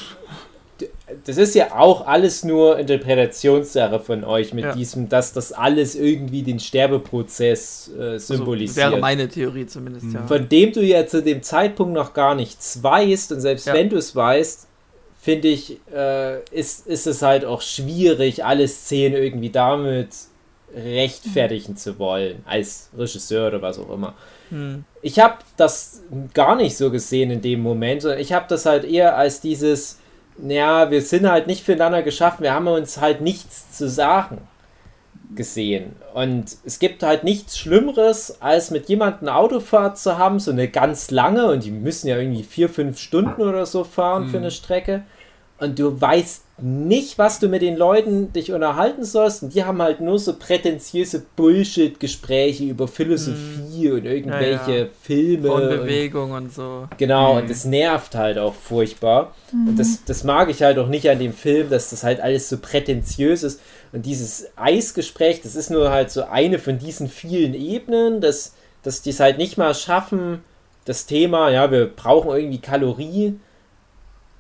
das 1.26 1.38
ist 1.38 1.54
ja 1.56 1.74
auch 1.78 2.08
alles 2.08 2.44
nur 2.46 2.80
Interpretationssache 2.80 4.00
von 4.00 4.24
euch 4.24 4.54
mit 4.54 4.64
Ja. 4.66 4.74
diesem, 4.74 5.10
dass 5.10 5.34
das 5.34 5.52
alles 5.52 5.96
irgendwie 5.96 6.44
den 6.44 6.60
Sterbeprozess 6.60 7.90
äh, 7.98 8.18
So 8.20 8.36
symbolisiert. 8.36 8.78
wäre 8.92 8.98
meine 9.02 9.28
Theorie 9.28 9.66
zumindest, 9.68 10.14
ja. 10.14 10.26
von 10.28 10.48
dem 10.48 10.72
du 10.72 10.82
ja 10.82 11.06
zu 11.06 11.22
dem 11.22 11.44
Zeitpunkt 11.44 11.94
noch 11.94 12.14
gar 12.14 12.36
nichts 12.36 12.82
weißt 12.82 13.34
und 13.34 13.42
selbst 13.42 13.68
Ja. 13.68 13.74
wenn 13.74 13.90
du 13.90 13.98
es 13.98 14.16
weißt, 14.16 14.68
finde 15.22 15.50
ich, 15.50 15.78
äh, 15.94 16.42
ist, 16.52 16.88
ist 16.88 17.06
es 17.08 17.22
halt 17.22 17.44
auch 17.44 17.62
schwierig, 17.62 18.46
alle 18.46 18.68
Szenen 18.68 19.22
irgendwie 19.22 19.50
damit 19.50 20.10
rechtfertigen 20.76 21.76
zu 21.76 21.98
wollen, 22.00 22.44
als 22.46 22.90
Regisseur 22.98 23.48
oder 23.48 23.62
was 23.62 23.80
auch 23.80 23.90
immer. 23.90 24.14
Hm. 24.50 24.84
Ich 25.02 25.20
habe 25.20 25.38
das 25.58 26.04
gar 26.34 26.56
nicht 26.56 26.78
so 26.78 26.92
gesehen 26.92 27.32
in 27.32 27.42
dem 27.42 27.62
Moment, 27.62 28.02
sondern 28.02 28.20
ich 28.20 28.34
habe 28.34 28.46
das 28.50 28.66
halt 28.66 28.84
eher 28.84 29.18
als 29.18 29.42
dieses, 29.42 30.00
naja, 30.38 30.92
wir 30.92 31.02
sind 31.02 31.30
halt 31.30 31.48
nicht 31.48 31.64
füreinander 31.64 32.04
geschaffen, 32.04 32.44
wir 32.44 32.54
haben 32.54 32.68
uns 32.68 33.00
halt 33.00 33.22
nichts 33.22 33.78
zu 33.78 33.90
sagen 33.90 34.48
gesehen. 35.36 35.96
Und 36.14 36.58
es 36.66 36.80
gibt 36.80 37.04
halt 37.04 37.24
nichts 37.24 37.58
Schlimmeres, 37.58 38.42
als 38.42 38.72
mit 38.72 38.90
jemandem 38.90 39.30
eine 39.30 39.38
Autofahrt 39.38 39.98
zu 39.98 40.18
haben, 40.18 40.40
so 40.40 40.52
eine 40.52 40.68
ganz 40.68 41.12
lange, 41.12 41.52
und 41.52 41.64
die 41.64 41.72
müssen 41.72 42.08
ja 42.08 42.18
irgendwie 42.18 42.44
vier, 42.44 42.68
fünf 42.68 42.98
Stunden 42.98 43.42
oder 43.42 43.66
so 43.66 43.84
fahren 43.84 44.28
für 44.28 44.38
eine 44.38 44.52
Strecke. 44.52 45.04
Und 45.60 45.78
du 45.78 46.00
weißt 46.00 46.44
nicht, 46.62 47.18
was 47.18 47.40
du 47.40 47.48
mit 47.48 47.62
den 47.62 47.76
Leuten 47.76 48.32
dich 48.34 48.52
unterhalten 48.52 49.04
sollst. 49.04 49.44
Und 49.44 49.54
die 49.54 49.64
haben 49.64 49.82
halt 49.82 50.00
nur 50.02 50.18
so 50.20 50.34
prätentiöse 50.34 51.26
Bullshit-Gespräche 51.36 52.66
über 52.66 52.88
Philosophie 52.88 53.92
und 53.92 54.06
irgendwelche 54.06 54.72
Ja, 54.72 54.78
ja. 54.84 54.88
Filme. 55.02 55.48
Von 55.48 55.64
und 55.64 55.70
Bewegung 55.70 56.32
und 56.32 56.54
so. 56.54 56.88
Genau, 56.98 57.38
und 57.38 57.50
das 57.50 57.66
nervt 57.66 58.16
halt 58.16 58.38
auch 58.38 58.54
furchtbar. 58.54 59.36
Und 59.52 59.78
das, 59.78 60.04
das 60.06 60.24
mag 60.24 60.50
ich 60.50 60.64
halt 60.64 60.78
auch 60.78 60.88
nicht 60.88 61.10
an 61.10 61.20
dem 61.20 61.34
Film, 61.34 61.70
dass 61.70 61.90
das 61.90 62.04
halt 62.04 62.20
alles 62.22 62.50
so 62.50 62.58
prätentiös 62.58 63.44
ist. 63.44 63.62
Und 63.92 64.06
dieses 64.06 64.48
Eisgespräch, 64.56 65.42
das 65.42 65.56
ist 65.56 65.72
nur 65.72 65.92
halt 65.92 66.12
so 66.12 66.24
eine 66.24 66.60
von 66.60 66.78
diesen 66.80 67.10
vielen 67.10 67.54
Ebenen, 67.54 68.22
dass, 68.22 68.54
dass 68.84 69.02
die 69.02 69.10
es 69.10 69.20
halt 69.20 69.38
nicht 69.38 69.58
mal 69.58 69.74
schaffen, 69.74 70.42
das 70.86 71.06
Thema, 71.06 71.50
ja, 71.52 71.70
wir 71.72 71.86
brauchen 71.86 72.32
irgendwie 72.32 72.60
Kalorie, 72.60 73.36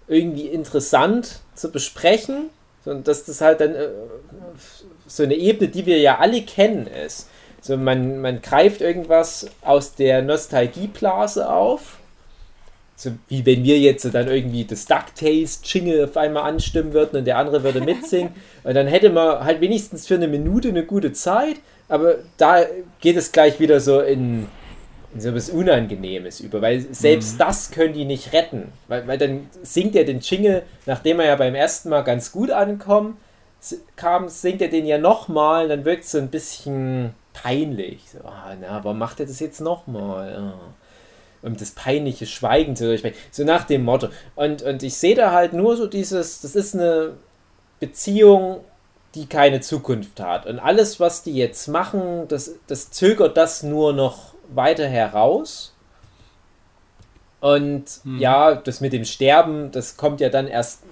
irgendwie 0.09 0.47
interessant 0.47 1.39
zu 1.55 1.71
besprechen. 1.71 2.49
Und 2.85 3.07
dass 3.07 3.25
das 3.25 3.41
halt 3.41 3.61
dann 3.61 3.75
äh, 3.75 3.89
so 5.07 5.23
eine 5.23 5.35
Ebene, 5.35 5.69
die 5.69 5.85
wir 5.85 5.99
ja 5.99 6.17
alle 6.17 6.41
kennen, 6.41 6.87
ist. 6.87 7.29
So, 7.61 7.77
man, 7.77 8.21
man 8.21 8.41
greift 8.41 8.81
irgendwas 8.81 9.47
aus 9.61 9.95
der 9.95 10.21
Nostalgieblase 10.21 11.49
auf. 11.49 11.97
So 12.95 13.11
wie 13.27 13.45
wenn 13.45 13.63
wir 13.63 13.79
jetzt 13.79 14.03
so 14.03 14.09
dann 14.09 14.27
irgendwie 14.27 14.65
das 14.65 14.85
DuckTales 14.85 15.61
Jingle 15.63 16.05
auf 16.05 16.17
einmal 16.17 16.43
anstimmen 16.43 16.93
würden 16.93 17.17
und 17.17 17.25
der 17.25 17.37
andere 17.37 17.63
würde 17.63 17.81
mitsingen. 17.81 18.33
Und 18.65 18.73
dann 18.73 18.87
hätte 18.87 19.09
man 19.09 19.45
halt 19.45 19.61
wenigstens 19.61 20.05
für 20.05 20.15
eine 20.15 20.27
Minute 20.27 20.67
eine 20.67 20.85
gute 20.85 21.13
Zeit. 21.13 21.55
Aber 21.87 22.15
da 22.35 22.65
geht 22.99 23.15
es 23.15 23.31
gleich 23.31 23.59
wieder 23.59 23.79
so 23.79 24.01
in 24.01 24.47
so 25.17 25.33
was 25.33 25.49
Unangenehmes 25.49 26.39
über. 26.39 26.61
Weil 26.61 26.81
selbst 26.93 27.39
das 27.39 27.71
können 27.71 27.93
die 27.93 28.05
nicht 28.05 28.33
retten. 28.33 28.71
Weil, 28.87 29.07
weil 29.07 29.17
dann 29.17 29.47
singt 29.63 29.95
er 29.95 30.05
den 30.05 30.19
Jingle, 30.19 30.63
nachdem 30.85 31.19
er 31.19 31.27
ja 31.27 31.35
beim 31.35 31.55
ersten 31.55 31.89
Mal 31.89 32.03
ganz 32.03 32.31
gut 32.31 32.51
ankommt, 32.51 33.17
kam, 33.95 34.29
singt 34.29 34.61
er 34.61 34.69
den 34.69 34.85
ja 34.85 34.97
nochmal, 34.97 35.67
dann 35.67 35.85
wirkt 35.85 36.05
es 36.05 36.11
so 36.11 36.17
ein 36.17 36.29
bisschen 36.29 37.13
peinlich. 37.33 38.03
So, 38.11 38.19
ah, 38.27 38.55
na, 38.59 38.83
warum 38.83 38.99
macht 38.99 39.19
er 39.19 39.25
das 39.25 39.39
jetzt 39.39 39.61
nochmal? 39.61 40.35
Ah. 40.35 40.59
Um 41.41 41.55
das 41.55 41.71
peinliche 41.71 42.25
Schweigen 42.25 42.75
zu 42.75 42.85
durchbrechen. 42.85 43.17
So 43.31 43.43
nach 43.43 43.63
dem 43.63 43.83
Motto. 43.83 44.09
Und, 44.35 44.61
und 44.61 44.83
ich 44.83 44.95
sehe 44.95 45.15
da 45.15 45.31
halt 45.31 45.53
nur 45.53 45.77
so 45.77 45.87
dieses, 45.87 46.41
das 46.41 46.55
ist 46.55 46.75
eine 46.75 47.13
Beziehung, 47.79 48.59
die 49.15 49.25
keine 49.25 49.61
Zukunft 49.61 50.19
hat. 50.19 50.45
Und 50.45 50.59
alles, 50.59 50.99
was 50.99 51.23
die 51.23 51.33
jetzt 51.33 51.67
machen, 51.67 52.27
das, 52.27 52.55
das 52.67 52.91
zögert 52.91 53.37
das 53.37 53.63
nur 53.63 53.93
noch 53.93 54.28
weiter 54.53 54.87
heraus. 54.87 55.73
Und 57.39 57.85
ja, 58.17 58.55
das 58.55 58.81
mit 58.81 58.91
dem 58.91 59.05
Sterben, 59.05 59.71
das 59.71 59.95
kommt 59.95 60.19
ja 60.19 60.29
dann 60.29 60.47
erst 60.47 60.83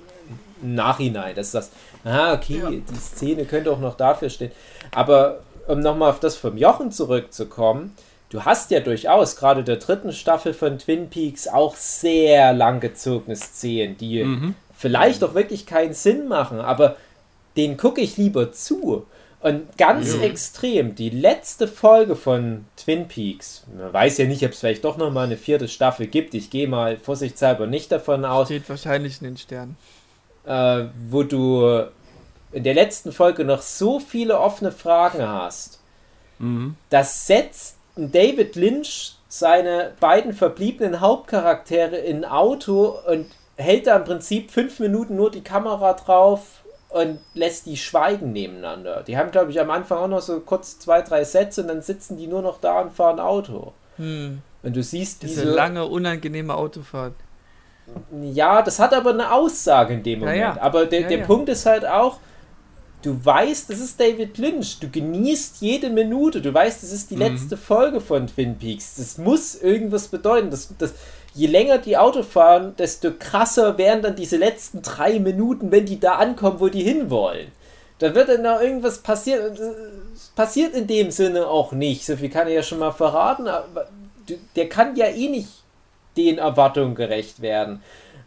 im 0.61 0.75
Nachhinein. 0.75 1.35
Das 1.35 1.47
ist 1.47 1.55
das, 1.55 1.71
ah, 2.05 2.33
okay, 2.33 2.81
die 2.89 2.99
Szene 2.99 3.45
könnte 3.45 3.71
auch 3.71 3.79
noch 3.79 3.97
dafür 3.97 4.29
stehen. 4.29 4.51
Aber 4.91 5.39
um 5.67 5.79
nochmal 5.79 6.09
auf 6.11 6.19
das 6.21 6.37
vom 6.37 6.57
Jochen 6.57 6.91
zurückzukommen, 6.91 7.93
du 8.29 8.45
hast 8.45 8.71
ja 8.71 8.79
durchaus 8.79 9.35
gerade 9.35 9.63
der 9.63 9.75
dritten 9.75 10.13
Staffel 10.13 10.53
von 10.53 10.77
Twin 10.79 11.09
Peaks 11.09 11.47
auch 11.49 11.75
sehr 11.75 12.53
langgezogene 12.53 13.35
Szenen, 13.35 13.97
die 13.97 14.23
vielleicht 14.77 15.23
auch 15.23 15.33
wirklich 15.33 15.65
keinen 15.65 15.93
Sinn 15.93 16.29
machen, 16.29 16.59
aber 16.61 16.95
den 17.57 17.75
gucke 17.75 17.99
ich 17.99 18.15
lieber 18.15 18.53
zu. 18.53 19.05
Und 19.39 19.77
ganz 19.77 20.15
extrem, 20.15 20.95
die 20.95 21.11
letzte 21.11 21.67
Folge 21.67 22.15
von 22.15 22.65
Twin 22.75 23.07
Peaks, 23.07 23.65
man 23.77 23.93
weiß 23.93 24.17
ja 24.17 24.25
nicht, 24.25 24.43
ob 24.43 24.51
es 24.51 24.59
vielleicht 24.59 24.83
doch 24.83 24.97
nochmal 24.97 25.25
eine 25.27 25.37
vierte 25.37 25.67
Staffel 25.67 26.07
gibt, 26.07 26.33
ich 26.33 26.49
gehe 26.49 26.67
mal 26.67 26.97
vorsichtshalber 26.97 27.67
nicht 27.67 27.91
davon 27.91 28.25
aus, 28.25 28.47
Steht 28.47 28.67
wahrscheinlich 28.67 29.21
in 29.21 29.27
den 29.27 29.37
Sternen. 29.37 29.77
äh, 30.45 30.85
wo 31.09 31.21
du 31.23 31.85
in 32.51 32.63
der 32.63 32.73
letzten 32.73 33.11
Folge 33.11 33.45
noch 33.45 33.61
so 33.61 33.99
viele 33.99 34.39
offene 34.39 34.71
Fragen 34.71 35.21
hast. 35.27 35.81
Das 36.89 37.25
setzt 37.27 37.77
David 37.95 38.55
Lynch 38.55 39.15
seine 39.27 39.93
beiden 39.99 40.33
verbliebenen 40.33 41.01
Hauptcharaktere 41.01 41.97
in 41.97 42.23
ein 42.23 42.31
Auto 42.31 42.95
und 43.07 43.25
hält 43.55 43.87
da 43.87 43.97
im 43.97 44.03
Prinzip 44.03 44.51
fünf 44.51 44.79
Minuten 44.79 45.15
nur 45.15 45.31
die 45.31 45.41
Kamera 45.41 45.93
drauf 45.93 46.63
und 46.97 47.19
lässt 47.33 47.65
die 47.65 47.77
schweigen 47.77 48.31
nebeneinander. 48.33 49.03
Die 49.03 49.17
haben, 49.17 49.31
glaube 49.31 49.51
ich, 49.51 49.59
am 49.59 49.69
Anfang 49.69 49.97
auch 49.99 50.07
noch 50.07 50.21
so 50.21 50.39
kurz 50.39 50.79
zwei, 50.79 51.01
drei 51.01 51.23
Sätze 51.23 51.61
und 51.61 51.67
dann 51.67 51.81
sitzen 51.81 52.17
die 52.17 52.27
nur 52.27 52.41
noch 52.41 52.59
da 52.59 52.81
und 52.81 52.91
fahren 52.93 53.19
Auto. 53.19 53.73
Hm. 53.97 54.41
Und 54.63 54.75
du 54.75 54.83
siehst 54.83 55.23
Diese 55.23 55.41
diese 55.41 55.53
lange, 55.53 55.85
unangenehme 55.85 56.55
Autofahrt. 56.55 57.13
Ja, 58.33 58.61
das 58.61 58.79
hat 58.79 58.93
aber 58.93 59.11
eine 59.11 59.31
Aussage 59.31 59.93
in 59.93 60.03
dem 60.03 60.19
Ja, 60.19 60.25
Moment. 60.25 60.39
ja. 60.39 60.61
Aber 60.61 60.85
der, 60.85 61.01
Ja, 61.01 61.07
der 61.07 61.19
ja. 61.19 61.25
Punkt 61.25 61.47
ist 61.49 61.65
halt 61.65 61.85
auch, 61.85 62.19
du 63.01 63.23
weißt, 63.23 63.69
das 63.69 63.79
ist 63.79 63.99
David 63.99 64.37
Lynch. 64.37 64.79
Du 64.79 64.89
genießt 64.89 65.61
jede 65.61 65.89
Minute. 65.89 66.41
Du 66.41 66.53
weißt, 66.53 66.83
das 66.83 66.91
ist 66.91 67.11
die 67.11 67.15
letzte 67.15 67.55
Folge 67.55 68.01
von 68.01 68.27
Twin 68.27 68.57
Peaks. 68.57 68.95
Das 68.95 69.17
muss 69.17 69.55
irgendwas 69.55 70.09
bedeuten. 70.09 70.49
Das, 70.49 70.73
das, 70.77 70.93
je 71.37 71.47
länger 71.47 71.77
die 71.77 71.97
Auto 71.97 72.23
fahren, 72.23 72.75
desto 72.77 73.11
krasser 73.17 73.77
werden 73.77 74.01
dann 74.01 74.15
diese 74.15 74.37
letzten 74.37 74.81
drei 74.81 75.19
Minuten, 75.19 75.71
wenn 75.71 75.85
die 75.85 75.99
da 75.99 76.15
ankommen, 76.15 76.59
wo 76.59 76.67
die 76.67 76.83
hinwollen. 76.83 77.51
Da 77.99 78.15
wird 78.15 78.29
dann 78.29 78.41
noch 78.41 78.59
irgendwas 78.59 78.99
passieren. 78.99 79.55
Passiert 80.35 80.73
in 80.73 80.87
dem 80.87 81.11
Sinne 81.11 81.47
auch 81.47 81.71
nicht. 81.71 82.05
So 82.05 82.15
viel 82.15 82.29
kann 82.29 82.47
ich 82.47 82.55
ja 82.55 82.63
schon 82.63 82.79
mal 82.79 82.91
verraten. 82.91 83.47
Aber 83.47 83.87
der 84.55 84.69
kann 84.69 84.95
ja 84.95 85.07
eh 85.07 85.29
nicht 85.29 85.49
den 86.15 86.39
Erwartungen 86.39 86.95
gerecht 86.95 87.41
werden. 87.41 87.83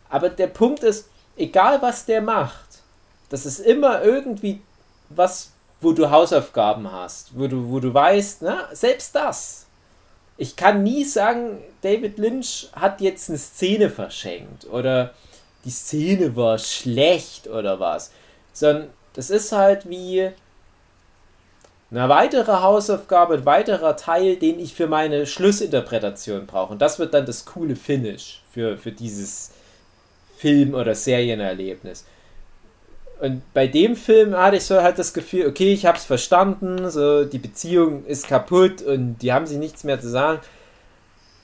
Aber 0.08 0.28
der 0.28 0.48
Punkt 0.48 0.82
ist, 0.82 1.08
egal 1.36 1.82
was 1.82 2.04
der 2.04 2.20
macht, 2.20 2.82
das 3.28 3.46
ist 3.46 3.60
immer 3.60 4.02
irgendwie 4.02 4.60
was, 5.08 5.52
wo 5.80 5.92
du 5.92 6.10
Hausaufgaben 6.10 6.90
hast, 6.90 7.38
wo 7.38 7.46
du, 7.46 7.70
wo 7.70 7.80
du 7.80 7.92
weißt, 7.92 8.42
na, 8.42 8.68
selbst 8.72 9.14
das. 9.14 9.59
Ich 10.40 10.56
kann 10.56 10.82
nie 10.82 11.04
sagen, 11.04 11.58
David 11.82 12.16
Lynch 12.16 12.70
hat 12.72 13.02
jetzt 13.02 13.28
eine 13.28 13.36
Szene 13.36 13.90
verschenkt 13.90 14.64
oder 14.64 15.12
die 15.66 15.70
Szene 15.70 16.34
war 16.34 16.58
schlecht 16.58 17.46
oder 17.46 17.78
was, 17.78 18.10
sondern 18.54 18.88
das 19.12 19.28
ist 19.28 19.52
halt 19.52 19.90
wie 19.90 20.30
eine 21.90 22.08
weitere 22.08 22.52
Hausaufgabe, 22.52 23.34
ein 23.34 23.44
weiterer 23.44 23.98
Teil, 23.98 24.36
den 24.36 24.58
ich 24.60 24.72
für 24.72 24.86
meine 24.86 25.26
Schlussinterpretation 25.26 26.46
brauche. 26.46 26.72
Und 26.72 26.80
das 26.80 26.98
wird 26.98 27.12
dann 27.12 27.26
das 27.26 27.44
coole 27.44 27.76
Finish 27.76 28.40
für, 28.50 28.78
für 28.78 28.92
dieses 28.92 29.50
Film- 30.38 30.72
oder 30.72 30.94
Serienerlebnis. 30.94 32.06
Und 33.20 33.42
bei 33.52 33.66
dem 33.66 33.96
Film 33.96 34.34
hatte 34.34 34.56
ich 34.56 34.64
so 34.64 34.80
halt 34.82 34.98
das 34.98 35.12
Gefühl, 35.12 35.46
okay, 35.46 35.72
ich 35.74 35.84
habe 35.84 35.98
es 35.98 36.04
verstanden, 36.04 36.90
so 36.90 37.24
die 37.24 37.38
Beziehung 37.38 38.06
ist 38.06 38.28
kaputt 38.28 38.80
und 38.80 39.18
die 39.18 39.32
haben 39.32 39.46
sich 39.46 39.58
nichts 39.58 39.84
mehr 39.84 40.00
zu 40.00 40.08
sagen. 40.08 40.40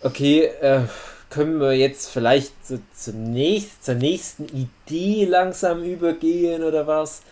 Okay, 0.03 0.45
äh, 0.61 0.81
können 1.29 1.61
wir 1.61 1.75
jetzt 1.75 2.09
vielleicht 2.09 2.53
so 2.67 2.79
zum 2.95 3.25
nächst, 3.25 3.85
zur 3.85 3.95
nächsten 3.95 4.47
Idee 4.47 5.27
langsam 5.27 5.83
übergehen 5.83 6.63
oder 6.63 6.87
was? 6.87 7.23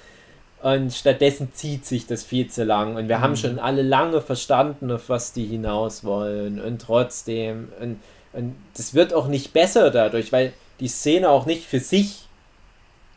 Und 0.63 0.93
stattdessen 0.93 1.53
zieht 1.55 1.87
sich 1.87 2.07
das 2.07 2.23
viel 2.23 2.49
zu 2.49 2.65
lang. 2.65 2.97
Und 2.97 3.09
wir 3.09 3.21
haben 3.21 3.37
schon 3.37 3.59
alle 3.59 3.83
lange 3.83 4.21
verstanden, 4.21 4.91
auf 4.91 5.09
was 5.09 5.33
die 5.33 5.45
hinaus 5.47 6.05
wollen. 6.05 6.61
Und 6.61 6.83
trotzdem, 6.83 7.69
und, 7.81 8.01
und 8.35 8.57
das 8.77 8.93
wird 8.93 9.15
auch 9.15 9.29
nicht 9.29 9.55
besser 9.55 9.91
dadurch, 9.91 10.33
weil 10.33 10.53
die 10.81 10.89
Szene 10.89 11.31
auch 11.31 11.47
nicht 11.47 11.67
für 11.67 11.81
sich 11.81 12.24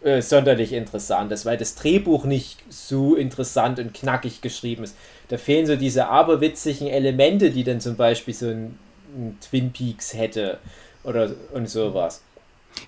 äh, 0.08 0.22
sonderlich 0.22 0.72
interessant 0.72 1.34
ist, 1.34 1.46
weil 1.46 1.58
das 1.58 1.76
Drehbuch 1.76 2.24
nicht 2.24 2.64
so 2.70 3.16
interessant 3.16 3.78
und 3.78 3.94
knackig 3.94 4.40
geschrieben 4.40 4.86
ist. 4.86 4.96
Da 5.28 5.38
fehlen 5.38 5.66
so 5.66 5.76
diese 5.76 6.08
aberwitzigen 6.08 6.88
Elemente, 6.88 7.52
die 7.52 7.66
dann 7.66 7.82
zum 7.82 7.98
Beispiel 7.98 8.34
so 8.34 8.48
ein, 8.48 8.80
ein 9.18 9.38
Twin 9.42 9.74
Peaks 9.74 10.14
hätte 10.14 10.60
oder 11.04 11.32
und 11.54 11.70
sowas. 11.70 12.22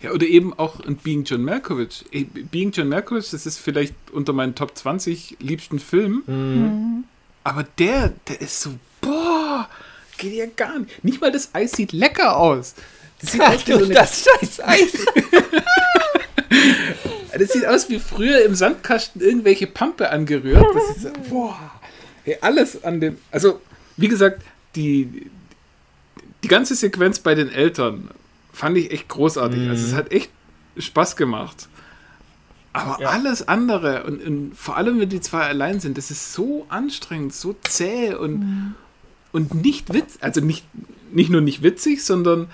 Ja, 0.02 0.12
oder 0.12 0.28
eben 0.28 0.58
auch 0.58 0.80
ein 0.80 0.96
Being 0.96 1.26
John 1.26 1.44
Malkovich. 1.44 2.06
Being 2.52 2.72
John 2.72 2.88
Malkovich, 2.88 3.32
das 3.32 3.46
ist 3.46 3.58
vielleicht 3.58 3.96
unter 4.14 4.32
meinen 4.32 4.56
Top 4.56 4.78
20 4.78 5.38
liebsten 5.42 5.80
Filmen. 5.80 6.24
Mhm. 6.26 7.04
Aber 7.44 7.66
der, 7.80 8.14
der 8.30 8.40
ist 8.40 8.62
so, 8.62 8.70
boah, 9.02 9.68
geht 10.18 10.36
ja 10.36 10.46
gar 10.46 10.80
nicht. 10.80 11.04
Nicht 11.04 11.20
mal 11.20 11.34
das 11.34 11.50
Eis 11.54 11.74
sieht 11.74 11.92
lecker 11.92 12.38
aus. 12.38 12.76
Das 13.20 13.34
sieht 13.34 13.42
aus 13.46 13.68
wie 13.68 13.74
so 13.74 13.84
eine, 13.84 13.94
das 13.94 14.24
scheiß 14.24 14.62
Eis. 14.62 14.94
das 17.40 17.54
sieht 17.54 17.66
aus 17.66 17.90
wie 17.90 18.00
früher 18.00 18.44
im 18.46 18.56
Sandkasten 18.56 19.22
irgendwelche 19.22 19.68
Pampe 19.68 20.10
angerührt. 20.12 20.66
Das 20.74 20.98
ist 20.98 21.30
boah, 21.30 21.58
hey, 22.24 22.38
alles 22.42 22.84
an 22.84 23.00
dem. 23.00 23.18
Also, 23.32 23.60
wie 23.98 24.08
gesagt, 24.08 24.42
die, 24.76 25.30
die 26.44 26.48
ganze 26.48 26.76
Sequenz 26.76 27.20
bei 27.20 27.36
den 27.36 27.50
Eltern 27.52 28.10
fand 28.54 28.78
ich 28.78 28.92
echt 28.92 29.08
großartig. 29.10 29.68
Also, 29.70 29.88
es 29.88 29.94
hat 29.94 30.12
echt 30.12 30.30
Spaß 30.78 31.16
gemacht. 31.16 31.68
Aber 32.72 33.02
Ja. 33.02 33.10
alles 33.10 33.48
andere 33.48 34.04
und, 34.04 34.24
und 34.24 34.56
vor 34.56 34.78
allem, 34.78 35.00
wenn 35.00 35.10
die 35.10 35.22
zwei 35.22 35.42
allein 35.42 35.80
sind, 35.80 35.98
das 35.98 36.12
ist 36.12 36.34
so 36.34 36.66
anstrengend, 36.70 37.34
so 37.34 37.56
zäh 37.68 38.14
und, 38.14 38.76
und 39.32 39.56
nicht 39.56 39.92
witzig, 39.94 40.22
also 40.24 40.40
nicht, 40.42 40.66
nicht 41.12 41.32
nur 41.32 41.42
nicht 41.42 41.64
witzig, 41.64 42.06
sondern 42.06 42.48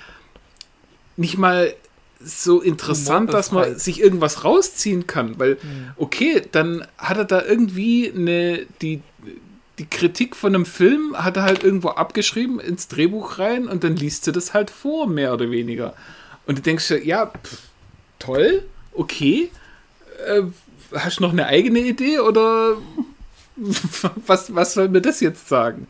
nicht 1.17 1.37
mal 1.37 1.73
so 2.19 2.61
interessant, 2.61 3.33
dass 3.33 3.51
man 3.51 3.77
sich 3.77 4.01
irgendwas 4.01 4.43
rausziehen 4.43 5.07
kann. 5.07 5.37
Weil, 5.37 5.57
okay, 5.97 6.41
dann 6.51 6.85
hat 6.97 7.17
er 7.17 7.25
da 7.25 7.43
irgendwie 7.43 8.11
eine, 8.15 8.65
die, 8.81 9.01
die 9.77 9.85
Kritik 9.85 10.35
von 10.35 10.55
einem 10.55 10.65
Film 10.65 11.15
hat 11.17 11.37
er 11.37 11.43
halt 11.43 11.63
irgendwo 11.63 11.89
abgeschrieben 11.89 12.59
ins 12.59 12.87
Drehbuch 12.87 13.39
rein 13.39 13.67
und 13.67 13.83
dann 13.83 13.95
liest 13.95 14.25
du 14.27 14.31
das 14.31 14.53
halt 14.53 14.69
vor, 14.69 15.07
mehr 15.07 15.33
oder 15.33 15.51
weniger. 15.51 15.93
Und 16.47 16.57
du 16.57 16.61
denkst 16.61 16.87
dir, 16.87 17.05
ja, 17.05 17.27
pff, 17.27 17.59
toll, 18.19 18.63
okay. 18.93 19.49
Äh, 20.27 20.43
hast 20.93 21.19
du 21.19 21.23
noch 21.23 21.33
eine 21.33 21.47
eigene 21.47 21.79
Idee 21.79 22.19
oder 22.19 22.77
was, 24.27 24.53
was 24.53 24.73
soll 24.73 24.89
mir 24.89 25.01
das 25.01 25.19
jetzt 25.19 25.47
sagen? 25.47 25.87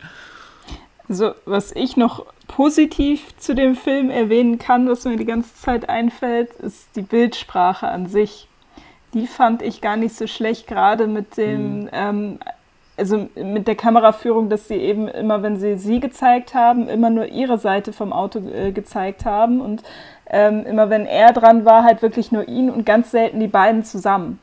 Also, 1.08 1.36
was 1.46 1.72
ich 1.74 1.98
noch 1.98 2.26
positiv 2.48 3.38
zu 3.38 3.56
dem 3.56 3.76
Film 3.76 4.10
erwähnen 4.10 4.60
kann, 4.60 4.88
was 4.88 5.06
mir 5.06 5.18
die 5.18 5.26
ganze 5.26 5.56
Zeit 5.56 5.90
einfällt, 5.90 6.52
ist 6.56 6.96
die 6.96 7.02
Bildsprache 7.02 7.88
an 7.88 8.08
sich. 8.08 8.48
Die 9.14 9.28
fand 9.28 9.62
ich 9.62 9.82
gar 9.82 9.98
nicht 9.98 10.16
so 10.16 10.28
schlecht, 10.28 10.68
gerade 10.68 11.08
mit 11.08 11.38
dem, 11.38 11.90
ähm, 11.94 12.40
also 12.98 13.30
mit 13.36 13.68
der 13.68 13.76
Kameraführung, 13.76 14.50
dass 14.50 14.68
sie 14.68 14.76
eben 14.76 15.08
immer, 15.08 15.42
wenn 15.42 15.58
sie 15.58 15.78
sie 15.78 16.00
gezeigt 16.00 16.54
haben, 16.54 16.88
immer 16.88 17.10
nur 17.10 17.26
ihre 17.28 17.58
Seite 17.58 17.94
vom 17.94 18.14
Auto 18.14 18.40
äh, 18.40 18.72
gezeigt 18.72 19.26
haben 19.26 19.62
und 19.62 19.84
ähm, 20.28 20.66
immer 20.66 20.90
wenn 20.90 21.06
er 21.06 21.34
dran 21.34 21.66
war, 21.66 21.84
halt 21.84 22.02
wirklich 22.02 22.32
nur 22.32 22.48
ihn 22.48 22.70
und 22.70 22.86
ganz 22.86 23.12
selten 23.12 23.40
die 23.40 23.48
beiden 23.48 23.84
zusammen. 23.84 24.40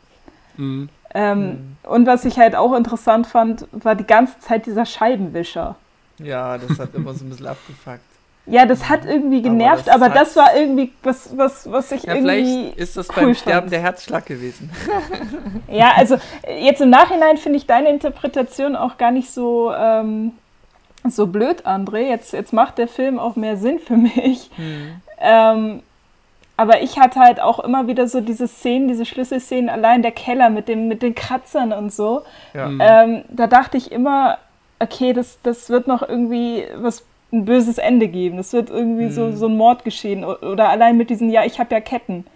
Mhm. 0.57 0.89
Ähm, 1.15 1.77
Und 1.83 2.07
was 2.07 2.25
ich 2.25 2.39
halt 2.39 2.55
auch 2.55 2.75
interessant 2.75 3.27
fand, 3.27 3.67
war 3.73 3.95
die 3.95 4.07
ganze 4.07 4.39
Zeit 4.39 4.67
dieser 4.67 4.87
Scheibenwischer. 4.87 5.77
Ja, 6.23 6.59
das 6.59 6.79
hat 6.79 6.95
immer 6.95 7.13
so 7.15 7.25
ein 7.25 7.31
bisschen 7.31 7.47
abgefuckt. 7.47 8.01
Ja, 8.47 8.67
das 8.67 8.89
hat 8.89 9.05
irgendwie 9.05 9.41
genervt, 9.41 9.87
das 9.87 9.95
aber 9.95 10.09
das, 10.09 10.35
war 10.35 10.57
irgendwie 10.57 10.93
was, 11.05 11.37
was, 11.37 11.71
was 11.71 11.93
ich 11.93 12.03
Ja, 12.03 12.15
irgendwie. 12.15 12.43
vielleicht 12.43 12.77
ist 12.77 12.97
das 12.97 13.09
cool 13.11 13.15
beim 13.15 13.25
fand. 13.27 13.39
Sterben 13.39 13.71
der 13.71 13.81
Herzschlag 13.81 14.27
gewesen. 14.27 14.71
Ja, 15.69 15.93
also 15.97 16.17
jetzt 16.61 16.81
im 16.81 16.91
Nachhinein 16.91 17.37
finde 17.37 17.59
ich 17.59 17.67
deine 17.67 17.89
Interpretation 17.91 18.75
auch 18.75 18.99
gar 18.99 19.13
nicht 19.13 19.31
so, 19.31 19.73
ähm, 19.73 20.33
so 21.09 21.29
blöd, 21.29 21.67
André. 21.67 22.09
Jetzt, 22.09 22.33
jetzt 22.33 22.53
macht 22.53 22.79
der 22.79 22.89
Film 22.89 23.19
auch 23.19 23.37
mehr 23.37 23.57
Sinn 23.57 23.79
für 23.79 23.97
mich. 23.97 24.51
Ähm, 25.19 25.83
aber 26.57 26.83
ich 26.83 26.99
hatte 26.99 27.21
halt 27.21 27.41
auch 27.41 27.61
immer 27.61 27.87
wieder 27.87 28.09
so 28.09 28.21
diese 28.21 28.47
Szenen, 28.47 28.89
diese 28.89 29.05
Schlüsselszenen, 29.07 29.71
allein 29.71 30.03
der 30.03 30.13
Keller 30.13 30.51
mit, 30.51 30.69
dem, 30.69 30.89
mit 30.89 31.03
den 31.03 31.15
Kratzern 31.15 31.73
und 31.73 31.93
so. 31.93 32.23
Ja. 32.55 32.71
Ähm, 32.79 33.25
da 33.31 33.47
dachte 33.47 33.77
ich 33.77 33.91
immer, 33.91 34.39
okay, 34.83 35.13
das, 35.13 35.39
das 35.43 35.71
wird 35.71 35.87
noch 35.87 36.03
irgendwie 36.07 36.65
was 36.77 37.05
ein 37.33 37.45
böses 37.45 37.79
Ende 37.79 38.09
geben. 38.09 38.37
Das 38.37 38.53
wird 38.53 38.69
irgendwie 38.69 39.09
so, 39.09 39.33
so 39.33 39.47
ein 39.47 39.57
Mord 39.57 39.85
geschehen. 39.85 40.25
Oder 40.25 40.69
allein 40.69 40.97
mit 40.97 41.09
diesen, 41.09 41.31
ja, 41.31 41.45
ich 41.45 41.59
habe 41.59 41.75
ja 41.75 41.81
Ketten. 41.81 42.27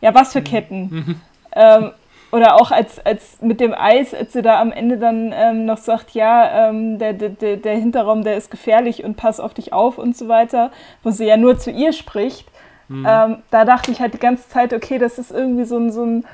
Ja, 0.00 0.14
was 0.14 0.32
für 0.32 0.42
Ketten? 0.42 1.20
ähm, 1.56 1.90
oder 2.30 2.56
auch 2.56 2.70
als, 2.70 3.04
als 3.04 3.40
mit 3.40 3.60
dem 3.60 3.74
Eis, 3.74 4.14
als 4.14 4.32
sie 4.32 4.42
da 4.42 4.60
am 4.60 4.72
Ende 4.72 4.98
dann 4.98 5.32
ähm, 5.34 5.64
noch 5.64 5.78
sagt, 5.78 6.12
ja, 6.12 6.68
ähm, 6.68 6.98
der, 6.98 7.12
der, 7.12 7.56
der 7.56 7.76
Hinterraum, 7.76 8.24
der 8.24 8.36
ist 8.36 8.50
gefährlich 8.50 9.04
und 9.04 9.16
pass 9.16 9.40
auf 9.40 9.54
dich 9.54 9.72
auf 9.72 9.98
und 9.98 10.16
so 10.16 10.28
weiter, 10.28 10.70
wo 11.02 11.10
sie 11.10 11.24
ja 11.24 11.36
nur 11.36 11.58
zu 11.58 11.70
ihr 11.70 11.92
spricht. 11.92 12.46
Ähm, 12.88 13.38
da 13.50 13.64
dachte 13.64 13.90
ich 13.90 14.00
halt 14.00 14.14
die 14.14 14.18
ganze 14.18 14.48
Zeit, 14.48 14.72
okay, 14.72 14.98
das 14.98 15.18
ist 15.18 15.32
irgendwie 15.32 15.64
so 15.64 15.76
ein, 15.76 15.90
so 15.90 16.04
ein 16.04 16.24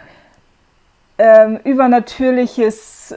ähm, 1.18 1.60
übernatürliches 1.64 3.14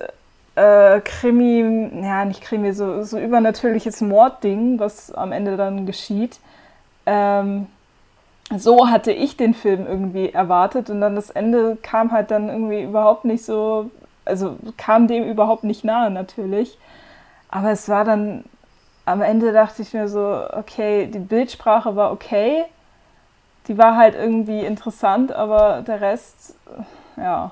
äh, 0.55 1.01
Krimi, 1.01 1.89
ja, 2.03 2.25
nicht 2.25 2.41
Krimi, 2.41 2.73
so, 2.73 3.03
so 3.03 3.19
übernatürliches 3.19 4.01
Mordding, 4.01 4.79
was 4.79 5.13
am 5.13 5.31
Ende 5.31 5.57
dann 5.57 5.85
geschieht. 5.85 6.39
Ähm, 7.05 7.67
so 8.55 8.89
hatte 8.89 9.11
ich 9.11 9.37
den 9.37 9.53
Film 9.53 9.87
irgendwie 9.87 10.29
erwartet 10.29 10.89
und 10.89 11.01
dann 11.01 11.15
das 11.15 11.29
Ende 11.29 11.77
kam 11.81 12.11
halt 12.11 12.31
dann 12.31 12.49
irgendwie 12.49 12.83
überhaupt 12.83 13.25
nicht 13.25 13.43
so, 13.43 13.89
also 14.23 14.57
kam 14.77 15.07
dem 15.07 15.23
überhaupt 15.23 15.63
nicht 15.63 15.83
nahe 15.83 16.11
natürlich. 16.11 16.77
Aber 17.49 17.71
es 17.71 17.89
war 17.89 18.05
dann, 18.05 18.43
am 19.05 19.21
Ende 19.21 19.51
dachte 19.51 19.81
ich 19.81 19.93
mir 19.93 20.07
so, 20.07 20.45
okay, 20.51 21.07
die 21.07 21.19
Bildsprache 21.19 21.95
war 21.95 22.11
okay, 22.11 22.65
die 23.67 23.77
war 23.77 23.97
halt 23.97 24.15
irgendwie 24.15 24.59
interessant, 24.61 25.31
aber 25.31 25.81
der 25.81 26.01
Rest, 26.01 26.55
ja. 27.17 27.51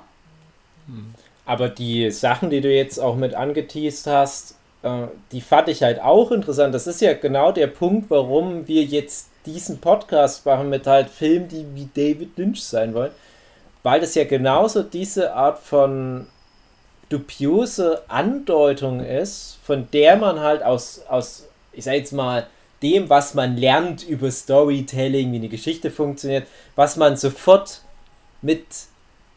Aber 1.46 1.70
die 1.70 2.10
Sachen, 2.12 2.50
die 2.50 2.62
du 2.62 2.74
jetzt 2.74 3.00
auch 3.00 3.16
mit 3.16 3.34
angeteased 3.36 4.08
hast, 4.08 4.56
äh, 4.82 5.08
die 5.32 5.42
fand 5.42 5.68
ich 5.70 5.84
halt 5.84 6.02
auch 6.02 6.32
interessant. 6.32 6.74
Das 6.74 6.88
ist 6.88 7.02
ja 7.02 7.14
genau 7.14 7.52
der 7.52 7.68
Punkt, 7.68 8.10
warum 8.10 8.68
wir 8.68 8.84
jetzt 8.84 9.30
diesen 9.46 9.80
Podcast 9.80 10.46
machen 10.46 10.70
mit 10.70 10.88
halt 10.88 11.10
Filmen, 11.10 11.50
die 11.50 11.66
wie 11.76 11.90
David 11.94 12.38
Lynch 12.38 12.64
sein 12.64 12.94
wollen. 12.94 13.12
Weil 13.84 14.00
das 14.00 14.16
ja 14.16 14.24
genauso 14.24 14.84
diese 14.84 15.34
Art 15.34 15.60
von 15.60 16.28
dubiose 17.10 18.02
Andeutung 18.08 19.02
ist, 19.02 19.60
von 19.64 19.88
der 19.92 20.16
man 20.16 20.40
halt 20.40 20.64
aus, 20.64 21.02
aus 21.10 21.50
ich 21.74 21.84
sag 21.84 21.96
jetzt 21.96 22.14
mal, 22.14 22.48
dem, 22.82 23.10
was 23.10 23.34
man 23.34 23.58
lernt 23.58 24.08
über 24.08 24.30
Storytelling, 24.30 25.32
wie 25.32 25.38
eine 25.38 25.50
Geschichte 25.50 25.90
funktioniert, 25.90 26.48
was 26.76 26.98
man 26.98 27.16
sofort 27.16 27.82
mit 28.42 28.66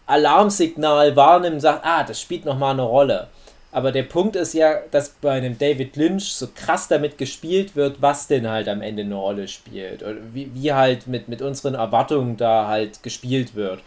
Alarmsignal 0.06 1.16
wahrnimmt 1.16 1.54
und 1.54 1.60
sagt, 1.60 1.84
ah, 1.84 2.04
das 2.04 2.20
spielt 2.20 2.44
nochmal 2.44 2.72
eine 2.72 2.82
Rolle. 2.82 3.28
Aber 3.72 3.92
der 3.92 4.04
Punkt 4.04 4.36
ist 4.36 4.54
ja, 4.54 4.76
dass 4.90 5.10
bei 5.10 5.32
einem 5.32 5.58
David 5.58 5.96
Lynch 5.96 6.32
so 6.32 6.48
krass 6.54 6.88
damit 6.88 7.18
gespielt 7.18 7.76
wird, 7.76 8.00
was 8.00 8.26
denn 8.26 8.48
halt 8.48 8.68
am 8.68 8.80
Ende 8.80 9.02
eine 9.02 9.16
Rolle 9.16 9.48
spielt. 9.48 10.02
Oder 10.02 10.16
wie, 10.32 10.50
wie 10.54 10.72
halt 10.72 11.06
mit, 11.06 11.28
mit 11.28 11.42
unseren 11.42 11.74
Erwartungen 11.74 12.36
da 12.36 12.68
halt 12.68 13.02
gespielt 13.02 13.54
wird. 13.54 13.80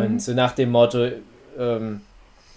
Und 0.00 0.22
so 0.22 0.32
nach 0.32 0.52
dem 0.52 0.70
Motto, 0.72 1.08
ähm, 1.58 2.00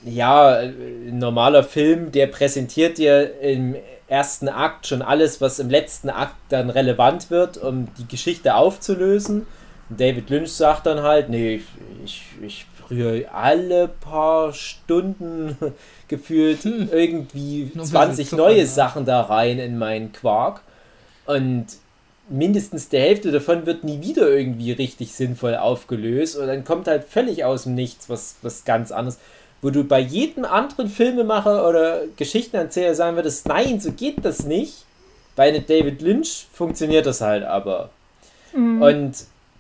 ja, 0.04 0.58
ein 0.58 1.18
normaler 1.20 1.64
Film, 1.64 2.12
der 2.12 2.28
präsentiert 2.28 2.98
dir 2.98 3.40
im 3.42 3.76
ersten 4.08 4.50
Akt 4.50 4.88
schon 4.88 5.02
alles, 5.02 5.42
was 5.42 5.60
im 5.60 5.70
letzten 5.70 6.10
Akt 6.10 6.36
dann 6.50 6.70
relevant 6.70 7.30
wird, 7.32 7.58
um 7.58 7.88
die 7.98 8.08
Geschichte 8.08 8.56
aufzulösen. 8.56 9.48
Und 9.90 10.00
David 10.00 10.30
Lynch 10.30 10.52
sagt 10.52 10.86
dann 10.86 11.02
halt, 11.02 11.30
nee, 11.30 11.56
ich, 11.56 11.64
ich, 12.04 12.24
ich 12.42 12.66
rühre 12.90 13.30
alle 13.32 13.88
paar 13.88 14.54
Stunden 14.54 15.58
gefühlt 16.08 16.66
irgendwie 16.66 17.64
ein 17.64 17.70
bisschen 17.70 17.86
20 17.86 18.30
Zucker, 18.30 18.42
neue 18.42 18.60
ja. 18.60 18.66
Sachen 18.66 19.06
da 19.06 19.22
rein 19.22 19.60
in 19.60 19.78
meinen 19.78 20.12
Quark. 20.12 20.62
Und 21.26 21.66
mindestens 22.30 22.90
die 22.90 22.98
Hälfte 22.98 23.32
davon 23.32 23.66
wird 23.66 23.84
nie 23.84 24.02
wieder 24.02 24.30
irgendwie 24.30 24.72
richtig 24.72 25.14
sinnvoll 25.14 25.56
aufgelöst. 25.56 26.38
Und 26.38 26.48
dann 26.48 26.64
kommt 26.64 26.88
halt 26.88 27.04
völlig 27.06 27.44
aus 27.46 27.64
dem 27.64 27.76
Nichts 27.76 28.10
was, 28.10 28.36
was 28.42 28.66
ganz 28.66 28.92
anderes. 28.92 29.20
Wo 29.62 29.70
du 29.70 29.84
bei 29.84 30.00
jedem 30.00 30.46
anderen 30.46 30.90
Filmemacher 30.90 31.68
oder 31.68 32.02
Geschichtenerzähler 32.18 32.94
sagen 32.94 33.16
würdest, 33.16 33.48
nein, 33.48 33.80
so 33.80 33.92
geht 33.92 34.24
das 34.24 34.44
nicht. 34.46 34.86
Bei 35.36 35.50
einem 35.50 35.66
David 35.66 36.02
Lynch 36.02 36.48
funktioniert 36.54 37.06
das 37.06 37.22
halt 37.22 37.44
aber. 37.44 37.90
Und 38.82 39.14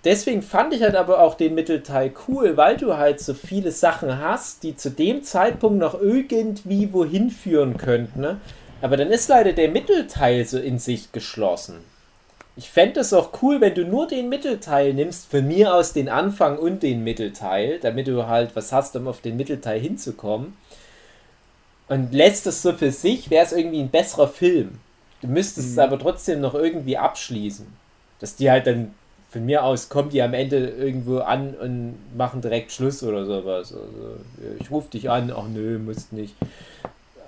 deswegen 0.06 0.42
fand 0.42 0.74
ich 0.74 0.82
halt 0.82 0.96
aber 0.96 1.20
auch 1.20 1.36
den 1.36 1.56
Mittelteil 1.56 2.14
cool, 2.28 2.56
weil 2.56 2.78
du 2.78 2.96
halt 2.96 3.20
so 3.20 3.34
viele 3.34 3.72
Sachen 3.72 4.20
hast, 4.20 4.64
die 4.64 4.76
zu 4.76 4.92
dem 4.92 5.24
Zeitpunkt 5.24 5.80
noch 5.80 6.00
irgendwie 6.00 6.94
wohin 6.94 7.30
führen 7.30 7.78
könnten. 7.78 8.22
Ne? 8.22 8.40
Aber 8.82 8.98
dann 8.98 9.12
ist 9.12 9.28
leider 9.28 9.54
der 9.54 9.70
Mittelteil 9.70 10.46
so 10.46 10.60
in 10.60 10.80
sich 10.80 11.12
geschlossen. 11.12 11.78
Ich 12.58 12.70
fände 12.70 13.02
es 13.02 13.12
auch 13.14 13.42
cool, 13.42 13.60
wenn 13.60 13.74
du 13.74 13.84
nur 13.84 14.08
den 14.08 14.30
Mittelteil 14.30 14.94
nimmst, 14.94 15.30
von 15.30 15.46
mir 15.46 15.76
aus 15.76 15.92
den 15.92 16.08
Anfang 16.08 16.58
und 16.58 16.84
den 16.84 17.04
Mittelteil, 17.04 17.80
damit 17.82 18.08
du 18.08 18.28
halt 18.28 18.56
was 18.56 18.72
hast, 18.72 18.96
um 18.96 19.10
auf 19.10 19.20
den 19.20 19.36
Mittelteil 19.36 19.80
hinzukommen. 19.80 20.56
Und 21.90 22.14
lässt 22.14 22.48
es 22.48 22.62
so 22.62 22.72
für 22.74 22.92
sich, 22.92 23.30
wäre 23.30 23.46
es 23.46 23.52
irgendwie 23.52 23.82
ein 23.82 23.90
besserer 23.90 24.30
Film. 24.30 24.80
Du 25.22 25.28
müsstest 25.28 25.68
mhm. 25.68 25.74
es 25.74 25.80
aber 25.80 26.00
trotzdem 26.00 26.40
noch 26.40 26.54
irgendwie 26.54 26.98
abschließen. 26.98 27.68
Dass 28.20 28.38
die 28.38 28.50
halt 28.50 28.68
dann, 28.68 28.94
von 29.36 29.46
mir 29.46 29.66
aus, 29.66 29.90
kommen 29.90 30.10
die 30.10 30.22
am 30.22 30.34
Ende 30.34 30.70
irgendwo 30.70 31.18
an 31.18 31.56
und 31.56 31.96
machen 32.16 32.40
direkt 32.40 32.72
Schluss 32.72 33.04
oder 33.04 33.26
sowas. 33.26 33.74
Also, 33.74 34.16
ich 34.62 34.72
rufe 34.72 34.90
dich 34.92 35.10
an, 35.10 35.30
ach 35.36 35.50
nö, 35.54 35.78
musst 35.78 36.14
nicht. 36.14 36.34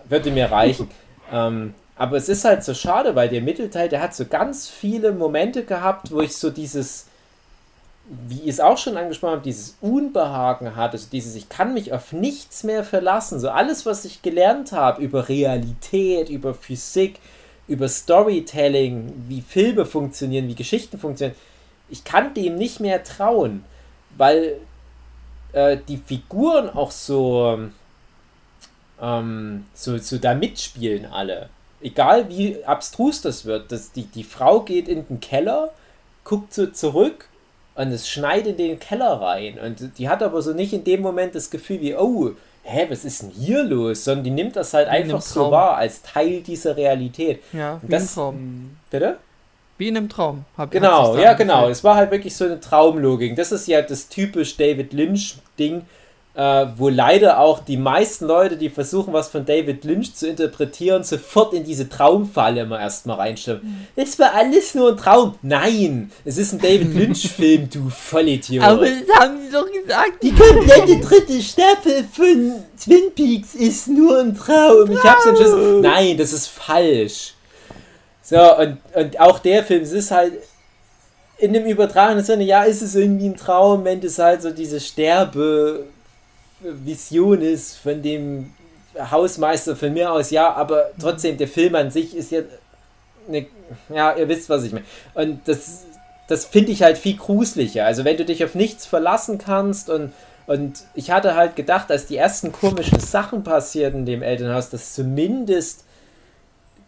Würde 0.08 0.32
mir 0.32 0.50
reichen. 0.50 0.90
ähm, 1.34 1.74
aber 1.98 2.16
es 2.16 2.30
ist 2.30 2.46
halt 2.46 2.64
so 2.64 2.74
schade, 2.74 3.14
weil 3.16 3.28
der 3.28 3.42
Mittelteil, 3.42 3.90
der 3.90 4.02
hat 4.02 4.16
so 4.16 4.24
ganz 4.24 4.70
viele 4.70 5.12
Momente 5.12 5.66
gehabt, 5.66 6.10
wo 6.10 6.22
ich 6.22 6.38
so 6.38 6.50
dieses, 6.50 7.08
wie 8.30 8.40
ich 8.40 8.48
es 8.48 8.60
auch 8.62 8.78
schon 8.78 8.96
angesprochen 8.96 9.34
habe, 9.34 9.42
dieses 9.42 9.76
Unbehagen 9.82 10.78
hatte, 10.78 10.94
also 10.94 11.08
dieses, 11.12 11.36
ich 11.36 11.50
kann 11.50 11.74
mich 11.74 11.92
auf 11.92 12.14
nichts 12.14 12.64
mehr 12.64 12.86
verlassen. 12.86 13.42
So 13.42 13.50
alles, 13.50 13.86
was 13.86 14.06
ich 14.06 14.22
gelernt 14.22 14.72
habe 14.72 15.02
über 15.02 15.28
Realität, 15.28 16.30
über 16.30 16.54
Physik, 16.54 17.20
über 17.68 17.90
Storytelling, 17.90 19.12
wie 19.28 19.42
Filme 19.42 19.86
funktionieren, 19.86 20.48
wie 20.48 20.56
Geschichten 20.56 20.98
funktionieren, 20.98 21.36
ich 21.90 22.04
kann 22.04 22.34
dem 22.34 22.56
nicht 22.56 22.80
mehr 22.80 23.04
trauen, 23.04 23.64
weil 24.18 24.58
äh, 25.54 25.78
die 25.88 25.98
Figuren 25.98 26.70
auch 26.70 26.92
so, 26.92 27.60
ähm, 29.02 29.66
so, 29.74 29.98
so 29.98 30.18
da 30.18 30.34
mitspielen 30.34 31.06
alle. 31.06 31.50
Egal 31.82 32.30
wie 32.30 32.64
abstrus 32.66 33.22
das 33.22 33.46
wird, 33.46 33.72
dass 33.72 33.92
die, 33.92 34.06
die 34.06 34.24
Frau 34.24 34.62
geht 34.62 34.88
in 34.88 35.08
den 35.08 35.20
Keller, 35.20 35.72
guckt 36.24 36.54
so 36.54 36.68
zurück 36.68 37.30
und 37.76 37.92
es 37.92 38.10
schneit 38.10 38.48
in 38.48 38.58
den 38.58 38.80
Keller 38.80 39.22
rein. 39.22 39.60
Und 39.60 39.98
die 39.98 40.10
hat 40.10 40.24
aber 40.24 40.42
so 40.42 40.54
nicht 40.54 40.74
in 40.74 40.84
dem 40.84 41.02
Moment 41.02 41.36
das 41.36 41.50
Gefühl 41.52 41.80
wie, 41.82 41.96
oh, 41.96 42.32
hä, 42.64 42.88
was 42.90 43.06
ist 43.06 43.22
denn 43.22 43.30
hier 43.30 43.64
los? 43.64 44.04
Sondern 44.04 44.24
die 44.24 44.32
nimmt 44.32 44.56
das 44.56 44.74
halt 44.74 44.88
einfach 44.88 45.22
so 45.22 45.52
wahr, 45.52 45.78
als 45.78 46.02
Teil 46.02 46.42
dieser 46.42 46.76
Realität. 46.76 47.42
Ja, 47.54 47.80
wie 47.82 47.92
das, 47.92 48.16
Traum. 48.16 48.78
Bitte? 48.90 49.18
Wie 49.78 49.90
in 49.90 49.98
einem 49.98 50.10
Traum. 50.10 50.46
Hab, 50.58 50.72
genau, 50.72 51.18
ja, 51.18 51.34
genau. 51.34 51.70
Es 51.70 51.84
war 51.84 51.96
halt 51.96 52.12
wirklich 52.12 52.36
so 52.36 52.46
eine 52.46 52.60
Traumlogik. 52.60 53.36
Das 53.36 53.52
ist 53.52 53.68
ja 53.68 53.82
das 53.82 54.10
typisch 54.10 54.58
David 54.58 54.92
Lynch-Ding, 54.92 55.84
äh, 56.34 56.66
wo 56.78 56.90
leider 56.90 57.40
auch 57.40 57.60
die 57.60 57.78
meisten 57.78 58.26
Leute, 58.26 58.58
die 58.58 58.70
versuchen, 58.70 59.14
was 59.14 59.30
von 59.30 59.46
David 59.46 59.84
Lynch 59.84 60.16
zu 60.16 60.28
interpretieren, 60.28 61.04
sofort 61.04 61.54
in 61.54 61.64
diese 61.64 61.90
Traumfalle 61.90 62.62
immer 62.62 62.80
erstmal 62.80 63.18
reinstimmen. 63.18 63.88
Es 63.96 64.18
war 64.18 64.34
alles 64.34 64.74
nur 64.74 64.92
ein 64.92 64.98
Traum. 64.98 65.36
Nein, 65.44 66.12
es 66.26 66.40
ist 66.40 66.54
ein 66.54 66.60
David 66.60 66.94
Lynch-Film, 66.96 67.70
du 67.72 67.90
Vollidiot. 67.90 68.64
Aber 68.64 68.86
das 68.86 69.20
haben 69.20 69.42
sie 69.42 69.52
doch 69.52 69.66
gesagt. 69.66 70.24
Die 70.24 70.32
komplette 70.32 71.00
dritte 71.00 71.42
Staffel 71.42 72.04
von 72.12 72.54
Twin 72.84 73.12
Peaks 73.16 73.54
ist 73.54 73.88
nur 73.88 74.20
ein 74.20 74.36
Traum. 74.36 74.92
Ich 74.92 75.04
hab's 75.04 75.26
entschlossen. 75.26 75.82
Nein, 75.82 76.18
das 76.18 76.34
ist 76.34 76.48
falsch. 76.48 77.34
So, 78.30 78.58
und, 78.58 78.78
und 78.94 79.20
auch 79.22 79.40
der 79.40 79.64
Film, 79.64 79.84
es 79.84 79.94
ist 79.94 80.12
halt 80.12 80.34
in 81.38 81.54
dem 81.54 81.66
übertragenen 81.66 82.26
Sinne, 82.26 82.44
ja, 82.44 82.64
ist 82.64 82.82
es 82.82 82.94
irgendwie 82.94 83.28
ein 83.28 83.38
Traum, 83.38 83.86
wenn 83.86 84.02
das 84.02 84.20
halt 84.20 84.42
so 84.42 84.52
diese 84.52 84.82
Sterbe 84.82 85.86
Vision 86.60 87.42
ist 87.42 87.78
von 87.78 88.02
dem 88.02 88.52
Hausmeister 89.00 89.78
von 89.78 89.94
mir 89.94 90.12
aus, 90.12 90.30
ja, 90.32 90.52
aber 90.52 90.92
trotzdem, 91.00 91.38
der 91.38 91.48
Film 91.48 91.76
an 91.76 91.90
sich 91.90 92.18
ist 92.18 92.32
ja 92.32 92.42
eine, 93.30 93.46
ja, 93.88 94.14
ihr 94.18 94.28
wisst, 94.28 94.50
was 94.50 94.64
ich 94.66 94.74
meine. 94.74 94.86
Und 95.14 95.48
das, 95.48 95.86
das 96.28 96.44
finde 96.44 96.74
ich 96.74 96.84
halt 96.84 96.98
viel 96.98 97.16
gruseliger. 97.16 97.86
Also 97.86 98.04
wenn 98.04 98.18
du 98.18 98.26
dich 98.26 98.44
auf 98.44 98.56
nichts 98.56 98.86
verlassen 98.86 99.38
kannst 99.38 99.90
und, 99.90 100.12
und 100.48 100.84
ich 100.96 101.12
hatte 101.12 101.36
halt 101.36 101.56
gedacht, 101.56 101.90
als 101.92 102.08
die 102.08 102.18
ersten 102.18 102.52
komischen 102.52 103.00
Sachen 103.00 103.44
passierten 103.46 104.00
in 104.00 104.06
dem 104.06 104.22
Elternhaus, 104.22 104.70
dass 104.70 104.96
zumindest 104.96 105.86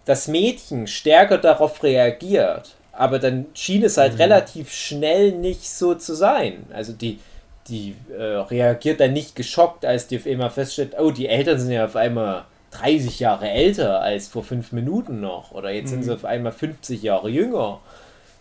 das 0.10 0.28
Mädchen 0.28 0.88
stärker 0.88 1.38
darauf 1.38 1.84
reagiert. 1.84 2.74
Aber 2.92 3.20
dann 3.20 3.46
schien 3.54 3.84
es 3.84 3.98
halt 3.98 4.14
mhm. 4.14 4.22
relativ 4.22 4.74
schnell 4.74 5.34
nicht 5.34 5.70
so 5.70 5.94
zu 5.94 6.16
sein. 6.16 6.66
Also 6.74 6.94
die, 6.94 7.20
die 7.68 7.96
äh, 8.18 8.24
reagiert 8.24 9.02
dann 9.02 9.14
nicht 9.14 9.36
geschockt, 9.36 9.86
als 9.86 10.08
die 10.08 10.18
auf 10.18 10.26
einmal 10.26 10.50
feststellt, 10.50 10.96
oh, 11.00 11.12
die 11.12 11.28
Eltern 11.28 11.60
sind 11.60 11.72
ja 11.72 11.86
auf 11.86 11.96
einmal 11.96 12.46
30 12.72 13.20
Jahre 13.20 13.52
älter 13.52 14.02
als 14.02 14.28
vor 14.28 14.44
fünf 14.44 14.72
Minuten 14.72 15.22
noch. 15.22 15.52
Oder 15.52 15.70
jetzt 15.70 15.90
mhm. 15.90 15.90
sind 15.90 16.04
sie 16.06 16.10
mhm. 16.10 16.16
auf 16.16 16.26
einmal 16.26 16.54
50 16.54 17.04
Jahre 17.04 17.30
jünger. 17.30 17.80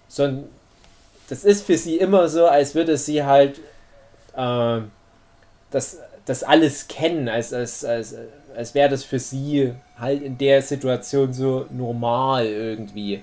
Sondern 0.08 0.48
das 1.28 1.44
ist 1.44 1.66
für 1.66 1.76
sie 1.76 1.98
immer 1.98 2.30
so, 2.30 2.46
als 2.46 2.74
würde 2.74 2.96
sie 2.96 3.24
halt 3.24 3.58
äh, 4.34 4.80
das, 5.70 5.98
das 6.24 6.42
alles 6.44 6.88
kennen, 6.88 7.28
als, 7.28 7.52
als, 7.52 7.84
als, 7.84 8.14
als 8.56 8.74
wäre 8.74 8.88
das 8.88 9.04
für 9.04 9.18
sie 9.18 9.74
halt 9.98 10.22
in 10.22 10.38
der 10.38 10.62
Situation 10.62 11.32
so 11.32 11.66
normal 11.70 12.46
irgendwie. 12.46 13.22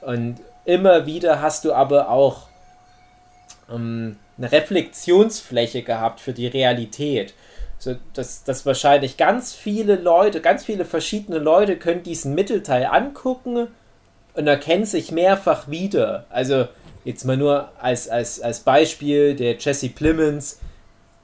Und 0.00 0.36
immer 0.64 1.06
wieder 1.06 1.40
hast 1.40 1.64
du 1.64 1.72
aber 1.72 2.08
auch 2.10 2.48
ähm, 3.70 4.16
eine 4.38 4.52
Reflexionsfläche 4.52 5.82
gehabt 5.82 6.20
für 6.20 6.32
die 6.32 6.46
Realität. 6.46 7.34
So, 7.78 7.96
dass, 8.14 8.44
dass 8.44 8.64
wahrscheinlich 8.64 9.16
ganz 9.16 9.54
viele 9.54 9.96
Leute, 9.96 10.40
ganz 10.40 10.64
viele 10.64 10.84
verschiedene 10.84 11.38
Leute 11.38 11.76
können 11.76 12.04
diesen 12.04 12.34
Mittelteil 12.34 12.86
angucken 12.86 13.68
und 14.34 14.46
erkennen 14.46 14.84
sich 14.84 15.10
mehrfach 15.10 15.68
wieder. 15.68 16.26
Also 16.30 16.68
jetzt 17.04 17.24
mal 17.24 17.36
nur 17.36 17.70
als, 17.80 18.08
als, 18.08 18.40
als 18.40 18.60
Beispiel, 18.60 19.34
der 19.34 19.56
Jesse 19.56 19.88
Plemons 19.88 20.60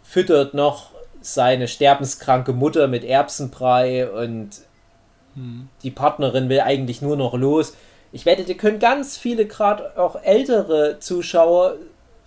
füttert 0.02 0.54
noch 0.54 0.90
seine 1.34 1.68
sterbenskranke 1.68 2.52
Mutter 2.52 2.88
mit 2.88 3.04
Erbsenbrei 3.04 4.10
und 4.10 4.50
hm. 5.34 5.68
die 5.82 5.90
Partnerin 5.90 6.48
will 6.48 6.60
eigentlich 6.60 7.02
nur 7.02 7.16
noch 7.16 7.34
los. 7.34 7.74
Ich 8.12 8.26
wette, 8.26 8.44
dir 8.44 8.56
können 8.56 8.78
ganz 8.78 9.16
viele, 9.16 9.46
gerade 9.46 9.98
auch 9.98 10.22
ältere 10.22 10.98
Zuschauer, 11.00 11.76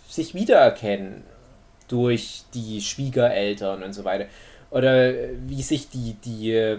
sich 0.07 0.33
wiedererkennen 0.33 1.23
durch 1.87 2.43
die 2.53 2.81
Schwiegereltern 2.81 3.83
und 3.83 3.93
so 3.93 4.03
weiter. 4.03 4.25
Oder 4.69 5.13
wie 5.47 5.61
sich 5.61 5.89
die, 5.89 6.15
die 6.23 6.53
äh, 6.53 6.77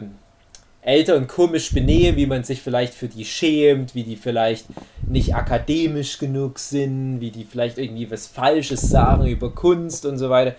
Eltern 0.83 1.29
komisch 1.29 1.73
benehmen, 1.73 2.17
wie 2.17 2.27
man 2.27 2.43
sich 2.43 2.61
vielleicht 2.61 2.95
für 2.95 3.09
die 3.09 3.25
schämt, 3.25 3.95
wie 3.95 4.03
die 4.03 4.17
vielleicht 4.17 4.67
nicht 5.07 5.35
akademisch 5.35 6.19
genug 6.19 6.59
sind, 6.59 7.21
wie 7.21 7.31
die 7.31 7.45
vielleicht 7.45 7.79
irgendwie 7.79 8.11
was 8.11 8.27
Falsches 8.27 8.81
sagen 8.83 9.27
über 9.27 9.55
Kunst 9.55 10.07
und 10.07 10.19
so 10.19 10.29
weiter. 10.29 10.57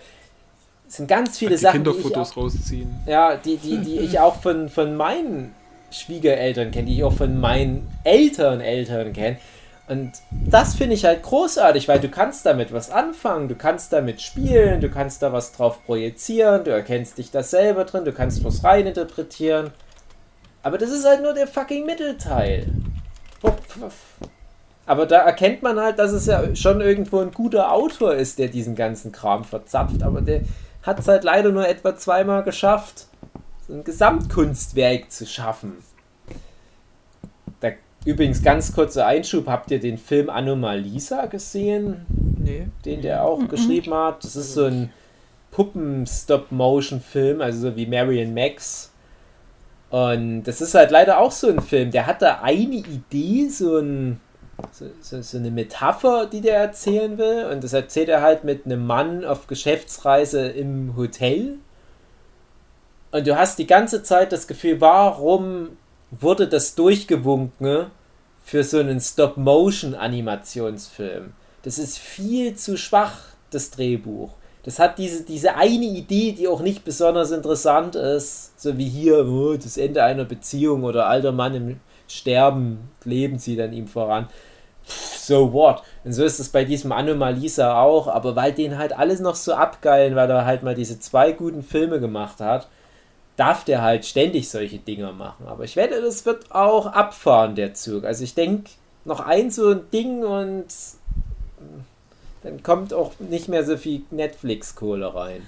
Es 0.88 0.96
sind 0.96 1.08
ganz 1.08 1.38
viele 1.38 1.52
die 1.52 1.56
Sachen. 1.58 1.84
Kinderfotos 1.84 2.30
die 2.30 2.36
auch, 2.36 2.42
rausziehen. 2.42 2.94
Ja, 3.06 3.36
die, 3.36 3.56
die, 3.56 3.78
die 3.78 3.98
ich 4.00 4.20
auch 4.20 4.40
von, 4.40 4.68
von 4.68 4.96
meinen 4.96 5.54
Schwiegereltern 5.90 6.70
kenne, 6.70 6.86
die 6.86 6.96
ich 6.96 7.04
auch 7.04 7.12
von 7.12 7.38
meinen 7.38 7.88
Eltern 8.04 8.60
Eltern 8.60 9.12
kenne. 9.12 9.38
Und 9.86 10.12
das 10.30 10.74
finde 10.74 10.94
ich 10.94 11.04
halt 11.04 11.22
großartig, 11.22 11.88
weil 11.88 12.00
du 12.00 12.08
kannst 12.08 12.46
damit 12.46 12.72
was 12.72 12.90
anfangen, 12.90 13.48
du 13.48 13.54
kannst 13.54 13.92
damit 13.92 14.22
spielen, 14.22 14.80
du 14.80 14.88
kannst 14.88 15.22
da 15.22 15.30
was 15.32 15.52
drauf 15.52 15.84
projizieren, 15.84 16.64
du 16.64 16.70
erkennst 16.70 17.18
dich 17.18 17.30
da 17.30 17.42
selber 17.42 17.84
drin, 17.84 18.06
du 18.06 18.12
kannst 18.12 18.42
was 18.44 18.64
reininterpretieren. 18.64 19.72
Aber 20.62 20.78
das 20.78 20.90
ist 20.90 21.04
halt 21.04 21.22
nur 21.22 21.34
der 21.34 21.46
fucking 21.46 21.84
Mittelteil. 21.84 22.66
Aber 24.86 25.04
da 25.04 25.18
erkennt 25.18 25.62
man 25.62 25.78
halt, 25.78 25.98
dass 25.98 26.12
es 26.12 26.26
ja 26.26 26.56
schon 26.56 26.80
irgendwo 26.80 27.20
ein 27.20 27.30
guter 27.30 27.70
Autor 27.70 28.14
ist, 28.14 28.38
der 28.38 28.48
diesen 28.48 28.74
ganzen 28.74 29.12
Kram 29.12 29.44
verzapft. 29.44 30.02
Aber 30.02 30.22
der 30.22 30.40
hat 30.84 31.00
es 31.00 31.08
halt 31.08 31.24
leider 31.24 31.50
nur 31.50 31.66
etwa 31.66 31.96
zweimal 31.96 32.44
geschafft, 32.44 33.08
so 33.66 33.74
ein 33.74 33.84
Gesamtkunstwerk 33.84 35.10
zu 35.10 35.26
schaffen. 35.26 35.82
Übrigens, 38.04 38.42
ganz 38.42 38.74
kurzer 38.74 39.06
Einschub, 39.06 39.46
habt 39.46 39.70
ihr 39.70 39.80
den 39.80 39.96
Film 39.96 40.28
Anomalisa 40.28 41.24
gesehen? 41.26 42.04
Nee. 42.38 42.66
Den 42.84 43.00
der 43.00 43.24
auch 43.24 43.38
mhm. 43.38 43.48
geschrieben 43.48 43.94
hat. 43.94 44.22
Das 44.24 44.36
ist 44.36 44.52
so 44.52 44.66
ein 44.66 44.90
Puppen-Stop-Motion-Film, 45.52 47.40
also 47.40 47.70
so 47.70 47.76
wie 47.76 47.86
Marion 47.86 48.34
Max. 48.34 48.92
Und 49.88 50.42
das 50.42 50.60
ist 50.60 50.74
halt 50.74 50.90
leider 50.90 51.18
auch 51.18 51.32
so 51.32 51.48
ein 51.48 51.60
Film. 51.60 51.90
Der 51.92 52.06
hat 52.06 52.20
da 52.20 52.40
eine 52.42 52.74
Idee, 52.74 53.48
so, 53.48 53.78
ein, 53.78 54.20
so, 54.72 54.86
so, 55.00 55.22
so 55.22 55.38
eine 55.38 55.50
Metapher, 55.50 56.26
die 56.26 56.40
der 56.40 56.58
erzählen 56.58 57.18
will. 57.18 57.46
Und 57.50 57.64
das 57.64 57.72
erzählt 57.72 58.08
er 58.08 58.22
halt 58.22 58.44
mit 58.44 58.66
einem 58.66 58.86
Mann 58.86 59.24
auf 59.24 59.46
Geschäftsreise 59.46 60.48
im 60.48 60.96
Hotel. 60.96 61.58
Und 63.10 63.26
du 63.26 63.36
hast 63.36 63.58
die 63.58 63.66
ganze 63.66 64.02
Zeit 64.02 64.32
das 64.32 64.46
Gefühl, 64.46 64.80
warum 64.80 65.76
wurde 66.10 66.48
das 66.48 66.74
durchgewunken 66.74 67.86
für 68.44 68.64
so 68.64 68.78
einen 68.78 69.00
Stop-Motion-Animationsfilm. 69.00 71.32
das 71.62 71.78
ist 71.78 71.98
viel 71.98 72.56
zu 72.56 72.76
schwach, 72.76 73.20
das 73.50 73.70
Drehbuch. 73.70 74.30
Das 74.64 74.78
hat 74.78 74.98
diese, 74.98 75.24
diese 75.24 75.56
eine 75.56 75.84
Idee, 75.84 76.32
die 76.32 76.48
auch 76.48 76.60
nicht 76.60 76.84
besonders 76.84 77.30
interessant 77.30 77.96
ist, 77.96 78.60
so 78.60 78.76
wie 78.78 78.88
hier 78.88 79.26
oh, 79.26 79.56
das 79.56 79.76
Ende 79.76 80.02
einer 80.02 80.24
Beziehung 80.24 80.84
oder 80.84 81.06
alter 81.06 81.32
Mann 81.32 81.54
im 81.54 81.80
Sterben, 82.08 82.90
leben 83.04 83.38
sie 83.38 83.56
dann 83.56 83.72
ihm 83.72 83.86
voran. 83.86 84.28
So 84.86 85.52
what? 85.52 85.82
Und 86.04 86.12
so 86.12 86.24
ist 86.24 86.38
es 86.38 86.50
bei 86.50 86.64
diesem 86.64 86.92
Anomalisa 86.92 87.80
auch, 87.80 88.08
aber 88.08 88.36
weil 88.36 88.52
den 88.52 88.76
halt 88.76 88.92
alles 88.92 89.20
noch 89.20 89.34
so 89.34 89.54
abgeilen, 89.54 90.14
weil 90.14 90.30
er 90.30 90.44
halt 90.44 90.62
mal 90.62 90.74
diese 90.74 91.00
zwei 91.00 91.32
guten 91.32 91.62
Filme 91.62 92.00
gemacht 92.00 92.40
hat, 92.40 92.68
darf 93.36 93.64
der 93.64 93.82
halt 93.82 94.04
ständig 94.04 94.50
solche 94.50 94.78
Dinger 94.78 95.12
machen. 95.12 95.46
Aber 95.46 95.64
ich 95.64 95.76
wette, 95.76 96.00
das 96.02 96.26
wird 96.26 96.52
auch 96.52 96.86
abfahren, 96.86 97.54
der 97.54 97.74
Zug. 97.74 98.04
Also 98.04 98.24
ich 98.24 98.34
denke, 98.34 98.70
noch 99.04 99.20
ein 99.20 99.50
so 99.50 99.70
ein 99.70 99.90
Ding 99.90 100.24
und 100.24 100.66
dann 102.42 102.62
kommt 102.62 102.92
auch 102.92 103.12
nicht 103.18 103.48
mehr 103.48 103.64
so 103.64 103.76
viel 103.76 104.02
Netflix-Kohle 104.10 105.14
rein. 105.14 105.42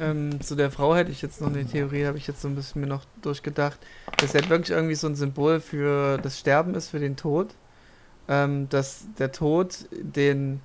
Ähm, 0.00 0.40
zu 0.40 0.54
der 0.54 0.70
Frau 0.70 0.94
hätte 0.94 1.10
ich 1.10 1.22
jetzt 1.22 1.40
noch 1.40 1.48
eine 1.48 1.64
Theorie, 1.64 2.06
habe 2.06 2.18
ich 2.18 2.26
jetzt 2.26 2.42
so 2.42 2.48
ein 2.48 2.54
bisschen 2.54 2.80
mir 2.80 2.86
noch 2.86 3.04
durchgedacht, 3.20 3.78
dass 4.18 4.34
er 4.34 4.48
wirklich 4.48 4.70
irgendwie 4.70 4.94
so 4.94 5.06
ein 5.06 5.14
Symbol 5.14 5.60
für 5.60 6.18
das 6.18 6.38
Sterben 6.38 6.74
ist, 6.74 6.88
für 6.88 6.98
den 6.98 7.16
Tod. 7.16 7.54
Ähm, 8.28 8.68
dass 8.68 9.06
der 9.18 9.32
Tod 9.32 9.86
den, 9.90 10.60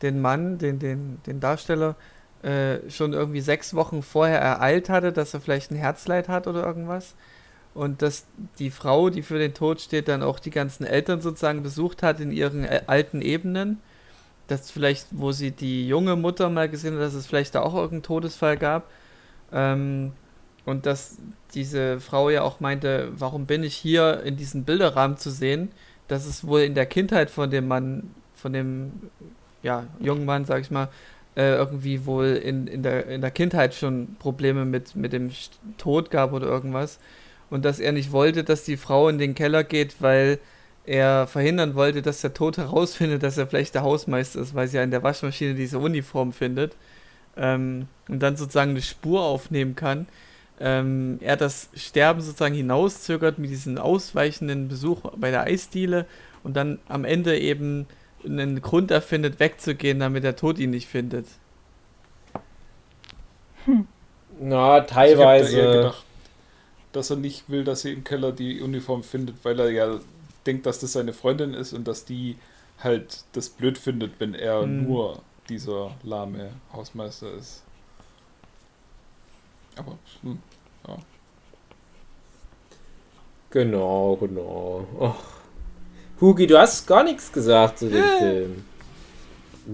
den 0.00 0.20
Mann, 0.20 0.58
den, 0.58 0.78
den, 0.78 1.20
den 1.26 1.40
Darsteller, 1.40 1.96
äh, 2.42 2.90
schon 2.90 3.12
irgendwie 3.12 3.40
sechs 3.40 3.74
Wochen 3.74 4.02
vorher 4.02 4.40
ereilt 4.40 4.88
hatte, 4.88 5.12
dass 5.12 5.32
er 5.32 5.40
vielleicht 5.40 5.70
ein 5.70 5.76
Herzleid 5.76 6.28
hat 6.28 6.46
oder 6.46 6.64
irgendwas. 6.64 7.14
Und 7.74 8.02
dass 8.02 8.26
die 8.58 8.70
Frau, 8.70 9.10
die 9.10 9.22
für 9.22 9.38
den 9.38 9.54
Tod 9.54 9.80
steht, 9.80 10.08
dann 10.08 10.22
auch 10.22 10.38
die 10.38 10.50
ganzen 10.50 10.84
Eltern 10.84 11.20
sozusagen 11.20 11.62
besucht 11.62 12.02
hat 12.02 12.20
in 12.20 12.32
ihren 12.32 12.64
äh, 12.64 12.82
alten 12.86 13.22
Ebenen 13.22 13.80
dass 14.52 14.70
vielleicht, 14.70 15.06
wo 15.10 15.32
sie 15.32 15.50
die 15.50 15.88
junge 15.88 16.14
Mutter 16.14 16.50
mal 16.50 16.68
gesehen 16.68 16.94
hat, 16.94 17.00
dass 17.00 17.14
es 17.14 17.26
vielleicht 17.26 17.54
da 17.54 17.62
auch 17.62 17.74
irgendeinen 17.74 18.02
Todesfall 18.02 18.56
gab. 18.58 18.90
Ähm, 19.50 20.12
und 20.64 20.86
dass 20.86 21.18
diese 21.54 22.00
Frau 22.00 22.30
ja 22.30 22.42
auch 22.42 22.60
meinte, 22.60 23.10
warum 23.16 23.46
bin 23.46 23.64
ich 23.64 23.74
hier 23.74 24.22
in 24.24 24.36
diesem 24.36 24.64
Bilderrahmen 24.64 25.16
zu 25.16 25.30
sehen? 25.30 25.70
Dass 26.06 26.26
es 26.26 26.46
wohl 26.46 26.60
in 26.60 26.74
der 26.74 26.86
Kindheit 26.86 27.30
von 27.30 27.50
dem 27.50 27.66
Mann, 27.66 28.14
von 28.34 28.52
dem 28.52 28.92
ja, 29.62 29.86
jungen 29.98 30.24
Mann, 30.24 30.44
sag 30.44 30.60
ich 30.60 30.70
mal, 30.70 30.88
äh, 31.34 31.54
irgendwie 31.54 32.04
wohl 32.04 32.26
in, 32.26 32.66
in, 32.66 32.82
der, 32.82 33.06
in 33.06 33.22
der 33.22 33.30
Kindheit 33.30 33.74
schon 33.74 34.16
Probleme 34.18 34.64
mit, 34.66 34.94
mit 34.94 35.12
dem 35.12 35.30
Tod 35.78 36.10
gab 36.10 36.32
oder 36.32 36.46
irgendwas. 36.46 36.98
Und 37.48 37.64
dass 37.64 37.80
er 37.80 37.92
nicht 37.92 38.12
wollte, 38.12 38.44
dass 38.44 38.64
die 38.64 38.76
Frau 38.76 39.08
in 39.08 39.18
den 39.18 39.34
Keller 39.34 39.64
geht, 39.64 40.00
weil 40.00 40.38
er 40.84 41.26
verhindern 41.26 41.74
wollte, 41.74 42.02
dass 42.02 42.20
der 42.20 42.34
Tod 42.34 42.56
herausfindet, 42.56 43.22
dass 43.22 43.38
er 43.38 43.46
vielleicht 43.46 43.74
der 43.74 43.82
Hausmeister 43.82 44.40
ist, 44.40 44.54
weil 44.54 44.68
sie 44.68 44.76
ja 44.76 44.82
in 44.82 44.90
der 44.90 45.02
Waschmaschine 45.02 45.54
diese 45.54 45.78
Uniform 45.78 46.32
findet 46.32 46.74
ähm, 47.36 47.86
und 48.08 48.20
dann 48.20 48.36
sozusagen 48.36 48.72
eine 48.72 48.82
Spur 48.82 49.22
aufnehmen 49.22 49.76
kann. 49.76 50.06
Ähm, 50.60 51.18
er 51.20 51.36
das 51.36 51.70
Sterben 51.74 52.20
sozusagen 52.20 52.54
hinauszögert 52.54 53.38
mit 53.38 53.50
diesem 53.50 53.78
ausweichenden 53.78 54.68
Besuch 54.68 55.00
bei 55.16 55.30
der 55.30 55.44
Eisdiele 55.44 56.06
und 56.42 56.54
dann 56.54 56.78
am 56.88 57.04
Ende 57.04 57.38
eben 57.38 57.86
einen 58.24 58.60
Grund 58.60 58.90
erfindet, 58.90 59.40
wegzugehen, 59.40 60.00
damit 60.00 60.24
der 60.24 60.36
Tod 60.36 60.58
ihn 60.58 60.70
nicht 60.70 60.88
findet. 60.88 61.26
Hm. 63.64 63.86
Na, 64.40 64.80
teilweise. 64.80 65.44
Also 65.44 65.56
ich 65.56 65.64
da 65.64 65.72
gedacht, 65.72 66.04
dass 66.92 67.10
er 67.10 67.16
nicht 67.16 67.48
will, 67.48 67.64
dass 67.64 67.82
sie 67.82 67.92
im 67.92 68.04
Keller 68.04 68.32
die 68.32 68.60
Uniform 68.60 69.02
findet, 69.02 69.36
weil 69.44 69.58
er 69.58 69.70
ja 69.70 70.00
denkt, 70.46 70.66
dass 70.66 70.78
das 70.78 70.92
seine 70.92 71.12
Freundin 71.12 71.54
ist 71.54 71.72
und 71.72 71.86
dass 71.88 72.04
die 72.04 72.36
halt 72.78 73.24
das 73.32 73.48
blöd 73.48 73.78
findet, 73.78 74.18
wenn 74.18 74.34
er 74.34 74.66
mhm. 74.66 74.84
nur 74.84 75.22
dieser 75.48 75.94
lahme 76.02 76.50
Hausmeister 76.72 77.32
ist. 77.34 77.62
Aber, 79.76 79.98
hm, 80.22 80.38
ja. 80.86 80.96
Genau, 83.50 84.16
genau. 84.16 84.86
Och. 84.98 85.42
Hugi, 86.20 86.46
du 86.46 86.58
hast 86.58 86.86
gar 86.86 87.02
nichts 87.02 87.32
gesagt 87.32 87.78
zu 87.78 87.90
dem 87.90 88.04
Film. 88.18 88.64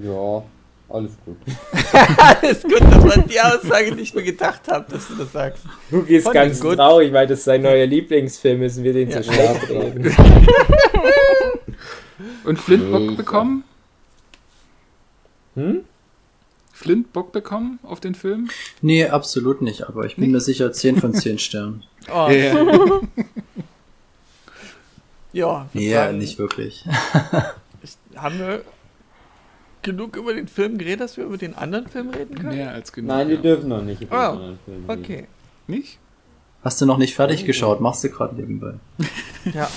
Ja, 0.03 0.43
alles 0.89 1.13
gut. 1.25 1.37
alles 1.93 2.63
gut, 2.63 2.81
dass 2.81 3.05
man 3.05 3.27
die 3.27 3.41
Aussage 3.41 3.95
nicht 3.95 4.15
mehr 4.15 4.25
gedacht 4.25 4.63
hat, 4.69 4.91
dass 4.91 5.09
du 5.09 5.17
das 5.17 5.33
sagst. 5.33 5.65
Hugi 5.93 6.17
ist 6.17 6.25
Fand 6.25 6.35
ganz 6.35 6.61
traurig, 6.61 7.13
weil 7.13 7.27
das 7.27 7.45
sein 7.45 7.63
neuer 7.63 7.87
Lieblingsfilm 7.87 8.63
ist 8.63 8.79
und 8.79 8.85
wir 8.85 8.95
den 8.95 9.11
ja. 9.11 9.21
zu 9.21 9.31
stark 9.33 9.69
reden. 9.69 10.17
und 12.45 12.59
Flint 12.59 12.91
Bock 12.91 13.17
bekommen? 13.17 13.65
Hm? 15.55 15.85
Flint 16.73 17.13
Bock 17.13 17.33
bekommen 17.33 17.81
auf 17.83 18.01
den 18.01 18.15
Film? 18.15 18.49
Nee, 18.81 19.07
absolut 19.07 19.61
nicht, 19.61 19.89
aber 19.89 20.07
ich 20.07 20.17
bin 20.17 20.31
mir 20.31 20.41
sicher 20.41 20.73
10 20.73 21.01
von 21.01 21.13
10 21.15 21.39
Sternen. 21.39 21.85
Oh. 22.11 22.31
Ja. 25.35 25.69
ja. 25.75 25.81
Ja, 26.07 26.13
nicht 26.13 26.39
wirklich. 26.39 26.87
haben 28.17 28.39
wir 28.39 28.63
genug 29.89 30.17
über 30.17 30.35
den 30.35 30.49
Film 30.49 30.77
geredet, 30.77 31.01
dass 31.01 31.17
wir 31.17 31.25
über 31.25 31.39
den 31.39 31.55
anderen 31.55 31.89
Film 31.89 32.11
reden 32.11 32.35
können? 32.35 32.57
Mehr 32.57 32.73
als 32.73 32.93
genug. 32.93 33.09
Nein, 33.09 33.29
wir 33.29 33.37
ja. 33.37 33.43
dürfen 33.43 33.69
noch 33.69 33.83
nicht 33.83 34.03
über 34.03 34.15
oh, 34.15 34.19
den 34.19 34.37
anderen 34.37 34.59
Film 34.65 34.91
reden. 34.91 35.05
Okay. 35.05 35.27
Nicht? 35.67 35.99
Hast 36.63 36.81
du 36.81 36.87
noch 36.87 36.99
nicht 36.99 37.15
fertig 37.15 37.47
geschaut? 37.47 37.81
Machst 37.81 38.05
du 38.05 38.11
gerade 38.11 38.35
nebenbei. 38.35 38.75
ja. 39.45 39.69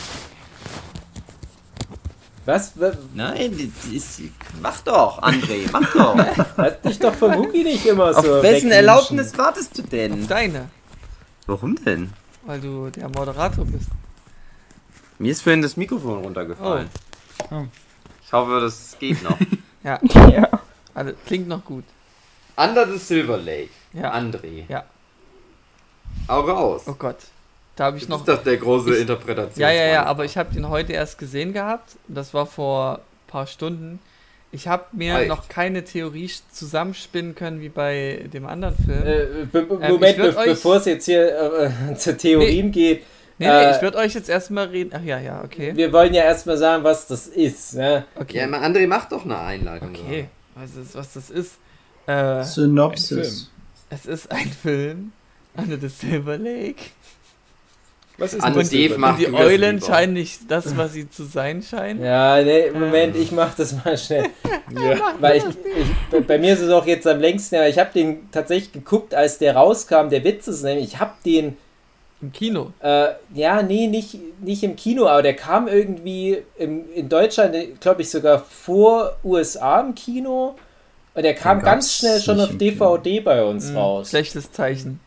Was? 2.46 2.74
Nein, 3.14 3.72
ist, 3.94 4.22
mach 4.62 4.82
doch, 4.82 5.22
André, 5.22 5.70
mach 5.72 5.94
doch. 5.94 6.16
Lass 6.58 6.82
dich 6.82 7.00
doch 7.00 7.14
von 7.14 7.38
Wookie 7.38 7.64
nicht 7.64 7.86
immer 7.86 8.14
so. 8.14 8.20
Auf 8.20 8.44
wessen 8.44 8.72
Erlaubnis 8.72 9.38
wartest 9.38 9.78
du 9.78 9.84
denn? 9.84 10.28
Deine. 10.28 10.70
Warum 11.46 11.76
denn? 11.76 12.12
Weil 12.46 12.60
du 12.60 12.90
der 12.90 13.10
Moderator 13.10 13.64
bist. 13.66 13.90
Mir 15.20 15.32
ist 15.32 15.44
vorhin 15.44 15.62
das 15.62 15.78
Mikrofon 15.78 16.24
runtergefallen. 16.24 16.90
Oh. 17.52 17.56
Oh. 17.56 17.66
Ich 18.26 18.34
hoffe, 18.34 18.60
das 18.60 18.98
geht 19.00 19.22
noch. 19.24 19.38
Ja. 19.84 20.00
ja. 20.30 20.50
Also 20.94 21.14
klingt 21.26 21.48
noch 21.48 21.64
gut. 21.64 21.84
Under 22.58 22.88
the 22.88 22.98
Silver 22.98 23.38
Lake. 23.38 23.70
Ja. 23.94 24.14
André. 24.14 24.64
Ja. 24.68 24.86
Auch 26.28 26.48
raus. 26.48 26.84
Oh 26.88 26.94
Gott. 26.94 27.18
Da 27.76 27.86
habe 27.86 27.98
ich 27.98 28.04
das 28.04 28.10
noch. 28.10 28.20
ist 28.20 28.28
doch 28.28 28.44
der 28.44 28.58
große 28.58 28.94
ich, 28.94 29.02
Interpretation. 29.02 29.62
Ja, 29.62 29.72
ja, 29.72 29.88
ja, 29.88 30.04
aber 30.04 30.26
ich 30.26 30.38
habe 30.38 30.54
den 30.54 30.70
heute 30.70 30.94
erst 30.94 31.18
gesehen 31.18 31.54
gehabt. 31.54 31.96
Das 32.08 32.34
war 32.34 32.46
vor 32.46 32.98
ein 32.98 33.28
paar 33.28 33.48
Stunden. 33.48 34.00
Ich 34.52 34.68
habe 34.68 34.84
mir 34.92 35.20
Echt? 35.20 35.30
noch 35.30 35.48
keine 35.48 35.84
Theorie 35.86 36.30
zusammenspinnen 36.52 37.36
können 37.36 37.62
wie 37.62 37.70
bei 37.70 38.26
dem 38.34 38.46
anderen 38.46 38.76
Film. 38.76 39.06
Äh, 39.06 39.46
be 39.46 39.60
ähm, 39.82 39.94
Moment, 39.94 40.18
be 40.18 40.42
bevor 40.46 40.76
es 40.76 40.86
jetzt 40.86 41.06
hier 41.06 41.72
äh, 41.90 41.96
zu 41.96 42.18
Theorien 42.18 42.68
nee, 42.68 42.72
geht. 42.72 43.04
Nee, 43.42 43.48
nee, 43.48 43.64
äh, 43.64 43.76
ich 43.76 43.82
würde 43.82 43.98
euch 43.98 44.14
jetzt 44.14 44.30
erstmal 44.30 44.68
reden. 44.68 44.92
Ach 44.94 45.04
ja, 45.04 45.20
ja, 45.20 45.44
okay. 45.44 45.76
Wir 45.76 45.92
wollen 45.92 46.14
ja 46.14 46.24
erstmal 46.24 46.58
sagen, 46.58 46.84
was 46.84 47.08
das 47.08 47.26
ist. 47.26 47.74
Ne? 47.74 48.06
Okay. 48.16 48.38
Ja, 48.38 48.46
André, 48.46 48.86
mach 48.88 49.06
doch 49.10 49.26
eine 49.26 49.40
Einleitung. 49.40 49.96
Okay, 49.96 50.28
was, 50.54 50.76
ist, 50.76 50.96
was 50.96 51.14
das 51.14 51.30
ist. 51.32 51.58
Äh, 52.06 52.44
Synopsis. 52.44 53.50
Es 53.90 54.06
ist 54.06 54.32
ein 54.32 54.52
Film. 54.52 55.12
Under 55.58 55.78
the 55.78 55.90
Silver 55.90 56.38
Lake. 56.38 56.84
Was 58.18 58.36
ist 58.36 58.46
und, 58.46 58.56
Dave 58.56 58.96
und 58.96 59.18
die 59.18 59.34
Eulen 59.34 59.82
scheinen 59.82 60.14
nicht 60.14 60.42
das, 60.48 60.78
was 60.78 60.94
sie 60.94 61.10
zu 61.10 61.24
sein 61.24 61.64
scheinen. 61.64 62.04
Ja, 62.04 62.42
nee, 62.44 62.70
Moment, 62.70 63.16
ich 63.16 63.32
mach 63.32 63.56
das 63.56 63.84
mal 63.84 63.98
schnell. 63.98 64.26
ja. 64.76 65.16
Weil 65.20 65.38
ich, 65.38 65.44
ich, 65.46 66.28
bei 66.28 66.38
mir 66.38 66.54
ist 66.54 66.62
es 66.62 66.70
auch 66.70 66.86
jetzt 66.86 67.08
am 67.08 67.20
längsten, 67.20 67.56
ja, 67.56 67.66
ich 67.66 67.80
habe 67.80 67.90
den 67.92 68.30
tatsächlich 68.32 68.72
geguckt, 68.72 69.16
als 69.16 69.40
der 69.40 69.56
rauskam. 69.56 70.10
Der 70.10 70.24
Witz 70.24 70.48
ist 70.48 70.62
nämlich, 70.62 70.94
ich 70.94 71.00
habe 71.00 71.14
den 71.26 71.58
im 72.22 72.32
Kino? 72.32 72.72
Äh, 72.82 73.10
ja, 73.34 73.62
nee, 73.62 73.88
nicht, 73.88 74.18
nicht 74.42 74.64
im 74.64 74.76
Kino, 74.76 75.08
aber 75.08 75.22
der 75.22 75.36
kam 75.36 75.68
irgendwie 75.68 76.44
im, 76.58 76.92
in 76.94 77.10
Deutschland, 77.10 77.56
glaube 77.82 78.02
ich, 78.02 78.10
sogar 78.10 78.40
vor 78.40 79.18
USA 79.24 79.80
im 79.82 79.96
Kino. 79.96 80.56
Und 81.14 81.24
der 81.24 81.36
kam 81.36 81.62
ganz 81.62 81.94
schnell 81.94 82.22
schon 82.22 82.40
auf 82.40 82.58
DVD 82.58 83.20
bei 83.20 83.44
uns 83.44 83.70
hm, 83.70 83.78
raus. 83.78 84.10
Schlechtes 84.10 84.52
Zeichen. 84.52 85.00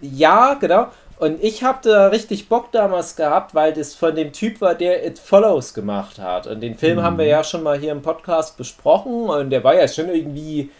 Ja, 0.00 0.54
genau. 0.54 0.88
Und 1.18 1.44
ich 1.44 1.62
habe 1.62 1.78
da 1.82 2.08
richtig 2.08 2.48
Bock 2.48 2.72
damals 2.72 3.14
gehabt, 3.14 3.54
weil 3.54 3.74
das 3.74 3.94
von 3.94 4.14
dem 4.14 4.32
Typ 4.32 4.60
war, 4.62 4.74
der 4.74 5.06
It 5.06 5.18
Follows 5.18 5.74
gemacht 5.74 6.18
hat. 6.18 6.46
Und 6.46 6.62
den 6.62 6.76
Film 6.76 6.98
mhm. 6.98 7.02
haben 7.02 7.18
wir 7.18 7.26
ja 7.26 7.44
schon 7.44 7.62
mal 7.62 7.78
hier 7.78 7.92
im 7.92 8.00
Podcast 8.00 8.56
besprochen. 8.56 9.28
Und 9.28 9.50
der 9.50 9.62
war 9.62 9.74
ja 9.74 9.86
schon 9.86 10.08
irgendwie 10.08 10.70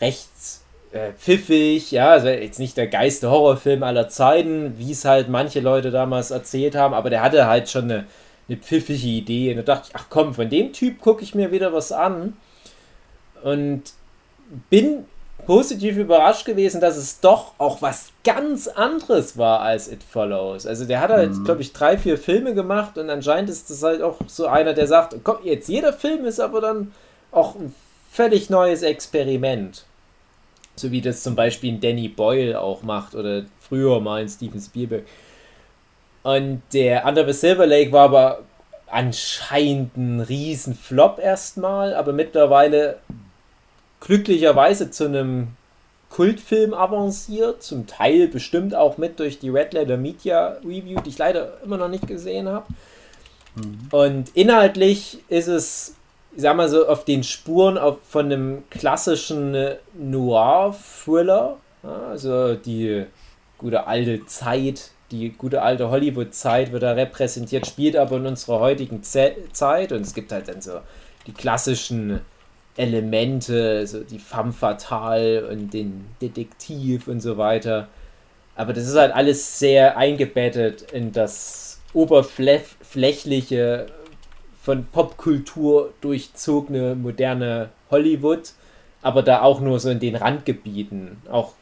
rechts 0.00 0.59
äh, 0.92 1.12
pfiffig, 1.12 1.92
ja, 1.92 2.10
also 2.10 2.28
jetzt 2.28 2.58
nicht 2.58 2.76
der 2.76 2.88
geiste 2.88 3.30
Horrorfilm 3.30 3.82
aller 3.82 4.08
Zeiten, 4.08 4.74
wie 4.76 4.92
es 4.92 5.04
halt 5.04 5.28
manche 5.28 5.60
Leute 5.60 5.90
damals 5.90 6.30
erzählt 6.30 6.74
haben, 6.74 6.94
aber 6.94 7.10
der 7.10 7.22
hatte 7.22 7.46
halt 7.46 7.68
schon 7.68 7.84
eine, 7.84 8.06
eine 8.48 8.58
pfiffige 8.58 9.06
Idee. 9.06 9.50
Und 9.50 9.58
da 9.58 9.62
dachte 9.74 9.88
ich, 9.90 9.96
ach 9.96 10.06
komm, 10.10 10.34
von 10.34 10.48
dem 10.48 10.72
Typ 10.72 11.00
gucke 11.00 11.22
ich 11.22 11.34
mir 11.34 11.52
wieder 11.52 11.72
was 11.72 11.92
an. 11.92 12.36
Und 13.42 13.92
bin 14.68 15.04
positiv 15.46 15.96
überrascht 15.96 16.44
gewesen, 16.44 16.80
dass 16.80 16.96
es 16.96 17.20
doch 17.20 17.54
auch 17.58 17.82
was 17.82 18.10
ganz 18.24 18.68
anderes 18.68 19.38
war 19.38 19.60
als 19.60 19.90
It 19.90 20.02
Follows. 20.02 20.66
Also 20.66 20.84
der 20.84 21.00
hat 21.00 21.10
halt, 21.10 21.32
mhm. 21.32 21.44
glaube 21.44 21.62
ich, 21.62 21.72
drei, 21.72 21.96
vier 21.98 22.18
Filme 22.18 22.54
gemacht 22.54 22.98
und 22.98 23.08
anscheinend 23.10 23.50
ist 23.50 23.70
das 23.70 23.82
halt 23.82 24.02
auch 24.02 24.16
so 24.26 24.46
einer, 24.46 24.74
der 24.74 24.86
sagt, 24.86 25.16
komm, 25.24 25.38
jetzt 25.44 25.68
jeder 25.68 25.92
Film 25.92 26.24
ist 26.24 26.40
aber 26.40 26.60
dann 26.60 26.92
auch 27.32 27.54
ein 27.54 27.74
völlig 28.10 28.50
neues 28.50 28.82
Experiment. 28.82 29.84
So 30.76 30.90
wie 30.90 31.00
das 31.00 31.22
zum 31.22 31.36
Beispiel 31.36 31.72
ein 31.72 31.80
Danny 31.80 32.08
Boyle 32.08 32.60
auch 32.60 32.82
macht 32.82 33.14
oder 33.14 33.44
früher 33.60 34.00
mal 34.00 34.22
ein 34.22 34.28
Steven 34.28 34.60
Spielberg. 34.60 35.04
Und 36.22 36.62
der 36.72 37.06
Under 37.06 37.26
the 37.26 37.32
Silver 37.32 37.66
Lake 37.66 37.92
war 37.92 38.04
aber 38.04 38.40
anscheinend 38.86 39.96
ein 39.96 40.20
Riesenflop 40.20 41.18
erstmal, 41.18 41.94
aber 41.94 42.12
mittlerweile 42.12 42.98
glücklicherweise 44.00 44.90
zu 44.90 45.04
einem 45.04 45.48
Kultfilm 46.10 46.74
avanciert, 46.74 47.62
zum 47.62 47.86
Teil 47.86 48.26
bestimmt 48.28 48.74
auch 48.74 48.98
mit 48.98 49.20
durch 49.20 49.38
die 49.38 49.48
Red 49.48 49.72
Letter 49.72 49.96
Media 49.96 50.56
Review, 50.64 51.00
die 51.00 51.10
ich 51.10 51.18
leider 51.18 51.58
immer 51.64 51.76
noch 51.76 51.88
nicht 51.88 52.06
gesehen 52.06 52.48
habe. 52.48 52.66
Mhm. 53.54 53.78
Und 53.92 54.30
inhaltlich 54.34 55.18
ist 55.28 55.46
es, 55.46 55.94
ich 56.34 56.42
sag 56.42 56.56
mal 56.56 56.68
so, 56.68 56.86
auf 56.86 57.04
den 57.04 57.22
Spuren 57.24 57.78
auf, 57.78 57.98
von 58.08 58.26
einem 58.26 58.62
klassischen 58.70 59.56
Noir-Thriller, 59.94 61.56
ja, 61.82 62.02
also 62.08 62.54
die 62.54 63.06
gute 63.58 63.86
alte 63.86 64.24
Zeit, 64.26 64.90
die 65.10 65.30
gute 65.30 65.62
alte 65.62 65.90
Hollywood-Zeit 65.90 66.72
wird 66.72 66.82
da 66.82 66.92
repräsentiert, 66.92 67.66
spielt 67.66 67.96
aber 67.96 68.16
in 68.16 68.26
unserer 68.26 68.60
heutigen 68.60 69.02
Ze 69.02 69.34
Zeit 69.52 69.92
und 69.92 70.02
es 70.02 70.14
gibt 70.14 70.30
halt 70.32 70.48
dann 70.48 70.60
so 70.60 70.80
die 71.26 71.32
klassischen 71.32 72.20
Elemente, 72.76 73.86
so 73.86 74.00
die 74.00 74.18
femme 74.18 74.52
fatale 74.52 75.48
und 75.48 75.74
den 75.74 76.06
Detektiv 76.22 77.08
und 77.08 77.20
so 77.20 77.36
weiter. 77.36 77.88
Aber 78.54 78.72
das 78.72 78.86
ist 78.86 78.96
halt 78.96 79.12
alles 79.14 79.58
sehr 79.58 79.96
eingebettet 79.96 80.92
in 80.92 81.12
das 81.12 81.80
oberflächliche, 81.92 83.86
von 84.62 84.86
Popkultur 84.86 85.92
durchzogene 86.00 86.94
moderne 86.94 87.70
Hollywood, 87.90 88.52
aber 89.02 89.22
da 89.22 89.42
auch 89.42 89.60
nur 89.60 89.80
so 89.80 89.90
in 89.90 90.00
den 90.00 90.16
Randgebieten, 90.16 91.22
auch 91.30 91.54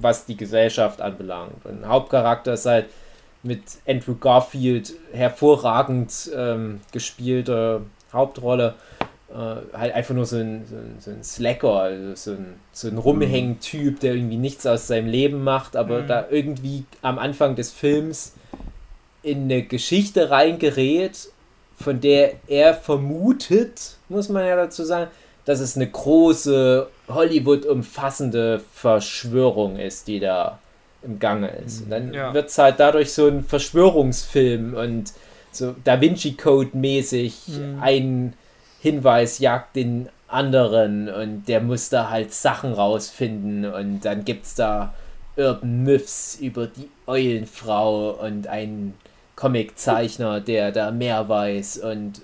was 0.00 0.26
die 0.26 0.36
Gesellschaft 0.36 1.00
anbelangt. 1.00 1.64
Und 1.64 1.86
Hauptcharakter 1.86 2.54
ist 2.54 2.66
halt 2.66 2.86
mit 3.42 3.62
Andrew 3.86 4.14
Garfield 4.14 4.92
hervorragend 5.12 6.30
ähm, 6.34 6.80
gespielte 6.92 7.82
Hauptrolle 8.12 8.74
äh, 9.32 9.76
halt 9.76 9.94
einfach 9.94 10.14
nur 10.14 10.26
so 10.26 10.36
ein, 10.36 10.66
so 10.68 10.76
ein, 10.76 10.96
so 10.98 11.10
ein 11.10 11.24
Slacker, 11.24 11.80
also 11.80 12.14
so 12.14 12.30
ein, 12.32 12.54
so 12.72 12.88
ein 12.88 12.98
Rumhängen-Typ, 12.98 14.00
der 14.00 14.14
irgendwie 14.14 14.36
nichts 14.36 14.66
aus 14.66 14.86
seinem 14.86 15.08
Leben 15.08 15.42
macht, 15.42 15.74
aber 15.74 16.02
mhm. 16.02 16.06
da 16.06 16.26
irgendwie 16.30 16.84
am 17.00 17.18
Anfang 17.18 17.56
des 17.56 17.72
Films 17.72 18.34
in 19.22 19.44
eine 19.44 19.62
Geschichte 19.62 20.30
reingerät, 20.30 21.30
von 21.82 22.00
der 22.00 22.34
er 22.46 22.74
vermutet, 22.74 23.96
muss 24.08 24.28
man 24.28 24.46
ja 24.46 24.56
dazu 24.56 24.84
sagen, 24.84 25.10
dass 25.44 25.60
es 25.60 25.76
eine 25.76 25.88
große 25.88 26.88
Hollywood-umfassende 27.08 28.60
Verschwörung 28.72 29.78
ist, 29.78 30.08
die 30.08 30.20
da 30.20 30.58
im 31.02 31.18
Gange 31.18 31.48
ist. 31.66 31.82
Und 31.82 31.90
dann 31.90 32.14
ja. 32.14 32.32
wird 32.32 32.48
es 32.48 32.58
halt 32.58 32.78
dadurch 32.78 33.12
so 33.12 33.26
ein 33.26 33.44
Verschwörungsfilm 33.44 34.74
und 34.74 35.12
so 35.50 35.74
Da 35.84 36.00
Vinci 36.00 36.32
Code 36.32 36.70
mäßig 36.72 37.48
mhm. 37.48 37.78
ein 37.80 38.32
Hinweis 38.80 39.38
jagt 39.38 39.76
den 39.76 40.08
anderen 40.28 41.08
und 41.10 41.44
der 41.46 41.60
muss 41.60 41.90
da 41.90 42.08
halt 42.08 42.32
Sachen 42.32 42.72
rausfinden 42.72 43.66
und 43.66 44.00
dann 44.00 44.24
gibt 44.24 44.46
es 44.46 44.54
da 44.54 44.94
Urban 45.36 45.82
Myths 45.84 46.38
über 46.40 46.66
die 46.66 46.88
Eulenfrau 47.06 48.12
und 48.12 48.46
einen 48.46 48.94
Comiczeichner, 49.36 50.40
der 50.40 50.72
da 50.72 50.90
mehr 50.90 51.28
weiß 51.28 51.78
und 51.78 52.22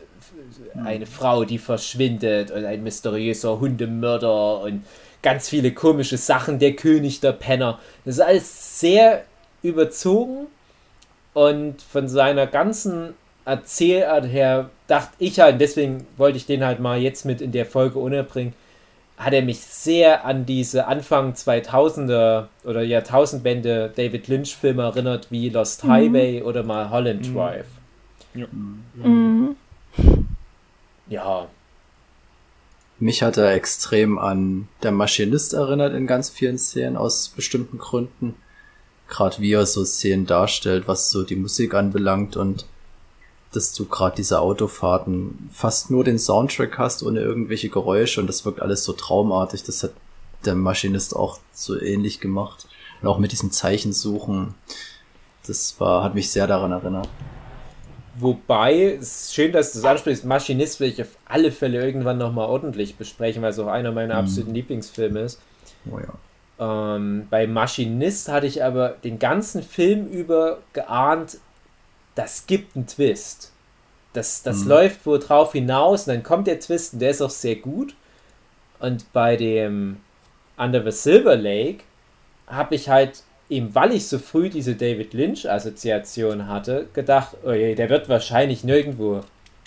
eine 0.84 1.06
Frau, 1.06 1.44
die 1.44 1.59
verschwindet 1.59 2.50
und 2.50 2.64
ein 2.64 2.82
mysteriöser 2.82 3.61
Hundemörder 3.61 4.61
und 4.61 4.84
ganz 5.22 5.48
viele 5.48 5.72
komische 5.72 6.16
Sachen, 6.16 6.59
der 6.59 6.76
König 6.76 7.20
der 7.20 7.32
Penner. 7.32 7.78
Das 8.04 8.16
ist 8.16 8.20
alles 8.20 8.80
sehr 8.80 9.24
überzogen 9.62 10.46
und 11.34 11.82
von 11.82 12.09
seiner 12.09 12.46
ganzen 12.46 13.14
Erzählart 13.44 14.26
her 14.26 14.70
dachte 14.86 15.14
ich 15.18 15.40
halt, 15.40 15.61
deswegen 15.61 16.06
wollte 16.16 16.36
ich 16.36 16.46
den 16.46 16.64
halt 16.64 16.80
mal 16.80 16.98
jetzt 16.98 17.24
mit 17.24 17.40
in 17.40 17.52
der 17.52 17.66
Folge 17.66 17.98
unterbringen, 17.98 18.54
hat 19.18 19.32
er 19.32 19.42
mich 19.42 19.60
sehr 19.60 20.24
an 20.24 20.46
diese 20.46 20.86
Anfang 20.86 21.32
2000er 21.32 22.46
oder 22.64 22.82
Jahrtausendwende 22.82 23.92
David 23.94 24.28
Lynch 24.28 24.56
Filme 24.56 24.82
erinnert, 24.82 25.30
wie 25.30 25.48
Lost 25.48 25.84
mhm. 25.84 25.90
Highway 25.90 26.42
oder 26.42 26.62
mal 26.62 26.90
Holland 26.90 27.28
mhm. 27.28 27.34
Drive. 27.34 27.66
Ja. 28.34 28.46
Mhm. 28.94 29.56
ja. 31.08 31.48
Mich 33.00 33.22
hat 33.22 33.36
er 33.36 33.52
extrem 33.52 34.18
an 34.18 34.68
Der 34.82 34.92
Maschinist 34.92 35.52
erinnert 35.52 35.94
in 35.94 36.06
ganz 36.06 36.30
vielen 36.30 36.58
Szenen 36.58 36.96
aus 36.96 37.28
bestimmten 37.28 37.78
Gründen. 37.78 38.36
Gerade 39.08 39.40
wie 39.40 39.52
er 39.52 39.66
so 39.66 39.84
Szenen 39.84 40.26
darstellt, 40.26 40.86
was 40.86 41.10
so 41.10 41.24
die 41.24 41.36
Musik 41.36 41.74
anbelangt 41.74 42.36
und 42.36 42.66
dass 43.53 43.72
du 43.72 43.86
gerade 43.86 44.16
diese 44.16 44.40
Autofahrten 44.40 45.49
fast 45.53 45.90
nur 45.90 46.05
den 46.05 46.18
Soundtrack 46.18 46.78
hast, 46.78 47.03
ohne 47.03 47.20
irgendwelche 47.20 47.68
Geräusche 47.68 48.20
und 48.20 48.26
das 48.26 48.44
wirkt 48.44 48.61
alles 48.61 48.84
so 48.84 48.92
traumartig. 48.92 49.62
Das 49.62 49.82
hat 49.82 49.92
der 50.44 50.55
Maschinist 50.55 51.16
auch 51.16 51.38
so 51.53 51.80
ähnlich 51.80 52.20
gemacht. 52.20 52.66
Und 53.01 53.09
auch 53.09 53.18
mit 53.18 53.32
diesem 53.32 53.53
Zeichensuchen. 53.53 54.55
Das 55.46 55.76
war, 55.78 56.03
hat 56.03 56.14
mich 56.14 56.30
sehr 56.30 56.46
daran 56.46 56.72
erinnert. 56.72 57.09
Wobei, 58.20 58.96
es 59.01 59.26
ist 59.26 59.34
schön, 59.34 59.53
dass 59.53 59.72
du 59.72 59.78
das 59.78 59.88
ansprichst. 59.88 60.24
Maschinist 60.24 60.80
will 60.80 60.88
ich 60.88 61.01
auf 61.01 61.16
alle 61.24 61.53
Fälle 61.53 61.82
irgendwann 61.82 62.18
nochmal 62.18 62.49
ordentlich 62.49 62.96
besprechen, 62.96 63.42
weil 63.42 63.53
es 63.53 63.59
auch 63.59 63.68
einer 63.68 63.92
meiner 63.92 64.14
mhm. 64.14 64.20
absoluten 64.20 64.55
Lieblingsfilme 64.55 65.20
ist. 65.20 65.40
Oh 65.90 65.99
ja. 65.99 66.94
Ähm, 66.96 67.28
bei 67.30 67.46
Maschinist 67.46 68.28
hatte 68.28 68.46
ich 68.46 68.64
aber 68.64 68.90
den 69.05 69.20
ganzen 69.20 69.62
Film 69.62 70.09
über 70.09 70.59
geahnt, 70.72 71.38
das 72.18 72.46
gibt 72.48 72.74
einen 72.74 72.88
Twist. 72.88 73.52
Das, 74.12 74.42
das 74.42 74.64
mhm. 74.64 74.68
läuft 74.68 75.06
wohl 75.06 75.20
drauf 75.20 75.52
hinaus 75.52 76.08
und 76.08 76.14
dann 76.14 76.22
kommt 76.24 76.48
der 76.48 76.58
Twist 76.58 76.94
und 76.94 76.98
der 76.98 77.10
ist 77.10 77.22
auch 77.22 77.30
sehr 77.30 77.56
gut. 77.56 77.94
Und 78.80 79.12
bei 79.12 79.36
dem 79.36 79.98
Under 80.56 80.82
the 80.82 80.90
Silver 80.90 81.36
Lake 81.36 81.84
habe 82.48 82.74
ich 82.74 82.88
halt, 82.88 83.22
eben 83.48 83.72
weil 83.74 83.92
ich 83.92 84.08
so 84.08 84.18
früh 84.18 84.50
diese 84.50 84.74
David 84.74 85.14
Lynch-Assoziation 85.14 86.48
hatte, 86.48 86.88
gedacht, 86.92 87.36
oh 87.44 87.52
je, 87.52 87.76
der 87.76 87.88
wird 87.88 88.08
wahrscheinlich 88.08 88.64
nirgendwo 88.64 89.20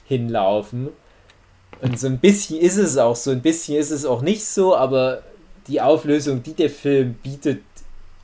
hinlaufen. 0.06 0.90
Und 1.82 1.98
so 1.98 2.08
ein 2.08 2.20
bisschen 2.20 2.60
ist 2.60 2.78
es 2.78 2.98
auch, 2.98 3.16
so 3.16 3.32
ein 3.32 3.42
bisschen 3.42 3.78
ist 3.78 3.92
es 3.92 4.06
auch 4.06 4.22
nicht 4.22 4.46
so, 4.46 4.76
aber 4.76 5.24
die 5.68 5.80
Auflösung, 5.80 6.44
die 6.44 6.54
der 6.54 6.70
Film 6.70 7.14
bietet, 7.24 7.62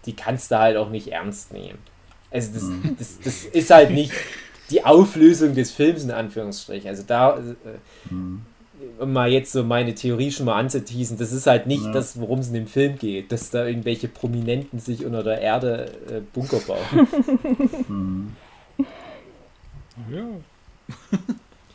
die 0.05 0.15
kannst 0.15 0.51
du 0.51 0.59
halt 0.59 0.75
auch 0.75 0.89
nicht 0.89 1.07
ernst 1.07 1.53
nehmen. 1.53 1.79
Also 2.31 2.53
das, 2.53 2.63
mhm. 2.63 2.95
das, 2.97 3.19
das 3.23 3.45
ist 3.45 3.69
halt 3.69 3.91
nicht 3.91 4.11
die 4.69 4.83
Auflösung 4.83 5.55
des 5.55 5.71
Films 5.71 6.03
in 6.03 6.11
Anführungsstrichen. 6.11 6.89
Also 6.89 7.03
da, 7.07 7.37
äh, 7.37 8.13
mhm. 8.13 8.41
um 8.99 9.13
mal 9.13 9.31
jetzt 9.31 9.51
so 9.51 9.63
meine 9.63 9.95
Theorie 9.95 10.31
schon 10.31 10.45
mal 10.45 10.59
anzuteasen, 10.59 11.17
das 11.17 11.31
ist 11.31 11.47
halt 11.47 11.67
nicht 11.67 11.85
ja. 11.85 11.91
das, 11.91 12.19
worum 12.19 12.39
es 12.39 12.49
in 12.49 12.53
dem 12.53 12.67
Film 12.67 12.97
geht, 12.97 13.31
dass 13.31 13.49
da 13.49 13.65
irgendwelche 13.65 14.07
Prominenten 14.07 14.79
sich 14.79 15.05
unter 15.05 15.23
der 15.23 15.41
Erde 15.41 15.91
äh, 16.09 16.21
Bunker 16.33 16.59
bauen. 16.59 17.07
Mhm. 19.99 20.11
Ja. 20.11 20.27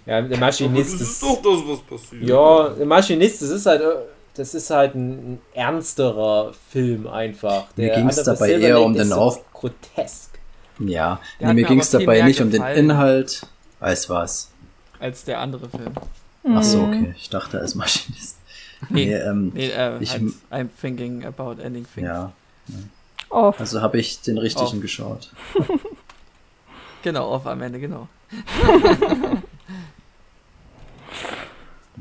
Ja, 0.07 0.23
der 0.23 0.39
Maschinist. 0.39 0.95
das 0.95 1.01
ist 1.01 1.23
doch 1.23 1.43
das, 1.43 1.61
was 1.67 1.81
passiert. 1.81 2.23
Ja, 2.23 2.69
der 2.69 2.87
Maschinist, 2.87 3.43
das 3.43 3.51
ist 3.51 3.67
halt 3.67 3.81
äh, 3.81 3.95
das 4.35 4.55
ist 4.55 4.71
halt 4.71 4.95
ein, 4.95 5.41
ernsterer 5.55 6.53
Film 6.71 7.07
einfach. 7.07 7.73
Der 7.77 7.89
Mir 7.89 7.95
ging 7.97 8.09
es 8.09 8.23
dabei 8.23 8.53
eher 8.53 8.81
um 8.81 8.95
den 8.95 9.13
Auf... 9.13 9.41
Grotesk. 9.53 10.32
Ja, 10.79 11.21
nee, 11.39 11.55
mir 11.55 11.65
ging 11.65 11.81
es 11.81 11.91
dabei 11.91 12.23
nicht 12.23 12.41
um 12.41 12.51
den 12.51 12.63
Inhalt, 12.63 13.47
als 13.81 14.09
was. 14.09 14.51
Als 14.99 15.25
der 15.25 15.41
andere 15.41 15.69
Film. 15.69 15.93
Ach 16.45 16.63
so, 16.63 16.79
mhm. 16.79 16.89
okay. 16.89 17.15
Ich 17.19 17.31
dachte 17.31 17.61
als 17.61 17.75
Maschinist. 17.75 18.39
Nee, 18.89 19.07
nee, 19.07 19.15
ähm, 19.15 19.53
nee 19.55 19.69
äh, 19.69 19.99
ich, 20.01 20.11
I'm 20.51 20.69
thinking 20.81 21.25
about 21.25 21.63
ending 21.63 21.87
things. 21.95 22.07
Ja. 22.07 22.33
Off. 23.29 23.61
Also 23.61 23.81
habe 23.81 23.99
ich 23.99 24.21
den 24.21 24.39
richtigen 24.39 24.67
off. 24.67 24.81
geschaut. 24.81 25.31
genau, 27.03 27.31
off 27.31 27.47
am 27.47 27.63
Ende, 27.63 27.79
genau. 27.79 28.09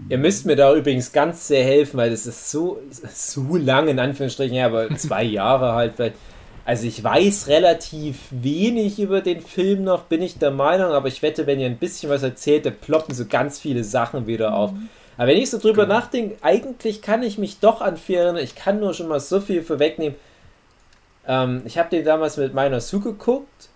Ihr 0.09 0.17
müsst 0.17 0.45
mir 0.45 0.55
da 0.55 0.73
übrigens 0.75 1.11
ganz 1.11 1.47
sehr 1.47 1.63
helfen, 1.63 1.97
weil 1.97 2.09
das 2.09 2.25
ist 2.25 2.49
so, 2.49 2.81
so 3.13 3.55
lang 3.57 3.87
in 3.87 3.99
Anführungsstrichen, 3.99 4.55
ja, 4.55 4.65
aber 4.65 4.95
zwei 4.95 5.23
Jahre 5.23 5.73
halt 5.73 5.93
vielleicht 5.95 6.15
also 6.71 6.87
ich 6.87 7.03
weiß 7.03 7.49
relativ 7.49 8.15
wenig 8.29 8.97
über 8.97 9.19
den 9.19 9.41
Film 9.41 9.83
noch, 9.83 10.03
bin 10.03 10.21
ich 10.21 10.39
der 10.39 10.51
Meinung, 10.51 10.93
aber 10.93 11.09
ich 11.09 11.21
wette, 11.21 11.45
wenn 11.45 11.59
ihr 11.59 11.65
ein 11.65 11.75
bisschen 11.75 12.09
was 12.09 12.23
erzählt, 12.23 12.65
da 12.65 12.69
ploppen 12.69 13.13
so 13.13 13.25
ganz 13.25 13.59
viele 13.59 13.83
Sachen 13.83 14.25
wieder 14.25 14.53
auf. 14.53 14.71
Mhm. 14.71 14.87
Aber 15.17 15.27
wenn 15.27 15.37
ich 15.37 15.49
so 15.49 15.57
drüber 15.57 15.83
genau. 15.83 15.95
nachdenke, 15.95 16.37
eigentlich 16.41 17.01
kann 17.01 17.23
ich 17.23 17.37
mich 17.37 17.59
doch 17.59 17.81
an 17.81 17.99
erinnern, 18.07 18.37
ich 18.37 18.55
kann 18.55 18.79
nur 18.79 18.93
schon 18.93 19.09
mal 19.09 19.19
so 19.19 19.41
viel 19.41 19.63
vorwegnehmen. 19.63 20.15
Ähm, 21.27 21.61
ich 21.65 21.77
habe 21.77 21.89
den 21.89 22.05
damals 22.05 22.37
mit 22.37 22.53
meiner 22.53 22.79
Sue 22.79 23.01
geguckt 23.01 23.67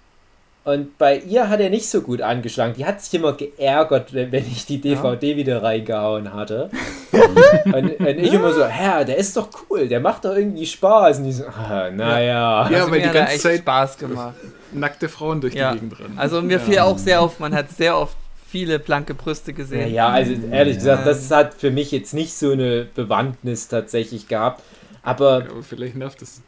Und 0.66 0.98
bei 0.98 1.20
ihr 1.20 1.48
hat 1.48 1.60
er 1.60 1.70
nicht 1.70 1.88
so 1.88 2.02
gut 2.02 2.22
angeschlagen. 2.22 2.74
Die 2.76 2.88
hat 2.88 3.00
sich 3.00 3.14
immer 3.14 3.34
geärgert, 3.34 4.16
wenn, 4.16 4.32
wenn 4.32 4.48
ich 4.48 4.66
die 4.66 4.82
DVD 4.82 5.32
ja. 5.32 5.38
wieder 5.38 5.62
reingehauen 5.62 6.34
hatte. 6.34 6.72
und, 7.66 8.00
und, 8.00 8.08
ich 8.08 8.34
immer 8.34 8.52
so, 8.52 8.66
Herr, 8.66 9.06
der 9.06 9.18
ist 9.18 9.38
doch 9.38 9.48
cool, 9.70 9.88
der 9.88 10.00
macht 10.00 10.26
doch 10.26 10.36
irgendwie 10.36 10.66
Spaß. 10.66 11.20
Und 11.20 11.26
die 11.26 11.34
so, 11.34 11.46
ah, 11.46 11.92
naja. 11.92 12.68
Ja, 12.68 12.80
also 12.80 12.92
weil 12.92 13.04
die 13.04 13.10
ganze 13.10 13.38
Zeit 13.38 13.60
Spaß 13.60 14.00
gemacht. 14.00 14.34
Nackte 14.72 15.08
Frauen 15.08 15.40
durch 15.40 15.54
ja. 15.54 15.72
die 15.72 15.80
Gegend 15.80 16.00
rennen. 16.00 16.18
Also 16.18 16.42
mir 16.42 16.58
ja. 16.58 16.60
fiel 16.60 16.80
auch 16.80 16.98
sehr 16.98 17.22
auf, 17.22 17.40
man 17.40 17.54
hat 17.54 17.70
sehr 17.70 17.96
oft 17.96 18.18
viele 18.50 18.80
blanke 18.80 19.14
Brüste 19.14 19.54
gesehen. 19.54 19.94
Ja, 19.94 20.10
also 20.10 20.34
ehrlich 20.50 20.78
gesagt, 20.78 21.06
das 21.06 21.30
hat 21.30 21.54
für 21.54 21.70
mich 21.70 21.92
jetzt 21.92 22.16
nicht 22.16 22.34
so 22.34 22.54
eine 22.54 22.88
Bewandtnis 22.96 23.68
tatsächlich 23.68 24.28
gehabt. 24.28 24.64
Aber, 25.04 25.46
aber 25.48 25.62
vielleicht 25.62 25.96
nervt 25.96 26.24
es. 26.24 26.42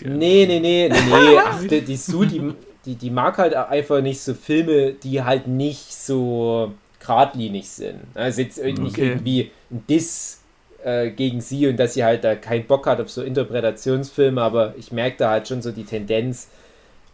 Nee, 0.00 0.46
nee, 0.46 0.60
nee, 0.60 0.88
nee, 0.88 0.88
nee. 0.90 1.38
Ach, 1.44 1.60
die, 1.64 1.80
die 1.80 1.96
Sue, 1.96 2.26
die, 2.26 2.54
die, 2.86 2.94
die 2.96 3.10
mag 3.10 3.38
halt 3.38 3.54
einfach 3.54 4.00
nicht 4.00 4.20
so 4.20 4.34
Filme, 4.34 4.92
die 4.92 5.22
halt 5.22 5.46
nicht 5.46 5.94
so 5.94 6.72
geradlinig 7.00 7.68
sind. 7.68 8.00
Also 8.14 8.42
jetzt 8.42 8.58
okay. 8.58 8.72
nicht 8.72 8.98
irgendwie 8.98 9.50
ein 9.70 9.84
Diss 9.88 10.40
äh, 10.84 11.10
gegen 11.10 11.40
sie 11.40 11.66
und 11.66 11.78
dass 11.78 11.94
sie 11.94 12.04
halt 12.04 12.24
da 12.24 12.34
keinen 12.34 12.66
Bock 12.66 12.86
hat 12.86 13.00
auf 13.00 13.10
so 13.10 13.22
Interpretationsfilme, 13.22 14.40
aber 14.40 14.74
ich 14.78 14.92
merke 14.92 15.16
da 15.18 15.30
halt 15.30 15.48
schon 15.48 15.62
so 15.62 15.72
die 15.72 15.84
Tendenz, 15.84 16.48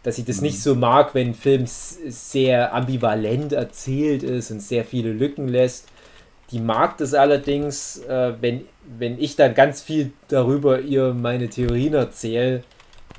dass 0.03 0.15
sie 0.15 0.25
das 0.25 0.37
mhm. 0.37 0.43
nicht 0.43 0.61
so 0.61 0.75
mag, 0.75 1.13
wenn 1.13 1.29
ein 1.29 1.33
Film 1.33 1.63
sehr 1.65 2.73
ambivalent 2.73 3.53
erzählt 3.53 4.23
ist 4.23 4.51
und 4.51 4.61
sehr 4.61 4.85
viele 4.85 5.11
Lücken 5.11 5.47
lässt. 5.47 5.87
Die 6.51 6.59
mag 6.59 6.97
das 6.97 7.13
allerdings, 7.13 7.99
äh, 7.99 8.33
wenn, 8.41 8.65
wenn 8.97 9.19
ich 9.21 9.35
dann 9.35 9.53
ganz 9.53 9.81
viel 9.81 10.11
darüber 10.27 10.81
ihr 10.81 11.13
meine 11.13 11.47
Theorien 11.49 11.93
erzähle, 11.93 12.63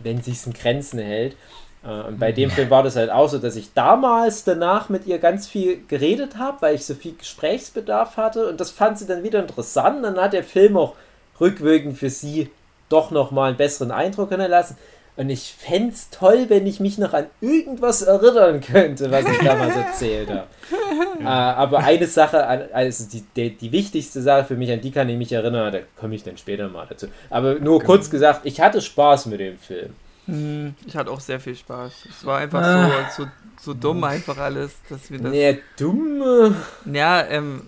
wenn 0.03 0.23
sie 0.23 0.33
es 0.33 0.47
in 0.47 0.53
Grenzen 0.53 0.99
hält. 0.99 1.37
Äh, 1.85 2.09
und 2.09 2.19
bei 2.19 2.33
dem 2.33 2.51
Film 2.51 2.71
war 2.71 2.83
das 2.83 2.97
halt 2.97 3.11
auch 3.11 3.29
so, 3.29 3.39
dass 3.39 3.57
ich 3.57 3.73
damals 3.75 4.45
danach 4.45 4.89
mit 4.89 5.07
ihr 5.07 5.19
ganz 5.19 5.49
viel 5.49 5.83
geredet 5.89 6.39
habe, 6.39 6.59
weil 6.61 6.75
ich 6.75 6.85
so 6.85 6.95
viel 6.95 7.15
Gesprächsbedarf 7.17 8.17
hatte. 8.17 8.49
Und 8.49 8.61
das 8.61 8.71
fand 8.71 8.99
sie 8.99 9.07
dann 9.07 9.23
wieder 9.23 9.41
interessant. 9.41 10.05
Dann 10.05 10.21
hat 10.21 10.33
der 10.33 10.45
Film 10.45 10.77
auch 10.77 10.95
rückwirkend 11.41 11.99
für 11.99 12.11
sie 12.11 12.51
doch 12.89 13.11
nochmal 13.11 13.49
einen 13.49 13.57
besseren 13.57 13.91
Eindruck 13.91 14.31
hinterlassen. 14.31 14.77
Und 15.15 15.29
ich 15.29 15.55
fände 15.59 15.93
es 15.93 16.09
toll, 16.09 16.47
wenn 16.49 16.67
ich 16.67 16.81
mich 16.81 16.97
noch 16.97 17.13
an 17.13 17.27
irgendwas 17.43 18.01
erinnern 18.01 18.63
könnte, 18.63 19.11
was 19.11 19.27
ich 19.27 19.39
damals 19.45 19.77
erzählt 19.77 20.31
habe. 20.31 20.47
äh, 21.21 21.25
aber 21.25 21.81
eine 21.81 22.07
Sache, 22.07 22.43
also 22.73 23.05
die, 23.13 23.23
die, 23.37 23.55
die, 23.55 23.73
wichtigste 23.73 24.23
Sache 24.23 24.47
für 24.47 24.57
mich, 24.57 24.73
an 24.73 24.81
die 24.81 24.91
kann 24.91 25.11
ich 25.11 25.19
mich 25.19 25.31
erinnern, 25.31 25.71
da 25.71 25.81
komme 26.01 26.15
ich 26.15 26.25
dann 26.25 26.39
später 26.39 26.67
mal 26.71 26.87
dazu. 26.89 27.09
Aber 27.29 27.57
nur 27.57 27.81
genau. 27.81 27.93
kurz 27.93 28.09
gesagt, 28.09 28.41
ich 28.45 28.59
hatte 28.63 28.81
Spaß 28.81 29.27
mit 29.27 29.41
dem 29.41 29.59
Film. 29.59 29.95
Hm, 30.27 30.75
ich 30.87 30.97
hatte 30.97 31.11
auch 31.11 31.21
sehr 31.21 31.41
viel 31.41 31.57
Spaß. 31.57 32.07
Es 32.09 32.25
war 32.25 32.39
einfach 32.39 32.63
ah. 32.63 33.11
so, 33.11 33.25
so, 33.25 33.31
so 33.61 33.75
dumm 33.75 34.05
einfach 34.05 34.39
alles, 34.39 34.75
dass 34.89 35.11
wir 35.11 35.19
das. 35.19 35.31
Nee, 35.31 35.59
dumm. 35.77 36.55
Ja, 36.85 37.27
ähm, 37.27 37.63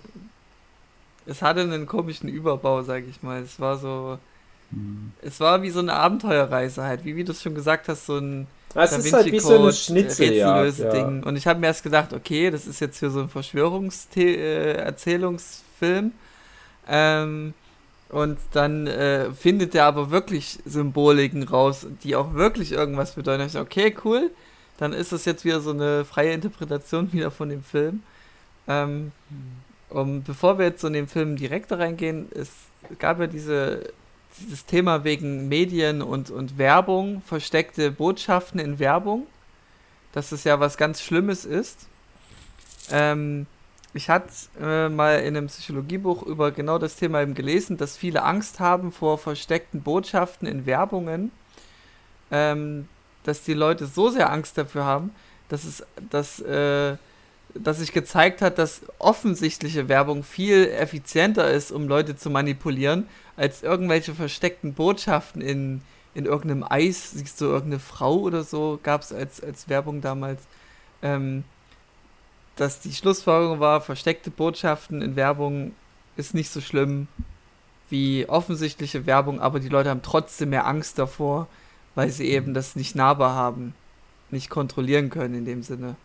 es 1.25 1.41
hatte 1.41 1.61
einen 1.61 1.85
komischen 1.85 2.29
Überbau, 2.29 2.83
sag 2.83 3.03
ich 3.07 3.21
mal. 3.23 3.41
Es 3.41 3.59
war 3.59 3.77
so. 3.77 4.17
Hm. 4.71 5.11
Es 5.21 5.39
war 5.39 5.61
wie 5.61 5.69
so 5.69 5.79
eine 5.79 5.93
Abenteuerreise 5.93 6.83
halt, 6.83 7.05
wie, 7.05 7.15
wie 7.15 7.23
du 7.23 7.33
es 7.33 7.41
schon 7.41 7.55
gesagt 7.55 7.87
hast, 7.87 8.05
so 8.05 8.17
ein 8.17 8.47
es 8.77 8.91
da 8.91 8.97
ist 8.97 9.13
halt 9.13 9.31
wie 9.31 9.39
so 9.39 9.57
eine 9.57 9.71
Schnitzel, 9.71 10.33
ja. 10.33 10.69
Ding. 10.69 11.23
Und 11.23 11.37
ich 11.37 11.47
habe 11.47 11.61
mir 11.61 11.67
erst 11.67 11.83
gedacht, 11.83 12.11
okay, 12.11 12.51
das 12.51 12.67
ist 12.67 12.81
jetzt 12.81 12.99
hier 12.99 13.09
so 13.09 13.21
ein 13.21 13.29
Verschwörungserzählungsfilm. 13.29 16.11
Äh, 16.87 16.87
ähm, 16.87 17.53
und 18.09 18.37
dann 18.51 18.87
äh, 18.87 19.31
findet 19.31 19.73
er 19.75 19.85
aber 19.85 20.11
wirklich 20.11 20.59
Symboliken 20.65 21.43
raus, 21.43 21.87
die 22.03 22.15
auch 22.15 22.33
wirklich 22.33 22.71
irgendwas 22.71 23.13
bedeuten. 23.13 23.45
Ich 23.45 23.53
dachte, 23.53 23.65
okay, 23.65 23.95
cool. 24.05 24.31
Dann 24.77 24.93
ist 24.93 25.11
das 25.11 25.25
jetzt 25.25 25.45
wieder 25.45 25.61
so 25.61 25.71
eine 25.71 26.05
freie 26.05 26.33
Interpretation 26.33 27.11
wieder 27.13 27.31
von 27.31 27.49
dem 27.49 27.63
Film. 27.63 28.03
Ähm, 28.67 29.11
um, 29.89 30.23
bevor 30.23 30.57
wir 30.57 30.65
jetzt 30.65 30.81
so 30.81 30.87
in 30.87 30.93
den 30.93 31.07
Film 31.07 31.35
direkt 31.35 31.71
reingehen, 31.71 32.27
es 32.33 32.51
gab 32.99 33.19
ja 33.19 33.27
diese, 33.27 33.91
dieses 34.39 34.65
Thema 34.65 35.03
wegen 35.03 35.47
Medien 35.47 36.01
und, 36.01 36.29
und 36.29 36.57
Werbung, 36.57 37.21
versteckte 37.25 37.91
Botschaften 37.91 38.59
in 38.59 38.79
Werbung, 38.79 39.27
dass 40.11 40.31
es 40.31 40.43
ja 40.43 40.59
was 40.59 40.77
ganz 40.77 41.01
Schlimmes 41.01 41.45
ist. 41.45 41.87
Ähm, 42.91 43.47
ich 43.95 44.09
hatte 44.09 44.29
äh, 44.61 44.89
mal 44.89 45.21
in 45.21 45.37
einem 45.37 45.47
Psychologiebuch 45.47 46.23
über 46.23 46.51
genau 46.51 46.77
das 46.77 46.97
Thema 46.97 47.21
eben 47.21 47.33
gelesen, 47.33 47.77
dass 47.77 47.95
viele 47.95 48.23
Angst 48.23 48.59
haben 48.59 48.91
vor 48.91 49.17
versteckten 49.17 49.81
Botschaften 49.83 50.49
in 50.49 50.65
Werbungen, 50.65 51.31
ähm, 52.29 52.89
dass 53.23 53.43
die 53.43 53.53
Leute 53.53 53.85
so 53.85 54.09
sehr 54.09 54.31
Angst 54.33 54.57
dafür 54.57 54.83
haben, 54.83 55.11
dass 55.47 55.63
es, 55.63 55.85
dass, 56.09 56.41
äh, 56.41 56.97
dass 57.53 57.79
sich 57.79 57.93
gezeigt 57.93 58.41
hat, 58.41 58.57
dass 58.57 58.81
offensichtliche 58.99 59.87
Werbung 59.87 60.25
viel 60.25 60.67
effizienter 60.67 61.49
ist, 61.49 61.71
um 61.71 61.87
Leute 61.87 62.17
zu 62.17 62.29
manipulieren, 62.29 63.07
als 63.37 63.63
irgendwelche 63.63 64.13
versteckten 64.13 64.73
Botschaften 64.73 65.41
in, 65.41 65.81
in 66.13 66.25
irgendeinem 66.25 66.65
Eis, 66.69 67.11
siehst 67.11 67.39
du 67.39 67.45
irgendeine 67.45 67.79
Frau 67.79 68.17
oder 68.17 68.43
so, 68.43 68.77
gab 68.83 69.03
es 69.03 69.13
als, 69.13 69.41
als 69.41 69.69
Werbung 69.69 70.01
damals. 70.01 70.41
Ähm, 71.01 71.45
dass 72.55 72.79
die 72.79 72.93
Schlussfolgerung 72.93 73.59
war, 73.59 73.81
versteckte 73.81 74.31
Botschaften 74.31 75.01
in 75.01 75.15
Werbung 75.15 75.73
ist 76.15 76.33
nicht 76.33 76.49
so 76.49 76.61
schlimm 76.61 77.07
wie 77.89 78.27
offensichtliche 78.27 79.05
Werbung, 79.05 79.39
aber 79.39 79.59
die 79.59 79.69
Leute 79.69 79.89
haben 79.89 80.01
trotzdem 80.01 80.49
mehr 80.49 80.65
Angst 80.65 80.97
davor, 80.97 81.47
weil 81.93 82.09
sie 82.09 82.29
eben 82.29 82.53
das 82.53 82.75
nicht 82.75 82.95
nahbar 82.95 83.35
haben, 83.35 83.73
nicht 84.31 84.49
kontrollieren 84.49 85.09
können 85.09 85.35
in 85.35 85.45
dem 85.45 85.63
Sinne. 85.63 85.95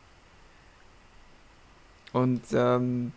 Und 2.12 2.42
ähm, 2.52 3.12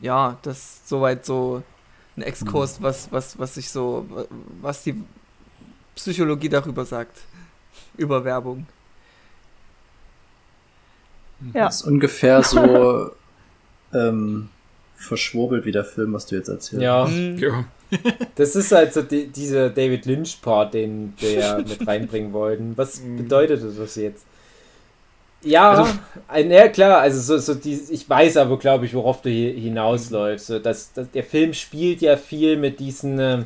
ja, 0.00 0.38
das 0.42 0.58
ist 0.58 0.88
soweit 0.88 1.26
so 1.26 1.62
ein 2.16 2.22
Exkurs, 2.22 2.80
was, 2.80 3.12
was, 3.12 3.38
was 3.38 3.54
sich 3.54 3.70
so, 3.70 4.26
was 4.62 4.82
die 4.84 5.02
Psychologie 5.94 6.48
darüber 6.48 6.84
sagt, 6.84 7.18
über 7.96 8.24
Werbung. 8.24 8.66
Ja. 11.54 11.66
Das 11.66 11.76
ist 11.76 11.82
ungefähr 11.82 12.42
so 12.42 13.10
ähm, 13.94 14.48
verschwurbelt 14.96 15.64
wie 15.64 15.72
der 15.72 15.84
Film, 15.84 16.12
was 16.12 16.26
du 16.26 16.36
jetzt 16.36 16.48
erzählst. 16.48 16.82
Ja. 16.82 17.06
Mhm. 17.06 17.38
ja. 17.38 17.64
Das 18.34 18.54
ist 18.54 18.70
halt 18.72 18.92
so 18.92 19.02
die, 19.02 19.28
dieser 19.28 19.70
David 19.70 20.04
Lynch-Part, 20.04 20.74
den 20.74 21.14
wir 21.18 21.58
mit 21.68 21.86
reinbringen 21.86 22.32
wollten. 22.32 22.76
Was 22.76 23.00
mhm. 23.00 23.16
bedeutet 23.16 23.62
das 23.78 23.96
jetzt? 23.96 24.26
Ja, 25.42 25.70
also, 25.70 25.92
ein, 26.26 26.50
ja 26.50 26.68
klar, 26.68 27.00
also 27.00 27.20
so, 27.20 27.38
so 27.38 27.54
die, 27.54 27.80
ich 27.90 28.10
weiß 28.10 28.38
aber, 28.38 28.58
glaube 28.58 28.86
ich, 28.86 28.94
worauf 28.94 29.22
du 29.22 29.30
hinausläufst. 29.30 30.48
So, 30.48 30.58
dass, 30.58 30.92
dass, 30.92 31.10
der 31.12 31.22
Film 31.22 31.54
spielt 31.54 32.00
ja 32.00 32.16
viel 32.16 32.56
mit 32.56 32.80
diesen 32.80 33.20
äh, 33.20 33.44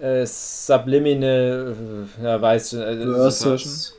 äh 0.00 0.24
Subliminal, 0.24 1.74
äh, 2.20 2.24
ja, 2.24 2.40
weißt 2.40 2.74
du, 2.74 2.76
äh, 2.76 3.58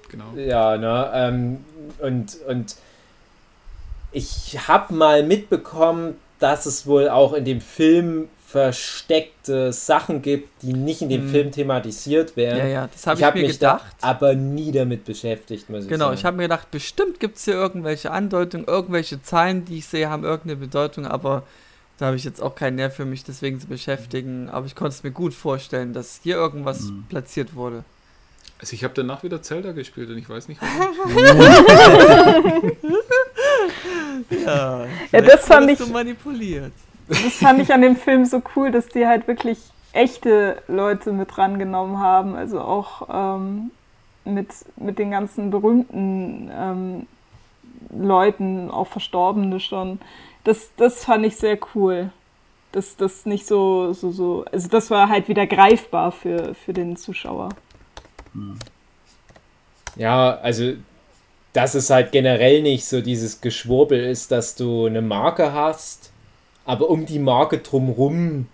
genau. 0.10 0.34
Ja, 0.38 0.78
ne, 0.78 1.12
ähm, 1.14 1.66
und, 2.00 2.38
und 2.48 2.78
ich 4.14 4.68
habe 4.68 4.94
mal 4.94 5.24
mitbekommen, 5.24 6.16
dass 6.40 6.66
es 6.66 6.86
wohl 6.86 7.10
auch 7.10 7.34
in 7.34 7.46
dem 7.46 7.62
Film 7.62 8.30
versteckte 8.46 9.74
Sachen 9.74 10.22
gibt, 10.22 10.62
die 10.62 10.74
nicht 10.74 11.02
in 11.02 11.10
dem 11.10 11.22
hm. 11.22 11.30
Film 11.30 11.52
thematisiert 11.52 12.38
werden. 12.38 12.60
Ja, 12.60 12.68
ja, 12.68 12.88
das 12.88 13.08
habe 13.08 13.16
ich, 13.16 13.22
ich 13.22 13.26
hab 13.26 13.36
mir 13.36 13.48
gedacht. 13.48 13.96
aber 14.02 14.36
nie 14.36 14.72
damit 14.72 15.06
beschäftigt, 15.06 15.72
muss 15.72 15.86
ich 15.86 15.90
genau, 15.90 16.06
sagen. 16.06 16.18
ich 16.18 16.26
habe 16.26 16.38
mir 16.38 16.44
gedacht, 16.44 16.70
bestimmt 16.70 17.20
gibt 17.20 17.38
es 17.38 17.46
hier 17.46 17.56
irgendwelche 17.56 18.12
Andeutungen, 18.12 18.68
irgendwelche 18.68 19.24
Zahlen, 19.24 19.66
die 19.66 19.80
ich 19.80 19.88
sehe, 19.88 20.08
haben 20.08 20.24
irgendeine 20.24 20.58
Bedeutung, 20.58 21.08
aber 21.08 21.44
da 21.98 22.08
habe 22.08 22.16
ich 22.16 22.24
jetzt 22.26 22.44
auch 22.44 22.54
keinen 22.54 22.76
Nerv 22.76 22.96
für 22.96 23.06
mich, 23.06 23.24
deswegen 23.24 23.60
zu 23.60 23.68
beschäftigen. 23.68 24.50
Aber 24.50 24.68
ich 24.68 24.76
konnte 24.76 24.94
es 24.94 25.04
mir 25.04 25.12
gut 25.12 25.34
vorstellen, 25.34 25.94
dass 25.94 26.20
hier 26.22 26.36
irgendwas 26.36 26.82
hm. 26.82 27.06
platziert 27.10 27.56
wurde. 27.56 27.84
Also 28.60 28.74
ich 28.74 28.84
habe 28.84 28.94
danach 28.94 29.24
wieder 29.24 29.42
Zelda 29.42 29.72
gespielt 29.72 30.10
und 30.10 30.18
ich 30.18 30.30
weiß 30.30 30.48
nicht 30.48 30.62
warum. 30.62 31.12
ja, 34.46 34.86
ja 35.12 35.22
das 35.22 35.46
fand 35.46 35.70
ich 35.70 35.80
so 35.80 35.88
manipuliert. 35.88 36.72
Das 37.08 37.36
fand 37.36 37.62
ich 37.62 37.74
an 37.74 37.82
dem 37.82 37.96
Film 37.96 38.26
so 38.26 38.42
cool, 38.56 38.72
dass 38.72 38.88
die 38.88 39.06
halt 39.06 39.28
wirklich 39.28 39.60
echte 39.92 40.62
Leute 40.68 41.12
mit 41.12 41.38
rangenommen 41.38 42.00
haben, 42.00 42.36
also 42.36 42.62
auch 42.62 43.08
ähm, 43.12 43.72
mit, 44.26 44.50
mit 44.76 45.00
den 45.00 45.12
ganzen 45.12 45.52
berühmten 45.52 46.50
ähm, 46.54 47.08
Leuten, 47.90 48.72
auch 48.72 48.88
Verstorbene 48.88 49.60
schon. 49.60 50.00
Das, 50.44 50.72
das 50.78 51.06
fand 51.06 51.26
ich 51.26 51.36
sehr 51.36 51.58
cool. 51.76 52.12
Das, 52.72 52.96
das 52.96 53.26
nicht 53.26 53.46
so, 53.46 53.94
so, 53.94 54.12
so, 54.12 54.46
also 54.52 54.68
das 54.68 54.90
war 54.90 55.10
halt 55.10 55.28
wieder 55.28 55.46
greifbar 55.46 56.12
für, 56.12 56.56
für 56.56 56.74
den 56.74 56.98
Zuschauer. 56.98 57.50
Ja, 59.96 60.38
also 60.38 60.74
dass 61.54 61.76
es 61.76 61.90
halt 61.90 62.12
generell 62.12 62.62
nicht 62.62 62.86
so 62.86 63.02
dieses 63.02 63.42
Geschwurbel 63.42 64.04
ist, 64.04 64.32
dass 64.32 64.56
du 64.56 64.86
eine 64.86 65.02
Marke 65.02 65.54
hast, 65.54 66.12
aber 66.66 66.90
um 66.90 67.06
die 67.06 67.20
Marke 67.20 67.60
drumrum 67.60 68.48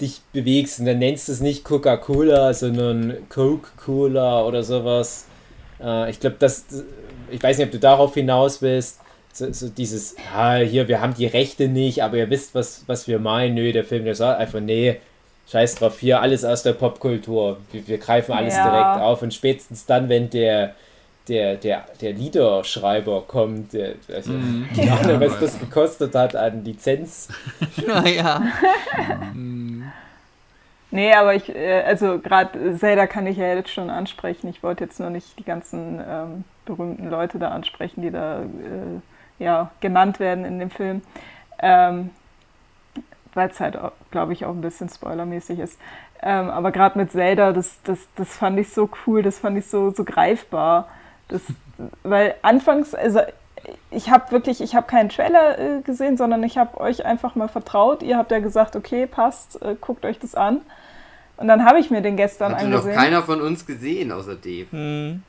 dich 0.00 0.20
bewegst 0.32 0.80
und 0.80 0.86
dann 0.86 0.98
nennst 0.98 1.28
du 1.28 1.32
es 1.32 1.40
nicht 1.40 1.64
Coca-Cola, 1.64 2.52
sondern 2.52 3.16
Coke-Cola 3.28 4.44
oder 4.44 4.64
sowas. 4.64 5.26
Äh, 5.80 6.10
ich 6.10 6.18
glaube, 6.18 6.36
das 6.38 6.64
ich 7.30 7.42
weiß 7.42 7.58
nicht, 7.58 7.66
ob 7.66 7.72
du 7.72 7.78
darauf 7.78 8.14
hinaus 8.14 8.62
willst, 8.62 9.00
so, 9.32 9.52
so 9.52 9.68
dieses, 9.68 10.16
ah, 10.34 10.56
hier, 10.56 10.86
wir 10.86 11.00
haben 11.00 11.14
die 11.14 11.26
Rechte 11.26 11.68
nicht, 11.68 12.02
aber 12.02 12.16
ihr 12.16 12.30
wisst, 12.30 12.54
was, 12.54 12.84
was 12.86 13.08
wir 13.08 13.18
meinen. 13.18 13.54
Nö, 13.54 13.72
der 13.72 13.84
Film, 13.84 14.04
der 14.04 14.14
sagt 14.14 14.40
einfach, 14.40 14.60
nee, 14.60 15.00
scheiß 15.50 15.76
drauf, 15.76 15.98
hier, 15.98 16.20
alles 16.20 16.44
aus 16.44 16.62
der 16.62 16.74
Popkultur. 16.74 17.58
Wir, 17.72 17.86
wir 17.88 17.98
greifen 17.98 18.32
alles 18.32 18.54
ja. 18.54 18.70
direkt 18.70 19.02
auf 19.02 19.22
und 19.22 19.34
spätestens 19.34 19.86
dann, 19.86 20.08
wenn 20.08 20.30
der, 20.30 20.74
der, 21.28 21.56
der, 21.56 21.84
der 22.00 22.12
Liederschreiber 22.12 23.22
kommt, 23.26 23.72
der, 23.72 23.94
also, 24.12 24.32
mm. 24.32 24.68
ja, 24.74 24.84
ja, 24.84 25.20
was 25.20 25.40
das 25.40 25.58
gekostet 25.58 26.14
hat 26.14 26.36
an 26.36 26.64
Lizenz. 26.64 27.28
Naja. 27.86 28.42
Nee, 30.94 31.12
aber 31.12 31.34
ich, 31.34 31.52
äh, 31.52 31.82
also 31.82 32.20
gerade 32.20 32.76
Zelda 32.78 33.08
kann 33.08 33.26
ich 33.26 33.36
ja 33.36 33.52
jetzt 33.52 33.70
schon 33.70 33.90
ansprechen. 33.90 34.46
Ich 34.46 34.62
wollte 34.62 34.84
jetzt 34.84 35.00
nur 35.00 35.10
nicht 35.10 35.36
die 35.40 35.42
ganzen 35.42 36.00
ähm, 36.08 36.44
berühmten 36.66 37.10
Leute 37.10 37.40
da 37.40 37.48
ansprechen, 37.48 38.00
die 38.00 38.12
da 38.12 38.42
äh, 38.42 39.42
ja, 39.42 39.72
genannt 39.80 40.20
werden 40.20 40.44
in 40.44 40.60
dem 40.60 40.70
Film. 40.70 41.02
Ähm, 41.58 42.10
Weil 43.34 43.48
es 43.48 43.58
halt, 43.58 43.76
glaube 44.12 44.34
ich, 44.34 44.44
auch 44.44 44.52
ein 44.52 44.60
bisschen 44.60 44.88
spoilermäßig 44.88 45.58
ist. 45.58 45.80
Ähm, 46.22 46.48
aber 46.48 46.70
gerade 46.70 46.96
mit 46.96 47.10
Zelda, 47.10 47.52
das, 47.52 47.82
das, 47.82 48.06
das 48.14 48.36
fand 48.36 48.60
ich 48.60 48.72
so 48.72 48.88
cool, 49.04 49.22
das 49.22 49.40
fand 49.40 49.58
ich 49.58 49.66
so, 49.66 49.90
so 49.90 50.04
greifbar. 50.04 50.88
Das, 51.28 51.42
weil 52.02 52.34
anfangs, 52.42 52.94
also 52.94 53.20
ich 53.90 54.10
habe 54.10 54.30
wirklich, 54.30 54.60
ich 54.60 54.74
habe 54.74 54.86
keinen 54.86 55.08
Trailer 55.08 55.58
äh, 55.58 55.80
gesehen, 55.82 56.16
sondern 56.16 56.42
ich 56.42 56.58
habe 56.58 56.80
euch 56.80 57.04
einfach 57.04 57.34
mal 57.34 57.48
vertraut. 57.48 58.02
Ihr 58.02 58.16
habt 58.16 58.30
ja 58.30 58.40
gesagt, 58.40 58.76
okay, 58.76 59.06
passt, 59.06 59.60
äh, 59.62 59.76
guckt 59.80 60.04
euch 60.04 60.18
das 60.18 60.34
an. 60.34 60.60
Und 61.36 61.48
dann 61.48 61.64
habe 61.64 61.80
ich 61.80 61.90
mir 61.90 62.00
den 62.00 62.16
gestern 62.16 62.52
hat 62.52 62.62
angesehen. 62.62 62.90
Hat 62.90 62.96
noch 62.96 63.02
keiner 63.02 63.22
von 63.22 63.40
uns 63.40 63.66
gesehen, 63.66 64.12
außer 64.12 64.36
Dave. 64.36 64.66
Hm. 64.70 65.22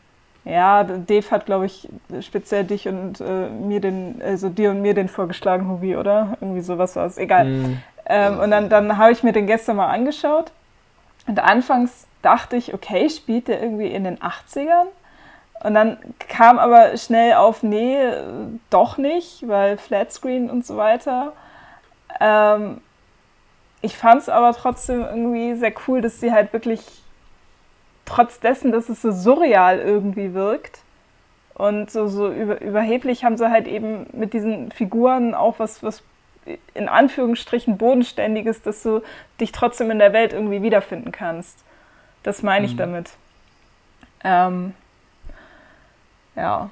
Ja, 0.43 0.83
Dave 0.83 1.31
hat, 1.31 1.47
glaube 1.47 1.65
ich, 1.65 1.89
speziell 2.21 2.65
dich 2.65 2.87
und 2.87 3.19
äh, 3.19 3.49
mir 3.49 3.81
den, 3.81 4.21
also 4.23 4.49
dir 4.49 4.69
und 4.69 4.81
mir 4.81 4.93
den 4.93 5.09
vorgeschlagen, 5.09 5.67
Hubi, 5.67 5.95
oder? 5.95 6.37
Irgendwie 6.39 6.61
sowas 6.61 6.95
war 6.95 7.07
es. 7.07 7.17
Egal. 7.17 7.45
Hm. 7.45 7.77
Ähm, 8.05 8.39
und 8.39 8.51
dann, 8.51 8.69
dann 8.69 8.97
habe 8.97 9.11
ich 9.11 9.23
mir 9.23 9.33
den 9.33 9.47
gestern 9.47 9.77
mal 9.77 9.87
angeschaut. 9.87 10.51
Und 11.25 11.39
anfangs 11.39 12.05
dachte 12.21 12.55
ich, 12.55 12.75
okay, 12.75 13.09
spielt 13.09 13.47
der 13.47 13.61
irgendwie 13.61 13.87
in 13.87 14.03
den 14.03 14.19
80ern? 14.19 14.85
Und 15.65 15.73
dann 15.73 15.97
kam 16.19 16.59
aber 16.59 16.95
schnell 16.95 17.33
auf, 17.33 17.63
nee, 17.63 17.97
doch 18.69 18.99
nicht, 18.99 19.47
weil 19.47 19.79
Flatscreen 19.79 20.47
und 20.47 20.63
so 20.63 20.77
weiter. 20.77 21.33
Ähm, 22.19 22.81
ich 23.81 23.97
fand 23.97 24.21
es 24.21 24.29
aber 24.29 24.53
trotzdem 24.53 25.01
irgendwie 25.01 25.55
sehr 25.55 25.73
cool, 25.87 26.01
dass 26.01 26.19
sie 26.19 26.31
halt 26.31 26.53
wirklich, 26.53 26.81
trotz 28.05 28.39
dessen, 28.39 28.71
dass 28.71 28.89
es 28.89 29.01
so 29.01 29.11
surreal 29.11 29.79
irgendwie 29.79 30.35
wirkt 30.35 30.81
und 31.55 31.89
so, 31.89 32.07
so 32.09 32.31
über, 32.31 32.61
überheblich, 32.61 33.23
haben 33.23 33.35
sie 33.35 33.49
halt 33.49 33.67
eben 33.67 34.05
mit 34.13 34.33
diesen 34.33 34.71
Figuren 34.71 35.33
auch 35.33 35.57
was, 35.57 35.81
was 35.81 36.03
in 36.75 36.87
Anführungsstrichen 36.87 37.79
Bodenständiges, 37.79 38.61
dass 38.61 38.83
du 38.83 39.01
dich 39.41 39.51
trotzdem 39.51 39.89
in 39.89 39.97
der 39.97 40.13
Welt 40.13 40.31
irgendwie 40.31 40.61
wiederfinden 40.61 41.11
kannst. 41.11 41.57
Das 42.21 42.43
meine 42.43 42.67
ich 42.67 42.73
mhm. 42.73 42.77
damit. 42.77 43.09
Ähm, 44.23 44.75
ja. 46.35 46.69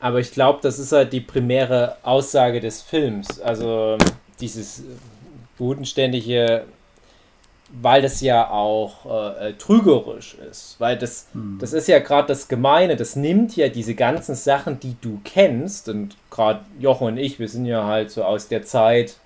Aber 0.00 0.18
ich 0.18 0.32
glaube, 0.32 0.60
das 0.62 0.78
ist 0.78 0.92
halt 0.92 1.12
die 1.12 1.20
primäre 1.20 1.96
Aussage 2.02 2.60
des 2.60 2.80
Films. 2.80 3.40
Also 3.40 3.98
dieses 4.40 4.82
bodenständige, 5.58 6.64
weil 7.68 8.00
das 8.00 8.22
ja 8.22 8.50
auch 8.50 9.04
äh, 9.38 9.52
trügerisch 9.52 10.36
ist. 10.50 10.76
Weil 10.78 10.96
das, 10.96 11.26
hm. 11.32 11.58
das 11.60 11.74
ist 11.74 11.86
ja 11.86 11.98
gerade 11.98 12.28
das 12.28 12.48
Gemeine, 12.48 12.96
das 12.96 13.14
nimmt 13.14 13.54
ja 13.56 13.68
diese 13.68 13.94
ganzen 13.94 14.34
Sachen, 14.34 14.80
die 14.80 14.96
du 15.02 15.20
kennst, 15.22 15.90
und 15.90 16.16
gerade 16.30 16.60
Jochen 16.78 17.08
und 17.08 17.16
ich, 17.18 17.38
wir 17.38 17.48
sind 17.48 17.66
ja 17.66 17.84
halt 17.84 18.10
so 18.10 18.24
aus 18.24 18.48
der 18.48 18.64
Zeit, 18.64 19.16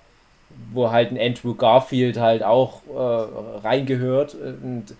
wo 0.73 0.91
halt 0.91 1.11
ein 1.11 1.17
Andrew 1.17 1.55
Garfield 1.55 2.17
halt 2.17 2.43
auch 2.43 2.81
äh, 2.93 3.61
reingehört. 3.65 4.35
Und 4.35 4.93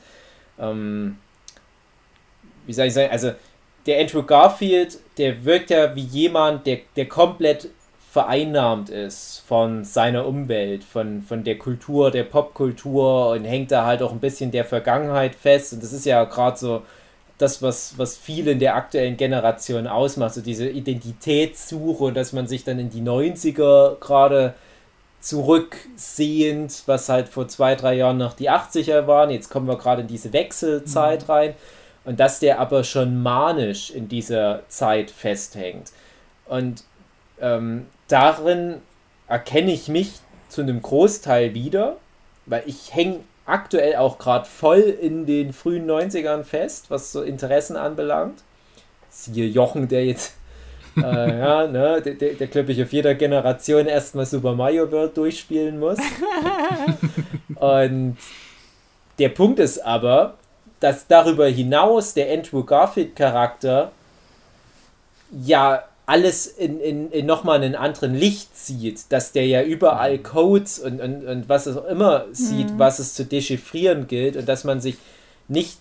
ähm, 0.58 1.18
wie 2.66 2.74
soll 2.74 2.88
ich 2.88 2.94
sagen, 2.94 3.12
also 3.12 3.32
der 3.86 4.00
Andrew 4.00 4.24
Garfield, 4.24 4.98
der 5.18 5.46
wirkt 5.46 5.70
ja 5.70 5.96
wie 5.96 6.02
jemand, 6.02 6.66
der, 6.66 6.80
der 6.96 7.08
komplett 7.08 7.70
vereinnahmt 8.12 8.90
ist 8.90 9.44
von 9.46 9.84
seiner 9.84 10.26
Umwelt, 10.26 10.84
von, 10.84 11.22
von 11.22 11.44
der 11.44 11.58
Kultur, 11.58 12.12
der 12.12 12.24
Popkultur 12.24 13.32
und 13.32 13.44
hängt 13.44 13.72
da 13.72 13.86
halt 13.86 14.02
auch 14.02 14.14
ein 14.14 14.22
bisschen 14.22 14.52
der 14.52 14.64
Vergangenheit 14.64 15.36
fest. 15.36 15.74
Und 15.74 15.84
das 15.84 15.92
ist 15.92 16.06
ja 16.06 16.24
gerade 16.24 16.58
so 16.58 16.84
das, 17.38 17.62
was, 17.62 17.98
was 17.98 18.18
viele 18.18 18.52
in 18.52 18.60
der 18.60 18.76
aktuellen 18.76 19.18
Generation 19.18 19.86
ausmacht, 19.88 20.34
so 20.34 20.42
diese 20.42 20.70
Identitätssuche 20.70 22.06
und 22.06 22.14
dass 22.16 22.32
man 22.32 22.48
sich 22.48 22.64
dann 22.64 22.80
in 22.80 22.90
die 22.90 23.02
90er 23.02 24.00
gerade 24.00 24.54
zurücksehend, 25.20 26.84
was 26.86 27.10
halt 27.10 27.28
vor 27.28 27.48
zwei, 27.48 27.76
drei 27.76 27.96
Jahren 27.96 28.18
noch 28.18 28.34
die 28.34 28.50
80er 28.50 29.08
waren. 29.08 29.30
Jetzt 29.30 29.50
kommen 29.50 29.68
wir 29.68 29.78
gerade 29.78 30.04
in 30.04 30.08
diese 30.08 30.32
Wechselzeit 30.32 31.24
mhm. 31.24 31.32
rein. 31.34 31.54
Und 32.06 32.20
dass 32.20 32.40
der 32.40 32.60
aber 32.60 32.84
schon 32.84 33.22
manisch 33.22 33.90
in 33.90 34.08
dieser 34.08 34.62
Zeit 34.70 35.10
festhängt. 35.12 35.92
Und 36.46 36.84
ähm, 37.42 37.88
darin 38.08 38.82
erkenne 39.28 39.72
ich 39.72 39.88
mich 39.88 40.12
zu 40.50 40.62
einem 40.62 40.82
Großteil 40.82 41.54
wieder, 41.54 41.98
weil 42.46 42.64
ich 42.66 42.94
hänge 42.94 43.22
aktuell 43.46 43.96
auch 43.98 44.18
gerade 44.18 44.46
voll 44.46 44.80
in 44.80 45.26
den 45.26 45.54
frühen 45.54 45.90
90ern 45.90 46.44
fest, 46.44 46.86
was 46.90 47.12
so 47.12 47.22
Interessen 47.22 47.76
anbelangt. 47.76 48.44
Siehe 49.10 49.48
Jochen, 49.48 49.88
der 49.88 50.06
jetzt, 50.06 50.36
äh, 50.98 51.40
ja, 51.40 51.68
ne, 51.68 52.02
der, 52.02 52.14
der, 52.16 52.34
der 52.34 52.48
glaube 52.48 52.72
ich 52.72 52.82
auf 52.82 52.92
jeder 52.94 53.16
Generation 53.16 53.86
erstmal 53.86 54.26
Super 54.26 54.54
Mario 54.54 54.92
World 54.92 55.16
durchspielen 55.18 55.80
muss. 55.80 56.00
Und 57.56 58.18
der 59.20 59.30
Punkt 59.30 59.60
ist 59.60 59.80
aber, 59.80 60.36
dass 60.86 61.08
darüber 61.08 61.48
hinaus 61.48 62.14
der 62.14 62.32
Andrew 62.32 62.64
Garfield-Charakter 62.64 63.92
ja 65.32 65.84
alles 66.06 66.46
in, 66.46 66.80
in, 66.80 67.10
in 67.10 67.26
nochmal 67.26 67.56
einen 67.56 67.74
anderen 67.74 68.14
Licht 68.14 68.56
sieht, 68.56 69.12
dass 69.12 69.32
der 69.32 69.48
ja 69.48 69.64
überall 69.64 70.20
mhm. 70.20 70.24
Codes 70.24 70.78
und, 70.78 71.02
und, 71.02 71.26
und 71.26 71.50
was 71.50 71.66
es 71.66 71.76
auch 71.76 71.88
immer 71.88 72.26
sieht, 72.32 72.70
mhm. 72.70 72.78
was 72.78 73.00
es 73.00 73.16
zu 73.16 73.26
dechiffrieren 73.26 74.06
gilt 74.06 74.38
und 74.38 74.48
dass 74.48 74.64
man 74.64 74.80
sich 74.80 74.98
nicht 75.48 75.80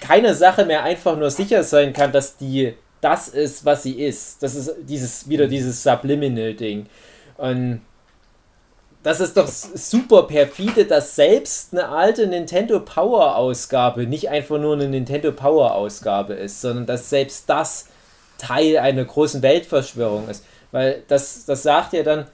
keine 0.00 0.34
Sache 0.34 0.64
mehr 0.64 0.82
einfach 0.82 1.18
nur 1.18 1.30
sicher 1.30 1.62
sein 1.62 1.92
kann, 1.92 2.10
dass 2.10 2.38
die 2.38 2.72
das 3.02 3.28
ist, 3.28 3.66
was 3.66 3.82
sie 3.82 4.00
ist. 4.00 4.42
Das 4.42 4.54
ist 4.54 4.72
dieses 4.88 5.28
wieder 5.28 5.46
dieses 5.46 5.82
Subliminal-Ding. 5.82 6.86
Und 7.36 7.82
das 9.02 9.20
ist 9.20 9.36
doch 9.36 9.48
super 9.48 10.24
perfide, 10.24 10.84
dass 10.84 11.16
selbst 11.16 11.72
eine 11.72 11.88
alte 11.88 12.26
Nintendo 12.26 12.80
Power 12.80 13.36
Ausgabe 13.36 14.06
nicht 14.06 14.28
einfach 14.28 14.58
nur 14.58 14.74
eine 14.74 14.88
Nintendo 14.88 15.32
Power 15.32 15.74
Ausgabe 15.74 16.34
ist, 16.34 16.60
sondern 16.60 16.86
dass 16.86 17.10
selbst 17.10 17.48
das 17.50 17.88
Teil 18.38 18.78
einer 18.78 19.04
großen 19.04 19.42
Weltverschwörung 19.42 20.28
ist. 20.28 20.44
Weil 20.70 21.02
das, 21.08 21.44
das 21.44 21.64
sagt 21.64 21.92
ja 21.94 22.02
dann, 22.02 22.26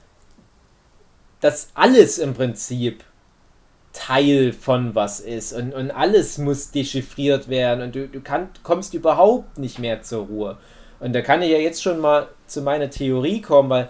dass 1.41 1.69
alles 1.73 2.19
im 2.19 2.33
Prinzip 2.35 3.03
Teil 3.93 4.53
von 4.53 4.93
was 4.93 5.19
ist 5.19 5.53
und, 5.53 5.73
und 5.73 5.89
alles 5.89 6.37
muss 6.37 6.69
dechiffriert 6.69 7.49
werden 7.49 7.81
und 7.81 7.95
du, 7.95 8.07
du 8.07 8.21
kann, 8.21 8.49
kommst 8.61 8.93
überhaupt 8.93 9.57
nicht 9.57 9.79
mehr 9.79 10.03
zur 10.03 10.27
Ruhe. 10.27 10.57
Und 10.99 11.13
da 11.13 11.21
kann 11.21 11.41
ich 11.41 11.49
ja 11.49 11.57
jetzt 11.57 11.81
schon 11.81 11.99
mal 11.99 12.27
zu 12.45 12.61
meiner 12.61 12.89
Theorie 12.89 13.41
kommen, 13.41 13.69
weil 13.69 13.89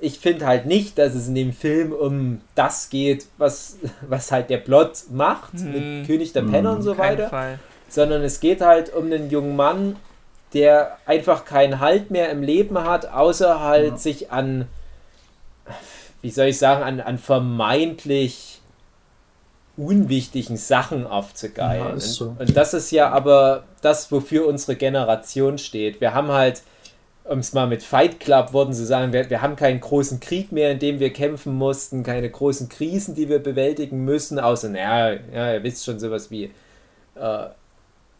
ich 0.00 0.18
finde 0.18 0.46
halt 0.46 0.66
nicht, 0.66 0.98
dass 0.98 1.14
es 1.14 1.28
in 1.28 1.34
dem 1.34 1.52
Film 1.52 1.92
um 1.92 2.40
das 2.54 2.90
geht, 2.90 3.26
was, 3.36 3.78
was 4.08 4.30
halt 4.30 4.50
der 4.50 4.58
Plot 4.58 5.04
macht, 5.10 5.54
hm. 5.54 5.72
mit 5.72 6.06
König 6.06 6.32
der 6.32 6.42
Penner 6.42 6.70
hm, 6.70 6.76
und 6.76 6.82
so 6.82 6.98
weiter, 6.98 7.28
Fall. 7.28 7.58
sondern 7.88 8.22
es 8.22 8.40
geht 8.40 8.60
halt 8.60 8.94
um 8.94 9.06
einen 9.06 9.30
jungen 9.30 9.56
Mann, 9.56 9.96
der 10.54 10.98
einfach 11.04 11.44
keinen 11.44 11.80
Halt 11.80 12.10
mehr 12.10 12.30
im 12.30 12.42
Leben 12.42 12.78
hat, 12.78 13.06
außer 13.06 13.60
halt 13.60 13.90
ja. 13.92 13.96
sich 13.96 14.30
an, 14.30 14.66
wie 16.22 16.30
soll 16.30 16.46
ich 16.46 16.58
sagen, 16.58 16.82
an, 16.82 17.00
an 17.00 17.18
vermeintlich 17.18 18.60
unwichtigen 19.76 20.56
Sachen 20.56 21.06
aufzugeilen. 21.06 21.94
Ja, 21.94 22.00
so. 22.00 22.30
und, 22.30 22.40
und 22.40 22.56
das 22.56 22.74
ist 22.74 22.90
ja 22.90 23.10
aber 23.10 23.64
das, 23.80 24.10
wofür 24.10 24.46
unsere 24.46 24.76
Generation 24.76 25.58
steht. 25.58 26.00
Wir 26.00 26.14
haben 26.14 26.28
halt, 26.28 26.62
um 27.28 27.40
es 27.40 27.52
mal 27.52 27.66
mit 27.66 27.82
Fight 27.82 28.20
Club 28.20 28.52
Worten 28.54 28.72
zu 28.72 28.86
sagen, 28.86 29.12
wir, 29.12 29.28
wir 29.28 29.42
haben 29.42 29.54
keinen 29.54 29.80
großen 29.80 30.18
Krieg 30.18 30.50
mehr, 30.50 30.72
in 30.72 30.78
dem 30.78 30.98
wir 30.98 31.12
kämpfen 31.12 31.54
mussten, 31.54 32.02
keine 32.02 32.30
großen 32.30 32.68
Krisen, 32.68 33.14
die 33.14 33.28
wir 33.28 33.38
bewältigen 33.38 34.04
müssen, 34.04 34.38
außer, 34.38 34.70
naja, 34.70 35.18
ja, 35.32 35.52
ihr 35.54 35.62
wisst 35.62 35.84
schon, 35.84 36.00
sowas 36.00 36.30
wie 36.30 36.50
äh, 37.14 37.46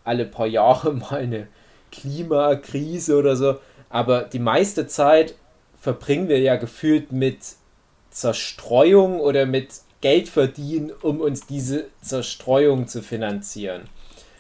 alle 0.05 0.25
paar 0.27 0.47
Jahre 0.47 0.93
mal 1.11 1.21
eine 1.21 1.49
Klimakrise 1.91 3.17
oder 3.17 3.35
so. 3.35 3.57
Aber 3.89 4.23
die 4.23 4.39
meiste 4.39 4.87
Zeit 4.87 5.35
verbringen 5.81 6.29
wir 6.29 6.41
ja 6.41 6.57
gefühlt 6.57 7.11
mit 7.11 7.39
Zerstreuung 8.11 9.21
oder 9.21 9.47
mit 9.47 9.69
Geld 10.03 10.29
verdienen, 10.29 10.93
um 11.01 11.21
uns 11.21 11.47
diese 11.47 11.87
Zerstreuung 12.03 12.89
zu 12.89 13.03
finanzieren. 13.03 13.83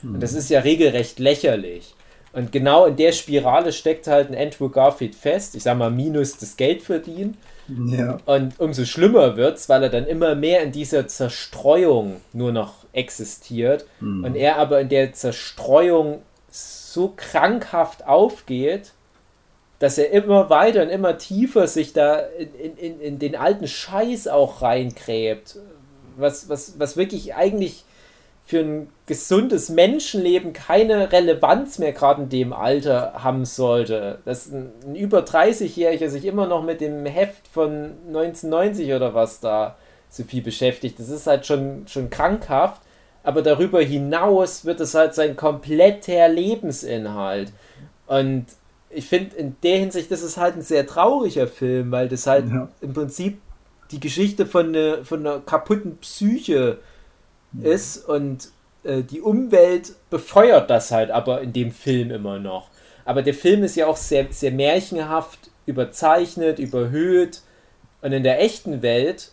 Mhm. 0.02 0.14
Und 0.14 0.22
das 0.22 0.34
ist 0.34 0.50
ja 0.50 0.60
regelrecht 0.60 1.18
lächerlich. 1.18 1.94
Und 2.32 2.52
genau 2.52 2.86
in 2.86 2.96
der 2.96 3.12
Spirale 3.12 3.72
steckt 3.72 4.06
halt 4.06 4.30
ein 4.30 4.36
Andrew 4.36 4.68
Garfield 4.68 5.14
fest. 5.14 5.54
Ich 5.54 5.62
sag 5.62 5.78
mal, 5.78 5.90
minus 5.90 6.36
das 6.36 6.56
Geld 6.56 6.82
verdienen. 6.82 7.36
Ja. 7.68 8.18
Und 8.24 8.58
umso 8.60 8.84
schlimmer 8.84 9.36
wird 9.36 9.58
es, 9.58 9.68
weil 9.68 9.82
er 9.82 9.88
dann 9.88 10.06
immer 10.06 10.34
mehr 10.34 10.62
in 10.62 10.72
dieser 10.72 11.06
Zerstreuung 11.06 12.20
nur 12.32 12.52
noch 12.52 12.74
existiert. 12.92 13.86
Mhm. 14.00 14.24
Und 14.24 14.36
er 14.36 14.56
aber 14.56 14.80
in 14.80 14.88
der 14.88 15.12
Zerstreuung 15.12 16.22
so 16.50 17.12
krankhaft 17.16 18.06
aufgeht, 18.06 18.92
dass 19.78 19.98
er 19.98 20.10
immer 20.10 20.50
weiter 20.50 20.82
und 20.82 20.88
immer 20.88 21.18
tiefer 21.18 21.68
sich 21.68 21.92
da 21.92 22.16
in, 22.18 22.76
in, 22.76 23.00
in 23.00 23.18
den 23.18 23.36
alten 23.36 23.68
Scheiß 23.68 24.28
auch 24.28 24.62
reingräbt. 24.62 25.56
Was, 26.16 26.48
was, 26.48 26.80
was 26.80 26.96
wirklich 26.96 27.36
eigentlich 27.36 27.84
für 28.48 28.60
ein 28.60 28.88
gesundes 29.04 29.68
Menschenleben 29.68 30.54
keine 30.54 31.12
Relevanz 31.12 31.78
mehr 31.78 31.92
gerade 31.92 32.22
in 32.22 32.28
dem 32.30 32.54
Alter 32.54 33.22
haben 33.22 33.44
sollte. 33.44 34.20
Dass 34.24 34.50
ein, 34.50 34.72
ein 34.86 34.94
über 34.94 35.18
30-Jähriger 35.18 36.08
sich 36.08 36.24
immer 36.24 36.46
noch 36.46 36.64
mit 36.64 36.80
dem 36.80 37.04
Heft 37.04 37.46
von 37.46 37.92
1990 38.06 38.94
oder 38.94 39.12
was 39.12 39.40
da 39.40 39.76
so 40.08 40.24
viel 40.24 40.40
beschäftigt. 40.40 40.98
Das 40.98 41.10
ist 41.10 41.26
halt 41.26 41.44
schon, 41.44 41.86
schon 41.88 42.08
krankhaft. 42.08 42.80
Aber 43.22 43.42
darüber 43.42 43.82
hinaus 43.82 44.64
wird 44.64 44.80
es 44.80 44.94
halt 44.94 45.14
sein 45.14 45.36
kompletter 45.36 46.26
Lebensinhalt. 46.30 47.52
Und 48.06 48.46
ich 48.88 49.08
finde, 49.08 49.36
in 49.36 49.56
der 49.62 49.76
Hinsicht, 49.76 50.10
das 50.10 50.22
ist 50.22 50.38
halt 50.38 50.56
ein 50.56 50.62
sehr 50.62 50.86
trauriger 50.86 51.48
Film, 51.48 51.92
weil 51.92 52.08
das 52.08 52.26
halt 52.26 52.48
ja. 52.48 52.70
im 52.80 52.94
Prinzip 52.94 53.42
die 53.90 54.00
Geschichte 54.00 54.46
von, 54.46 54.70
ne, 54.70 55.00
von 55.04 55.20
einer 55.26 55.40
kaputten 55.40 55.98
Psyche 55.98 56.78
ist 57.60 58.08
und 58.08 58.48
äh, 58.84 59.02
die 59.02 59.20
Umwelt 59.20 59.94
befeuert 60.10 60.70
das 60.70 60.90
halt 60.90 61.10
aber 61.10 61.40
in 61.40 61.52
dem 61.52 61.72
Film 61.72 62.10
immer 62.10 62.38
noch. 62.38 62.68
Aber 63.04 63.22
der 63.22 63.34
Film 63.34 63.62
ist 63.62 63.76
ja 63.76 63.86
auch 63.86 63.96
sehr, 63.96 64.26
sehr 64.30 64.52
märchenhaft 64.52 65.50
überzeichnet, 65.66 66.58
überhöht. 66.58 67.42
Und 68.02 68.12
in 68.12 68.22
der 68.22 68.40
echten 68.42 68.82
Welt 68.82 69.32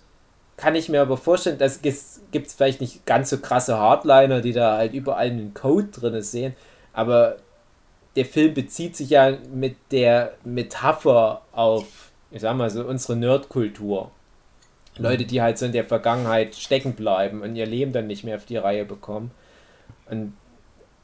kann 0.57 0.75
ich 0.75 0.89
mir 0.89 1.01
aber 1.01 1.17
vorstellen, 1.17 1.57
dass 1.57 1.79
es 1.83 2.21
gibt 2.31 2.51
vielleicht 2.51 2.81
nicht 2.81 3.05
ganz 3.05 3.29
so 3.29 3.37
krasse 3.37 3.77
Hardliner, 3.77 4.41
die 4.41 4.53
da 4.53 4.77
halt 4.77 4.93
überall 4.93 5.27
einen 5.27 5.53
Code 5.53 5.87
drin 5.87 6.21
sehen, 6.21 6.55
aber 6.93 7.37
der 8.15 8.25
Film 8.25 8.53
bezieht 8.53 8.95
sich 8.95 9.09
ja 9.09 9.37
mit 9.53 9.75
der 9.91 10.33
Metapher 10.45 11.41
auf, 11.51 12.11
ich 12.31 12.41
sag 12.41 12.55
mal 12.55 12.69
so, 12.69 12.85
unsere 12.85 13.17
Nerdkultur. 13.17 14.11
Leute, 14.97 15.25
die 15.25 15.41
halt 15.41 15.57
so 15.57 15.65
in 15.65 15.71
der 15.71 15.85
Vergangenheit 15.85 16.55
stecken 16.55 16.93
bleiben 16.93 17.41
und 17.41 17.55
ihr 17.55 17.65
Leben 17.65 17.91
dann 17.91 18.07
nicht 18.07 18.23
mehr 18.23 18.37
auf 18.37 18.45
die 18.45 18.57
Reihe 18.57 18.85
bekommen. 18.85 19.31
Und 20.09 20.33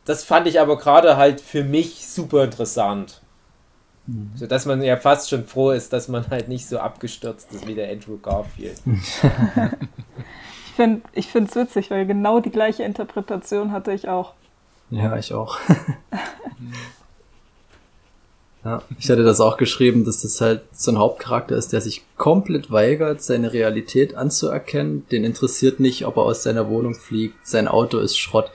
das 0.05 0.23
fand 0.23 0.47
ich 0.47 0.59
aber 0.59 0.77
gerade 0.77 1.17
halt 1.17 1.41
für 1.41 1.63
mich 1.63 2.07
super 2.07 2.43
interessant. 2.43 3.21
Mhm. 4.07 4.31
So 4.35 4.47
dass 4.47 4.65
man 4.65 4.81
ja 4.81 4.97
fast 4.97 5.29
schon 5.29 5.45
froh 5.45 5.71
ist, 5.71 5.93
dass 5.93 6.07
man 6.07 6.29
halt 6.29 6.47
nicht 6.47 6.67
so 6.67 6.79
abgestürzt 6.79 7.51
ist 7.53 7.67
wie 7.67 7.75
der 7.75 7.91
Andrew 7.91 8.17
Garfield. 8.17 8.81
ich 10.65 10.75
finde 10.75 11.01
es 11.13 11.25
ich 11.25 11.35
witzig, 11.55 11.91
weil 11.91 12.05
genau 12.05 12.39
die 12.39 12.49
gleiche 12.49 12.83
Interpretation 12.83 13.71
hatte 13.71 13.91
ich 13.93 14.07
auch. 14.09 14.33
Ja, 14.89 15.15
ich 15.17 15.33
auch. 15.33 15.57
Ja, 18.63 18.83
ich 18.99 19.09
hatte 19.09 19.23
das 19.23 19.41
auch 19.41 19.57
geschrieben, 19.57 20.05
dass 20.05 20.21
das 20.21 20.39
halt 20.39 20.61
so 20.71 20.91
ein 20.91 20.99
Hauptcharakter 20.99 21.55
ist, 21.55 21.73
der 21.73 21.81
sich 21.81 22.03
komplett 22.17 22.69
weigert, 22.69 23.21
seine 23.23 23.53
Realität 23.53 24.13
anzuerkennen. 24.13 25.05
Den 25.11 25.23
interessiert 25.23 25.79
nicht, 25.79 26.05
ob 26.05 26.17
er 26.17 26.23
aus 26.23 26.43
seiner 26.43 26.69
Wohnung 26.69 26.93
fliegt. 26.93 27.35
Sein 27.47 27.67
Auto 27.67 27.97
ist 27.97 28.17
Schrott. 28.17 28.51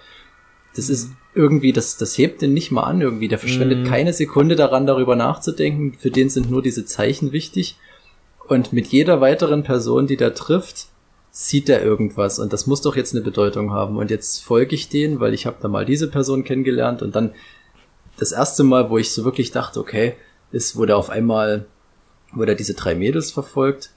Das 0.77 0.89
ist 0.89 1.11
irgendwie, 1.35 1.73
das, 1.73 1.97
das 1.97 2.17
hebt 2.17 2.41
den 2.41 2.55
nicht 2.55 2.71
mal 2.71 2.85
an 2.85 3.01
irgendwie. 3.01 3.27
Der 3.27 3.39
verschwendet 3.39 3.81
mhm. 3.81 3.89
keine 3.89 4.13
Sekunde 4.13 4.55
daran, 4.55 4.87
darüber 4.87 5.17
nachzudenken. 5.17 5.95
Für 5.99 6.11
den 6.11 6.31
sind 6.31 6.51
nur 6.51 6.63
diese 6.63 6.85
Zeichen 6.85 7.33
wichtig. 7.33 7.77
Und 8.47 8.73
mit 8.73 8.87
jeder 8.89 9.21
weiteren 9.21 9.65
Person, 9.65 10.07
die 10.07 10.17
da 10.17 10.31
trifft, 10.31 10.87
sieht 11.33 11.69
er 11.69 11.83
irgendwas. 11.83 12.39
Und 12.39 12.53
das 12.53 12.69
muss 12.69 12.81
doch 12.81 12.95
jetzt 12.95 13.13
eine 13.13 13.25
Bedeutung 13.25 13.73
haben. 13.73 13.97
Und 13.97 14.13
jetzt 14.13 14.45
folge 14.45 14.77
ich 14.77 14.89
denen, 14.89 15.19
weil 15.19 15.35
ich 15.35 15.47
habe 15.47 15.57
da 15.61 15.67
mal 15.67 15.85
diese 15.85 16.09
Person 16.09 16.45
kennengelernt 16.45 17.03
und 17.03 17.17
dann 17.17 17.33
das 18.19 18.33
erste 18.33 18.65
Mal, 18.65 18.91
wo 18.91 18.99
ich 18.99 19.13
so 19.13 19.25
wirklich 19.25 19.51
dachte, 19.51 19.81
okay, 19.81 20.15
ist, 20.53 20.77
wo 20.77 20.85
der 20.85 20.97
auf 20.97 21.11
einmal, 21.11 21.67
wo 22.33 22.45
der 22.45 22.55
diese 22.55 22.75
drei 22.75 22.95
Mädels 22.95 23.31
verfolgt 23.31 23.91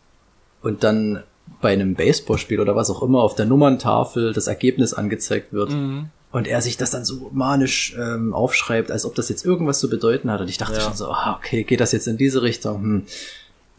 und 0.61 0.83
dann 0.83 1.23
bei 1.61 1.73
einem 1.73 1.95
Baseballspiel 1.95 2.59
oder 2.59 2.75
was 2.75 2.89
auch 2.89 3.01
immer 3.01 3.21
auf 3.21 3.35
der 3.35 3.45
Nummerntafel 3.45 4.33
das 4.33 4.47
Ergebnis 4.47 4.93
angezeigt 4.93 5.51
wird. 5.53 5.71
Mhm. 5.71 6.09
Und 6.31 6.47
er 6.47 6.61
sich 6.61 6.77
das 6.77 6.91
dann 6.91 7.05
so 7.05 7.31
manisch 7.33 7.95
ähm, 7.97 8.35
aufschreibt, 8.35 8.91
als 8.91 9.03
ob 9.03 9.15
das 9.15 9.29
jetzt 9.29 9.43
irgendwas 9.43 9.79
zu 9.79 9.89
bedeuten 9.89 10.29
hat. 10.29 10.41
Und 10.41 10.49
ich 10.49 10.59
dachte 10.59 10.75
ja. 10.75 10.81
schon 10.81 10.93
so, 10.93 11.07
ah, 11.07 11.35
okay, 11.35 11.63
geht 11.63 11.79
das 11.79 11.91
jetzt 11.91 12.07
in 12.07 12.17
diese 12.17 12.43
Richtung? 12.43 12.81
Hm. 12.81 13.03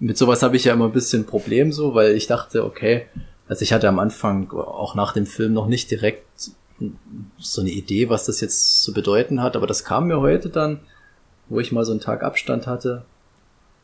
Mit 0.00 0.18
sowas 0.18 0.42
habe 0.42 0.56
ich 0.56 0.64
ja 0.64 0.72
immer 0.72 0.86
ein 0.86 0.92
bisschen 0.92 1.26
Problem 1.26 1.70
so, 1.70 1.94
weil 1.94 2.16
ich 2.16 2.26
dachte, 2.26 2.64
okay, 2.64 3.06
also 3.48 3.62
ich 3.62 3.72
hatte 3.72 3.88
am 3.88 4.00
Anfang 4.00 4.50
auch 4.50 4.96
nach 4.96 5.12
dem 5.12 5.26
Film 5.26 5.52
noch 5.52 5.66
nicht 5.68 5.92
direkt 5.92 6.24
so 7.38 7.60
eine 7.60 7.70
Idee, 7.70 8.08
was 8.08 8.26
das 8.26 8.40
jetzt 8.40 8.82
zu 8.82 8.92
bedeuten 8.92 9.42
hat, 9.42 9.56
aber 9.56 9.66
das 9.66 9.84
kam 9.84 10.08
mir 10.08 10.20
heute 10.20 10.48
dann, 10.48 10.80
wo 11.48 11.60
ich 11.60 11.72
mal 11.72 11.84
so 11.84 11.92
einen 11.92 12.00
Tag 12.00 12.22
Abstand 12.22 12.66
hatte. 12.66 13.04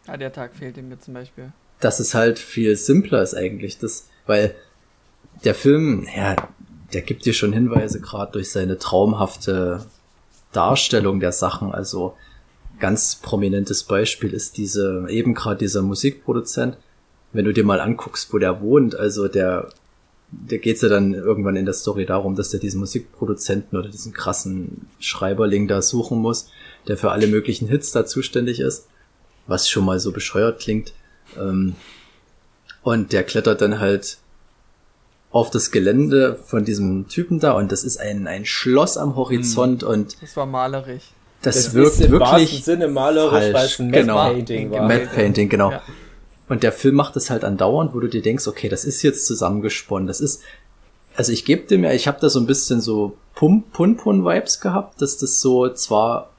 Ah, 0.07 0.17
der 0.17 0.33
Tag 0.33 0.55
fehlt 0.55 0.77
ihm 0.77 0.89
mir 0.89 1.01
zum 1.01 1.15
Beispiel. 1.15 1.53
Dass 1.81 2.01
es 2.01 2.15
halt 2.15 2.39
viel 2.39 2.77
simpler 2.77 3.23
ist 3.23 3.35
eigentlich, 3.35 3.79
das, 3.79 4.09
weil 4.27 4.55
der 5.45 5.55
Film, 5.55 6.07
ja, 6.17 6.37
der 6.93 7.03
gibt 7.03 7.27
dir 7.27 7.35
schon 7.35 7.53
Hinweise, 7.53 8.01
gerade 8.01 8.33
durch 8.33 8.51
seine 8.51 8.79
traumhafte 8.79 9.85
Darstellung 10.53 11.21
der 11.21 11.33
Sachen. 11.33 11.73
Also 11.73 12.15
ganz 12.79 13.17
prominentes 13.17 13.85
Beispiel 13.85 14.33
ist 14.33 14.57
diese, 14.57 15.07
eben 15.09 15.35
gerade 15.35 15.59
dieser 15.59 15.83
Musikproduzent. 15.83 16.77
Wenn 17.33 17.45
du 17.45 17.53
dir 17.53 17.65
mal 17.65 17.81
anguckst, 17.81 18.33
wo 18.33 18.39
der 18.39 18.61
wohnt, 18.61 18.95
also 18.95 19.29
der 19.29 19.69
da 20.49 20.57
geht's 20.57 20.83
ja 20.83 20.89
dann 20.89 21.15
irgendwann 21.15 21.57
in 21.57 21.65
der 21.65 21.75
Story 21.75 22.07
darum, 22.07 22.37
dass 22.37 22.51
der 22.51 22.61
diesen 22.61 22.81
Musikproduzenten 22.81 23.79
oder 23.79 23.89
diesen 23.89 24.13
krassen 24.13 24.89
Schreiberling 24.99 25.69
da 25.69 25.83
suchen 25.83 26.19
muss, 26.19 26.49
der 26.89 26.97
für 26.97 27.11
alle 27.11 27.27
möglichen 27.27 27.69
Hits 27.69 27.93
da 27.93 28.07
zuständig 28.07 28.61
ist, 28.61 28.87
was 29.47 29.69
schon 29.69 29.85
mal 29.85 30.01
so 30.01 30.13
bescheuert 30.13 30.61
klingt. 30.61 30.93
Ähm, 31.39 31.75
und 32.83 33.13
der 33.13 33.25
klettert 33.25 33.61
dann 33.61 33.81
halt 33.81 34.19
auf 35.31 35.51
das 35.51 35.71
Gelände 35.71 36.39
von 36.47 36.65
diesem 36.65 37.09
Typen 37.09 37.41
da 37.41 37.53
und 37.53 37.73
das 37.73 37.85
ist 37.85 37.99
ein, 37.99 38.27
ein 38.27 38.47
Schloss 38.47 38.97
am 38.97 39.17
Horizont 39.17 39.83
mhm. 39.83 39.89
und 39.89 40.23
das 40.23 40.37
war 40.37 40.47
malerisch. 40.47 41.11
Das, 41.43 41.57
das 41.57 41.75
wirkt 41.75 42.01
im 42.01 42.13
wirklich 42.13 42.65
Sinne 42.65 42.89
malerisch, 42.89 43.53
weil 43.53 43.67
es 43.67 43.79
ein 43.79 43.91
Matte 43.91 44.01
genau. 44.01 44.33
Painting 44.33 44.71
war. 44.71 44.89
Matte 44.89 45.09
Painting, 45.15 45.49
genau. 45.49 45.73
Ja. 45.73 45.83
Und 46.49 46.63
der 46.63 46.73
Film 46.73 46.95
macht 46.95 47.17
es 47.17 47.31
halt 47.31 47.45
andauernd, 47.45 47.95
wo 47.95 48.01
du 48.01 48.09
dir 48.09 48.23
denkst, 48.23 48.47
okay, 48.47 48.69
das 48.69 48.85
ist 48.85 49.03
jetzt 49.03 49.27
zusammengesponnen. 49.27 50.07
Das 50.07 50.21
ist, 50.21 50.43
also 51.17 51.33
ich 51.33 51.45
gebe 51.45 51.67
dem 51.67 51.83
ja, 51.83 51.93
ich 51.93 52.07
habe 52.07 52.21
da 52.21 52.29
so 52.29 52.39
ein 52.39 52.47
bisschen 52.47 52.81
so 52.81 53.17
Pum-Pun-Pun-Vibes 53.35 54.61
gehabt, 54.61 55.03
dass 55.03 55.19
das 55.19 55.41
so 55.41 55.69
zwar 55.71 56.31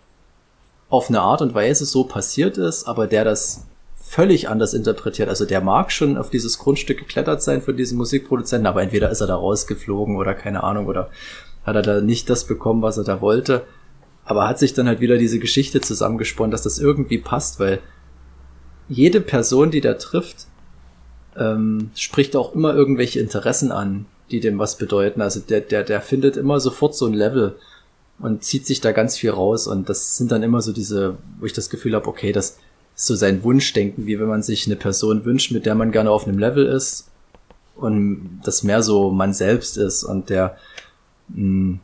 auf 0.89 1.09
eine 1.09 1.21
Art 1.21 1.41
und 1.41 1.53
Weise 1.53 1.85
so 1.85 2.05
passiert 2.05 2.57
ist, 2.57 2.85
aber 2.87 3.07
der 3.07 3.25
das 3.25 3.65
völlig 4.07 4.47
anders 4.47 4.73
interpretiert. 4.73 5.27
Also 5.27 5.45
der 5.45 5.59
mag 5.59 5.91
schon 5.91 6.17
auf 6.17 6.29
dieses 6.29 6.57
Grundstück 6.57 6.99
geklettert 6.99 7.43
sein 7.43 7.61
von 7.61 7.75
diesem 7.75 7.97
Musikproduzenten, 7.97 8.65
aber 8.65 8.81
entweder 8.81 9.09
ist 9.09 9.19
er 9.19 9.27
da 9.27 9.35
rausgeflogen 9.35 10.15
oder 10.15 10.33
keine 10.33 10.63
Ahnung 10.63 10.85
oder 10.85 11.09
hat 11.65 11.75
er 11.75 11.81
da 11.81 11.99
nicht 11.99 12.29
das 12.29 12.45
bekommen, 12.45 12.81
was 12.81 12.97
er 12.97 13.03
da 13.03 13.19
wollte. 13.19 13.63
Aber 14.23 14.47
hat 14.47 14.59
sich 14.59 14.73
dann 14.73 14.87
halt 14.87 15.01
wieder 15.01 15.17
diese 15.17 15.39
Geschichte 15.39 15.81
zusammengesponnen, 15.81 16.51
dass 16.51 16.61
das 16.61 16.79
irgendwie 16.79 17.17
passt, 17.17 17.59
weil 17.59 17.79
jede 18.89 19.21
Person, 19.21 19.71
die 19.71 19.81
da 19.81 19.95
trifft, 19.95 20.47
ähm, 21.37 21.91
spricht 21.95 22.35
auch 22.35 22.53
immer 22.53 22.73
irgendwelche 22.73 23.19
Interessen 23.19 23.71
an, 23.71 24.05
die 24.31 24.39
dem 24.39 24.59
was 24.59 24.77
bedeuten. 24.77 25.21
Also 25.21 25.39
der, 25.39 25.61
der, 25.61 25.83
der 25.83 26.01
findet 26.01 26.37
immer 26.37 26.59
sofort 26.59 26.95
so 26.95 27.05
ein 27.05 27.13
Level 27.13 27.55
und 28.19 28.43
zieht 28.43 28.65
sich 28.65 28.81
da 28.81 28.91
ganz 28.91 29.17
viel 29.17 29.31
raus. 29.31 29.67
Und 29.67 29.89
das 29.89 30.17
sind 30.17 30.31
dann 30.31 30.43
immer 30.43 30.61
so 30.61 30.71
diese, 30.71 31.17
wo 31.39 31.45
ich 31.45 31.53
das 31.53 31.69
Gefühl 31.69 31.95
habe, 31.95 32.07
okay, 32.07 32.31
das 32.31 32.57
ist 32.95 33.05
so 33.05 33.15
sein 33.15 33.43
Wunschdenken, 33.43 34.07
wie 34.07 34.19
wenn 34.19 34.27
man 34.27 34.41
sich 34.41 34.65
eine 34.65 34.75
Person 34.75 35.25
wünscht, 35.25 35.51
mit 35.51 35.65
der 35.65 35.75
man 35.75 35.91
gerne 35.91 36.11
auf 36.11 36.27
einem 36.27 36.39
Level 36.39 36.65
ist 36.65 37.09
und 37.75 38.41
das 38.43 38.63
mehr 38.63 38.81
so 38.81 39.11
man 39.11 39.33
selbst 39.33 39.77
ist 39.77 40.03
und 40.03 40.29
der 40.29 40.57
mh, 41.29 41.35
hm, 41.35 41.79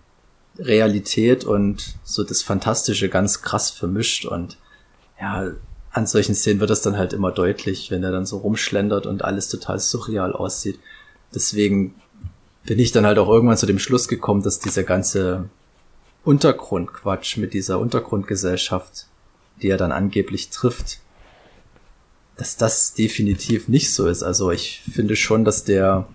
Realität 0.59 1.45
und 1.45 1.95
so 2.03 2.23
das 2.23 2.43
Fantastische 2.43 3.09
ganz 3.09 3.41
krass 3.41 3.71
vermischt 3.71 4.25
und 4.25 4.57
ja, 5.19 5.51
an 5.93 6.07
solchen 6.07 6.33
Szenen 6.33 6.59
wird 6.59 6.71
das 6.71 6.81
dann 6.81 6.97
halt 6.97 7.13
immer 7.13 7.31
deutlich, 7.31 7.91
wenn 7.91 8.03
er 8.03 8.11
dann 8.11 8.25
so 8.25 8.37
rumschlendert 8.37 9.05
und 9.05 9.23
alles 9.23 9.47
total 9.47 9.79
surreal 9.79 10.33
aussieht. 10.33 10.79
Deswegen 11.33 11.93
bin 12.65 12.79
ich 12.79 12.91
dann 12.91 13.05
halt 13.05 13.19
auch 13.19 13.29
irgendwann 13.29 13.57
zu 13.57 13.67
dem 13.67 13.79
Schluss 13.79 14.07
gekommen, 14.07 14.41
dass 14.41 14.59
dieser 14.59 14.83
ganze 14.83 15.49
Untergrundquatsch 16.23 17.37
mit 17.37 17.53
dieser 17.53 17.79
Untergrundgesellschaft, 17.79 19.05
die 19.61 19.69
er 19.69 19.77
dann 19.77 19.91
angeblich 19.91 20.49
trifft, 20.49 20.99
dass 22.37 22.57
das 22.57 22.95
definitiv 22.95 23.67
nicht 23.67 23.93
so 23.93 24.07
ist. 24.07 24.23
Also 24.23 24.49
ich 24.49 24.81
finde 24.91 25.15
schon, 25.15 25.45
dass 25.45 25.63
der, 25.63 26.07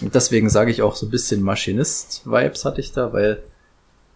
deswegen 0.00 0.48
sage 0.48 0.70
ich 0.70 0.82
auch 0.82 0.94
so 0.94 1.06
ein 1.06 1.10
bisschen 1.10 1.42
Maschinist-Vibes 1.42 2.64
hatte 2.64 2.80
ich 2.80 2.92
da, 2.92 3.12
weil 3.12 3.42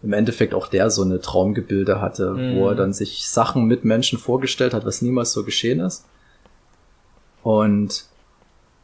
im 0.03 0.11
Endeffekt 0.11 0.53
auch 0.53 0.67
der 0.67 0.89
so 0.91 1.01
eine 1.01 1.21
Traumgebilde 1.21 2.01
hatte, 2.01 2.31
mhm. 2.31 2.57
wo 2.57 2.67
er 2.67 2.75
dann 2.75 2.93
sich 2.93 3.27
Sachen 3.27 3.65
mit 3.65 3.85
Menschen 3.85 4.19
vorgestellt 4.19 4.73
hat, 4.73 4.85
was 4.85 5.01
niemals 5.01 5.31
so 5.31 5.43
geschehen 5.45 5.79
ist. 5.79 6.05
Und 7.41 8.05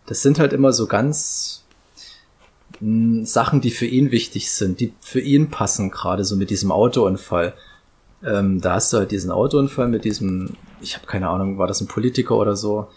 das 0.05 0.21
sind 0.21 0.39
halt 0.39 0.53
immer 0.53 0.71
so 0.71 0.87
ganz 0.87 1.65
mh, 2.79 3.19
hm, 3.19 3.25
Sachen, 3.25 3.59
die 3.59 3.71
für 3.71 3.85
ihn 3.85 4.11
wichtig 4.11 4.51
sind, 4.51 4.79
die 4.79 4.93
für 5.01 5.19
ihn 5.19 5.49
passen, 5.49 5.91
gerade 5.91 6.23
so 6.23 6.37
mit 6.37 6.49
diesem 6.49 6.71
Autounfall. 6.71 7.53
Ähm, 8.23 8.61
da 8.61 8.75
hast 8.75 8.91
du 8.93 8.97
halt 8.97 9.11
diesen 9.11 9.31
Autounfall 9.31 9.89
mit 9.89 10.05
diesem, 10.05 10.55
ich 10.81 10.95
habe 10.95 11.05
keine 11.05 11.27
Ahnung, 11.27 11.57
war 11.57 11.67
das 11.67 11.81
ein 11.81 11.87
Politiker 11.87 12.35
oder 12.35 12.55
so? 12.55 12.87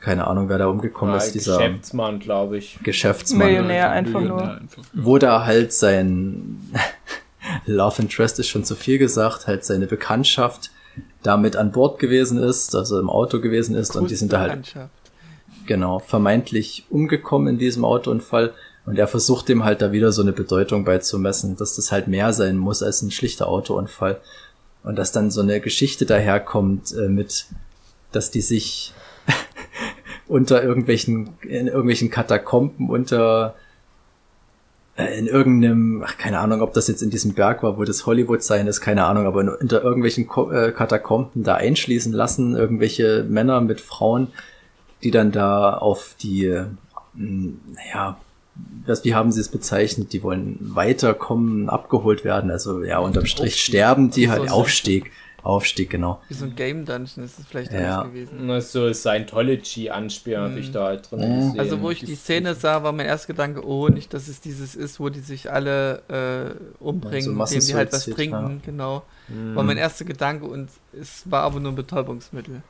Keine 0.00 0.26
Ahnung, 0.26 0.48
wer 0.48 0.58
da 0.58 0.66
umgekommen 0.66 1.14
ja, 1.14 1.20
ist. 1.20 1.32
Dieser 1.32 1.58
Geschäftsmann, 1.58 2.18
glaube 2.18 2.58
ich. 2.58 2.78
Geschäftsmann. 2.82 3.46
Millionär 3.46 3.90
einfach 3.90 4.20
nur. 4.20 4.60
Wo 4.92 5.16
da 5.18 5.46
halt 5.46 5.72
sein 5.72 6.58
Love 7.66 8.02
Interest 8.02 8.38
ist 8.38 8.48
schon 8.48 8.64
zu 8.64 8.74
viel 8.74 8.98
gesagt, 8.98 9.46
halt 9.46 9.64
seine 9.64 9.86
Bekanntschaft 9.86 10.70
damit 11.22 11.56
an 11.56 11.72
Bord 11.72 11.98
gewesen 11.98 12.38
ist, 12.38 12.74
also 12.74 12.98
im 12.98 13.08
Auto 13.08 13.40
gewesen 13.40 13.74
ist 13.74 13.96
und 13.96 14.10
die 14.10 14.16
sind 14.16 14.32
da 14.32 14.40
halt 14.40 14.74
genau 15.66 16.00
vermeintlich 16.00 16.84
umgekommen 16.90 17.48
in 17.54 17.58
diesem 17.58 17.84
Autounfall 17.84 18.52
und 18.84 18.98
er 18.98 19.06
versucht 19.06 19.48
dem 19.48 19.64
halt 19.64 19.80
da 19.80 19.92
wieder 19.92 20.12
so 20.12 20.22
eine 20.22 20.32
Bedeutung 20.32 20.84
beizumessen, 20.84 21.56
dass 21.56 21.76
das 21.76 21.92
halt 21.92 22.08
mehr 22.08 22.32
sein 22.32 22.56
muss 22.56 22.82
als 22.82 23.02
ein 23.02 23.10
schlichter 23.10 23.48
Autounfall 23.48 24.20
und 24.82 24.96
dass 24.96 25.12
dann 25.12 25.30
so 25.30 25.40
eine 25.40 25.60
Geschichte 25.60 26.06
daherkommt 26.06 26.92
äh, 26.92 27.08
mit, 27.08 27.46
dass 28.10 28.30
die 28.30 28.40
sich 28.40 28.92
unter 30.26 30.62
irgendwelchen, 30.62 31.30
in 31.42 31.68
irgendwelchen 31.68 32.10
Katakomben 32.10 32.90
unter 32.90 33.54
in 34.96 35.26
irgendeinem, 35.26 36.02
ach, 36.06 36.18
keine 36.18 36.38
Ahnung, 36.38 36.60
ob 36.60 36.74
das 36.74 36.86
jetzt 36.86 37.02
in 37.02 37.10
diesem 37.10 37.32
Berg 37.32 37.62
war, 37.62 37.78
wo 37.78 37.84
das 37.84 38.04
Hollywood 38.04 38.42
sein 38.42 38.66
ist, 38.66 38.80
keine 38.82 39.04
Ahnung, 39.04 39.26
aber 39.26 39.38
unter 39.58 39.82
irgendwelchen 39.82 40.28
äh, 40.52 40.70
Katakomben 40.70 41.42
da 41.42 41.54
einschließen 41.54 42.12
lassen, 42.12 42.54
irgendwelche 42.54 43.24
Männer 43.26 43.62
mit 43.62 43.80
Frauen, 43.80 44.28
die 45.02 45.10
dann 45.10 45.32
da 45.32 45.74
auf 45.74 46.14
die, 46.20 46.44
äh, 46.44 46.66
naja, 47.14 48.18
was, 48.84 49.02
wie 49.04 49.14
haben 49.14 49.32
sie 49.32 49.40
es 49.40 49.48
bezeichnet? 49.48 50.12
Die 50.12 50.22
wollen 50.22 50.58
weiterkommen, 50.60 51.70
abgeholt 51.70 52.22
werden. 52.22 52.50
Also 52.50 52.84
ja, 52.84 52.98
unterm 52.98 53.24
Strich 53.24 53.54
Aufstieg. 53.54 53.74
sterben 53.74 54.10
die 54.10 54.30
halt 54.30 54.50
Aufstieg. 54.50 55.10
Aufstieg, 55.42 55.90
genau. 55.90 56.20
Wie 56.28 56.34
so 56.34 56.44
ein 56.44 56.54
Game 56.54 56.84
Dungeon 56.84 57.24
ist 57.24 57.38
es 57.38 57.46
vielleicht 57.46 57.72
ja. 57.72 58.04
gewesen. 58.04 58.46
Na, 58.46 58.60
so 58.60 58.92
Scientology-Anspielung 58.92 60.42
habe 60.42 60.60
ich 60.60 60.70
da 60.70 60.84
halt 60.84 61.10
drin 61.10 61.18
mhm. 61.18 61.40
gesehen. 61.40 61.60
Also 61.60 61.80
wo 61.80 61.90
ich 61.90 62.00
die 62.00 62.14
Szene 62.14 62.54
sah, 62.54 62.84
war 62.84 62.92
mein 62.92 63.06
erster 63.06 63.28
Gedanke, 63.32 63.66
oh, 63.66 63.88
nicht, 63.88 64.14
dass 64.14 64.28
es 64.28 64.40
dieses 64.40 64.76
ist, 64.76 65.00
wo 65.00 65.08
die 65.08 65.20
sich 65.20 65.50
alle 65.50 66.02
äh, 66.08 66.82
umbringen, 66.82 67.38
ja, 67.38 67.46
so 67.46 67.54
indem 67.54 67.66
die 67.66 67.74
halt 67.74 67.92
was 67.92 68.04
trinken, 68.04 68.32
ja. 68.32 68.60
genau. 68.64 69.02
Mhm. 69.28 69.56
War 69.56 69.64
mein 69.64 69.78
erster 69.78 70.04
Gedanke 70.04 70.46
und 70.46 70.70
es 70.92 71.28
war 71.28 71.42
aber 71.42 71.58
nur 71.58 71.72
ein 71.72 71.76
Betäubungsmittel. 71.76 72.62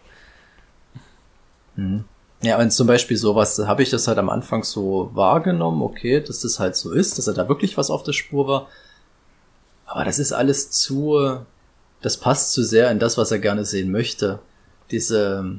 Mhm. 1.77 2.05
Ja, 2.43 2.59
und 2.59 2.73
zum 2.73 2.86
Beispiel 2.86 3.16
sowas, 3.16 3.55
da 3.55 3.66
habe 3.66 3.82
ich 3.82 3.90
das 3.90 4.09
halt 4.09 4.19
am 4.19 4.28
Anfang 4.28 4.65
so 4.65 5.11
wahrgenommen, 5.12 5.82
okay, 5.82 6.20
dass 6.20 6.40
das 6.40 6.59
halt 6.59 6.74
so 6.74 6.90
ist, 6.90 7.19
dass 7.19 7.28
er 7.28 7.35
da 7.35 7.49
wirklich 7.49 7.77
was 7.77 7.90
auf 7.90 8.03
der 8.03 8.12
Spur 8.12 8.49
war. 8.49 8.69
Aber 9.85 10.05
das 10.05 10.19
ist 10.19 10.32
alles 10.32 10.70
zu, 10.70 11.44
das 12.02 12.16
passt 12.16 12.52
zu 12.52 12.62
sehr 12.62 12.90
in 12.90 12.98
das, 12.98 13.16
was 13.16 13.30
er 13.30 13.38
gerne 13.38 13.64
sehen 13.64 13.90
möchte. 13.90 14.40
Diese 14.90 15.56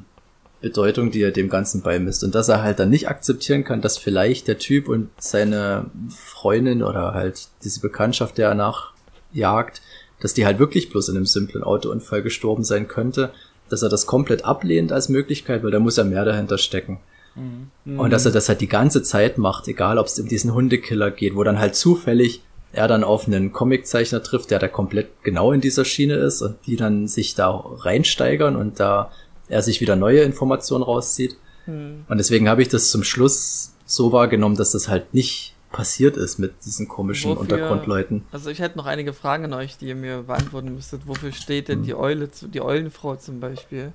Bedeutung, 0.60 1.10
die 1.10 1.22
er 1.22 1.32
dem 1.32 1.48
Ganzen 1.48 1.82
beimisst. 1.82 2.24
Und 2.24 2.34
dass 2.34 2.48
er 2.48 2.62
halt 2.62 2.78
dann 2.78 2.90
nicht 2.90 3.08
akzeptieren 3.08 3.64
kann, 3.64 3.82
dass 3.82 3.98
vielleicht 3.98 4.48
der 4.48 4.58
Typ 4.58 4.88
und 4.88 5.10
seine 5.18 5.90
Freundin 6.08 6.82
oder 6.82 7.14
halt 7.14 7.48
diese 7.64 7.80
Bekanntschaft, 7.80 8.38
der 8.38 8.48
er 8.48 8.54
nachjagt, 8.54 9.82
dass 10.20 10.34
die 10.34 10.46
halt 10.46 10.58
wirklich 10.58 10.90
bloß 10.90 11.08
in 11.08 11.16
einem 11.16 11.26
simplen 11.26 11.64
Autounfall 11.64 12.22
gestorben 12.22 12.64
sein 12.64 12.88
könnte 12.88 13.32
dass 13.68 13.82
er 13.82 13.88
das 13.88 14.06
komplett 14.06 14.44
ablehnt 14.44 14.92
als 14.92 15.08
Möglichkeit, 15.08 15.62
weil 15.62 15.70
da 15.70 15.80
muss 15.80 15.96
ja 15.96 16.04
mehr 16.04 16.24
dahinter 16.24 16.58
stecken. 16.58 17.00
Mhm. 17.34 17.98
Und 17.98 18.10
dass 18.10 18.26
er 18.26 18.32
das 18.32 18.48
halt 18.48 18.60
die 18.60 18.68
ganze 18.68 19.02
Zeit 19.02 19.38
macht, 19.38 19.66
egal 19.68 19.98
ob 19.98 20.06
es 20.06 20.18
um 20.18 20.28
diesen 20.28 20.54
Hundekiller 20.54 21.10
geht, 21.10 21.34
wo 21.34 21.42
dann 21.42 21.58
halt 21.58 21.74
zufällig 21.74 22.42
er 22.74 22.88
dann 22.88 23.04
auf 23.04 23.26
einen 23.26 23.52
Comiczeichner 23.52 24.22
trifft, 24.22 24.50
der 24.50 24.58
da 24.58 24.68
komplett 24.68 25.22
genau 25.22 25.52
in 25.52 25.60
dieser 25.60 25.84
Schiene 25.84 26.14
ist 26.14 26.42
und 26.42 26.56
die 26.66 26.76
dann 26.76 27.08
sich 27.08 27.34
da 27.34 27.50
reinsteigern 27.50 28.56
und 28.56 28.80
da 28.80 29.10
er 29.48 29.62
sich 29.62 29.80
wieder 29.80 29.96
neue 29.96 30.20
Informationen 30.20 30.84
rauszieht. 30.84 31.36
Mhm. 31.66 32.04
Und 32.08 32.18
deswegen 32.18 32.48
habe 32.48 32.62
ich 32.62 32.68
das 32.68 32.90
zum 32.90 33.04
Schluss 33.04 33.74
so 33.84 34.12
wahrgenommen, 34.12 34.56
dass 34.56 34.72
das 34.72 34.88
halt 34.88 35.14
nicht 35.14 35.54
passiert 35.70 36.16
ist 36.16 36.38
mit 36.38 36.64
diesen 36.64 36.88
komischen 36.88 37.32
Wofür, 37.32 37.42
Untergrundleuten. 37.42 38.22
Also 38.30 38.48
ich 38.48 38.60
hätte 38.60 38.78
noch 38.78 38.86
einige 38.86 39.12
Fragen 39.12 39.46
an 39.46 39.54
euch, 39.54 39.76
die 39.76 39.88
ihr 39.88 39.96
mir 39.96 40.22
beantworten 40.22 40.72
müsstet. 40.74 41.06
Wofür 41.06 41.32
steht 41.32 41.68
denn 41.68 41.80
hm. 41.80 41.84
die 41.84 41.94
Eule, 41.94 42.30
die 42.42 42.60
Eulenfrau 42.60 43.16
zum 43.16 43.40
Beispiel? 43.40 43.92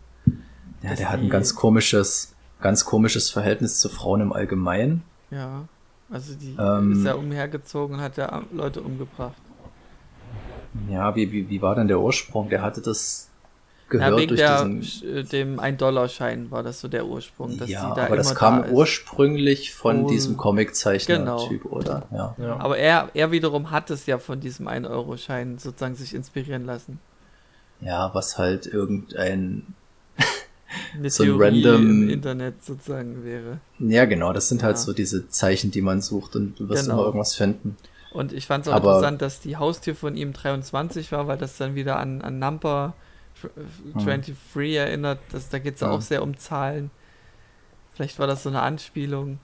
Ja, 0.84 0.96
der 0.96 1.10
hat 1.10 1.20
ein 1.20 1.30
ganz 1.30 1.56
komisches, 1.56 2.36
ganz 2.62 2.86
komisches 2.86 3.30
Verhältnis 3.30 3.80
zu 3.80 3.90
Frauen 3.90 4.22
im 4.22 4.34
Allgemeinen. 4.34 5.04
Ja, 5.32 5.68
also 6.12 6.34
die 6.36 6.56
ähm, 6.60 6.94
ist 6.94 7.06
ja 7.06 7.14
umhergezogen 7.14 7.98
und 7.98 8.02
hat 8.02 8.18
ja 8.18 8.44
Leute 8.52 8.82
umgebracht. 8.82 9.42
Ja, 10.90 11.16
wie, 11.16 11.32
wie, 11.32 11.50
wie 11.50 11.62
war 11.62 11.76
denn 11.76 11.88
der 11.88 12.00
Ursprung? 12.00 12.50
Der 12.50 12.62
hatte 12.62 12.82
das 12.82 13.30
gehört 13.90 14.12
ja, 14.12 14.18
wegen 14.18 14.28
durch 14.30 14.40
der, 14.40 14.66
diesen... 14.66 15.18
Äh, 15.18 15.24
dem 15.24 15.60
1-Dollar-Schein 15.60 16.52
war 16.52 16.64
das 16.64 16.80
so 16.80 16.88
der 16.88 17.06
Ursprung. 17.06 17.58
Dass 17.58 17.70
ja, 17.70 17.94
da 17.94 18.06
aber 18.06 18.16
das 18.16 18.36
kam 18.36 18.64
da 18.64 18.70
ursprünglich 18.70 19.74
von 19.74 20.06
oh, 20.06 20.08
diesem 20.08 20.38
Comiczeichner-Typ, 20.38 21.64
genau. 21.64 21.76
oder? 21.76 22.08
Ja. 22.12 22.36
ja. 22.38 22.58
Aber 22.58 22.78
er, 22.78 23.10
er 23.14 23.32
wiederum 23.32 23.72
hat 23.72 23.90
es 23.90 24.06
ja 24.06 24.18
von 24.20 24.40
diesem 24.40 24.68
1-Euro-Schein 24.68 25.58
sozusagen 25.58 25.96
sich 25.96 26.14
inspirieren 26.14 26.66
lassen. 26.66 27.00
Ja, 27.82 28.12
was 28.14 28.38
halt 28.38 28.68
irgendein 28.68 29.74
so 31.08 31.24
ein 31.24 31.36
random 31.36 32.04
im 32.04 32.10
Internet 32.10 32.64
sozusagen 32.64 33.24
wäre. 33.24 33.60
Ja, 33.80 34.06
genau, 34.06 34.34
das 34.34 34.50
sind 34.50 34.64
halt 34.64 34.78
so 34.78 34.94
diese 34.94 35.30
Zeichen, 35.30 35.72
die 35.72 35.82
man 35.82 36.02
sucht 36.02 36.36
und 36.36 36.60
du 36.60 36.70
wirst 36.70 36.84
genau. 36.84 36.96
immer 36.96 37.06
irgendwas 37.06 37.36
finden. 37.36 37.78
Und 38.12 38.34
ich 38.34 38.48
fand 38.48 38.66
es 38.66 38.72
auch 38.72 38.76
Aber 38.76 38.96
interessant, 38.96 39.22
dass 39.22 39.40
die 39.40 39.58
Haustür 39.58 39.96
von 39.96 40.16
ihm 40.16 40.34
23 40.34 41.12
war, 41.12 41.28
weil 41.28 41.38
das 41.38 41.58
dann 41.58 41.76
wieder 41.76 41.98
an, 41.98 42.22
an 42.22 42.40
Number 42.40 42.94
23 43.94 44.36
hm. 44.54 44.72
erinnert. 44.74 45.20
Das, 45.32 45.50
da 45.50 45.60
geht 45.60 45.76
es 45.76 45.82
ja. 45.82 45.92
auch 45.92 46.02
sehr 46.02 46.24
um 46.24 46.38
Zahlen. 46.38 46.92
Vielleicht 47.94 48.18
war 48.18 48.28
das 48.28 48.44
so 48.44 48.50
eine 48.50 48.62
Anspielung. 48.62 49.40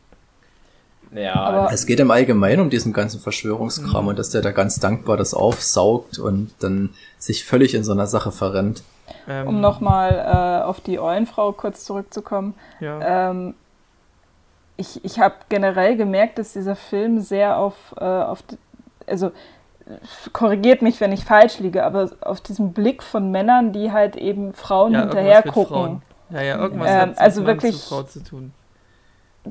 Ja, 1.14 1.36
aber 1.36 1.72
es 1.72 1.86
geht 1.86 2.00
im 2.00 2.10
Allgemeinen 2.12 2.62
um 2.62 2.70
diesen 2.70 2.92
ganzen 2.92 3.20
Verschwörungskram 3.20 4.04
mhm. 4.04 4.10
und 4.10 4.20
dass 4.20 4.32
der 4.32 4.42
da 4.42 4.52
ganz 4.52 4.80
dankbar 4.80 5.18
das 5.18 5.34
aufsaugt 5.34 6.18
und 6.18 6.52
dann 6.60 6.90
sich 7.20 7.46
völlig 7.46 7.76
in 7.76 7.84
so 7.84 7.92
einer 7.92 8.08
Sache 8.08 8.32
verrennt. 8.32 8.84
Ähm, 9.28 9.48
um 9.48 9.62
nochmal 9.62 10.12
äh, 10.12 10.64
auf 10.64 10.82
die 10.82 11.00
Eulenfrau 11.00 11.52
kurz 11.52 11.86
zurückzukommen. 11.86 12.56
Ja. 12.80 13.30
Ähm, 13.30 13.56
ich 14.78 15.04
ich 15.06 15.20
habe 15.20 15.36
generell 15.50 15.96
gemerkt, 15.96 16.38
dass 16.38 16.54
dieser 16.54 16.76
Film 16.76 17.22
sehr 17.22 17.58
auf, 17.58 17.96
äh, 18.00 18.04
auf 18.04 18.44
also 19.08 19.32
korrigiert 20.34 20.82
mich, 20.82 21.00
wenn 21.00 21.12
ich 21.12 21.24
falsch 21.24 21.60
liege, 21.60 21.84
aber 21.84 22.10
auf 22.22 22.42
diesem 22.42 22.74
Blick 22.74 23.04
von 23.04 23.32
Männern, 23.32 23.72
die 23.72 23.92
halt 23.92 24.16
eben 24.16 24.54
Frauen 24.54 24.94
ja, 24.94 25.02
hinterher 25.02 25.44
gucken. 25.44 26.02
Ja, 26.32 26.42
ja, 26.42 26.58
irgendwas 26.58 26.90
ähm, 26.90 27.00
hat 27.12 27.20
also 27.20 27.46
wirklich, 27.46 27.84
Frau 27.84 28.04
zu 28.04 28.24
tun. 28.24 28.52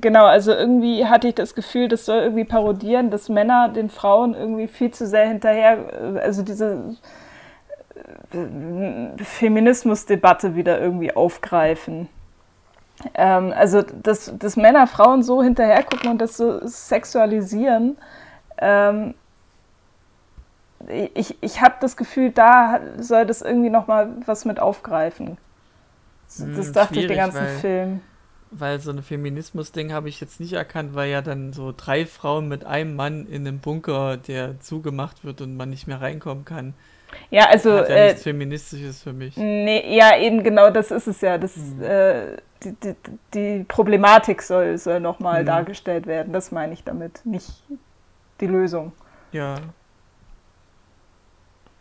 Genau, 0.01 0.25
also 0.25 0.53
irgendwie 0.53 1.07
hatte 1.07 1.29
ich 1.29 1.37
das 1.37 1.55
Gefühl, 1.55 1.87
das 1.87 2.05
soll 2.05 2.19
irgendwie 2.19 2.45
parodieren, 2.45 3.11
dass 3.11 3.29
Männer 3.29 3.69
den 3.69 3.91
Frauen 3.91 4.35
irgendwie 4.35 4.67
viel 4.67 4.91
zu 4.91 5.07
sehr 5.07 5.29
hinterher, 5.29 6.19
also 6.21 6.43
diese 6.43 6.73
äh, 6.73 6.95
Feminismusdebatte 9.17 10.57
wieder 10.57 10.81
irgendwie 10.81 11.15
aufgreifen. 11.15 12.09
Ähm, 13.15 13.53
also, 13.57 13.83
dass, 13.83 14.33
dass 14.39 14.57
Männer 14.57 14.87
Frauen 14.87 15.23
so 15.23 15.43
hinterher 15.43 15.83
gucken 15.83 16.11
und 16.11 16.19
das 16.19 16.37
so 16.37 16.61
sexualisieren, 16.67 17.97
ähm, 18.59 19.15
ich, 21.15 21.37
ich 21.41 21.61
habe 21.61 21.77
das 21.81 21.97
Gefühl, 21.97 22.31
da 22.31 22.81
soll 22.99 23.27
das 23.27 23.43
irgendwie 23.43 23.71
noch 23.71 23.87
mal 23.87 24.11
was 24.27 24.45
mit 24.45 24.61
aufgreifen. 24.61 25.39
Das, 26.27 26.67
hm, 26.67 26.73
dachte 26.73 27.01
ich 27.01 27.07
den 27.07 27.17
ganzen 27.17 27.41
weil, 27.41 27.59
Film. 27.59 28.01
Weil 28.51 28.81
so 28.81 28.91
ein 28.91 29.03
Feminismus-Ding 29.03 29.93
habe 29.93 30.09
ich 30.09 30.21
jetzt 30.21 30.41
nicht 30.41 30.53
erkannt, 30.53 30.95
weil 30.95 31.11
ja 31.11 31.23
dann 31.23 31.53
so 31.53 31.73
drei 31.77 32.07
Frauen 32.07 32.49
mit 32.49 32.65
einem 32.65 32.97
Mann 32.97 33.27
in 33.27 33.47
einem 33.47 33.61
Bunker, 33.61 34.17
der 34.17 34.61
zugemacht 34.61 35.25
wird 35.25 35.41
und 35.41 35.57
man 35.57 35.71
nicht 35.71 35.87
mehr 35.87 36.01
reinkommen 36.01 36.45
kann. 36.45 36.75
Ja, 37.31 37.47
also. 37.47 37.79
Hat 37.79 37.89
ja 37.89 37.95
äh, 37.95 38.07
nichts 38.09 38.23
Feministisches 38.23 39.03
für 39.03 39.13
mich. 39.13 39.37
Nee, 39.37 39.97
ja, 39.97 40.17
eben 40.19 40.43
genau, 40.43 40.71
das 40.71 40.91
ist 40.91 41.07
es 41.07 41.21
ja. 41.21 41.39
Das, 41.39 41.55
hm. 41.57 41.83
äh, 41.83 42.37
die, 42.63 42.73
die, 42.83 42.95
die, 43.35 43.65
Problematik 43.65 44.43
soll, 44.43 44.79
soll 44.79 45.01
nochmal 45.01 45.41
hm. 45.41 45.47
dargestellt 45.47 46.07
werden. 46.07 46.33
Das 46.33 46.53
meine 46.53 46.73
ich 46.73 46.85
damit, 46.85 47.25
nicht 47.25 47.51
die 48.41 48.47
Lösung. 48.47 48.93
Ja, 49.33 49.57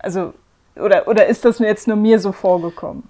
also, 0.03 0.33
oder, 0.75 1.07
oder 1.07 1.25
ist 1.25 1.45
das 1.45 1.59
mir 1.59 1.67
jetzt 1.67 1.87
nur 1.87 1.95
mir 1.95 2.19
so 2.19 2.33
vorgekommen? 2.33 3.03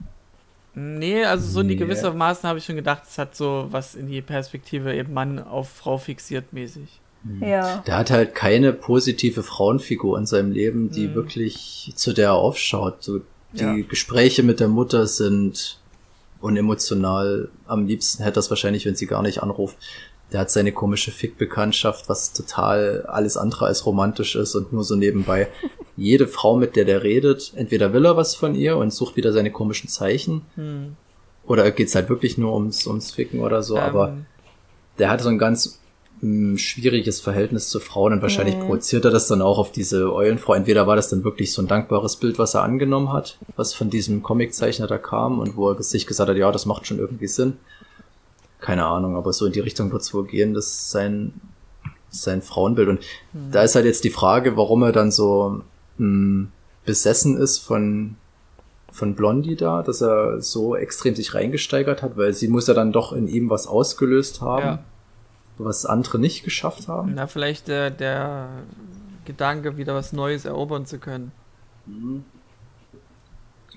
Nee, 0.75 1.25
also 1.25 1.45
so 1.49 1.61
in 1.61 1.67
die 1.67 1.75
gewissermaßen 1.75 2.47
habe 2.47 2.59
ich 2.59 2.65
schon 2.65 2.75
gedacht, 2.75 3.03
es 3.05 3.17
hat 3.17 3.35
so 3.35 3.67
was 3.69 3.95
in 3.95 4.07
die 4.07 4.21
Perspektive 4.21 4.93
eben 4.93 5.13
Mann 5.13 5.39
auf 5.39 5.69
Frau 5.69 5.97
fixiert 5.97 6.53
mäßig. 6.53 7.01
Ja. 7.39 7.83
Der 7.87 7.97
hat 7.97 8.11
halt 8.11 8.35
keine 8.35 8.73
positive 8.73 9.43
Frauenfigur 9.43 10.17
in 10.17 10.25
seinem 10.25 10.51
Leben, 10.51 10.91
die 10.91 11.07
Mhm. 11.07 11.15
wirklich 11.15 11.93
zu 11.95 12.13
der 12.13 12.27
er 12.29 12.33
aufschaut. 12.33 13.01
So, 13.03 13.19
die 13.53 13.61
Ja. 13.63 13.75
Gespräche 13.87 14.43
mit 14.43 14.59
der 14.59 14.67
Mutter 14.67 15.07
sind 15.07 15.79
unemotional. 16.41 17.49
Am 17.67 17.87
liebsten 17.87 18.23
hätte 18.23 18.37
er 18.39 18.41
es 18.41 18.49
wahrscheinlich, 18.49 18.85
wenn 18.85 18.95
sie 18.95 19.07
gar 19.07 19.21
nicht 19.21 19.41
anruft. 19.41 19.77
Der 20.31 20.41
hat 20.41 20.51
seine 20.51 20.71
komische 20.71 21.11
Fick-Bekanntschaft, 21.11 22.09
was 22.09 22.33
total 22.33 23.05
alles 23.07 23.37
andere 23.37 23.67
als 23.67 23.85
romantisch 23.85 24.35
ist 24.35 24.55
und 24.55 24.73
nur 24.73 24.83
so 24.83 24.95
nebenbei. 24.95 25.47
Jede 25.95 26.27
Frau, 26.27 26.55
mit 26.55 26.75
der 26.75 26.85
der 26.85 27.03
redet, 27.03 27.53
entweder 27.55 27.93
will 27.93 28.05
er 28.05 28.17
was 28.17 28.35
von 28.35 28.55
ihr 28.55 28.77
und 28.77 28.91
sucht 28.91 29.15
wieder 29.15 29.31
seine 29.31 29.51
komischen 29.51 29.89
Zeichen, 29.89 30.41
Hm. 30.55 30.95
oder 31.45 31.69
geht's 31.71 31.93
halt 31.93 32.09
wirklich 32.09 32.37
nur 32.39 32.53
ums, 32.53 32.87
ums 32.87 33.11
Ficken 33.11 33.41
oder 33.41 33.61
so, 33.61 33.77
aber 33.77 34.09
Ähm, 34.09 34.25
der 34.97 35.09
hat 35.11 35.21
so 35.21 35.29
ein 35.29 35.37
ganz 35.37 35.79
mh, 36.23 36.57
schwieriges 36.57 37.19
Verhältnis 37.19 37.69
zu 37.69 37.79
Frauen 37.79 38.13
und 38.13 38.21
wahrscheinlich 38.21 38.55
projiziert 38.59 39.05
er 39.05 39.11
das 39.11 39.27
dann 39.27 39.41
auch 39.41 39.57
auf 39.57 39.71
diese 39.71 40.11
Eulenfrau. 40.13 40.53
Entweder 40.53 40.87
war 40.87 40.95
das 40.95 41.09
dann 41.09 41.23
wirklich 41.23 41.51
so 41.53 41.61
ein 41.61 41.67
dankbares 41.67 42.15
Bild, 42.15 42.39
was 42.39 42.53
er 42.53 42.63
angenommen 42.63 43.11
hat, 43.11 43.37
was 43.55 43.73
von 43.73 43.89
diesem 43.89 44.23
Comiczeichner 44.23 44.87
da 44.87 44.97
kam 44.97 45.39
und 45.39 45.57
wo 45.57 45.69
er 45.71 45.83
sich 45.83 46.07
gesagt 46.07 46.29
hat, 46.29 46.37
ja, 46.37 46.51
das 46.51 46.65
macht 46.65 46.87
schon 46.87 46.99
irgendwie 46.99 47.27
Sinn. 47.27 47.57
Keine 48.59 48.85
Ahnung, 48.85 49.17
aber 49.17 49.33
so 49.33 49.45
in 49.45 49.51
die 49.51 49.59
Richtung 49.59 49.91
wird's 49.91 50.13
wohl 50.13 50.25
gehen, 50.25 50.53
das 50.53 50.67
ist 50.67 50.91
sein, 50.91 51.33
sein 52.09 52.41
Frauenbild. 52.41 52.87
Und 52.87 52.99
da 53.51 53.61
ist 53.63 53.75
halt 53.75 53.85
jetzt 53.85 54.05
die 54.05 54.09
Frage, 54.09 54.55
warum 54.55 54.83
er 54.83 54.93
dann 54.93 55.11
so 55.11 55.61
mh, 55.97 56.47
besessen 56.85 57.37
ist 57.37 57.59
von 57.59 58.15
von 58.91 59.15
Blondie 59.15 59.55
da, 59.55 59.81
dass 59.81 60.01
er 60.01 60.39
so 60.39 60.75
extrem 60.75 61.15
sich 61.15 61.33
reingesteigert 61.33 62.03
hat, 62.03 62.15
weil 62.15 62.31
sie 62.31 62.47
muss 62.47 62.67
ja 62.67 62.75
dann 62.75 62.91
doch 62.91 63.11
in 63.11 63.27
ihm 63.27 63.49
was 63.49 63.65
ausgelöst 63.65 64.39
haben, 64.41 64.65
Ja. 64.65 64.83
Was 65.57 65.85
andere 65.85 66.19
nicht 66.19 66.43
geschafft 66.43 66.87
haben. 66.87 67.13
Na, 67.15 67.27
vielleicht 67.27 67.69
äh, 67.69 67.91
der 67.91 68.49
Gedanke, 69.25 69.77
wieder 69.77 69.95
was 69.95 70.13
Neues 70.13 70.45
erobern 70.45 70.85
zu 70.85 70.99
können. 70.99 71.31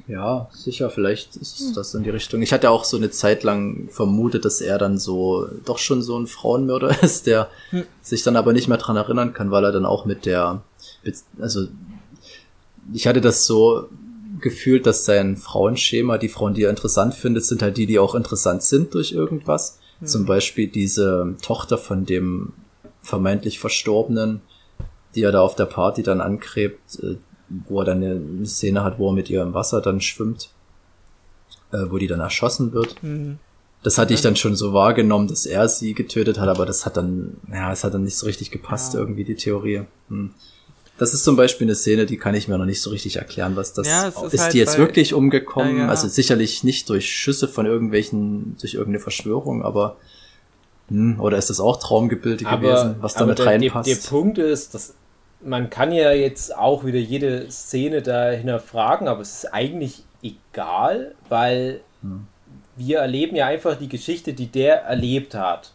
Ja, 0.07 0.49
sicher, 0.53 0.91
vielleicht 0.91 1.37
ist 1.37 1.61
es 1.61 1.73
das 1.73 1.95
in 1.95 2.05
die 2.05 2.11
Richtung. 2.11 2.43
Ich 2.43 2.53
hatte 2.53 2.71
auch 2.71 2.85
so 2.85 2.97
eine 2.97 3.11
Zeit 3.11 3.43
lang 3.43 3.89
vermutet, 3.91 4.45
dass 4.45 4.61
er 4.61 4.79
dann 4.79 4.99
so 4.99 5.49
doch 5.65 5.79
schon 5.79 6.03
so 6.03 6.19
ein 6.19 6.27
Frauenmörder 6.27 7.03
ist, 7.03 7.27
der 7.27 7.49
sich 8.03 8.23
dann 8.23 8.37
aber 8.37 8.53
nicht 8.53 8.69
mehr 8.69 8.79
dran 8.79 8.97
erinnern 8.97 9.33
kann, 9.33 9.51
weil 9.51 9.65
er 9.65 9.73
dann 9.73 9.87
auch 9.87 10.05
mit 10.05 10.27
der, 10.27 10.63
also 11.41 11.67
ich 12.93 13.07
hatte 13.07 13.21
das 13.21 13.47
so 13.47 13.89
gefühlt, 14.41 14.87
dass 14.87 15.05
sein 15.05 15.37
Frauenschema, 15.37 16.19
die 16.19 16.29
Frauen, 16.29 16.55
die 16.55 16.65
er 16.65 16.71
interessant 16.71 17.15
findet, 17.15 17.45
sind 17.45 17.63
halt 17.63 17.77
die, 17.77 17.87
die 17.87 17.99
auch 17.99 18.15
interessant 18.15 18.63
sind 18.63 18.95
durch 18.95 19.13
irgendwas. 19.13 19.79
Zum 20.05 20.27
Beispiel 20.27 20.69
diese 20.69 21.35
Tochter 21.43 21.79
von 21.79 22.05
dem 22.05 22.53
vermeintlich 23.03 23.59
Verstorbenen, 23.59 24.41
die 25.15 25.23
er 25.23 25.33
da 25.33 25.41
auf 25.41 25.55
der 25.55 25.65
Party 25.67 26.03
dann 26.03 26.21
angrebt, 26.21 26.99
äh, 27.03 27.17
wo 27.69 27.81
er 27.81 27.85
dann 27.87 28.03
eine 28.03 28.47
Szene 28.47 28.83
hat, 28.83 28.99
wo 28.99 29.09
er 29.09 29.15
mit 29.15 29.31
ihr 29.31 29.43
im 29.43 29.55
Wasser 29.55 29.81
dann 29.81 30.01
schwimmt, 30.01 30.51
äh, 31.73 31.85
wo 31.89 31.99
die 31.99 32.09
dann 32.09 32.21
erschossen 32.21 32.73
wird. 32.73 33.03
Mhm. 33.03 33.39
Das 33.83 33.99
hatte 33.99 34.13
ich 34.15 34.21
dann 34.21 34.35
schon 34.35 34.57
so 34.57 34.73
wahrgenommen, 34.73 35.29
dass 35.29 35.47
er 35.47 35.69
sie 35.69 35.95
getötet 35.95 36.41
hat, 36.41 36.49
aber 36.49 36.67
das 36.67 36.85
hat 36.85 36.97
dann, 36.97 37.37
ja, 37.53 37.71
es 37.73 37.85
hat 37.85 37.95
dann 37.95 38.03
nicht 38.03 38.17
so 38.17 38.27
richtig 38.27 38.51
gepasst, 38.51 38.95
Ja. 38.95 39.01
irgendwie 39.01 39.23
die 39.25 39.37
Theorie. 39.37 39.83
Hm. 40.09 40.31
Das 40.99 41.13
ist 41.13 41.25
zum 41.25 41.37
Beispiel 41.37 41.67
eine 41.67 41.75
Szene, 41.75 42.07
die 42.07 42.17
kann 42.17 42.35
ich 42.35 42.49
mir 42.49 42.57
noch 42.57 42.65
nicht 42.65 42.81
so 42.81 42.91
richtig 42.91 43.17
erklären, 43.17 43.55
was 43.55 43.73
das 43.75 43.87
Ja, 43.87 44.09
ist 44.09 44.33
ist. 44.33 44.41
halt 44.41 44.53
die 44.55 44.59
jetzt 44.59 44.77
bei- 44.77 44.83
wirklich 44.83 45.13
umgekommen? 45.15 45.77
Ja, 45.77 45.83
ja. 45.85 45.89
Also 45.89 46.09
sicherlich 46.09 46.65
nicht 46.65 46.89
durch 46.89 47.11
Schüsse 47.11 47.49
von 47.49 47.67
irgendwelchen, 47.67 48.57
durch 48.61 48.75
irgendeine 48.75 49.01
Verschwörung, 49.01 49.63
aber 49.63 49.97
hm, 50.89 51.21
oder 51.21 51.37
ist 51.37 51.51
das 51.51 51.61
auch 51.61 51.79
Traumgebilde 51.79 52.45
gewesen, 52.45 52.97
was 53.01 53.17
aber 53.17 53.35
damit 53.35 53.39
der, 53.41 53.45
der, 53.45 53.53
reinpasst? 53.75 53.89
der 53.89 54.09
Punkt 54.09 54.39
ist, 54.39 54.75
dass 54.75 54.95
man 55.45 55.69
kann 55.69 55.93
ja 55.93 56.13
jetzt 56.13 56.57
auch 56.57 56.85
wieder 56.85 56.99
jede 56.99 57.51
Szene 57.51 58.01
da 58.03 58.31
hinterfragen, 58.31 59.07
aber 59.07 59.21
es 59.21 59.45
ist 59.45 59.53
eigentlich 59.53 60.03
egal, 60.23 61.15
weil 61.29 61.81
Hm. 62.03 62.27
wir 62.77 62.99
erleben 63.01 63.37
ja 63.37 63.47
einfach 63.47 63.77
die 63.77 63.89
Geschichte, 63.89 64.33
die 64.33 64.47
der 64.47 64.83
erlebt 64.83 65.35
hat. 65.35 65.73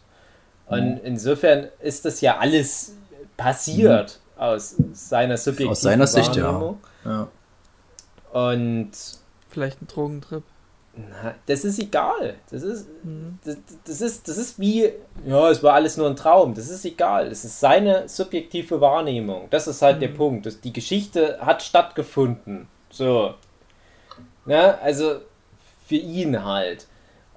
Und 0.66 0.96
Hm. 0.96 1.00
insofern 1.04 1.68
ist 1.80 2.04
das 2.06 2.20
ja 2.22 2.38
alles 2.38 2.94
passiert 3.36 4.18
aus 4.42 4.74
seiner 4.92 5.36
subjektiven 5.36 5.70
Aus 5.72 5.80
seiner 5.80 6.06
Sicht, 6.06 6.34
ja. 6.36 6.44
Wahrnehmung. 6.44 6.78
ja. 7.04 7.28
Und 8.32 8.90
Vielleicht 9.50 9.82
ein 9.82 9.86
Drogentrip. 9.86 10.42
na, 10.96 11.34
das 11.46 11.64
ist 11.64 11.78
egal. 11.78 12.34
Das 12.50 12.62
ist, 12.62 12.86
Mhm. 13.04 13.38
das, 13.44 13.56
das, 13.84 14.00
ist, 14.00 14.28
das 14.28 14.38
ist 14.38 14.58
wie, 14.58 14.90
ja, 15.26 15.50
es 15.50 15.62
war 15.62 15.74
alles 15.74 15.96
nur 15.96 16.06
ein 16.08 16.16
Traum. 16.16 16.54
Das 16.54 16.68
ist 16.70 16.84
egal. 16.84 17.26
Es 17.28 17.44
ist 17.44 17.60
seine 17.60 18.08
subjektive 18.08 18.80
Wahrnehmung. 18.80 19.48
Das 19.50 19.66
ist 19.66 19.82
halt 19.82 20.00
der 20.02 20.08
Punkt. 20.08 20.46
Das, 20.46 20.60
die 20.60 20.72
Geschichte 20.72 21.38
hat 21.40 21.62
stattgefunden. 21.62 22.66
So. 22.90 23.34
Na, 24.46 24.78
also 24.78 25.20
für 25.86 25.96
ihn 25.96 26.44
halt. 26.44 26.86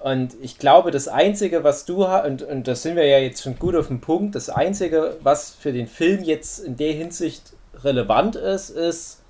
Und 0.04 0.36
ich 0.42 0.60
glaube, 0.60 0.92
das 0.92 1.08
Einzige, 1.08 1.64
was 1.64 1.86
du 1.86 2.08
hast, 2.08 2.28
und, 2.28 2.44
und 2.44 2.68
da 2.68 2.76
sind 2.76 2.96
wir 2.96 3.06
ja 3.06 3.18
jetzt 3.18 3.42
schon 3.42 3.58
gut 3.58 3.76
auf 3.76 3.88
dem 3.88 4.02
Punkt, 4.02 4.36
das 4.36 4.50
Einzige, 4.50 5.18
was 5.24 5.52
für 5.56 5.74
den 5.74 5.88
Film 5.88 6.24
jetzt 6.24 6.60
in 6.60 6.78
der 6.78 6.94
Hinsicht 6.94 7.54
relevant 7.84 8.36
ist, 8.36 8.70
ist 8.70 9.22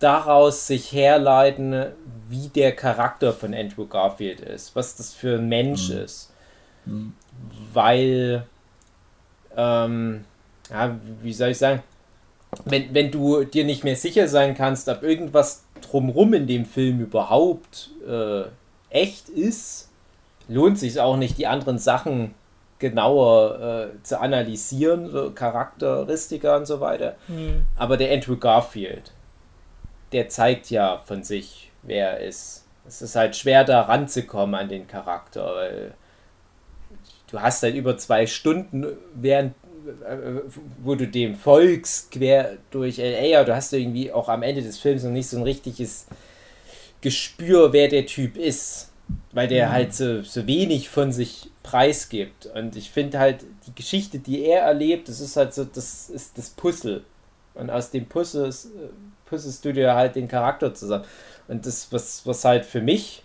daraus 0.00 0.66
sich 0.66 0.92
herleiten, 0.92 1.86
wie 2.28 2.48
der 2.48 2.74
Charakter 2.74 3.32
von 3.32 3.54
Andrew 3.54 3.86
Garfield 3.86 4.40
ist, 4.40 4.74
was 4.74 4.96
das 4.96 5.14
für 5.14 5.38
ein 5.38 5.48
Mensch 5.48 5.90
ist. 5.90 6.32
Weil, 7.72 8.46
ähm, 9.56 10.24
ja, 10.70 10.98
wie 11.22 11.32
soll 11.32 11.50
ich 11.50 11.58
sagen, 11.58 11.82
wenn, 12.64 12.92
wenn 12.94 13.10
du 13.10 13.44
dir 13.44 13.64
nicht 13.64 13.84
mehr 13.84 13.96
sicher 13.96 14.28
sein 14.28 14.54
kannst, 14.54 14.88
ob 14.88 15.02
irgendwas 15.02 15.64
drumrum 15.80 16.34
in 16.34 16.46
dem 16.46 16.66
Film 16.66 17.00
überhaupt 17.00 17.90
äh, 18.06 18.44
echt 18.94 19.28
ist, 19.28 19.90
lohnt 20.48 20.78
sich 20.78 20.98
auch 21.00 21.16
nicht, 21.16 21.36
die 21.36 21.46
anderen 21.46 21.78
Sachen 21.78 22.34
genauer 22.78 23.60
äh, 23.60 24.02
zu 24.02 24.20
analysieren, 24.20 25.10
so 25.10 25.30
Charakteristika 25.30 26.56
und 26.56 26.66
so 26.66 26.80
weiter. 26.80 27.16
Aber 27.76 27.96
der 27.96 28.12
Andrew 28.12 28.36
Garfield, 28.36 29.12
der 30.12 30.28
zeigt 30.28 30.70
ja 30.70 30.98
von 30.98 31.22
sich, 31.22 31.70
wer 31.82 32.18
er 32.18 32.26
ist. 32.26 32.66
Es 32.86 33.00
ist 33.02 33.16
halt 33.16 33.34
schwer, 33.36 33.64
da 33.64 33.82
ranzukommen 33.82 34.54
an 34.54 34.68
den 34.68 34.86
Charakter, 34.86 35.54
weil 35.54 35.94
du 37.30 37.40
hast 37.40 37.62
halt 37.62 37.74
über 37.74 37.96
zwei 37.96 38.26
Stunden, 38.26 38.86
während 39.14 39.54
äh, 40.06 40.40
wo 40.82 40.94
du 40.94 41.08
dem 41.08 41.34
folgst, 41.34 42.10
quer 42.10 42.58
durch 42.70 42.98
LA, 42.98 43.44
du 43.44 43.54
hast 43.54 43.72
irgendwie 43.72 44.12
auch 44.12 44.28
am 44.28 44.42
Ende 44.42 44.62
des 44.62 44.78
Films 44.78 45.02
noch 45.02 45.10
nicht 45.10 45.28
so 45.28 45.36
ein 45.38 45.42
richtiges 45.42 46.06
Gespür, 47.04 47.74
wer 47.74 47.88
der 47.88 48.06
Typ 48.06 48.38
ist, 48.38 48.90
weil 49.32 49.46
der 49.46 49.70
halt 49.70 49.92
so, 49.92 50.22
so 50.22 50.46
wenig 50.46 50.88
von 50.88 51.12
sich 51.12 51.50
preisgibt. 51.62 52.46
Und 52.46 52.76
ich 52.76 52.90
finde 52.90 53.18
halt, 53.18 53.44
die 53.66 53.74
Geschichte, 53.74 54.18
die 54.18 54.42
er 54.42 54.62
erlebt, 54.62 55.10
das 55.10 55.20
ist 55.20 55.36
halt 55.36 55.52
so, 55.52 55.64
das 55.64 56.08
ist 56.08 56.38
das 56.38 56.48
Puzzle. 56.48 57.04
Und 57.52 57.68
aus 57.68 57.90
dem 57.90 58.06
Puzzle 58.06 58.48
äh, 58.48 58.52
puzzelst 59.26 59.62
du 59.66 59.74
dir 59.74 59.94
halt 59.94 60.16
den 60.16 60.28
Charakter 60.28 60.72
zusammen. 60.72 61.04
Und 61.46 61.66
das, 61.66 61.92
was, 61.92 62.26
was 62.26 62.42
halt 62.42 62.64
für 62.64 62.80
mich 62.80 63.22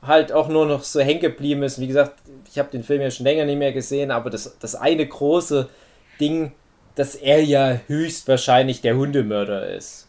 halt 0.00 0.32
auch 0.32 0.48
nur 0.48 0.64
noch 0.64 0.82
so 0.82 1.00
hängen 1.00 1.20
geblieben 1.20 1.62
ist, 1.62 1.78
wie 1.78 1.88
gesagt, 1.88 2.14
ich 2.50 2.58
habe 2.58 2.70
den 2.70 2.82
Film 2.82 3.02
ja 3.02 3.10
schon 3.10 3.26
länger 3.26 3.44
nicht 3.44 3.58
mehr 3.58 3.72
gesehen, 3.72 4.10
aber 4.10 4.30
das, 4.30 4.56
das 4.60 4.74
eine 4.74 5.06
große 5.06 5.68
Ding, 6.18 6.52
dass 6.94 7.16
er 7.16 7.44
ja 7.44 7.80
höchstwahrscheinlich 7.86 8.80
der 8.80 8.96
Hundemörder 8.96 9.68
ist. 9.68 10.08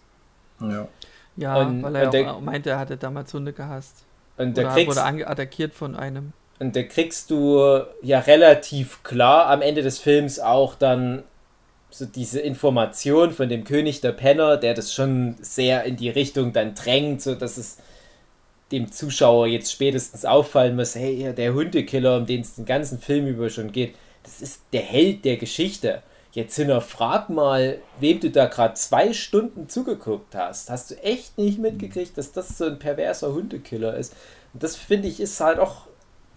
ja. 0.61 0.87
Ja, 1.41 1.57
Und- 1.57 1.83
weil 1.83 1.95
er 1.95 2.09
der- 2.09 2.35
auch 2.35 2.39
meinte, 2.41 2.69
er 2.69 2.79
hatte 2.79 2.97
damals 2.97 3.33
Hunde 3.33 3.51
gehasst. 3.51 4.03
Und 4.37 4.57
da 4.57 4.61
Oder 4.61 4.71
kriegst, 4.73 4.97
wurde 4.97 5.27
attackiert 5.27 5.73
von 5.73 5.95
einem. 5.95 6.33
und 6.59 6.75
da 6.75 6.83
kriegst 6.83 7.29
du 7.31 7.81
ja 8.01 8.19
relativ 8.19 9.03
klar 9.03 9.47
am 9.47 9.61
Ende 9.61 9.81
des 9.81 9.99
Films 9.99 10.39
auch 10.39 10.75
dann 10.75 11.23
so 11.89 12.05
diese 12.05 12.39
Information 12.39 13.31
von 13.31 13.49
dem 13.49 13.63
König 13.65 13.99
der 14.01 14.13
Penner, 14.13 14.55
der 14.57 14.73
das 14.73 14.93
schon 14.93 15.35
sehr 15.41 15.83
in 15.83 15.97
die 15.97 16.09
Richtung 16.09 16.53
dann 16.53 16.73
drängt, 16.75 17.21
so 17.21 17.35
dass 17.35 17.57
es 17.57 17.77
dem 18.71 18.91
Zuschauer 18.91 19.47
jetzt 19.47 19.71
spätestens 19.71 20.23
auffallen 20.23 20.75
muss, 20.77 20.95
hey, 20.95 21.33
der 21.35 21.53
Hundekiller, 21.53 22.15
um 22.17 22.25
den 22.25 22.41
es 22.41 22.55
den 22.55 22.65
ganzen 22.65 22.99
Film 22.99 23.27
über 23.27 23.49
schon 23.49 23.71
geht, 23.73 23.95
das 24.23 24.41
ist 24.41 24.61
der 24.71 24.81
Held 24.83 25.25
der 25.25 25.35
Geschichte. 25.37 26.01
Jetzt 26.33 26.55
hinterfrag 26.55 27.29
mal, 27.29 27.79
wem 27.99 28.19
du 28.21 28.29
da 28.29 28.45
gerade 28.45 28.75
zwei 28.75 29.11
Stunden 29.13 29.67
zugeguckt 29.67 30.33
hast. 30.33 30.69
Hast 30.69 30.91
du 30.91 30.95
echt 31.03 31.37
nicht 31.37 31.59
mitgekriegt, 31.59 32.17
dass 32.17 32.31
das 32.31 32.57
so 32.57 32.65
ein 32.65 32.79
perverser 32.79 33.33
Hundekiller 33.33 33.95
ist? 33.97 34.15
Und 34.53 34.63
das 34.63 34.75
finde 34.77 35.09
ich 35.09 35.19
ist 35.19 35.39
halt 35.41 35.59
auch 35.59 35.87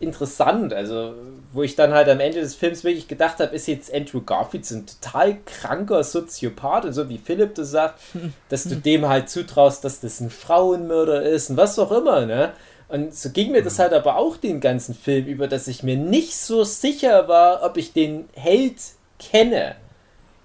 interessant. 0.00 0.72
Also, 0.72 1.14
wo 1.52 1.62
ich 1.62 1.76
dann 1.76 1.92
halt 1.92 2.08
am 2.08 2.20
Ende 2.20 2.40
des 2.40 2.54
Films 2.54 2.84
wirklich 2.84 3.08
gedacht 3.08 3.38
habe, 3.38 3.54
ist 3.54 3.68
jetzt 3.68 3.92
Andrew 3.92 4.20
Garfield 4.20 4.66
so 4.66 4.76
ein 4.76 4.86
total 4.86 5.38
kranker 5.44 6.02
Soziopath 6.02 6.84
und 6.84 6.92
so 6.92 7.08
wie 7.08 7.18
Philipp 7.18 7.54
das 7.54 7.70
sagt, 7.70 8.00
dass 8.48 8.64
du 8.64 8.76
dem 8.76 9.08
halt 9.08 9.28
zutraust, 9.28 9.84
dass 9.84 10.00
das 10.00 10.20
ein 10.20 10.30
Frauenmörder 10.30 11.22
ist 11.22 11.50
und 11.50 11.56
was 11.56 11.78
auch 11.78 11.92
immer, 11.92 12.26
ne? 12.26 12.52
Und 12.88 13.14
so 13.14 13.30
ging 13.30 13.52
mir 13.52 13.62
das 13.62 13.78
halt 13.78 13.92
aber 13.92 14.16
auch 14.16 14.36
den 14.36 14.60
ganzen 14.60 14.94
Film 14.94 15.26
über, 15.26 15.48
dass 15.48 15.68
ich 15.68 15.82
mir 15.82 15.96
nicht 15.96 16.36
so 16.36 16.64
sicher 16.64 17.28
war, 17.28 17.62
ob 17.62 17.76
ich 17.76 17.92
den 17.92 18.28
Held 18.34 18.76
kenne. 19.18 19.76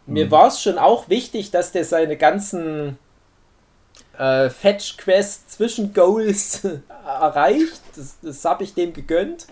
Mir 0.10 0.26
mhm. 0.26 0.32
war 0.32 0.48
es 0.48 0.62
schon 0.62 0.78
auch 0.78 1.08
wichtig, 1.08 1.52
dass 1.52 1.72
der 1.72 1.86
seine 1.86 2.18
ganzen 2.18 2.98
äh, 4.18 4.50
Fetch-Quest 4.50 5.52
zwischen 5.52 5.94
Goals 5.94 6.68
erreicht. 7.06 7.82
Das, 7.96 8.18
das 8.22 8.44
habe 8.46 8.64
ich 8.64 8.74
dem 8.74 8.94
gegönnt. 8.94 9.48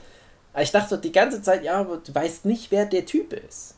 Aber 0.53 0.63
ich 0.63 0.71
dachte 0.71 0.97
die 0.97 1.11
ganze 1.11 1.41
Zeit, 1.41 1.63
ja, 1.63 1.79
aber 1.79 1.97
du 1.97 2.13
weißt 2.13 2.45
nicht, 2.45 2.71
wer 2.71 2.85
der 2.85 3.05
Typ 3.05 3.33
ist. 3.33 3.75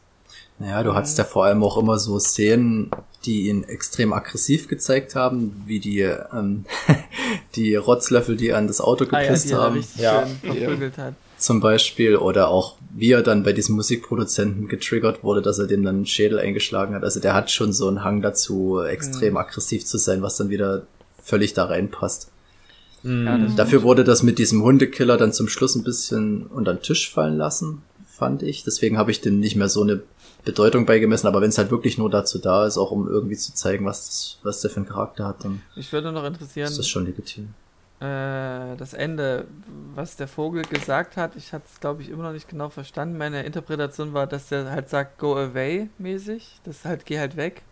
Naja, 0.58 0.84
du 0.84 0.94
hattest 0.94 1.18
ja 1.18 1.24
vor 1.24 1.46
allem 1.46 1.64
auch 1.64 1.78
immer 1.78 2.00
so 2.00 2.20
Szenen, 2.20 2.92
die 3.26 3.48
ihn 3.48 3.64
extrem 3.64 4.14
aggressiv 4.14 4.68
gezeigt 4.68 5.16
haben, 5.16 5.64
wie 5.66 5.80
die, 5.80 6.02
ähm, 6.02 6.66
die 7.56 7.76
Rotzlöffel, 7.76 8.38
die 8.38 8.54
an 8.54 8.68
das 8.68 8.80
Auto 8.80 9.06
gepisst 9.06 9.48
ah, 9.48 9.50
ja, 9.52 9.62
haben. 9.62 9.86
ja. 9.96 10.28
Hat. 10.98 11.14
Zum 11.40 11.62
Beispiel, 11.62 12.18
oder 12.18 12.50
auch 12.50 12.76
wie 12.94 13.12
er 13.12 13.22
dann 13.22 13.44
bei 13.44 13.54
diesem 13.54 13.76
Musikproduzenten 13.76 14.68
getriggert 14.68 15.24
wurde, 15.24 15.42
dass 15.42 15.58
er 15.58 15.68
dem 15.68 15.84
dann 15.84 15.96
einen 15.96 16.06
Schädel 16.06 16.38
eingeschlagen 16.40 16.94
hat. 16.96 17.04
Also 17.04 17.20
der 17.20 17.34
hat 17.34 17.50
schon 17.50 17.72
so 17.72 17.88
einen 17.88 18.04
Hang 18.04 18.22
dazu, 18.22 18.82
extrem 18.82 19.32
mhm. 19.32 19.38
aggressiv 19.38 19.86
zu 19.86 19.98
sein, 19.98 20.22
was 20.22 20.38
dann 20.38 20.50
wieder 20.50 20.86
völlig 21.24 21.54
da 21.54 21.66
reinpasst. 21.66 22.30
Mhm. 23.04 23.26
Ja, 23.26 23.38
Dafür 23.56 23.84
wurde 23.84 24.04
das 24.04 24.24
mit 24.24 24.38
diesem 24.40 24.64
Hundekiller 24.64 25.18
dann 25.18 25.34
zum 25.34 25.48
Schluss 25.48 25.76
ein 25.76 25.84
bisschen 25.84 26.46
unter 26.48 26.74
den 26.74 26.82
Tisch 26.82 27.12
fallen 27.12 27.38
lassen, 27.38 27.84
fand 28.08 28.44
ich. 28.44 28.64
Deswegen 28.64 28.98
habe 28.98 29.12
ich 29.12 29.22
dem 29.22 29.40
nicht 29.40 29.56
mehr 29.56 29.70
so 29.70 29.82
eine 29.82 30.02
Bedeutung 30.46 30.86
beigemessen, 30.86 31.28
aber 31.28 31.42
wenn 31.42 31.50
es 31.50 31.58
halt 31.58 31.72
wirklich 31.72 31.98
nur 31.98 32.10
dazu 32.10 32.40
da 32.40 32.66
ist, 32.66 32.78
auch 32.78 32.92
um 32.92 33.08
irgendwie 33.08 33.38
zu 33.38 33.54
zeigen, 33.54 33.86
was, 33.86 34.06
das, 34.06 34.38
was 34.44 34.62
der 34.62 34.72
für 34.72 34.78
einen 34.78 34.88
Charakter 34.88 35.28
hat, 35.28 35.44
dann 35.44 35.62
ich 35.76 35.92
würde 35.92 36.12
noch 36.12 36.26
interessieren, 36.26 36.68
ist 36.68 36.80
das 36.80 36.88
schon 36.88 37.06
legitim. 37.06 37.50
Äh, 38.00 38.78
das 38.78 38.94
Ende, 38.94 39.48
was 39.94 40.16
der 40.16 40.30
Vogel 40.30 40.64
gesagt 40.64 41.18
hat, 41.18 41.36
ich 41.36 41.52
hatte 41.52 41.66
es 41.70 41.82
glaube 41.82 42.02
ich 42.02 42.10
immer 42.10 42.24
noch 42.24 42.32
nicht 42.32 42.48
genau 42.48 42.70
verstanden. 42.70 43.18
Meine 43.18 43.44
Interpretation 43.44 44.14
war, 44.14 44.26
dass 44.26 44.48
der 44.48 44.72
halt 44.72 44.88
sagt, 44.88 45.18
go 45.18 45.36
away 45.36 45.90
mäßig, 45.98 46.62
das 46.64 46.86
halt 46.86 47.06
geh 47.06 47.20
halt 47.20 47.36
weg, 47.36 47.64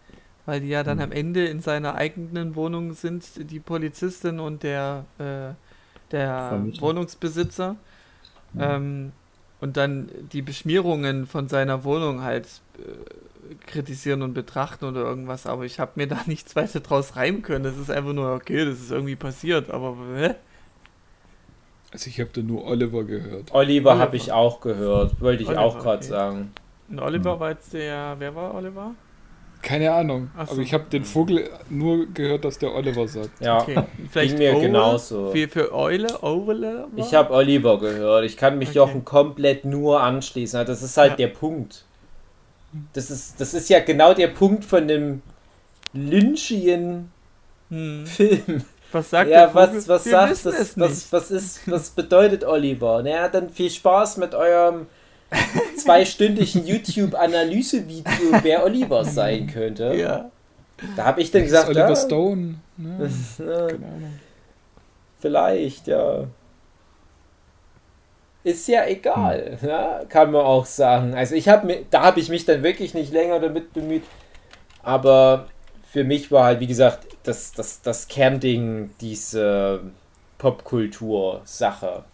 weil 0.46 0.60
die 0.60 0.68
ja 0.68 0.84
dann 0.84 0.98
mhm. 0.98 1.04
am 1.04 1.12
Ende 1.14 1.46
in 1.46 1.62
seiner 1.62 1.96
eigenen 1.96 2.56
Wohnung 2.56 2.94
sind, 2.94 3.24
die 3.50 3.62
Polizistin 3.62 4.42
und 4.42 4.64
der, 4.64 5.06
äh, 5.18 5.54
der 6.12 6.50
Vermieter. 6.50 6.82
Wohnungsbesitzer. 6.82 7.78
Mhm. 8.54 8.62
Ähm, 8.62 9.12
und 9.62 9.78
dann 9.78 10.10
die 10.34 10.42
Beschmierungen 10.42 11.26
von 11.26 11.48
seiner 11.48 11.84
Wohnung 11.86 12.22
halt 12.22 12.48
äh, 12.78 12.82
kritisieren 13.66 14.22
und 14.22 14.34
betrachten 14.34 14.86
oder 14.86 15.02
irgendwas, 15.02 15.46
aber 15.46 15.66
ich 15.66 15.80
habe 15.80 15.92
mir 15.96 16.08
da 16.08 16.20
nichts 16.26 16.56
weiter 16.56 16.80
draus 16.80 17.16
reimen 17.16 17.42
können. 17.42 17.64
Das 17.64 17.78
ist 17.78 17.90
einfach 17.90 18.14
nur, 18.14 18.34
okay, 18.34 18.66
das 18.66 18.80
ist 18.80 18.92
irgendwie 18.92 19.16
passiert, 19.16 19.70
aber 19.72 19.96
hä? 20.16 20.36
Also 21.92 22.10
ich 22.10 22.20
habe 22.20 22.30
da 22.34 22.42
nur 22.42 22.66
Oliver 22.66 23.04
gehört. 23.04 23.54
Oliver, 23.54 23.92
Oliver. 23.92 23.98
habe 24.00 24.16
ich 24.18 24.32
auch 24.32 24.60
gehört, 24.60 25.22
wollte 25.22 25.44
ich 25.44 25.50
Oliver, 25.50 25.62
auch 25.62 25.80
gerade 25.80 25.98
okay. 25.98 26.08
sagen. 26.08 26.52
Und 26.90 27.00
Oliver 27.00 27.34
hm. 27.34 27.40
war 27.40 27.50
jetzt 27.52 27.74
der, 27.74 28.16
wer 28.20 28.36
war 28.36 28.54
Oliver? 28.54 28.94
Keine 29.62 29.92
Ahnung. 29.92 30.30
So. 30.46 30.54
Aber 30.54 30.62
ich 30.62 30.74
habe 30.74 30.86
den 30.86 31.04
Vogel 31.04 31.50
nur 31.70 32.06
gehört, 32.14 32.46
dass 32.46 32.60
der 32.60 32.74
Oliver 32.74 33.08
sagt. 33.08 33.42
Ja, 33.42 33.62
okay. 33.62 33.84
vielleicht 34.12 34.38
mir 34.38 34.56
Owe, 34.56 34.62
genauso. 34.62 35.32
Für, 35.32 35.48
für 35.48 35.74
Eule, 35.74 36.24
Eule? 36.24 36.88
Ich 36.96 37.14
habe 37.14 37.34
Oliver 37.34 37.80
gehört. 37.80 38.26
Ich 38.26 38.38
kann 38.38 38.58
mich 38.60 38.70
okay. 38.70 38.78
Jochen 38.78 39.04
komplett 39.04 39.66
nur 39.66 40.02
anschließen. 40.02 40.66
Das 40.66 40.84
ist 40.84 40.96
halt 40.98 41.12
ja. 41.12 41.16
der 41.16 41.28
Punkt. 41.28 41.87
Das 42.94 43.10
ist, 43.12 43.40
das 43.40 43.54
ist 43.54 43.70
ja 43.70 43.80
genau 43.80 44.14
der 44.14 44.28
Punkt 44.28 44.66
von 44.66 44.88
dem 44.88 45.22
Lynchien 45.94 47.12
hm. 47.70 48.06
Film. 48.06 48.64
Was 48.92 49.10
sagt 49.10 49.30
ja, 49.30 49.42
der 49.42 49.50
Vogel? 49.50 49.78
was, 49.78 49.88
was 49.88 50.04
sagt 50.06 50.46
das? 50.46 50.78
Was, 50.78 51.12
was, 51.12 51.32
ist, 51.32 51.70
was 51.70 51.90
bedeutet 51.90 52.44
Oliver? 52.46 53.04
Naja, 53.04 53.28
dann 53.28 53.50
viel 53.50 53.70
Spaß 53.70 54.18
mit 54.18 54.34
eurem 54.34 54.88
zweistündigen 55.78 56.66
YouTube-Analyse-Video, 56.66 58.40
wer 58.42 58.64
Oliver 58.64 59.04
sein 59.04 59.48
könnte. 59.48 59.94
Ja. 59.94 60.32
Da 60.96 61.06
habe 61.06 61.22
ich 61.22 61.32
dann 61.32 61.42
das 61.42 61.52
gesagt, 61.52 61.70
Oliver 61.70 61.90
ja, 61.90 61.96
Stone. 61.96 62.56
Ne? 62.78 63.10
Vielleicht, 65.20 65.88
ja. 65.88 66.28
Ist 68.48 68.68
ja 68.70 68.86
egal, 68.88 69.58
hm. 69.60 69.68
ja, 69.68 70.02
kann 70.08 70.32
man 70.32 70.46
auch 70.46 70.66
sagen. 70.66 71.14
Also 71.14 71.36
ich 71.36 71.50
habe 71.50 71.86
da 71.92 72.04
habe 72.04 72.22
ich 72.22 72.30
mich 72.30 72.46
dann 72.46 72.64
wirklich 72.64 72.94
nicht 72.94 73.12
länger 73.12 73.42
damit 73.42 73.74
bemüht. 73.74 74.04
Aber 74.84 75.48
für 75.92 76.06
mich 76.06 76.32
war 76.32 76.46
halt, 76.46 76.62
wie 76.62 76.68
gesagt, 76.68 77.06
das, 77.24 77.52
das, 77.52 77.82
das 77.82 78.08
Kernding 78.08 78.92
diese 79.02 79.82
Popkultur-Sache. 80.38 82.06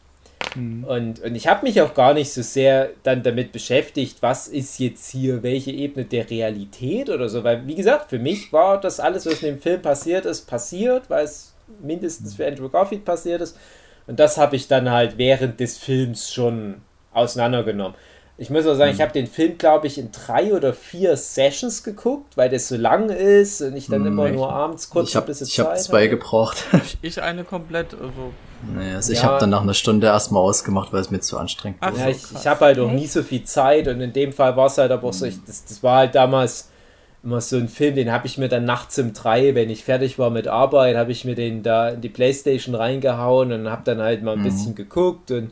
Mhm. 0.56 0.84
Und, 0.86 1.20
und 1.20 1.36
ich 1.36 1.46
habe 1.46 1.68
mich 1.68 1.80
auch 1.82 1.94
gar 1.94 2.16
nicht 2.16 2.34
so 2.34 2.42
sehr 2.42 2.90
dann 3.04 3.22
damit 3.22 3.52
beschäftigt, 3.52 4.18
was 4.22 4.48
ist 4.48 4.80
jetzt 4.80 5.12
hier, 5.12 5.44
welche 5.44 5.70
Ebene 5.70 6.06
der 6.06 6.28
Realität 6.28 7.12
oder 7.12 7.30
so, 7.30 7.44
weil 7.44 7.68
wie 7.68 7.76
gesagt, 7.76 8.10
für 8.10 8.20
mich 8.20 8.52
war 8.52 8.82
das 8.82 9.00
alles, 9.00 9.28
was 9.28 9.44
in 9.44 9.50
dem 9.50 9.62
Film 9.62 9.84
passiert 9.84 10.26
ist, 10.26 10.48
passiert, 10.48 11.12
weil 11.12 11.26
es 11.26 11.54
mindestens 11.80 12.34
für 12.34 12.48
Andrew 12.48 12.70
Garfield 12.70 13.06
passiert 13.06 13.42
ist. 13.42 13.56
Und 14.08 14.20
das 14.20 14.38
habe 14.38 14.56
ich 14.56 14.68
dann 14.68 14.90
halt 14.92 15.18
während 15.18 15.60
des 15.60 15.78
Films 15.78 16.32
schon 16.32 16.82
auseinandergenommen. 17.14 17.96
Ich 18.36 18.50
muss 18.50 18.66
auch 18.66 18.74
sagen, 18.74 18.90
mhm. 18.90 18.96
ich 18.96 19.02
habe 19.02 19.14
den 19.14 19.28
Film, 19.28 19.60
glaube 19.60 19.86
ich, 19.86 20.00
in 20.00 20.12
drei 20.12 20.54
oder 20.54 20.74
vier 20.74 21.16
Sessions 21.16 21.84
geguckt, 21.84 22.36
weil 22.36 22.50
der 22.50 22.60
so 22.60 22.76
lang 22.76 23.10
ist 23.10 23.62
und 23.62 23.76
ich 23.76 23.88
dann 23.88 24.02
mhm, 24.02 24.08
immer 24.08 24.30
nur 24.30 24.52
abends 24.52 24.90
kurz 24.90 25.10
ich 25.10 25.16
hab, 25.16 25.26
ein 25.26 25.28
bisschen 25.28 25.48
Ich 25.48 25.60
habe 25.60 25.76
zwei 25.76 26.08
gebraucht. 26.08 26.66
Ich, 26.74 26.98
ich, 27.02 27.22
eine 27.22 27.44
komplett, 27.44 27.94
also. 27.94 28.34
Naja, 28.76 28.96
also 28.96 29.14
ja. 29.14 29.20
ich 29.20 29.24
habe 29.24 29.40
dann 29.40 29.52
nach 29.52 29.62
einer 29.62 29.76
Stunde 29.76 30.08
erstmal 30.08 30.42
ausgemacht, 30.42 30.92
weil 30.92 31.02
es 31.02 31.12
mir 31.12 31.20
zu 31.20 31.38
anstrengend 31.38 31.80
war. 31.82 31.96
Ja, 31.96 32.10
ich, 32.10 32.24
ich 32.34 32.48
habe 32.48 32.66
halt 32.66 32.80
auch 32.80 32.92
nie 32.92 33.08
so 33.08 33.22
viel 33.22 33.44
Zeit 33.44 33.88
und 33.88 34.02
in 34.02 34.14
dem 34.14 34.34
Fall 34.34 34.58
war 34.58 34.66
es 34.66 34.80
halt 34.80 34.92
aber 34.92 35.10
auch 35.10 35.14
so, 35.14 35.26
ich, 35.26 35.36
das, 35.46 35.66
das 35.66 35.84
war 35.84 35.98
halt 35.98 36.16
damals 36.16 36.70
immer 37.24 37.40
so 37.40 37.58
ein 37.58 37.70
Film, 37.70 37.96
den 37.96 38.12
habe 38.12 38.28
ich 38.28 38.38
mir 38.38 38.50
dann 38.50 38.66
nachts 38.66 39.00
um 39.00 39.14
drei, 39.14 39.56
wenn 39.56 39.70
ich 39.70 39.84
fertig 39.84 40.20
war 40.20 40.30
mit 40.30 40.48
Arbeit, 40.48 40.98
habe 40.98 41.12
ich 41.12 41.24
mir 41.24 41.36
den 41.36 41.64
da 41.64 41.90
in 41.90 42.02
die 42.02 42.10
Playstation 42.10 42.76
reingehauen 42.76 43.52
und 43.54 43.70
habe 43.70 43.84
dann 43.86 44.02
halt 44.02 44.24
mal 44.24 44.34
ein 44.34 44.40
mhm. 44.40 44.44
bisschen 44.44 44.76
geguckt 44.76 45.32
und, 45.32 45.52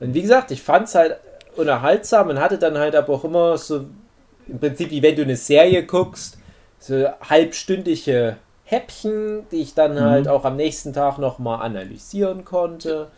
und 0.00 0.14
wie 0.14 0.22
gesagt, 0.22 0.52
ich 0.52 0.62
fand 0.62 0.86
es 0.86 0.94
halt 0.94 1.16
unterhaltsam 1.56 2.28
und 2.28 2.38
hatte 2.38 2.56
dann 2.56 2.78
halt 2.78 2.94
aber 2.94 3.12
auch 3.12 3.24
immer 3.24 3.58
so 3.58 3.86
im 4.46 4.60
Prinzip 4.60 4.90
wie 4.90 5.02
wenn 5.02 5.16
du 5.16 5.22
eine 5.22 5.36
Serie 5.36 5.84
guckst, 5.84 6.38
so 6.78 7.08
halbstündige 7.28 8.36
Häppchen, 8.64 9.46
die 9.50 9.62
ich 9.62 9.74
dann 9.74 9.94
mhm. 9.94 10.00
halt 10.00 10.28
auch 10.28 10.44
am 10.44 10.56
nächsten 10.56 10.92
Tag 10.92 11.18
nochmal 11.18 11.62
analysieren 11.62 12.44
konnte. 12.44 13.08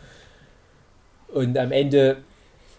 Und 1.27 1.57
am 1.57 1.71
Ende 1.71 2.17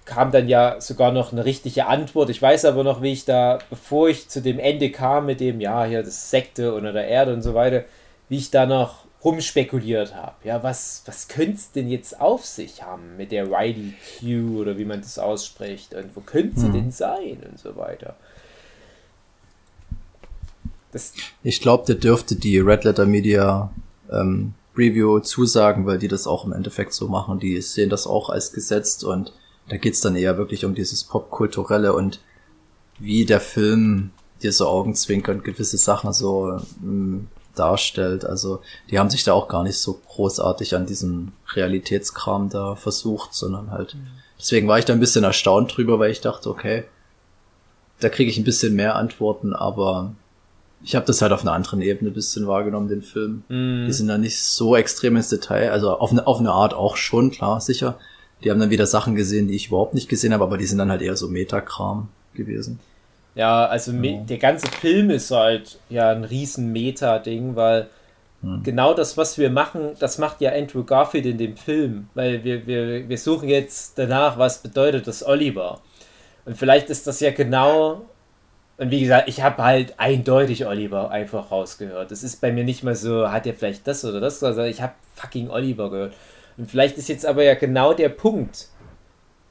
kam 0.04 0.32
dann 0.32 0.48
ja 0.48 0.80
sogar 0.80 1.12
noch 1.12 1.32
eine 1.32 1.44
richtige 1.44 1.86
Antwort. 1.86 2.30
Ich 2.30 2.42
weiß 2.42 2.64
aber 2.64 2.82
noch, 2.82 3.02
wie 3.02 3.12
ich 3.12 3.24
da, 3.24 3.58
bevor 3.70 4.08
ich 4.08 4.28
zu 4.28 4.42
dem 4.42 4.58
Ende 4.58 4.90
kam 4.90 5.26
mit 5.26 5.40
dem, 5.40 5.60
ja, 5.60 5.84
hier 5.84 6.02
das 6.02 6.30
Sekte 6.30 6.74
unter 6.74 6.92
der 6.92 7.06
Erde 7.06 7.32
und 7.32 7.42
so 7.42 7.54
weiter, 7.54 7.84
wie 8.28 8.38
ich 8.38 8.50
da 8.50 8.66
noch 8.66 9.04
rumspekuliert 9.24 10.14
habe. 10.14 10.34
Ja, 10.44 10.62
was, 10.62 11.02
was 11.06 11.28
könnte 11.28 11.54
es 11.54 11.70
denn 11.70 11.88
jetzt 11.88 12.20
auf 12.20 12.44
sich 12.44 12.82
haben 12.82 13.16
mit 13.16 13.30
der 13.30 13.46
Riley 13.46 13.94
Q 14.18 14.60
oder 14.60 14.76
wie 14.78 14.84
man 14.84 15.00
das 15.00 15.18
ausspricht 15.18 15.94
und 15.94 16.16
wo 16.16 16.20
könnte 16.20 16.58
sie 16.58 16.66
hm. 16.66 16.72
denn 16.72 16.90
sein 16.90 17.38
und 17.48 17.58
so 17.58 17.76
weiter. 17.76 18.16
Das 20.90 21.14
ich 21.42 21.60
glaube, 21.60 21.86
der 21.86 21.94
dürfte 21.94 22.34
die 22.34 22.58
Red 22.58 22.84
Letter 22.84 23.06
Media 23.06 23.70
ähm, 24.10 24.54
Review 24.76 25.20
zusagen, 25.20 25.86
weil 25.86 25.98
die 25.98 26.08
das 26.08 26.26
auch 26.26 26.44
im 26.44 26.52
Endeffekt 26.52 26.92
so 26.92 27.08
machen. 27.08 27.38
Die 27.38 27.60
sehen 27.60 27.90
das 27.90 28.06
auch 28.06 28.28
als 28.28 28.52
gesetzt 28.52 29.04
und 29.04 29.32
da 29.68 29.76
geht's 29.76 30.00
dann 30.00 30.16
eher 30.16 30.36
wirklich 30.38 30.64
um 30.64 30.74
dieses 30.74 31.04
Popkulturelle 31.04 31.92
und 31.92 32.20
wie 32.98 33.24
der 33.24 33.40
Film 33.40 34.10
dir 34.42 34.52
so 34.52 34.66
Augenzwinkern 34.66 35.42
gewisse 35.42 35.78
Sachen 35.78 36.12
so 36.12 36.60
ähm, 36.82 37.28
darstellt. 37.54 38.24
Also 38.24 38.60
die 38.90 38.98
haben 38.98 39.10
sich 39.10 39.24
da 39.24 39.32
auch 39.32 39.48
gar 39.48 39.62
nicht 39.62 39.78
so 39.78 40.00
großartig 40.08 40.74
an 40.74 40.86
diesem 40.86 41.32
Realitätskram 41.54 42.48
da 42.48 42.74
versucht, 42.74 43.34
sondern 43.34 43.70
halt. 43.70 43.94
Mhm. 43.94 44.08
Deswegen 44.38 44.68
war 44.68 44.78
ich 44.78 44.84
da 44.84 44.92
ein 44.92 45.00
bisschen 45.00 45.24
erstaunt 45.24 45.76
drüber, 45.76 45.98
weil 45.98 46.10
ich 46.10 46.20
dachte, 46.20 46.50
okay, 46.50 46.84
da 48.00 48.08
kriege 48.08 48.30
ich 48.30 48.38
ein 48.38 48.44
bisschen 48.44 48.74
mehr 48.74 48.96
Antworten, 48.96 49.54
aber 49.54 50.12
ich 50.82 50.96
habe 50.96 51.06
das 51.06 51.22
halt 51.22 51.30
auf 51.30 51.42
einer 51.42 51.52
anderen 51.52 51.80
Ebene 51.80 52.10
ein 52.10 52.14
bisschen 52.14 52.48
wahrgenommen, 52.48 52.88
den 52.88 53.02
Film. 53.02 53.44
Mhm. 53.48 53.86
Die 53.86 53.92
sind 53.92 54.08
da 54.08 54.18
nicht 54.18 54.42
so 54.42 54.74
extrem 54.74 55.16
ins 55.16 55.28
Detail, 55.28 55.70
also 55.70 55.96
auf 55.96 56.10
eine, 56.10 56.26
auf 56.26 56.40
eine 56.40 56.50
Art 56.50 56.74
auch 56.74 56.96
schon, 56.96 57.30
klar, 57.30 57.60
sicher. 57.60 57.98
Die 58.44 58.50
haben 58.50 58.60
dann 58.60 58.70
wieder 58.70 58.86
Sachen 58.86 59.14
gesehen, 59.14 59.48
die 59.48 59.54
ich 59.54 59.68
überhaupt 59.68 59.94
nicht 59.94 60.08
gesehen 60.08 60.32
habe, 60.32 60.44
aber 60.44 60.58
die 60.58 60.66
sind 60.66 60.78
dann 60.78 60.90
halt 60.90 61.02
eher 61.02 61.16
so 61.16 61.28
Metakram 61.28 62.08
gewesen. 62.34 62.80
Ja, 63.34 63.66
also 63.66 63.92
ja. 63.92 64.20
der 64.20 64.38
ganze 64.38 64.66
Film 64.66 65.10
ist 65.10 65.30
halt 65.30 65.78
ja 65.88 66.10
ein 66.10 66.24
riesen 66.24 66.72
Meta-Ding, 66.72 67.56
weil 67.56 67.88
hm. 68.42 68.62
genau 68.62 68.94
das, 68.94 69.16
was 69.16 69.38
wir 69.38 69.50
machen, 69.50 69.92
das 69.98 70.18
macht 70.18 70.40
ja 70.40 70.52
Andrew 70.52 70.84
Garfield 70.84 71.26
in 71.26 71.38
dem 71.38 71.56
Film, 71.56 72.08
weil 72.14 72.44
wir, 72.44 72.66
wir, 72.66 73.08
wir 73.08 73.18
suchen 73.18 73.48
jetzt 73.48 73.98
danach, 73.98 74.38
was 74.38 74.62
bedeutet 74.62 75.06
das 75.06 75.24
Oliver. 75.26 75.80
Und 76.44 76.56
vielleicht 76.56 76.90
ist 76.90 77.06
das 77.06 77.20
ja 77.20 77.30
genau, 77.30 78.02
und 78.76 78.90
wie 78.90 79.00
gesagt, 79.00 79.28
ich 79.28 79.42
habe 79.42 79.62
halt 79.62 79.94
eindeutig 79.98 80.66
Oliver 80.66 81.10
einfach 81.10 81.50
rausgehört. 81.50 82.10
Das 82.10 82.22
ist 82.22 82.40
bei 82.40 82.52
mir 82.52 82.64
nicht 82.64 82.82
mal 82.82 82.96
so, 82.96 83.30
hat 83.30 83.46
er 83.46 83.54
vielleicht 83.54 83.86
das 83.86 84.04
oder 84.04 84.20
das, 84.20 84.42
also 84.42 84.62
ich 84.62 84.82
habe 84.82 84.94
fucking 85.14 85.50
Oliver 85.50 85.88
gehört. 85.90 86.14
Und 86.56 86.70
vielleicht 86.70 86.98
ist 86.98 87.08
jetzt 87.08 87.26
aber 87.26 87.44
ja 87.44 87.54
genau 87.54 87.94
der 87.94 88.08
Punkt, 88.08 88.68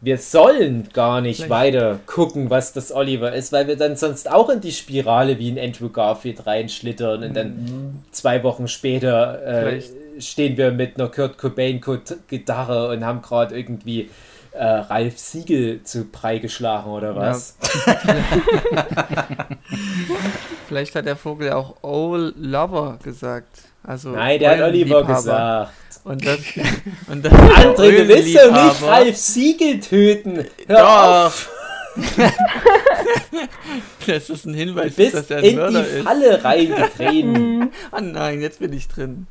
wir 0.02 0.18
sollen 0.18 0.90
gar 0.94 1.22
nicht 1.22 1.44
Vielleicht. 1.44 1.52
weiter 1.52 2.00
gucken, 2.08 2.50
was 2.50 2.74
das 2.74 2.92
Oliver 2.92 3.34
ist, 3.34 3.52
weil 3.52 3.68
wir 3.68 3.78
dann 3.78 3.96
sonst 3.96 4.30
auch 4.30 4.50
in 4.50 4.60
die 4.60 4.72
Spirale 4.72 5.38
wie 5.38 5.52
ein 5.52 5.60
Andrew 5.60 5.90
Garfield 5.90 6.48
reinschlittern 6.48 7.24
und 7.24 7.36
dann 7.36 7.50
mhm. 7.50 8.04
zwei 8.12 8.44
Wochen 8.44 8.68
später 8.68 9.46
äh, 9.46 9.82
stehen 10.20 10.58
wir 10.58 10.72
mit 10.72 10.98
einer 11.00 11.10
Kurt 11.10 11.38
Cobain 11.38 11.80
Gitarre 12.28 12.90
und 12.90 13.06
haben 13.06 13.22
gerade 13.22 13.56
irgendwie 13.56 14.10
äh, 14.54 14.66
Ralf 14.66 15.20
Siegel 15.20 15.84
zu 15.84 16.06
Brei 16.06 16.40
geschlagen 16.40 16.90
oder 16.90 17.16
was? 17.16 17.58
Ja. 17.86 17.98
Vielleicht 20.68 20.96
hat 20.96 21.06
der 21.06 21.16
Vogel 21.16 21.52
auch 21.52 21.76
Old 21.84 22.34
Lover 22.38 22.98
gesagt. 23.04 23.62
Also 23.84 24.10
Nein, 24.10 24.40
der 24.40 24.52
hat 24.52 24.62
Oliver 24.62 25.04
gesagt. 25.04 25.74
Und 26.04 26.26
das, 26.26 26.40
und 27.08 27.24
das 27.24 27.34
André, 27.34 27.98
du 27.98 28.08
willst 28.08 28.36
doch 28.36 28.52
nicht 28.52 28.82
Ralf 28.84 29.18
Siegel 29.18 29.80
töten. 29.80 30.46
Hör 30.68 30.78
Doch. 30.78 31.26
auf. 31.28 31.52
das 34.08 34.30
ist 34.30 34.46
ein 34.46 34.54
Hinweis, 34.54 34.96
du 34.96 35.04
bist 35.04 35.14
dass 35.14 35.30
er 35.30 35.40
ein 35.40 35.44
in 35.44 35.56
Mörder 35.58 35.84
die 35.84 36.02
Falle 36.02 36.44
reingetreten. 36.44 37.72
oh 37.92 38.00
nein, 38.02 38.42
jetzt 38.42 38.60
bin 38.60 38.72
ich 38.74 38.88
drin. 38.88 39.28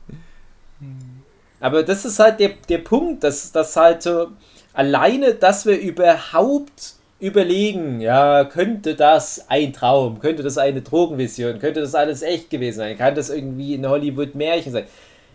Aber 1.59 1.83
das 1.83 2.05
ist 2.05 2.19
halt 2.19 2.39
der, 2.39 2.51
der 2.69 2.79
Punkt, 2.79 3.25
dass 3.25 3.51
das 3.53 3.75
halt 3.77 4.03
so 4.03 4.29
alleine, 4.73 5.35
dass 5.35 5.67
wir 5.67 5.79
überhaupt 5.79 6.95
überlegen, 7.19 8.01
ja, 8.01 8.45
könnte 8.45 8.95
das 8.95 9.47
ein 9.49 9.73
Traum, 9.73 10.21
könnte 10.21 10.43
das 10.43 10.57
eine 10.57 10.81
Drogenvision, 10.81 11.59
könnte 11.59 11.81
das 11.81 11.95
alles 11.95 12.23
echt 12.23 12.49
gewesen 12.49 12.79
sein, 12.79 12.97
kann 12.97 13.15
das 13.15 13.29
irgendwie 13.29 13.75
ein 13.75 13.87
Hollywood-Märchen 13.87 14.73
sein. 14.73 14.85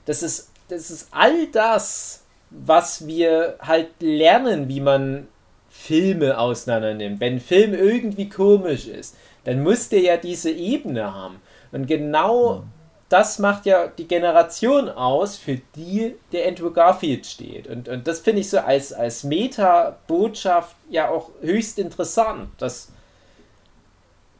Das 0.05 0.23
ist 0.23 0.49
das 0.67 0.89
ist 0.89 1.07
all 1.11 1.47
das, 1.47 2.23
was 2.49 3.07
wir 3.07 3.57
halt 3.59 3.89
lernen, 3.99 4.67
wie 4.67 4.81
man 4.81 5.27
Filme 5.69 6.37
auseinander 6.37 6.93
nimmt. 6.93 7.19
Wenn 7.19 7.35
ein 7.35 7.39
Film 7.39 7.73
irgendwie 7.73 8.29
komisch 8.29 8.87
ist, 8.87 9.15
dann 9.43 9.61
muss 9.61 9.89
der 9.89 9.99
ja 9.99 10.17
diese 10.17 10.51
Ebene 10.51 11.13
haben. 11.13 11.41
Und 11.71 11.85
genau 11.85 12.55
mhm. 12.55 12.63
das 13.09 13.39
macht 13.39 13.65
ja 13.65 13.87
die 13.87 14.07
Generation 14.07 14.89
aus, 14.89 15.37
für 15.37 15.59
die 15.75 16.15
der 16.31 16.47
Andrew 16.47 16.71
Garfield 16.71 17.25
steht. 17.25 17.67
Und, 17.67 17.89
und 17.89 18.07
das 18.07 18.21
finde 18.21 18.41
ich 18.41 18.49
so 18.49 18.59
als, 18.59 18.93
als 18.93 19.23
Meta-Botschaft 19.23 20.75
ja 20.89 21.09
auch 21.09 21.29
höchst 21.41 21.77
interessant, 21.77 22.49
dass 22.57 22.91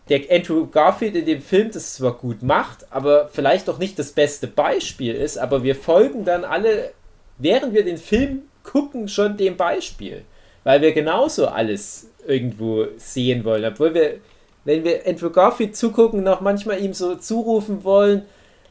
der 0.09 0.21
Andrew 0.29 0.67
Garfield 0.67 1.15
in 1.15 1.25
dem 1.25 1.41
Film 1.41 1.71
das 1.71 1.95
zwar 1.95 2.13
gut 2.13 2.43
macht, 2.43 2.85
aber 2.91 3.29
vielleicht 3.31 3.69
auch 3.69 3.79
nicht 3.79 3.97
das 3.97 4.11
beste 4.11 4.47
Beispiel 4.47 5.15
ist, 5.15 5.37
aber 5.37 5.63
wir 5.63 5.75
folgen 5.75 6.25
dann 6.25 6.43
alle, 6.43 6.91
während 7.37 7.73
wir 7.73 7.83
den 7.83 7.97
Film 7.97 8.43
gucken, 8.63 9.07
schon 9.07 9.37
dem 9.37 9.57
Beispiel. 9.57 10.23
Weil 10.63 10.81
wir 10.81 10.93
genauso 10.93 11.47
alles 11.47 12.09
irgendwo 12.25 12.87
sehen 12.97 13.43
wollen. 13.43 13.65
Obwohl 13.65 13.93
wir, 13.93 14.15
wenn 14.63 14.83
wir 14.83 15.07
Andrew 15.07 15.29
Garfield 15.29 15.75
zugucken, 15.75 16.23
noch 16.23 16.41
manchmal 16.41 16.83
ihm 16.83 16.93
so 16.93 17.15
zurufen 17.15 17.83
wollen, 17.83 18.23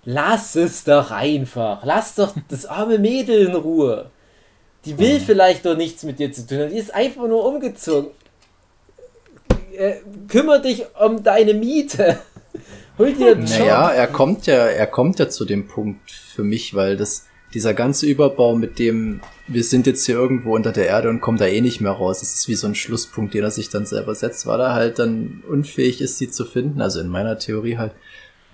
lass 0.05 0.56
es 0.56 0.85
doch 0.85 1.11
einfach, 1.11 1.85
lass 1.85 2.15
doch 2.15 2.35
das 2.48 2.66
arme 2.66 2.98
Mädel 2.98 3.47
in 3.47 3.55
Ruhe. 3.55 4.11
Die 4.85 4.98
will 4.98 5.19
mhm. 5.19 5.23
vielleicht 5.23 5.65
doch 5.65 5.77
nichts 5.77 6.02
mit 6.02 6.19
dir 6.19 6.32
zu 6.32 6.47
tun 6.47 6.59
haben, 6.59 6.70
die 6.70 6.78
ist 6.78 6.94
einfach 6.94 7.27
nur 7.27 7.44
umgezogen 7.44 8.11
äh, 9.76 10.01
kümmere 10.28 10.62
dich 10.62 10.84
um 11.01 11.22
deine 11.22 11.55
Miete. 11.55 12.18
Hol 12.98 13.12
dir 13.12 13.32
einen 13.32 13.46
Job. 13.46 13.59
Naja, 13.59 13.90
er 13.90 14.06
kommt 14.06 14.46
ja, 14.46 14.66
er 14.66 14.86
kommt 14.86 15.18
ja 15.18 15.28
zu 15.28 15.44
dem 15.44 15.66
Punkt 15.66 16.10
für 16.10 16.44
mich, 16.44 16.74
weil 16.74 16.96
das, 16.96 17.26
dieser 17.52 17.74
ganze 17.74 18.06
Überbau 18.06 18.55
mit 18.55 18.78
dem, 18.78 19.20
wir 19.48 19.64
sind 19.64 19.86
jetzt 19.86 20.06
hier 20.06 20.14
irgendwo 20.14 20.55
unter 20.55 20.72
der 20.72 20.86
Erde 20.86 21.10
und 21.10 21.20
kommen 21.20 21.38
da 21.38 21.46
eh 21.46 21.60
nicht 21.60 21.80
mehr 21.80 21.92
raus. 21.92 22.20
Das 22.20 22.34
ist 22.34 22.48
wie 22.48 22.55
so 22.55 22.66
ein 22.66 22.74
Schlusspunkt, 22.74 23.34
den 23.34 23.42
er 23.42 23.51
sich 23.51 23.68
dann 23.68 23.86
selber 23.86 24.14
setzt, 24.14 24.46
weil 24.46 24.60
er 24.60 24.74
halt 24.74 24.98
dann 24.98 25.42
unfähig 25.48 26.01
ist, 26.01 26.18
sie 26.18 26.30
zu 26.30 26.44
finden, 26.44 26.80
also 26.80 27.01
in 27.01 27.09
meiner 27.09 27.38
Theorie 27.38 27.78
halt, 27.78 27.92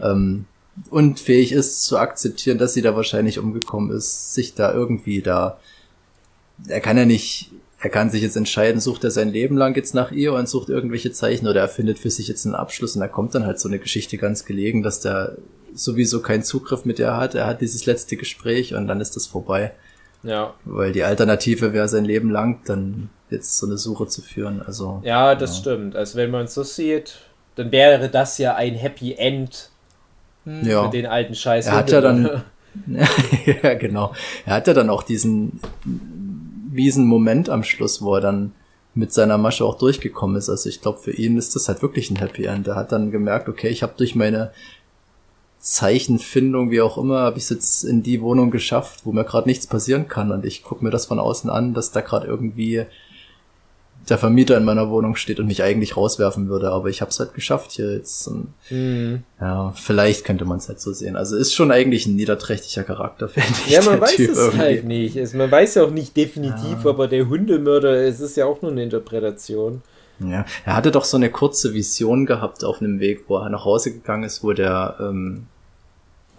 ähm, 0.01 0.47
unfähig 0.89 1.53
ist 1.53 1.85
zu 1.85 1.99
akzeptieren, 1.99 2.59
dass 2.59 2.73
sie 2.73 2.83
da 2.83 2.97
wahrscheinlich 2.97 3.39
umgekommen 3.39 3.91
ist, 3.91 4.35
sich 4.35 4.55
da 4.55 4.73
irgendwie 4.73 5.21
da, 5.21 5.59
er 6.67 6.81
kann 6.81 6.97
ja 6.97 7.05
nicht 7.05 7.51
er 7.83 7.91
kann 7.91 8.11
sich 8.11 8.23
jetzt 8.23 8.37
entscheiden, 8.37 8.81
sucht 8.81 9.05
er 9.05 9.11
sein 9.11 9.31
Leben 9.31 9.57
lang 9.57 9.75
jetzt 9.75 9.95
nach 9.95 10.13
ihr 10.13 10.35
und 10.35 10.49
sucht 10.49 10.69
irgendwelche 10.69 11.13
Zeichen 11.13 11.49
oder 11.49 11.63
er 11.63 11.69
findet 11.69 11.99
für 11.99 12.11
sich 12.11 12.29
jetzt 12.29 12.45
einen 12.45 12.55
Abschluss 12.55 12.95
und 12.95 13.01
da 13.01 13.09
kommt 13.09 13.35
dann 13.35 13.47
halt 13.47 13.59
so 13.59 13.69
eine 13.69 13.79
Geschichte 13.79 14.19
ganz 14.19 14.45
gelegen, 14.45 14.83
dass 14.83 15.01
der 15.01 15.37
sowieso 15.73 16.21
keinen 16.21 16.43
Zugriff 16.43 16.85
mit 16.85 16.99
ihr 16.99 17.17
hat. 17.17 17.35
Er 17.35 17.47
hat 17.47 17.63
dieses 17.63 17.87
letzte 17.87 18.17
Gespräch 18.17 18.75
und 18.75 18.87
dann 18.87 19.01
ist 19.01 19.17
das 19.17 19.27
vorbei. 19.27 19.73
Ja. 20.23 20.53
Weil 20.67 20.93
die 20.93 21.05
Alternative 21.05 21.73
wäre 21.73 21.89
sein 21.89 22.05
Leben 22.05 22.31
lang, 22.31 22.61
dann 22.67 23.09
jetzt 23.31 23.57
so 23.57 23.67
eine 23.67 23.79
Suche 23.79 24.07
zu 24.07 24.21
führen. 24.21 24.61
Also. 24.61 25.01
Ja, 25.03 25.35
das 25.35 25.57
ja. 25.57 25.61
stimmt. 25.61 25.97
Also 25.97 26.19
wenn 26.19 26.31
man 26.31 26.45
es 26.45 26.55
so 26.55 26.63
sieht, 26.63 27.21
dann 27.55 27.73
wäre 27.73 28.11
das 28.11 28.37
ja 28.37 28.57
ein 28.57 28.75
Happy 28.75 29.15
End 29.15 29.71
hm. 30.45 30.69
ja. 30.69 30.85
für 30.85 30.91
den 30.91 31.07
alten 31.07 31.35
Scheiß. 31.35 31.67
Er 31.67 31.73
hat 31.73 31.91
ja 31.91 32.03
dann. 32.03 32.43
ja, 33.63 33.75
genau. 33.75 34.13
Er 34.45 34.55
hat 34.55 34.67
ja 34.67 34.75
dann 34.75 34.91
auch 34.91 35.03
diesen 35.03 35.61
riesen 36.75 37.07
Moment 37.07 37.49
am 37.49 37.63
Schluss, 37.63 38.03
wo 38.03 38.15
er 38.15 38.21
dann 38.21 38.53
mit 38.95 39.13
seiner 39.13 39.39
Masche 39.39 39.65
auch 39.65 39.79
durchgekommen 39.79 40.37
ist. 40.37 40.49
Also 40.49 40.69
ich 40.69 40.81
glaube, 40.81 40.99
für 40.99 41.13
ihn 41.13 41.37
ist 41.39 41.55
das 41.55 41.69
halt 41.69 41.83
wirklich 41.83 42.11
ein 42.11 42.17
Happy 42.17 42.45
End. 42.45 42.67
Er 42.67 42.77
hat 42.77 42.93
dann 42.93 43.11
gemerkt, 43.11 43.49
okay, 43.49 43.69
ich 43.69 43.83
habe 43.83 43.95
durch 43.97 44.15
meine 44.15 44.53
Zeichenfindung, 45.61 46.71
wie 46.71 46.81
auch 46.81 46.99
immer, 46.99 47.21
habe 47.21 47.39
ich 47.39 47.45
es 47.45 47.51
jetzt 47.51 47.85
in 47.85 48.03
die 48.03 48.21
Wohnung 48.21 48.51
geschafft, 48.51 49.01
wo 49.05 49.13
mir 49.13 49.25
gerade 49.25 49.49
nichts 49.49 49.67
passieren 49.67 50.09
kann. 50.09 50.33
Und 50.33 50.45
ich 50.45 50.65
gucke 50.65 50.85
mir 50.85 50.91
das 50.91 51.07
von 51.07 51.19
außen 51.19 51.51
an, 51.51 51.75
dass 51.75 51.93
da 51.93 52.01
gerade 52.01 52.27
irgendwie 52.27 52.87
der 54.11 54.19
Vermieter 54.19 54.57
in 54.57 54.65
meiner 54.65 54.91
Wohnung 54.91 55.15
steht 55.15 55.39
und 55.39 55.47
mich 55.47 55.63
eigentlich 55.63 55.97
rauswerfen 55.97 56.49
würde, 56.49 56.71
aber 56.71 56.89
ich 56.89 57.01
habe 57.01 57.11
es 57.11 57.21
halt 57.21 57.33
geschafft 57.33 57.71
hier 57.71 57.95
jetzt. 57.95 58.27
Und, 58.27 58.49
mhm. 58.69 59.23
Ja, 59.41 59.73
vielleicht 59.77 60.25
könnte 60.25 60.45
man 60.45 60.59
es 60.59 60.69
halt 60.69 60.81
so 60.81 60.93
sehen. 60.93 61.17
Also 61.17 61.37
ist 61.37 61.55
schon 61.55 61.71
eigentlich 61.71 62.07
ein 62.07 62.17
niederträchtiger 62.17 62.83
Charakter, 62.83 63.29
finde 63.29 63.49
ich. 63.67 63.71
Ja, 63.71 63.83
man 63.83 64.01
weiß 64.01 64.17
typ 64.17 64.31
es 64.31 64.39
irgendwie. 64.39 64.59
halt 64.59 64.85
nicht. 64.85 65.17
Es, 65.17 65.33
man 65.33 65.51
weiß 65.51 65.77
ja 65.77 65.85
auch 65.85 65.91
nicht 65.91 66.17
definitiv, 66.17 66.85
ja. 66.85 66.91
aber 66.91 67.07
der 67.07 67.29
Hundemörder, 67.29 68.05
es 68.05 68.21
ist 68.21 68.37
ja 68.37 68.47
auch 68.47 68.61
nur 68.63 68.73
eine 68.73 68.83
Interpretation. 68.83 69.83
Ja, 70.19 70.45
er 70.67 70.77
hatte 70.77 70.91
doch 70.91 71.05
so 71.05 71.17
eine 71.17 71.31
kurze 71.31 71.73
Vision 71.73 72.27
gehabt 72.27 72.65
auf 72.65 72.83
einem 72.83 73.01
Weg, 73.01 73.25
wo 73.29 73.39
er 73.39 73.49
nach 73.49 73.65
Hause 73.65 73.93
gegangen 73.93 74.25
ist, 74.25 74.43
wo 74.43 74.53
der 74.53 74.97
ähm, 75.01 75.47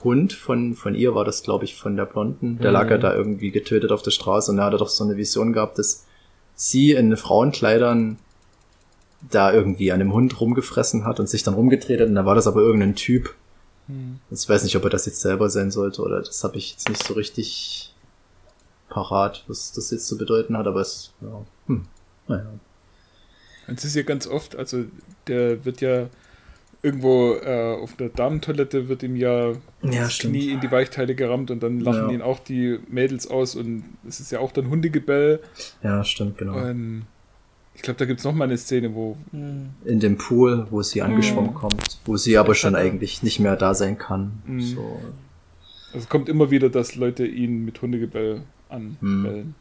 Hund 0.04 0.34
von, 0.34 0.76
von 0.76 0.94
ihr 0.94 1.16
war 1.16 1.26
das, 1.26 1.42
glaube 1.42 1.64
ich, 1.66 1.76
von 1.76 1.96
der 1.96 2.06
Blonden, 2.06 2.60
der 2.60 2.70
mhm. 2.70 2.74
lag 2.74 2.90
ja 2.92 2.98
da 2.98 3.16
irgendwie 3.16 3.50
getötet 3.50 3.92
auf 3.92 4.02
der 4.02 4.12
Straße 4.12 4.52
und 4.52 4.60
er 4.60 4.66
hatte 4.66 4.78
doch 4.78 4.90
so 4.90 5.04
eine 5.04 5.18
Vision 5.18 5.54
gehabt, 5.54 5.80
dass 5.80 6.06
sie 6.56 6.92
in 6.92 7.16
Frauenkleidern 7.16 8.18
da 9.30 9.54
irgendwie 9.54 9.92
an 9.92 10.00
dem 10.00 10.14
Hund 10.14 10.40
rumgefressen 10.40 11.06
hat 11.06 11.20
und 11.20 11.30
sich 11.30 11.44
dann 11.44 11.54
rumgedreht 11.54 12.02
hat 12.02 12.08
und 12.08 12.16
da 12.16 12.26
war 12.26 12.36
das 12.36 12.48
aber 12.48 12.62
irgendein 12.62 12.96
Typ. 12.96 13.36
Hm. 13.88 14.20
Ich 14.32 14.48
weiß 14.48 14.64
nicht, 14.64 14.76
ob 14.76 14.84
er 14.84 14.90
das 14.90 15.06
jetzt 15.06 15.22
selber 15.22 15.50
sein 15.50 15.72
sollte 15.72 16.02
oder 16.02 16.22
das 16.22 16.44
habe 16.44 16.58
ich 16.58 16.72
jetzt 16.72 16.90
nicht 16.90 17.04
so 17.04 17.14
richtig 17.14 17.94
parat, 18.90 19.44
was 19.48 19.72
das 19.72 19.92
jetzt 19.92 20.08
zu 20.08 20.18
bedeuten 20.18 20.58
hat, 20.58 20.68
aber 20.68 20.82
es, 20.82 21.14
ja, 21.22 21.46
hm, 21.68 21.86
naja. 22.28 22.52
Es 23.68 23.86
ist 23.86 23.96
ja 23.96 24.04
ganz 24.04 24.28
oft, 24.28 24.56
also 24.56 24.84
der 25.28 25.64
wird 25.64 25.82
ja 25.82 26.10
irgendwo 26.84 27.36
äh, 27.36 27.76
auf 27.76 27.96
der 27.96 28.10
Damentoilette 28.10 28.88
wird 28.90 29.04
ihm 29.04 29.16
ja, 29.16 29.52
ja 29.52 29.56
das 29.82 30.18
Knie 30.20 30.50
in 30.50 30.62
die 30.62 30.72
Weichteile 30.72 31.16
gerammt 31.16 31.52
und 31.52 31.62
dann 31.62 31.80
lachen 31.80 32.10
ja. 32.10 32.12
ihn 32.12 32.22
auch 32.22 32.40
die 32.40 32.80
Mädels 32.90 33.30
aus 33.30 33.56
und 33.56 33.84
es 34.08 34.20
ist 34.20 34.32
ja 34.32 34.40
auch 34.40 34.52
dann 34.52 34.70
Hundegebell. 34.70 35.40
Ja, 35.84 36.04
stimmt, 36.04 36.38
genau. 36.38 36.56
Und 36.56 37.06
ich 37.76 37.84
glaube, 37.84 37.98
da 37.98 38.06
gibt 38.06 38.20
es 38.20 38.26
noch 38.26 38.34
mal 38.34 38.46
eine 38.46 38.58
Szene, 38.58 38.94
wo. 38.94 39.18
In 39.32 40.00
dem 40.00 40.18
Pool, 40.18 40.68
wo 40.70 40.82
sie 40.82 41.02
angeschwommen 41.02 41.52
mhm. 41.52 41.56
kommt, 41.56 42.00
wo 42.06 42.18
sie 42.18 42.38
aber 42.38 42.56
schon 42.56 42.76
eigentlich 42.76 43.24
nicht 43.24 43.40
mehr 43.40 43.56
da 43.56 43.74
sein 43.74 43.98
kann. 43.98 44.42
Mhm. 44.46 44.62
So. 44.62 45.00
Also 45.88 46.00
es 46.00 46.10
kommt 46.10 46.30
immer 46.30 46.52
wieder, 46.52 46.70
dass 46.70 46.96
Leute 46.96 47.26
ihn 47.26 47.66
mit 47.66 47.82
Hundegebell 47.82 48.42
anbellen. 48.70 49.48
Mhm. 49.48 49.54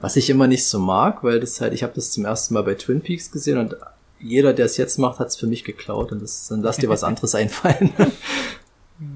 Was 0.00 0.16
ich 0.16 0.28
immer 0.30 0.48
nicht 0.48 0.66
so 0.66 0.80
mag, 0.80 1.22
weil 1.22 1.38
das 1.38 1.60
halt, 1.60 1.72
ich 1.72 1.82
habe 1.82 1.92
das 1.94 2.10
zum 2.10 2.24
ersten 2.24 2.54
Mal 2.54 2.62
bei 2.62 2.74
Twin 2.74 3.00
Peaks 3.00 3.30
gesehen 3.30 3.58
und 3.58 3.76
jeder, 4.22 4.52
der 4.52 4.66
es 4.66 4.76
jetzt 4.76 4.98
macht, 4.98 5.18
hat 5.18 5.28
es 5.28 5.36
für 5.36 5.46
mich 5.46 5.64
geklaut 5.64 6.12
und 6.12 6.22
das, 6.22 6.48
dann 6.48 6.62
lass 6.62 6.76
dir 6.76 6.88
was 6.88 7.04
anderes 7.04 7.34
einfallen. 7.34 7.92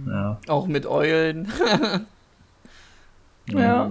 ja. 0.07 0.39
Auch 0.49 0.66
mit 0.66 0.87
Eulen. 0.87 1.51
ja. 3.49 3.91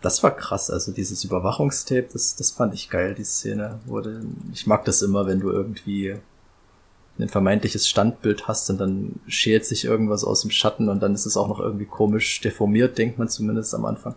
Das 0.00 0.22
war 0.22 0.34
krass, 0.34 0.70
also 0.70 0.90
dieses 0.90 1.22
Überwachungstape, 1.22 2.08
das, 2.12 2.34
das 2.34 2.50
fand 2.50 2.74
ich 2.74 2.90
geil, 2.90 3.14
die 3.14 3.24
Szene. 3.24 3.78
Wurde, 3.86 4.22
ich 4.52 4.66
mag 4.66 4.84
das 4.84 5.02
immer, 5.02 5.26
wenn 5.26 5.38
du 5.38 5.50
irgendwie 5.50 6.16
ein 7.18 7.28
vermeintliches 7.28 7.88
Standbild 7.88 8.48
hast 8.48 8.68
und 8.70 8.78
dann 8.78 9.20
schält 9.28 9.64
sich 9.64 9.84
irgendwas 9.84 10.24
aus 10.24 10.40
dem 10.40 10.50
Schatten 10.50 10.88
und 10.88 11.00
dann 11.00 11.14
ist 11.14 11.26
es 11.26 11.36
auch 11.36 11.46
noch 11.46 11.60
irgendwie 11.60 11.84
komisch 11.84 12.40
deformiert, 12.40 12.98
denkt 12.98 13.18
man 13.18 13.28
zumindest 13.28 13.74
am 13.74 13.84
Anfang. 13.84 14.16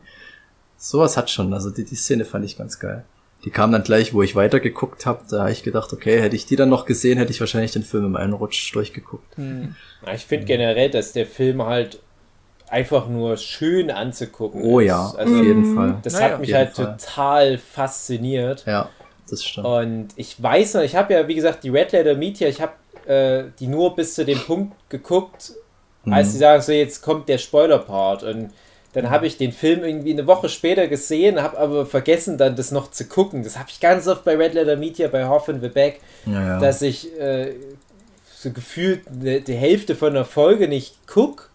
Sowas 0.78 1.18
hat 1.18 1.30
schon, 1.30 1.54
also 1.54 1.70
die, 1.70 1.84
die 1.84 1.96
Szene 1.96 2.26
fand 2.26 2.46
ich 2.46 2.58
ganz 2.58 2.80
geil 2.80 3.06
die 3.46 3.52
kam 3.52 3.72
dann 3.72 3.84
gleich, 3.84 4.14
wo 4.14 4.22
ich 4.24 4.36
weitergeguckt 4.36 5.06
habe. 5.06 5.22
Da 5.30 5.42
habe 5.42 5.52
ich 5.52 5.64
gedacht, 5.64 5.94
okay, 5.94 6.20
hätte 6.20 6.36
ich 6.36 6.46
die 6.48 6.56
dann 6.56 6.70
noch 6.70 6.86
gesehen, 6.86 7.18
hätte 7.18 7.32
ich 7.32 7.40
wahrscheinlich 7.40 7.72
den 7.72 7.84
Film 7.84 8.06
im 8.06 8.16
einen 8.16 8.34
Rutsch 8.34 8.74
durchgeguckt. 8.74 9.38
Hm. 9.38 9.76
Ja, 10.06 10.14
ich 10.14 10.26
finde 10.26 10.46
generell, 10.46 10.90
dass 10.90 11.14
der 11.14 11.26
Film 11.28 11.64
halt 11.64 12.00
einfach 12.68 13.08
nur 13.08 13.38
schön 13.38 13.92
anzugucken 13.92 14.64
Oh 14.64 14.80
ist. 14.80 14.88
ja, 14.88 15.14
also, 15.16 15.36
auf 15.40 15.44
jeden 15.46 15.76
Fall. 15.76 16.00
Das 16.04 16.14
Naja, 16.14 16.26
hat 16.34 16.40
mich 16.42 16.54
halt 16.54 16.72
Fall. 16.72 16.98
total 16.98 17.58
fasziniert. 17.60 18.66
Ja, 18.66 18.90
das 19.30 19.44
stimmt. 19.44 19.68
Und 19.68 20.08
ich 20.16 20.42
weiß 20.42 20.74
noch, 20.76 20.82
ich 20.82 20.96
habe 20.96 21.14
ja, 21.14 21.28
wie 21.28 21.36
gesagt, 21.36 21.64
die 21.64 21.70
Red 21.70 21.92
Letter 21.92 22.16
Media, 22.16 22.48
ich 22.48 22.60
habe 22.62 22.74
äh, 23.08 23.52
die 23.60 23.68
nur 23.68 23.96
bis 23.96 24.16
zu 24.16 24.26
dem 24.26 24.40
Punkt 24.40 24.74
geguckt, 24.90 25.54
als 26.10 26.28
Mhm. 26.30 26.32
sie 26.32 26.38
sagen, 26.40 26.62
so 26.64 26.72
jetzt 26.72 27.02
kommt 27.04 27.30
der 27.30 27.38
Spoiler-Part. 27.38 28.24
Und 28.24 28.50
dann 28.96 29.10
habe 29.10 29.28
ich 29.28 29.36
den 29.38 29.52
Film 29.52 29.84
irgendwie 29.84 30.14
eine 30.14 30.26
Woche 30.26 30.48
später 30.48 30.88
gesehen, 30.88 31.44
habe 31.44 31.60
aber 31.60 31.86
vergessen, 31.86 32.38
dann 32.38 32.56
das 32.56 32.72
noch 32.72 32.92
zu 32.92 33.06
gucken. 33.06 33.44
Das 33.44 33.60
habe 33.60 33.68
ich 33.70 33.82
ganz 33.82 34.08
oft 34.08 34.24
bei 34.24 34.38
Red 34.38 34.54
Letter 34.54 34.78
Media, 34.78 35.10
bei 35.10 35.28
Hoff 35.28 35.50
and 35.50 35.62
the 35.62 35.68
Back, 35.68 36.00
ja, 36.26 36.42
ja. 36.42 36.60
dass 36.60 36.82
ich 36.82 37.20
äh, 37.20 37.56
so 38.34 38.52
gefühlt 38.52 39.02
ne, 39.14 39.42
die 39.42 39.54
Hälfte 39.54 39.96
von 39.96 40.14
der 40.14 40.24
Folge 40.24 40.70
nicht 40.70 40.96
guck, 41.08 41.50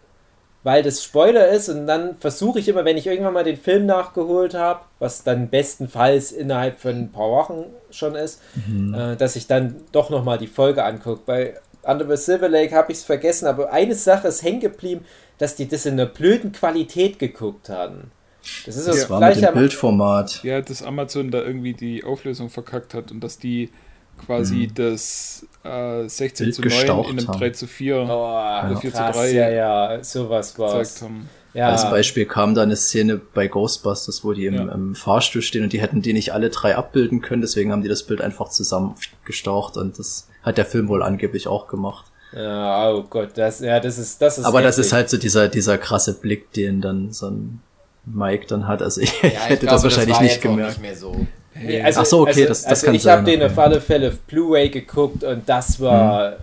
weil 0.64 0.82
das 0.82 1.02
Spoiler 1.02 1.48
ist 1.48 1.70
und 1.70 1.86
dann 1.86 2.16
versuche 2.16 2.58
ich 2.58 2.68
immer, 2.68 2.84
wenn 2.84 2.98
ich 2.98 3.06
irgendwann 3.06 3.32
mal 3.32 3.44
den 3.44 3.56
Film 3.56 3.86
nachgeholt 3.86 4.52
habe, 4.52 4.80
was 4.98 5.24
dann 5.24 5.48
bestenfalls 5.48 6.32
innerhalb 6.32 6.78
von 6.78 6.90
ein 6.90 7.10
paar 7.10 7.30
Wochen 7.30 7.64
schon 7.90 8.16
ist, 8.16 8.42
äh, 8.94 9.16
dass 9.16 9.34
ich 9.36 9.46
dann 9.46 9.76
doch 9.92 10.10
nochmal 10.10 10.36
die 10.36 10.46
Folge 10.46 10.84
angucke. 10.84 11.22
Bei 11.24 11.54
Under 11.82 12.06
the 12.08 12.22
Silver 12.22 12.48
Lake 12.48 12.74
habe 12.74 12.92
ich 12.92 12.98
es 12.98 13.04
vergessen, 13.04 13.46
aber 13.46 13.72
eine 13.72 13.94
Sache 13.94 14.28
ist 14.28 14.42
hängen 14.42 14.60
geblieben, 14.60 15.04
dass 15.38 15.56
die 15.56 15.66
das 15.68 15.86
in 15.86 15.94
einer 15.94 16.06
blöden 16.06 16.52
Qualität 16.52 17.18
geguckt 17.18 17.68
haben. 17.68 18.10
Das 18.66 18.76
ist 18.76 18.88
das 18.88 18.96
das 18.96 19.10
war 19.10 19.20
mit 19.20 19.28
gleiche 19.28 19.40
dem 19.40 19.48
am 19.48 19.54
Bildformat. 19.54 20.42
Ja, 20.44 20.60
dass 20.60 20.82
Amazon 20.82 21.30
da 21.30 21.42
irgendwie 21.42 21.74
die 21.74 22.04
Auflösung 22.04 22.50
verkackt 22.50 22.94
hat 22.94 23.10
und 23.10 23.20
dass 23.20 23.38
die 23.38 23.70
quasi 24.24 24.70
das 24.72 25.46
äh, 25.64 26.06
16 26.06 26.44
Bild 26.46 26.54
zu 26.54 26.62
9 26.62 26.70
gestaucht 26.70 27.10
in 27.10 27.18
einem 27.18 27.28
haben. 27.28 27.38
3 27.38 27.50
zu 27.50 27.66
4 27.66 27.96
Oh, 27.96 28.02
Oder 28.02 28.76
4 28.80 28.90
zu 28.92 28.96
krass, 28.96 29.16
3 29.16 29.30
ja, 29.32 29.50
ja, 29.50 30.04
sowas 30.04 30.58
war 30.58 30.78
gezeigt 30.78 31.02
haben. 31.02 31.28
Ja, 31.52 31.68
Als 31.70 31.88
Beispiel 31.90 32.26
kam 32.26 32.54
da 32.54 32.62
eine 32.62 32.76
Szene 32.76 33.20
bei 33.34 33.48
Ghostbusters, 33.48 34.22
wo 34.24 34.32
die 34.32 34.46
im, 34.46 34.54
Ja. 34.54 34.72
im 34.72 34.94
Fahrstuhl 34.94 35.42
stehen 35.42 35.64
und 35.64 35.72
die 35.72 35.80
hätten 35.80 36.00
die 36.00 36.12
nicht 36.12 36.32
alle 36.32 36.48
drei 36.50 36.76
abbilden 36.76 37.22
können, 37.22 37.42
deswegen 37.42 37.72
haben 37.72 37.82
die 37.82 37.88
das 37.88 38.04
Bild 38.04 38.20
einfach 38.20 38.50
zusammen 38.50 38.94
gestaucht 39.24 39.76
und 39.76 39.98
das 39.98 40.28
hat 40.42 40.58
der 40.58 40.64
Film 40.64 40.88
wohl 40.88 41.02
angeblich 41.02 41.48
auch 41.48 41.66
gemacht. 41.66 42.06
Ja, 42.32 42.92
oh 42.92 43.02
Gott, 43.02 43.30
das, 43.34 43.58
ja, 43.60 43.80
das 43.80 43.98
ist, 43.98 44.22
das 44.22 44.38
ist. 44.38 44.44
Aber 44.44 44.62
das 44.62 44.76
heftig. 44.76 44.86
ist 44.86 44.92
halt 44.92 45.10
so 45.10 45.16
dieser, 45.16 45.48
dieser 45.48 45.76
krasse 45.78 46.14
Blick, 46.14 46.52
den 46.52 46.80
dann 46.80 47.12
so 47.12 47.26
ein 47.28 47.60
Mike 48.06 48.46
dann 48.46 48.68
hat. 48.68 48.80
Also 48.82 49.00
ich, 49.00 49.20
Ja, 49.22 49.28
ich 49.30 49.34
hätte 49.48 49.66
glaube, 49.66 49.74
das 49.74 49.82
wahrscheinlich 49.82 50.14
war 50.16 50.22
nicht 50.22 50.34
jetzt 50.36 50.46
auch 50.46 50.50
gemerkt. 50.50 50.70
Nicht 50.74 50.82
mehr 50.82 50.96
so. 50.96 51.26
Nee, 51.60 51.82
also, 51.82 52.00
Ach 52.02 52.06
so, 52.06 52.20
okay, 52.20 52.28
also, 52.30 52.44
das- 52.46 52.62
das 52.62 52.70
also 52.70 52.86
kann 52.86 52.94
ich 52.94 53.02
sein, 53.02 53.18
habe 53.18 53.30
den 53.30 53.42
auf 53.42 53.58
alle 53.58 53.80
Fälle 53.80 54.08
auf 54.10 54.18
Blu-ray 54.20 54.68
geguckt 54.70 55.24
und 55.24 55.48
das 55.48 55.80
war, 55.80 56.36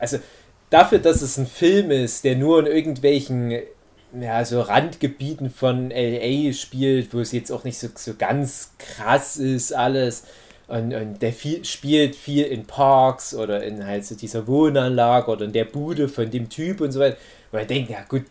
also 0.00 0.16
dafür, 0.70 0.98
dass 1.00 1.20
es 1.20 1.36
ein 1.36 1.46
Film 1.46 1.90
ist, 1.90 2.24
der 2.24 2.36
nur 2.36 2.60
in 2.60 2.66
irgendwelchen, 2.66 3.52
ja, 4.20 4.44
so 4.44 4.60
Randgebieten 4.60 5.50
von 5.50 5.90
LA 5.90 6.52
spielt, 6.52 7.12
wo 7.14 7.20
es 7.20 7.32
jetzt 7.32 7.50
auch 7.50 7.64
nicht 7.64 7.78
so, 7.78 7.88
so 7.94 8.14
ganz 8.14 8.72
krass 8.78 9.36
ist 9.36 9.72
alles. 9.72 10.24
Und, 10.66 10.94
und 10.94 11.20
der 11.20 11.32
viel, 11.32 11.64
spielt 11.64 12.16
viel 12.16 12.44
in 12.44 12.64
Parks 12.64 13.34
oder 13.34 13.62
in 13.62 13.86
halt 13.86 14.06
so 14.06 14.14
dieser 14.14 14.46
Wohnanlage 14.46 15.30
oder 15.30 15.44
in 15.44 15.52
der 15.52 15.66
Bude 15.66 16.08
von 16.08 16.30
dem 16.30 16.48
Typ 16.48 16.80
und 16.80 16.92
so 16.92 17.00
weiter, 17.00 17.18
wo 17.52 17.58
ich 17.58 17.66
denke, 17.66 17.92
ja 17.92 18.02
gut, 18.08 18.24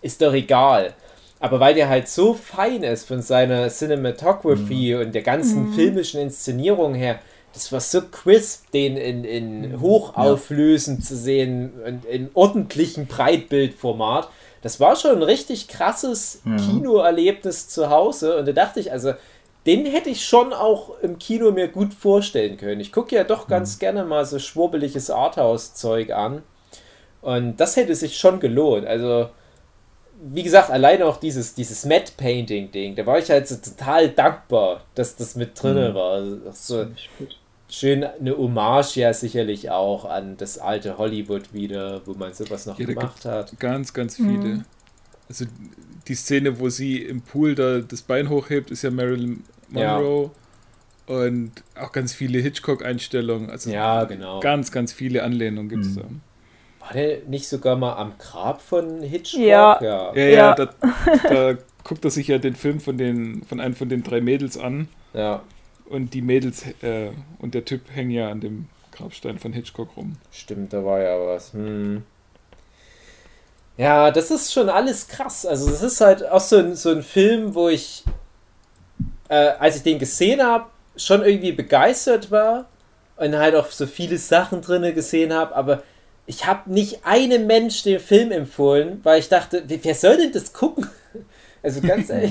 ist 0.00 0.22
doch 0.22 0.32
egal. 0.32 0.94
Aber 1.40 1.60
weil 1.60 1.74
der 1.74 1.88
halt 1.88 2.08
so 2.08 2.34
fein 2.34 2.82
ist 2.82 3.06
von 3.06 3.22
seiner 3.22 3.68
Cinematography 3.68 4.96
und 4.96 5.14
der 5.14 5.22
ganzen 5.22 5.72
filmischen 5.72 6.20
Inszenierung 6.20 6.94
her, 6.94 7.20
das 7.52 7.72
war 7.72 7.80
so 7.80 8.02
crisp, 8.02 8.70
den 8.72 8.96
in, 8.96 9.24
in 9.24 9.80
hochauflösend 9.80 11.04
zu 11.04 11.16
sehen 11.16 11.72
und 11.84 12.04
in 12.04 12.30
ordentlichem 12.34 13.06
Breitbildformat. 13.06 14.28
Das 14.62 14.80
war 14.80 14.96
schon 14.96 15.16
ein 15.16 15.22
richtig 15.22 15.68
krasses 15.68 16.40
Kinoerlebnis 16.44 17.68
zu 17.68 17.90
Hause. 17.90 18.36
Und 18.38 18.48
da 18.48 18.52
dachte 18.52 18.80
ich, 18.80 18.90
also, 18.90 19.14
den 19.66 19.86
hätte 19.86 20.10
ich 20.10 20.24
schon 20.24 20.52
auch 20.52 20.98
im 21.00 21.18
Kino 21.18 21.50
mir 21.50 21.68
gut 21.68 21.94
vorstellen 21.94 22.56
können. 22.56 22.80
Ich 22.80 22.92
gucke 22.92 23.14
ja 23.14 23.24
doch 23.24 23.46
ganz 23.46 23.78
gerne 23.78 24.04
mal 24.04 24.24
so 24.24 24.38
schwurbeliges 24.38 25.10
Arthouse-Zeug 25.10 26.10
an. 26.10 26.42
Und 27.20 27.56
das 27.58 27.76
hätte 27.76 27.94
sich 27.94 28.18
schon 28.18 28.40
gelohnt. 28.40 28.86
Also, 28.86 29.28
wie 30.20 30.42
gesagt, 30.42 30.70
alleine 30.70 31.06
auch 31.06 31.18
dieses, 31.18 31.54
dieses 31.54 31.84
Matte 31.84 32.12
Painting 32.16 32.70
Ding, 32.70 32.96
da 32.96 33.06
war 33.06 33.18
ich 33.18 33.30
halt 33.30 33.46
so 33.46 33.56
total 33.56 34.08
dankbar, 34.10 34.82
dass 34.94 35.16
das 35.16 35.36
mit 35.36 35.60
drinne 35.60 35.94
war. 35.94 36.12
Also 36.12 36.38
so 36.52 36.86
schön 37.68 38.04
eine 38.04 38.36
Hommage 38.36 38.96
ja 38.96 39.12
sicherlich 39.12 39.70
auch 39.70 40.04
an 40.04 40.36
das 40.36 40.58
alte 40.58 40.98
Hollywood 40.98 41.52
wieder, 41.52 42.00
wo 42.06 42.14
man 42.14 42.32
sowas 42.32 42.66
noch 42.66 42.78
Ja, 42.78 42.86
gemacht 42.86 43.24
hat. 43.24 43.58
Ganz, 43.58 43.92
ganz 43.92 44.16
viele. 44.16 44.64
Also 45.28 45.44
die 46.06 46.14
Szene, 46.14 46.58
wo 46.58 46.68
sie 46.70 47.02
im 47.02 47.20
Pool 47.20 47.54
da 47.54 47.80
das 47.80 48.02
Bein 48.02 48.30
hochhebt, 48.30 48.70
ist 48.70 48.82
ja 48.82 48.90
Marilyn 48.90 49.44
Ja. 49.70 49.98
Monroe. 49.98 50.30
Und 51.06 51.52
auch 51.78 51.92
ganz 51.92 52.12
viele 52.12 52.38
Hitchcock-Einstellungen. 52.38 53.48
Also 53.50 53.70
Ja, 53.70 54.04
genau. 54.04 54.40
ganz, 54.40 54.70
ganz 54.70 54.92
viele 54.92 55.22
Anlehnungen 55.22 55.68
gibt 55.68 55.84
es 55.86 55.94
da. 55.96 56.02
War 56.80 56.92
der 56.92 57.18
nicht 57.26 57.48
sogar 57.48 57.76
mal 57.76 57.94
am 57.96 58.12
Grab 58.18 58.60
von 58.60 59.02
Hitchcock? 59.02 59.40
Ja. 59.40 59.78
ja. 59.82 60.12
Ja, 60.14 60.22
ja, 60.22 60.28
Ja. 60.30 60.54
Da, 60.54 60.68
da 61.28 61.54
guckt 61.84 62.04
er 62.04 62.10
sich 62.10 62.28
ja 62.28 62.38
den 62.38 62.54
Film 62.54 62.80
von, 62.80 62.98
den, 62.98 63.42
von 63.44 63.58
einem 63.60 63.74
von 63.74 63.88
den 63.88 64.02
drei 64.02 64.20
Mädels 64.20 64.56
an. 64.58 64.88
ja. 65.14 65.42
Und 65.88 66.12
die 66.14 66.22
Mädels 66.22 66.64
äh, 66.82 67.10
und 67.38 67.54
der 67.54 67.64
Typ 67.64 67.82
hängen 67.94 68.10
ja 68.10 68.30
an 68.30 68.40
dem 68.40 68.68
Grabstein 68.92 69.38
von 69.38 69.52
Hitchcock 69.52 69.96
rum. 69.96 70.16
Stimmt, 70.30 70.72
da 70.72 70.84
war 70.84 71.00
ja 71.00 71.18
was. 71.26 71.52
Hm. 71.52 72.02
Ja, 73.76 74.10
das 74.10 74.30
ist 74.30 74.52
schon 74.52 74.68
alles 74.68 75.06
krass. 75.06 75.46
Also, 75.46 75.70
das 75.70 75.82
ist 75.82 76.00
halt 76.00 76.28
auch 76.28 76.40
so 76.40 76.58
ein, 76.58 76.74
so 76.74 76.90
ein 76.90 77.02
Film, 77.02 77.54
wo 77.54 77.68
ich, 77.68 78.04
äh, 79.28 79.34
als 79.34 79.76
ich 79.76 79.82
den 79.82 79.98
gesehen 79.98 80.42
habe, 80.42 80.66
schon 80.96 81.24
irgendwie 81.24 81.52
begeistert 81.52 82.30
war 82.30 82.68
und 83.16 83.36
halt 83.36 83.54
auch 83.54 83.70
so 83.70 83.86
viele 83.86 84.18
Sachen 84.18 84.60
drin 84.60 84.94
gesehen 84.94 85.32
habe, 85.32 85.54
aber 85.54 85.82
ich 86.26 86.46
habe 86.46 86.70
nicht 86.72 87.04
einem 87.06 87.46
Mensch 87.46 87.82
den 87.82 88.00
Film 88.00 88.32
empfohlen, 88.32 89.00
weil 89.02 89.18
ich 89.18 89.28
dachte, 89.28 89.64
wer 89.66 89.82
wer 89.82 89.94
soll 89.94 90.16
denn 90.18 90.32
das 90.32 90.52
gucken? 90.52 90.88
Also 91.60 91.80
ganz 91.80 92.08
ehrlich. 92.10 92.30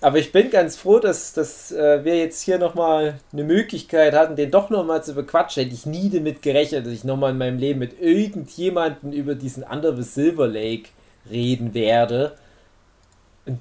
Aber 0.00 0.18
ich 0.18 0.30
bin 0.30 0.50
ganz 0.50 0.76
froh, 0.76 1.00
dass, 1.00 1.32
dass 1.32 1.72
äh, 1.72 2.04
wir 2.04 2.16
jetzt 2.16 2.42
hier 2.42 2.58
nochmal 2.58 3.18
eine 3.32 3.44
Möglichkeit 3.44 4.14
hatten, 4.14 4.36
den 4.36 4.50
doch 4.50 4.70
nochmal 4.70 5.02
zu 5.02 5.14
bequatschen. 5.14 5.64
Hätte 5.64 5.74
ich 5.74 5.86
nie 5.86 6.08
damit 6.08 6.42
gerechnet, 6.42 6.86
dass 6.86 6.92
ich 6.92 7.04
nochmal 7.04 7.32
in 7.32 7.38
meinem 7.38 7.58
Leben 7.58 7.80
mit 7.80 8.00
irgendjemandem 8.00 9.12
über 9.12 9.34
diesen 9.34 9.64
Under 9.64 9.96
the 9.96 10.02
Silver 10.02 10.46
Lake 10.46 10.90
reden 11.28 11.74
werde. 11.74 12.36
Und 13.44 13.60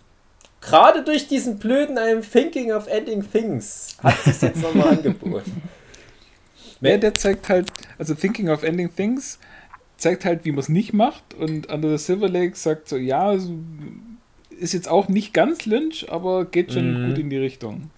gerade 0.61 1.03
durch 1.03 1.27
diesen 1.27 1.57
blöden 1.57 1.97
I'm 1.97 2.21
Thinking 2.21 2.71
of 2.71 2.87
Ending 2.87 3.29
Things 3.29 3.97
hat 4.03 4.21
sich 4.23 4.41
jetzt 4.41 4.61
nochmal 4.61 4.89
angeboten. 4.89 5.63
Ja, 6.81 6.97
der 6.97 7.15
zeigt 7.15 7.49
halt, 7.49 7.71
also 7.97 8.13
Thinking 8.13 8.49
of 8.49 8.61
Ending 8.61 8.95
Things 8.95 9.39
zeigt 9.97 10.25
halt, 10.25 10.45
wie 10.45 10.51
man 10.51 10.59
es 10.59 10.69
nicht 10.69 10.93
macht. 10.93 11.33
Und 11.33 11.71
Under 11.71 11.97
the 11.97 12.03
Silver 12.03 12.29
Lake 12.29 12.55
sagt 12.55 12.87
so, 12.87 12.97
ja, 12.97 13.35
so, 13.37 13.57
ist 14.59 14.73
jetzt 14.73 14.89
auch 14.89 15.07
nicht 15.07 15.33
ganz 15.33 15.65
Lynch, 15.65 16.07
aber 16.11 16.45
geht 16.45 16.73
schon 16.73 17.01
Mhm. 17.03 17.07
gut 17.09 17.17
in 17.19 17.29
die 17.29 17.37
Richtung. 17.37 17.89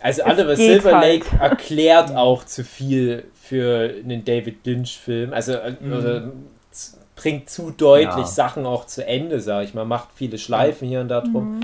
Also 0.00 0.22
Es 0.22 0.28
Under 0.30 0.54
the 0.56 0.62
geht 0.62 0.72
Silver 0.82 0.98
halt. 0.98 1.24
Lake 1.24 1.36
erklärt 1.42 2.14
auch 2.14 2.44
zu 2.44 2.64
viel 2.64 3.24
für 3.34 3.94
einen 4.04 4.24
David 4.24 4.64
Lynch-Film. 4.66 5.32
Also 5.32 5.52
äh, 5.54 5.74
oder 5.86 6.32
z- 6.70 6.98
bringt 7.16 7.48
zu 7.48 7.70
deutlich 7.70 8.08
Ja. 8.16 8.24
Sachen 8.26 8.66
auch 8.66 8.86
zu 8.86 9.06
Ende, 9.06 9.40
sag 9.40 9.64
ich 9.64 9.74
mal. 9.74 9.84
Macht 9.86 10.08
viele 10.14 10.36
Schleifen 10.38 10.86
hier 10.86 11.00
und 11.00 11.08
da 11.08 11.22
drum. 11.22 11.60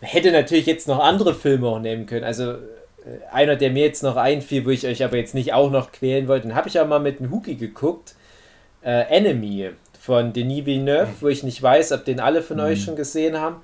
Man 0.00 0.10
hätte 0.10 0.30
natürlich 0.30 0.66
jetzt 0.66 0.86
noch 0.88 1.00
andere 1.00 1.34
Filme 1.34 1.66
auch 1.66 1.80
nehmen 1.80 2.06
können. 2.06 2.24
Also 2.24 2.52
äh, 2.52 2.56
einer, 3.32 3.56
der 3.56 3.70
mir 3.72 3.82
jetzt 3.84 4.02
noch 4.04 4.16
einfiel, 4.16 4.64
wo 4.64 4.70
ich 4.70 4.86
euch 4.86 5.02
aber 5.02 5.16
jetzt 5.16 5.34
nicht 5.34 5.52
auch 5.52 5.70
noch 5.70 5.90
quälen 5.90 6.28
wollte, 6.28 6.46
den 6.48 6.54
habe 6.56 6.68
ich 6.68 6.74
ja 6.74 6.84
mal 6.84 7.00
mit 7.00 7.18
einem 7.20 7.30
Huki 7.32 7.56
geguckt. 7.56 8.14
Äh, 8.84 9.02
Enemy 9.08 9.70
von 10.06 10.32
Denis 10.32 10.64
Villeneuve, 10.64 11.08
wo 11.20 11.28
ich 11.28 11.42
nicht 11.42 11.60
weiß, 11.62 11.92
ob 11.92 12.04
den 12.04 12.20
alle 12.20 12.42
von 12.42 12.60
euch 12.60 12.84
schon 12.84 12.96
gesehen 12.96 13.38
haben. 13.40 13.56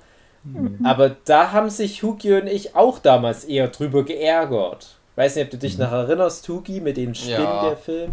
Aber 0.83 1.15
da 1.23 1.53
haben 1.53 1.69
sich 1.69 2.03
Huki 2.03 2.33
und 2.33 2.47
ich 2.47 2.75
auch 2.75 2.99
damals 2.99 3.45
eher 3.45 3.69
drüber 3.69 4.03
geärgert. 4.03 4.97
Weiß 5.15 5.35
nicht, 5.35 5.45
ob 5.45 5.51
du 5.51 5.57
dich 5.57 5.77
noch 5.77 5.91
erinnerst, 5.91 6.47
Huki, 6.49 6.81
mit 6.81 6.97
den 6.97 7.15
Spinnen 7.15 7.39
Ja. 7.39 7.69
der 7.69 7.77
Film. 7.77 8.11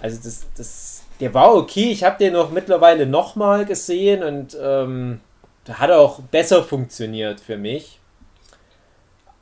Also 0.00 0.18
das, 0.24 0.46
das, 0.56 1.02
der 1.20 1.34
war 1.34 1.54
okay. 1.54 1.90
Ich 1.90 2.02
habe 2.04 2.16
den 2.18 2.32
noch 2.32 2.50
mittlerweile 2.50 3.04
nochmal 3.04 3.66
gesehen 3.66 4.22
und 4.22 4.56
ähm, 4.60 5.20
da 5.64 5.74
hat 5.74 5.90
er 5.90 5.98
auch 6.00 6.20
besser 6.20 6.62
funktioniert 6.62 7.40
für 7.40 7.58
mich. 7.58 7.97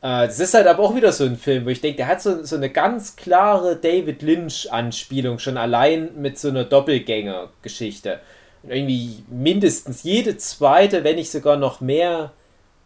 Äh, 0.03 0.27
das 0.27 0.39
ist 0.41 0.55
halt 0.55 0.67
aber 0.67 0.83
auch 0.83 0.95
wieder 0.95 1.13
so 1.13 1.25
ein 1.25 1.37
Film, 1.37 1.65
wo 1.65 1.71
ich 1.71 1.81
denke, 1.81 1.99
der 1.99 2.09
hat 2.09 2.23
so, 2.23 2.45
so 2.45 2.57
eine 2.57 2.71
ganz 2.71 3.17
klare 3.17 3.77
David 3.77 4.23
Lynch-Anspielung, 4.23 5.39
schon 5.39 5.57
allein 5.57 6.11
mit 6.21 6.39
so 6.39 6.49
einer 6.49 6.65
Doppelgänger-Geschichte. 6.65 8.21
Und 8.63 8.71
irgendwie 8.73 9.25
mindestens 9.29 10.03
jede 10.03 10.37
zweite, 10.39 11.05
wenn 11.05 11.17
nicht 11.17 11.31
sogar 11.31 11.57
noch 11.57 11.81
mehr 11.81 12.33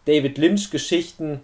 David 0.06 0.38
Lynch-Geschichten 0.38 1.40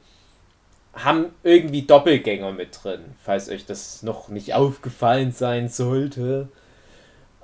haben 0.94 1.26
irgendwie 1.42 1.82
Doppelgänger 1.82 2.52
mit 2.52 2.78
drin, 2.82 3.00
falls 3.22 3.50
euch 3.50 3.66
das 3.66 4.02
noch 4.02 4.28
nicht 4.28 4.54
aufgefallen 4.54 5.32
sein 5.32 5.68
sollte. 5.68 6.48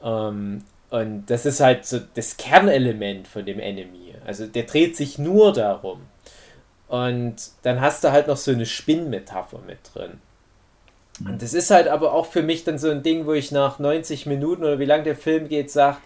Ähm, 0.03 0.65
Und 0.91 1.27
das 1.27 1.47
ist 1.47 1.61
halt 1.61 1.87
so 1.87 2.01
das 2.15 2.37
Kernelement 2.37 3.27
von 3.29 3.45
dem 3.47 3.59
Enemy. 3.61 4.15
Also 4.27 4.47
der 4.47 4.65
dreht 4.65 4.97
sich 4.97 5.19
nur 5.19 5.53
darum. 5.53 6.01
Und 6.93 7.37
dann 7.63 7.81
hast 7.81 8.05
du 8.05 8.13
halt 8.13 8.27
noch 8.27 8.37
so 8.37 8.51
eine 8.51 8.67
Spinnmetapher 8.67 9.61
mit 9.67 9.79
drin. 9.95 10.21
Und 11.25 11.41
das 11.41 11.55
ist 11.55 11.71
halt 11.71 11.89
aber 11.89 12.13
auch 12.13 12.27
für 12.27 12.43
mich 12.43 12.65
dann 12.65 12.79
so 12.79 12.91
ein 12.91 13.03
Ding, 13.03 13.25
wo 13.25 13.33
ich 13.33 13.51
nach 13.51 13.79
90 13.79 14.27
Minuten 14.27 14.63
oder 14.63 14.79
wie 14.79 14.85
lang 14.85 15.03
der 15.03 15.17
Film 15.17 15.49
geht, 15.49 15.71
sage, 15.71 15.97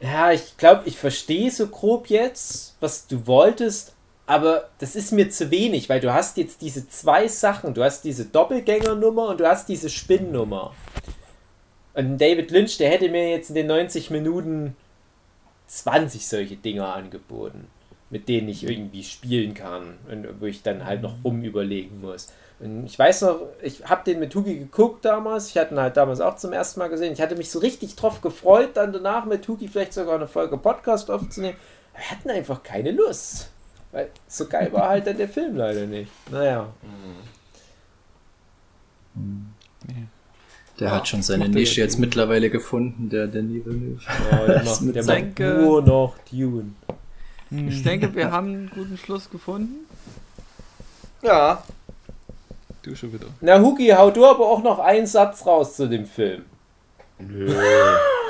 ja, 0.00 0.32
ich 0.32 0.56
glaube, 0.56 0.82
ich 0.86 0.98
verstehe 0.98 1.52
so 1.52 1.68
grob 1.68 2.08
jetzt, 2.08 2.74
was 2.80 3.06
du 3.06 3.28
wolltest, 3.28 3.94
aber 4.26 4.68
das 4.80 4.96
ist 4.96 5.12
mir 5.12 5.30
zu 5.30 5.52
wenig, 5.52 5.88
weil 5.88 6.00
du 6.00 6.12
hast 6.12 6.38
jetzt 6.38 6.60
diese 6.60 6.88
zwei 6.88 7.28
Sachen. 7.28 7.72
Du 7.72 7.84
hast 7.84 8.02
diese 8.02 8.24
Doppelgängernummer 8.24 9.28
und 9.28 9.38
du 9.38 9.48
hast 9.48 9.68
diese 9.68 9.90
Spinnnummer. 9.90 10.74
Und 11.94 12.18
David 12.18 12.50
Lynch, 12.50 12.78
der 12.78 12.90
hätte 12.90 13.08
mir 13.10 13.30
jetzt 13.30 13.50
in 13.50 13.54
den 13.54 13.68
90 13.68 14.10
Minuten 14.10 14.74
20 15.68 16.26
solche 16.26 16.56
Dinger 16.56 16.92
angeboten, 16.92 17.68
mit 18.10 18.28
denen 18.28 18.48
ich 18.48 18.64
irgendwie 18.64 19.02
spielen 19.02 19.54
kann 19.54 19.98
und 20.10 20.40
wo 20.40 20.46
ich 20.46 20.62
dann 20.62 20.84
halt 20.84 21.02
noch 21.02 21.24
rumüberlegen 21.24 22.00
muss. 22.00 22.28
Und 22.58 22.86
ich 22.86 22.98
weiß 22.98 23.22
noch, 23.22 23.40
ich 23.62 23.84
habe 23.84 24.04
den 24.04 24.18
mit 24.18 24.34
Hugi 24.34 24.58
geguckt 24.58 25.04
damals. 25.04 25.48
Ich 25.48 25.58
hatte 25.58 25.74
ihn 25.74 25.80
halt 25.80 25.96
damals 25.96 26.20
auch 26.20 26.36
zum 26.36 26.52
ersten 26.52 26.80
Mal 26.80 26.88
gesehen. 26.88 27.12
Ich 27.12 27.20
hatte 27.20 27.36
mich 27.36 27.50
so 27.50 27.58
richtig 27.58 27.96
drauf 27.96 28.22
gefreut, 28.22 28.70
dann 28.74 28.92
danach 28.92 29.26
mit 29.26 29.46
Hugi 29.46 29.68
vielleicht 29.68 29.92
sogar 29.92 30.14
eine 30.14 30.26
Folge 30.26 30.56
Podcast 30.56 31.10
aufzunehmen. 31.10 31.56
wir 31.94 32.10
hatten 32.10 32.30
einfach 32.30 32.62
keine 32.62 32.92
Lust. 32.92 33.50
Weil 33.92 34.10
so 34.26 34.46
geil 34.46 34.72
war 34.72 34.88
halt 34.88 35.06
dann 35.06 35.18
der 35.18 35.28
Film 35.28 35.56
leider 35.56 35.86
nicht. 35.86 36.10
Naja. 36.30 36.72
Mhm. 39.14 39.52
Der 40.78 40.90
hat 40.90 41.08
schon 41.08 41.22
seine 41.22 41.48
Nische 41.48 41.80
jetzt 41.80 41.98
mittlerweile 41.98 42.50
gefunden, 42.50 43.08
der 43.08 43.26
Denis 43.26 43.64
Villeneuve. 43.64 44.00
Ja, 44.30 44.46
der 44.46 44.64
macht, 44.64 44.94
der 44.94 45.04
macht 45.04 45.38
nur 45.38 45.82
noch 45.82 46.18
Dune. 46.30 46.74
Ich 47.50 47.82
denke, 47.82 48.14
wir 48.14 48.30
haben 48.32 48.48
einen 48.48 48.70
guten 48.74 48.96
Schluss 48.98 49.30
gefunden. 49.30 49.86
Ja. 51.22 51.62
Du 52.82 52.94
schon 52.94 53.12
wieder. 53.12 53.26
Na, 53.40 53.58
Hugi, 53.60 53.88
hau 53.88 54.10
du 54.10 54.24
aber 54.26 54.46
auch 54.48 54.62
noch 54.62 54.78
einen 54.78 55.06
Satz 55.06 55.44
raus 55.46 55.76
zu 55.76 55.88
dem 55.88 56.06
Film. 56.06 56.44
Nö. 57.18 57.54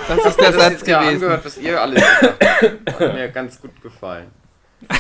Das 0.09 0.25
ist 0.25 0.39
der 0.41 0.53
Das 0.53 0.63
Satz 0.63 0.81
gewesen. 0.85 0.95
angehört, 0.95 1.45
was 1.45 1.57
ihr 1.59 1.81
alles 1.81 2.01
gesagt 2.01 2.45
habt. 2.45 3.01
Hat 3.01 3.15
mir 3.15 3.29
ganz 3.31 3.61
gut 3.61 3.83
gefallen. 3.83 4.29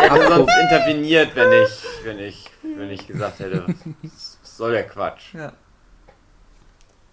Ich 0.00 0.10
hätte 0.10 0.28
sonst 0.28 0.52
interveniert, 0.62 1.34
wenn 1.34 1.52
ich, 1.52 1.70
wenn 2.04 2.18
ich, 2.20 2.44
wenn 2.62 2.90
ich 2.90 3.06
gesagt 3.06 3.40
hätte, 3.40 3.64
was 4.02 4.38
soll 4.56 4.72
der 4.72 4.86
Quatsch? 4.86 5.34
Ja. 5.34 5.52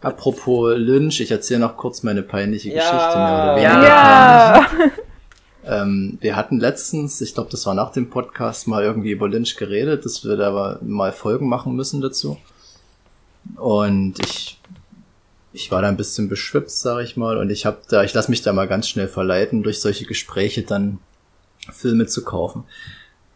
Apropos 0.02 0.74
Lynch, 0.78 1.20
ich 1.22 1.32
erzähle 1.32 1.62
noch 1.62 1.76
kurz 1.78 2.04
meine 2.04 2.22
peinliche 2.22 2.70
Ja. 2.70 2.76
Geschichte, 2.76 3.18
mehr 3.18 3.34
oder 3.34 3.58
Ja. 3.58 3.74
weniger 3.74 3.88
Ja. 3.88 4.68
peinlich. 4.70 4.92
Ähm, 5.66 6.18
wir 6.22 6.36
hatten 6.36 6.60
letztens, 6.60 7.20
ich 7.22 7.34
glaube, 7.34 7.50
das 7.50 7.66
war 7.66 7.74
nach 7.74 7.92
dem 7.92 8.10
Podcast, 8.10 8.68
mal 8.68 8.84
irgendwie 8.84 9.12
über 9.12 9.28
Lynch 9.28 9.58
geredet, 9.58 10.06
dass 10.06 10.24
wir 10.24 10.38
da 10.38 10.80
mal 10.82 11.12
Folgen 11.12 11.50
machen 11.50 11.76
müssen 11.76 12.02
dazu. 12.02 12.38
Und 13.58 14.20
ich, 14.20 14.60
ich 15.54 15.72
war 15.72 15.82
da 15.82 15.88
ein 15.88 15.98
bisschen 15.98 16.30
beschwipst, 16.30 16.82
sag 16.82 17.04
ich 17.04 17.18
mal, 17.18 17.38
und 17.38 17.50
ich 17.50 17.66
habe 17.66 17.78
da, 17.90 18.04
ich 18.04 18.14
lasse 18.14 18.30
mich 18.30 18.42
da 18.42 18.54
mal 18.54 18.68
ganz 18.68 18.88
schnell 18.88 19.08
verleiten, 19.08 19.64
durch 19.64 19.80
solche 19.82 20.06
Gespräche 20.06 20.64
dann 20.64 21.00
Filme 21.72 22.06
zu 22.06 22.24
kaufen. 22.24 22.64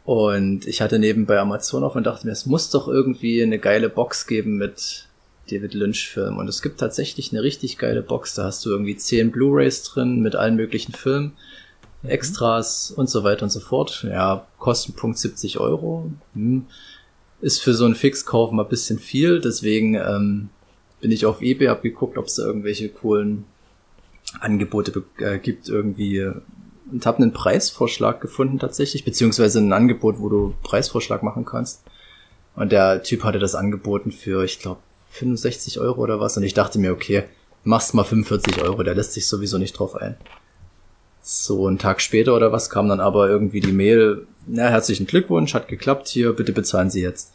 Und 0.05 0.65
ich 0.67 0.81
hatte 0.81 0.97
nebenbei 0.99 1.39
Amazon 1.39 1.83
auf 1.83 1.95
und 1.95 2.05
dachte 2.05 2.25
mir, 2.25 2.33
es 2.33 2.45
muss 2.45 2.69
doch 2.69 2.87
irgendwie 2.87 3.43
eine 3.43 3.59
geile 3.59 3.89
Box 3.89 4.27
geben 4.27 4.57
mit 4.57 5.07
David 5.51 5.73
Lynch-Filmen. 5.73 6.39
Und 6.39 6.47
es 6.47 6.61
gibt 6.61 6.79
tatsächlich 6.79 7.31
eine 7.31 7.43
richtig 7.43 7.77
geile 7.77 8.01
Box. 8.01 8.33
Da 8.35 8.45
hast 8.45 8.65
du 8.65 8.69
irgendwie 8.69 8.95
zehn 8.95 9.31
Blu-rays 9.31 9.83
drin 9.83 10.21
mit 10.21 10.35
allen 10.35 10.55
möglichen 10.55 10.93
Filmen, 10.93 11.33
Extras 12.03 12.91
und 12.91 13.09
so 13.09 13.23
weiter 13.23 13.43
und 13.43 13.49
so 13.49 13.59
fort. 13.59 14.05
Ja, 14.09 14.47
Kostenpunkt 14.57 15.17
70 15.17 15.59
Euro. 15.59 16.11
Hm. 16.33 16.65
Ist 17.41 17.61
für 17.61 17.73
so 17.73 17.85
einen 17.85 17.95
Fixkauf 17.95 18.51
mal 18.51 18.63
ein 18.63 18.69
bisschen 18.69 18.99
viel. 18.99 19.39
Deswegen 19.39 19.95
ähm, 19.95 20.49
bin 21.01 21.11
ich 21.11 21.25
auf 21.25 21.41
Ebay, 21.41 21.67
hab 21.67 21.81
geguckt, 21.81 22.17
ob 22.17 22.25
es 22.25 22.35
da 22.35 22.43
irgendwelche 22.43 22.89
coolen 22.89 23.45
Angebote 24.39 25.03
äh, 25.19 25.39
gibt 25.39 25.69
irgendwie 25.69 26.29
und 26.91 27.05
habe 27.05 27.19
einen 27.19 27.33
Preisvorschlag 27.33 28.19
gefunden 28.21 28.59
tatsächlich, 28.59 29.05
beziehungsweise 29.05 29.59
ein 29.59 29.73
Angebot, 29.73 30.19
wo 30.19 30.29
du 30.29 30.55
Preisvorschlag 30.63 31.23
machen 31.23 31.45
kannst. 31.45 31.83
Und 32.55 32.71
der 32.71 33.03
Typ 33.03 33.23
hatte 33.23 33.39
das 33.39 33.55
angeboten 33.55 34.11
für, 34.11 34.43
ich 34.43 34.59
glaube, 34.59 34.81
65 35.11 35.79
Euro 35.79 36.01
oder 36.01 36.19
was. 36.19 36.37
Und 36.37 36.43
ich 36.43 36.53
dachte 36.53 36.79
mir, 36.79 36.91
okay, 36.91 37.23
machst 37.63 37.93
mal 37.93 38.03
45 38.03 38.61
Euro, 38.63 38.83
der 38.83 38.95
lässt 38.95 39.13
sich 39.13 39.27
sowieso 39.27 39.57
nicht 39.57 39.73
drauf 39.73 39.95
ein. 39.95 40.17
So, 41.21 41.67
einen 41.67 41.77
Tag 41.77 42.01
später 42.01 42.35
oder 42.35 42.51
was 42.51 42.69
kam 42.69 42.87
dann 42.87 42.99
aber 42.99 43.29
irgendwie 43.29 43.59
die 43.59 43.71
Mail, 43.71 44.25
na, 44.47 44.67
herzlichen 44.69 45.05
Glückwunsch, 45.05 45.53
hat 45.53 45.67
geklappt, 45.67 46.07
hier, 46.07 46.33
bitte 46.33 46.53
bezahlen 46.53 46.89
Sie 46.89 47.01
jetzt. 47.01 47.33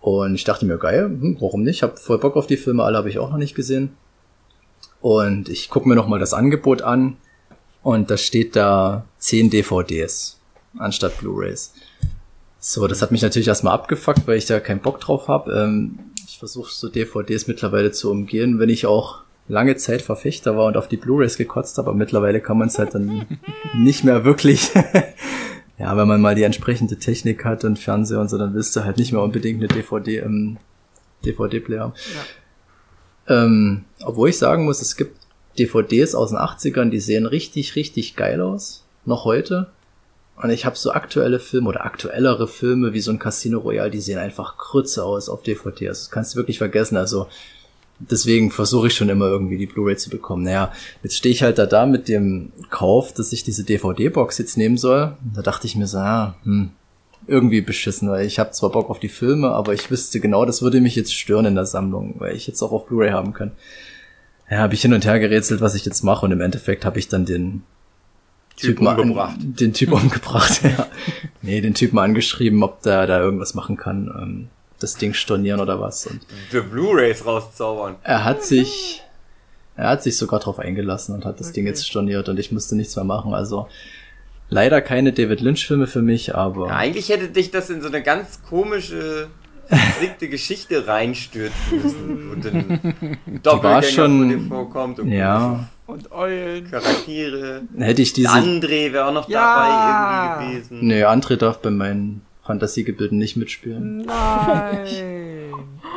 Und 0.00 0.34
ich 0.34 0.44
dachte 0.44 0.64
mir, 0.64 0.78
geil, 0.78 1.04
hm, 1.06 1.36
warum 1.40 1.62
nicht? 1.62 1.82
Hab 1.82 1.98
voll 1.98 2.18
Bock 2.18 2.36
auf 2.36 2.46
die 2.46 2.56
Filme, 2.56 2.84
alle 2.84 2.98
habe 2.98 3.08
ich 3.08 3.18
auch 3.18 3.30
noch 3.30 3.38
nicht 3.38 3.54
gesehen. 3.54 3.90
Und 5.00 5.48
ich 5.48 5.70
gucke 5.70 5.88
mir 5.88 5.94
nochmal 5.94 6.18
das 6.18 6.34
Angebot 6.34 6.82
an 6.82 7.16
und 7.82 8.10
da 8.10 8.16
steht 8.16 8.56
da 8.56 9.04
10 9.18 9.50
DVDs 9.50 10.38
anstatt 10.78 11.18
Blu-rays. 11.18 11.72
So, 12.58 12.86
das 12.86 13.00
hat 13.00 13.10
mich 13.10 13.22
natürlich 13.22 13.48
erstmal 13.48 13.72
abgefuckt, 13.72 14.26
weil 14.26 14.36
ich 14.36 14.44
da 14.44 14.60
keinen 14.60 14.80
Bock 14.80 15.00
drauf 15.00 15.28
habe. 15.28 15.52
Ähm, 15.52 15.98
ich 16.26 16.38
versuche 16.38 16.72
so 16.72 16.88
DVDs 16.88 17.46
mittlerweile 17.46 17.90
zu 17.90 18.10
umgehen, 18.10 18.58
wenn 18.58 18.68
ich 18.68 18.86
auch 18.86 19.22
lange 19.50 19.76
Zeit 19.76 20.00
Verfechter 20.00 20.56
war 20.56 20.66
und 20.66 20.76
auf 20.76 20.88
die 20.88 20.96
Blu-rays 20.96 21.36
gekotzt 21.36 21.76
habe, 21.76 21.90
aber 21.90 21.98
mittlerweile 21.98 22.40
kann 22.40 22.56
man 22.56 22.68
es 22.68 22.78
halt 22.78 22.94
dann 22.94 23.26
nicht 23.74 24.04
mehr 24.04 24.24
wirklich. 24.24 24.70
ja, 25.78 25.96
wenn 25.96 26.08
man 26.08 26.20
mal 26.20 26.34
die 26.34 26.44
entsprechende 26.44 26.98
Technik 26.98 27.44
hat 27.44 27.64
und 27.64 27.78
Fernseher 27.78 28.20
und 28.20 28.30
so, 28.30 28.38
dann 28.38 28.54
willst 28.54 28.76
du 28.76 28.84
halt 28.84 28.96
nicht 28.96 29.12
mehr 29.12 29.22
unbedingt 29.22 29.58
eine 29.58 29.68
DVD 29.68 30.18
im 30.18 30.58
DVD-Player 31.24 31.82
haben. 31.82 31.94
Ähm, 33.28 33.84
obwohl 34.04 34.30
ich 34.30 34.38
sagen 34.38 34.64
muss, 34.64 34.80
es 34.80 34.96
gibt 34.96 35.16
DVDs 35.58 36.14
aus 36.14 36.30
den 36.30 36.38
80ern, 36.38 36.90
die 36.90 37.00
sehen 37.00 37.26
richtig, 37.26 37.76
richtig 37.76 38.16
geil 38.16 38.40
aus. 38.40 38.84
Noch 39.04 39.24
heute. 39.24 39.70
Und 40.36 40.50
ich 40.50 40.64
habe 40.64 40.76
so 40.76 40.92
aktuelle 40.92 41.38
Filme 41.38 41.68
oder 41.68 41.84
aktuellere 41.84 42.48
Filme 42.48 42.94
wie 42.94 43.00
so 43.00 43.10
ein 43.10 43.18
Casino 43.18 43.58
Royale, 43.58 43.90
die 43.90 44.00
sehen 44.00 44.18
einfach 44.18 44.56
krütze 44.56 45.04
aus 45.04 45.28
auf 45.28 45.42
DVD. 45.42 45.88
Also 45.88 46.00
das 46.02 46.10
kannst 46.10 46.34
du 46.34 46.38
wirklich 46.38 46.58
vergessen. 46.58 46.96
Also 46.96 47.26
deswegen 48.00 48.50
versuche 48.50 48.86
ich 48.88 48.94
schon 48.94 49.08
immer 49.08 49.26
irgendwie 49.26 49.58
die 49.58 49.66
Blu-ray 49.66 49.96
zu 49.96 50.10
bekommen. 50.10 50.44
Naja, 50.44 50.72
jetzt 51.02 51.16
stehe 51.16 51.32
ich 51.34 51.42
halt 51.42 51.58
da 51.58 51.66
da 51.66 51.86
mit 51.86 52.08
dem 52.08 52.52
Kauf, 52.70 53.12
dass 53.12 53.32
ich 53.32 53.44
diese 53.44 53.64
DVD-Box 53.64 54.38
jetzt 54.38 54.56
nehmen 54.56 54.78
soll. 54.78 55.16
Da 55.34 55.42
dachte 55.42 55.66
ich 55.66 55.76
mir 55.76 55.86
so, 55.86 55.98
ja, 55.98 56.34
hm, 56.44 56.70
irgendwie 57.26 57.60
beschissen, 57.60 58.08
weil 58.10 58.26
ich 58.26 58.38
habe 58.38 58.50
zwar 58.52 58.70
Bock 58.70 58.88
auf 58.90 58.98
die 58.98 59.08
Filme, 59.08 59.50
aber 59.50 59.74
ich 59.74 59.90
wüsste 59.90 60.20
genau, 60.20 60.44
das 60.46 60.62
würde 60.62 60.80
mich 60.80 60.96
jetzt 60.96 61.14
stören 61.14 61.44
in 61.44 61.54
der 61.54 61.66
Sammlung, 61.66 62.14
weil 62.18 62.34
ich 62.34 62.46
jetzt 62.46 62.62
auch 62.62 62.72
auf 62.72 62.86
Blu-ray 62.86 63.10
haben 63.10 63.32
kann. 63.34 63.52
Ja, 64.50 64.58
habe 64.58 64.74
ich 64.74 64.82
hin 64.82 64.92
und 64.94 65.04
her 65.04 65.20
gerätselt, 65.20 65.60
was 65.60 65.74
ich 65.74 65.84
jetzt 65.84 66.02
mache 66.02 66.26
und 66.26 66.32
im 66.32 66.40
Endeffekt 66.40 66.84
habe 66.84 66.98
ich 66.98 67.06
dann 67.08 67.24
den 67.26 67.62
Typen 68.56 68.86
an- 68.88 68.98
umgebracht. 68.98 69.36
Den 69.40 69.72
Typ 69.72 69.92
umgebracht, 69.92 70.60
ja. 70.64 70.86
Nee, 71.40 71.60
den 71.60 71.74
Typen 71.74 71.98
angeschrieben, 71.98 72.62
ob 72.62 72.82
der 72.82 73.06
da 73.06 73.20
irgendwas 73.20 73.54
machen 73.54 73.76
kann, 73.76 74.10
ähm, 74.20 74.48
das 74.82 74.96
Ding 74.96 75.14
stornieren 75.14 75.60
oder 75.60 75.80
was. 75.80 76.06
Und 76.06 76.20
Für 76.50 76.62
Blu-Rays 76.62 77.24
rauszaubern. 77.24 77.96
er 78.02 78.24
hat 78.24 78.42
sich, 78.44 79.02
er 79.76 79.90
hat 79.90 80.02
sich 80.02 80.16
sogar 80.16 80.40
drauf 80.40 80.58
eingelassen 80.58 81.14
und 81.14 81.24
hat 81.24 81.38
das 81.40 81.52
Ding 81.52 81.66
jetzt 81.66 81.86
storniert 81.86 82.28
und 82.28 82.38
ich 82.38 82.50
musste 82.52 82.74
nichts 82.76 82.96
mehr 82.96 83.04
machen. 83.04 83.32
Also 83.34 83.68
leider 84.48 84.80
keine 84.80 85.12
David 85.12 85.40
Lynch-Filme 85.40 85.86
für 85.86 86.02
mich, 86.02 86.34
aber 86.34 86.68
Ja, 86.68 86.76
eigentlich 86.76 87.08
hätte 87.08 87.28
dich 87.28 87.50
das 87.50 87.70
in 87.70 87.80
so 87.82 87.88
eine 87.88 88.02
ganz 88.02 88.42
komische, 88.42 89.28
verstrickte 89.66 90.28
Geschichte 90.28 90.86
reinstürzen 90.88 91.82
müssen. 91.82 92.30
Und 92.32 92.46
ein 93.26 93.40
Doppelgänger 93.42 93.82
schon- 93.84 94.48
vorkommt 94.48 94.98
und 94.98 95.08
ja, 95.12 95.68
Und 95.86 96.10
Eulen. 96.10 96.68
Charaktere. 96.70 97.62
hätte 97.78 98.02
ich 98.02 98.12
diese, 98.12 98.30
André 98.30 98.92
wäre 98.92 99.06
auch 99.06 99.12
noch 99.12 99.28
Ja. 99.28 99.40
dabei 100.34 100.40
irgendwie 100.48 100.54
gewesen. 100.60 100.78
nee, 100.86 101.04
André 101.04 101.36
darf 101.36 101.58
bei 101.60 101.70
meinen 101.70 102.22
Fantasiegebilden 102.50 103.16
nicht 103.16 103.36
mitspielen. 103.36 103.98
Nein. 103.98 104.86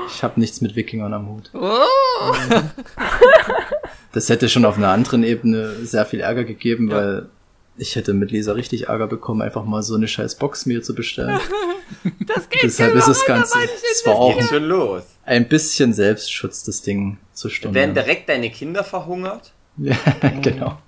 Ich 0.07 0.21
habe 0.21 0.39
nichts 0.39 0.61
mit 0.61 0.75
Wikingern 0.75 1.13
am 1.13 1.27
Hut. 1.29 1.49
Oh. 1.53 1.79
Das 4.11 4.29
hätte 4.29 4.47
schon 4.47 4.63
auf 4.65 4.77
einer 4.77 4.89
anderen 4.89 5.23
Ebene 5.23 5.73
sehr 5.83 6.05
viel 6.05 6.19
Ärger 6.19 6.43
gegeben, 6.43 6.91
weil 6.91 7.29
ich 7.77 7.95
hätte 7.95 8.13
mit 8.13 8.29
Lisa 8.29 8.51
richtig 8.51 8.89
Ärger 8.89 9.07
bekommen, 9.07 9.41
einfach 9.41 9.65
mal 9.65 9.81
so 9.81 9.95
eine 9.95 10.07
scheiß 10.07 10.35
Box 10.35 10.67
mir 10.67 10.83
zu 10.83 10.93
bestellen. 10.93 11.39
Das 12.27 12.49
geht 12.49 12.63
Deshalb 12.63 12.95
ist 12.95 13.07
es 13.07 13.25
ganz, 13.25 13.53
es 13.91 14.05
war 14.05 14.15
auch 14.15 14.41
schon 14.41 14.63
los. 14.63 15.03
ein 15.25 15.47
bisschen 15.47 15.93
Selbstschutz, 15.93 16.63
das 16.63 16.81
Ding 16.81 17.17
zu 17.33 17.47
Werden 17.47 17.53
stornieren. 17.55 17.93
direkt 17.93 18.29
deine 18.29 18.49
Kinder 18.49 18.83
verhungert? 18.83 19.51
Ja, 19.77 19.95
genau. 20.41 20.79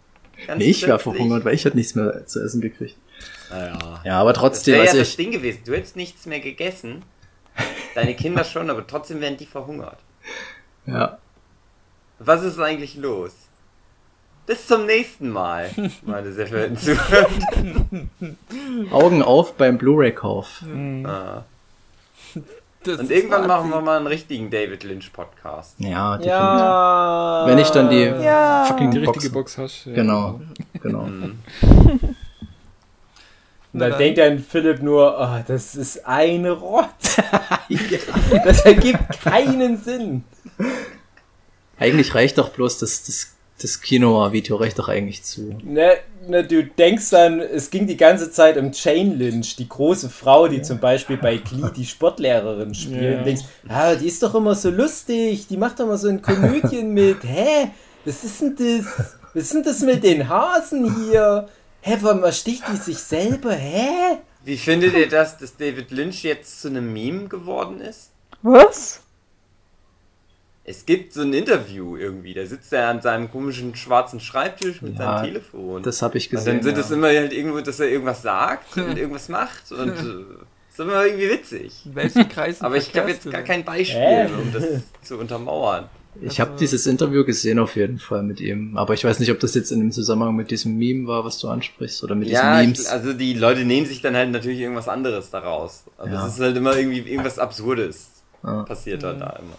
Ganz 0.47 0.59
Nee, 0.59 0.69
ich 0.69 0.85
wäre 0.85 0.99
verhungert, 0.99 1.45
weil 1.45 1.53
ich 1.55 1.65
hätte 1.65 1.77
nichts 1.77 1.95
mehr 1.95 2.25
zu 2.27 2.41
essen 2.43 2.61
gekriegt. 2.61 2.95
Naja. 3.49 4.01
Ja, 4.03 4.19
aber 4.21 4.33
Das 4.33 4.41
trotzdem, 4.41 4.73
wäre 4.75 4.85
ja 4.85 4.89
also 4.91 4.99
das 4.99 5.09
ich, 5.09 5.17
Ding 5.17 5.31
gewesen. 5.31 5.61
Du 5.65 5.73
hättest 5.73 5.95
nichts 5.95 6.25
mehr 6.25 6.39
gegessen. 6.39 7.03
Deine 7.95 8.15
Kinder 8.15 8.43
schon, 8.43 8.69
aber 8.69 8.85
trotzdem 8.85 9.21
werden 9.21 9.37
die 9.37 9.45
verhungert. 9.45 9.97
ja, 10.85 11.17
Was 12.19 12.43
ist 12.43 12.59
eigentlich 12.59 12.95
los? 12.95 13.31
Bis 14.45 14.67
zum 14.67 14.85
nächsten 14.85 15.29
Mal, 15.29 15.69
meine 16.05 16.31
sehr 16.31 16.45
verehrten 16.47 16.77
Zuhörer. 16.77 17.27
Augen 18.91 19.23
auf 19.23 19.53
beim 19.55 19.77
Blu-ray-Kauf. 19.77 20.63
Ah. 21.05 21.43
Das 22.83 22.99
Und 22.99 23.09
irgendwann 23.09 23.47
machen 23.47 23.71
wir 23.71 23.81
mal 23.81 23.97
einen 23.97 24.05
richtigen 24.05 24.51
David 24.51 24.83
Lynch 24.83 25.11
Podcast. 25.11 25.73
Ja, 25.79 26.17
definitiv. 26.17 26.29
Ja. 26.29 27.43
Wenn 27.47 27.57
ich 27.57 27.69
dann 27.71 27.89
die 27.89 28.03
Ja. 28.03 28.65
fucking 28.65 28.91
Die 28.91 28.99
Box. 28.99 29.17
richtige 29.17 29.33
Box 29.33 29.57
hast. 29.57 29.85
Ja. 29.85 29.93
Genau, 29.95 30.39
genau. 30.83 31.07
Und 33.75 33.79
dann 33.79 33.89
dann- 33.91 33.99
denkt 33.99 34.17
dann 34.17 34.39
Philipp 34.39 34.81
nur, 34.81 35.17
oh, 35.19 35.43
das 35.47 35.75
ist 35.75 36.05
ein 36.07 36.45
Rott. 36.45 36.87
Das 38.45 38.61
ergibt 38.65 39.21
keinen 39.23 39.77
Sinn. 39.77 40.23
Eigentlich 41.77 42.13
reicht 42.15 42.37
doch 42.37 42.49
bloß 42.49 42.77
das, 42.79 43.03
das, 43.03 43.33
das 43.61 43.81
Kino-Video 43.81 44.55
reicht 44.55 44.79
doch 44.79 44.87
eigentlich 44.87 45.23
zu. 45.23 45.55
Ne, 45.63 45.93
ne, 46.27 46.43
du 46.45 46.63
denkst 46.63 47.09
dann, 47.09 47.39
es 47.41 47.69
ging 47.69 47.85
die 47.87 47.97
ganze 47.97 48.31
Zeit 48.31 48.57
um 48.57 48.71
Jane 48.73 49.15
Lynch, 49.15 49.55
die 49.57 49.67
große 49.67 50.09
Frau, 50.09 50.47
die 50.47 50.61
zum 50.61 50.79
Beispiel 50.79 51.17
bei 51.17 51.37
Glee 51.37 51.69
die 51.75 51.85
Sportlehrerin 51.85 52.73
spielt. 52.73 53.01
Ja. 53.13 53.17
Und 53.17 53.25
denkst, 53.25 53.43
ah, 53.67 53.95
die 53.95 54.07
ist 54.07 54.23
doch 54.23 54.35
immer 54.35 54.55
so 54.55 54.69
lustig, 54.69 55.47
die 55.47 55.57
macht 55.57 55.79
doch 55.79 55.87
mal 55.87 55.97
so 55.97 56.07
ein 56.07 56.21
Komödien 56.21 56.91
mit. 56.93 57.17
Hä? 57.23 57.71
Was 58.05 58.23
ist 58.23 58.41
denn 58.41 58.55
das? 58.55 58.85
Was 59.33 59.43
ist 59.43 59.53
denn 59.53 59.63
das 59.63 59.79
mit 59.81 60.03
den 60.03 60.29
Hasen 60.29 61.09
hier? 61.09 61.47
Hä, 61.87 61.99
warum 62.01 62.23
ersticht 62.23 62.63
die 62.67 62.77
sich 62.77 62.97
selber? 62.97 63.51
Hä? 63.53 64.17
Wie 64.43 64.57
findet 64.57 64.95
ihr 64.95 65.07
das, 65.07 65.37
dass 65.37 65.55
David 65.55 65.91
Lynch 65.91 66.23
jetzt 66.23 66.59
zu 66.59 66.69
einem 66.69 66.91
Meme 66.91 67.27
geworden 67.27 67.79
ist? 67.79 68.09
Was? 68.41 69.01
Es 70.63 70.87
gibt 70.87 71.13
so 71.13 71.21
ein 71.21 71.31
Interview 71.31 71.95
irgendwie, 71.95 72.33
da 72.33 72.43
sitzt 72.47 72.73
er 72.73 72.87
an 72.87 73.03
seinem 73.03 73.29
komischen 73.29 73.75
schwarzen 73.75 74.19
Schreibtisch 74.19 74.81
mit 74.81 74.97
Ja, 74.97 75.17
seinem 75.19 75.25
Telefon. 75.25 75.83
Das 75.83 76.01
habe 76.01 76.17
ich 76.17 76.25
und 76.31 76.37
gesehen. 76.39 76.55
dann 76.55 76.63
sind 76.63 76.75
ja. 76.77 76.81
es 76.81 76.89
immer 76.89 77.09
halt 77.09 77.31
irgendwo, 77.31 77.61
dass 77.61 77.79
er 77.79 77.87
irgendwas 77.87 78.23
sagt 78.23 78.75
und 78.77 78.97
irgendwas 78.97 79.29
macht 79.29 79.71
und 79.71 79.89
äh, 79.89 80.25
ist 80.71 80.79
immer 80.79 81.05
irgendwie 81.05 81.29
witzig. 81.29 81.85
In 81.85 81.93
welchen 81.93 82.27
Kreisen 82.29 82.65
Aber 82.65 82.77
ich 82.77 82.97
habe 82.97 83.11
jetzt 83.11 83.29
gar 83.29 83.43
kein 83.43 83.63
Beispiel, 83.63 83.99
Hä? 83.99 84.25
um 84.41 84.51
das 84.51 84.65
zu 85.03 85.19
untermauern. 85.19 85.87
Ich 86.21 86.39
habe 86.39 86.51
dieses 86.59 86.87
Interview 86.87 87.25
gesehen 87.25 87.59
auf 87.59 87.75
jeden 87.75 87.99
Fall 87.99 88.23
mit 88.23 88.39
ihm, 88.39 88.77
aber 88.77 88.93
ich 88.93 89.03
weiß 89.03 89.19
nicht, 89.19 89.31
ob 89.31 89.39
das 89.39 89.53
jetzt 89.53 89.71
in 89.71 89.79
dem 89.79 89.91
Zusammenhang 89.91 90.35
mit 90.35 90.49
diesem 90.49 90.77
Meme 90.77 91.07
war, 91.07 91.25
was 91.25 91.39
du 91.39 91.47
ansprichst, 91.49 92.03
oder 92.03 92.15
mit 92.15 92.29
Ja, 92.29 92.57
diesen 92.61 92.71
ich, 92.73 92.77
Memes. 92.79 92.89
also 92.91 93.13
die 93.13 93.33
Leute 93.33 93.65
nehmen 93.65 93.85
sich 93.85 94.01
dann 94.01 94.15
halt 94.15 94.31
natürlich 94.31 94.59
irgendwas 94.59 94.87
anderes 94.87 95.29
daraus. 95.29 95.83
Aber 95.97 96.09
Ja. 96.11 96.25
es 96.27 96.35
ist 96.35 96.39
halt 96.39 96.55
immer 96.55 96.75
irgendwie 96.77 96.99
irgendwas 96.99 97.37
Absurdes 97.39 98.07
Ja. 98.43 98.63
passiert 98.63 99.03
halt 99.03 99.19
da 99.21 99.31
immer. 99.39 99.55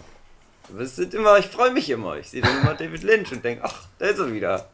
Aber 0.73 0.81
es 0.81 0.95
sind 0.95 1.13
immer, 1.13 1.37
ich 1.37 1.45
freue 1.45 1.71
mich 1.71 1.89
immer. 1.89 2.17
Ich 2.17 2.29
sehe 2.29 2.41
dann 2.41 2.59
immer 2.61 2.73
David 2.73 3.03
Lynch 3.03 3.31
und 3.31 3.43
denke, 3.45 3.63
ach, 3.63 3.85
da 3.99 4.07
ist 4.07 4.19
er 4.19 4.33
wieder. 4.33 4.67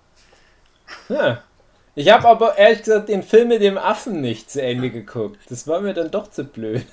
Hm. 1.07 1.37
Ich 1.95 2.09
habe 2.11 2.27
aber 2.27 2.57
ehrlich 2.57 2.79
gesagt 2.79 3.09
den 3.09 3.21
Film 3.21 3.49
mit 3.49 3.61
dem 3.61 3.77
Affen 3.77 4.21
nicht 4.21 4.49
zu 4.49 4.61
Ende 4.61 4.89
geguckt. 4.89 5.37
Das 5.49 5.67
war 5.67 5.81
mir 5.81 5.93
dann 5.93 6.09
doch 6.09 6.29
zu 6.31 6.43
blöd. 6.45 6.85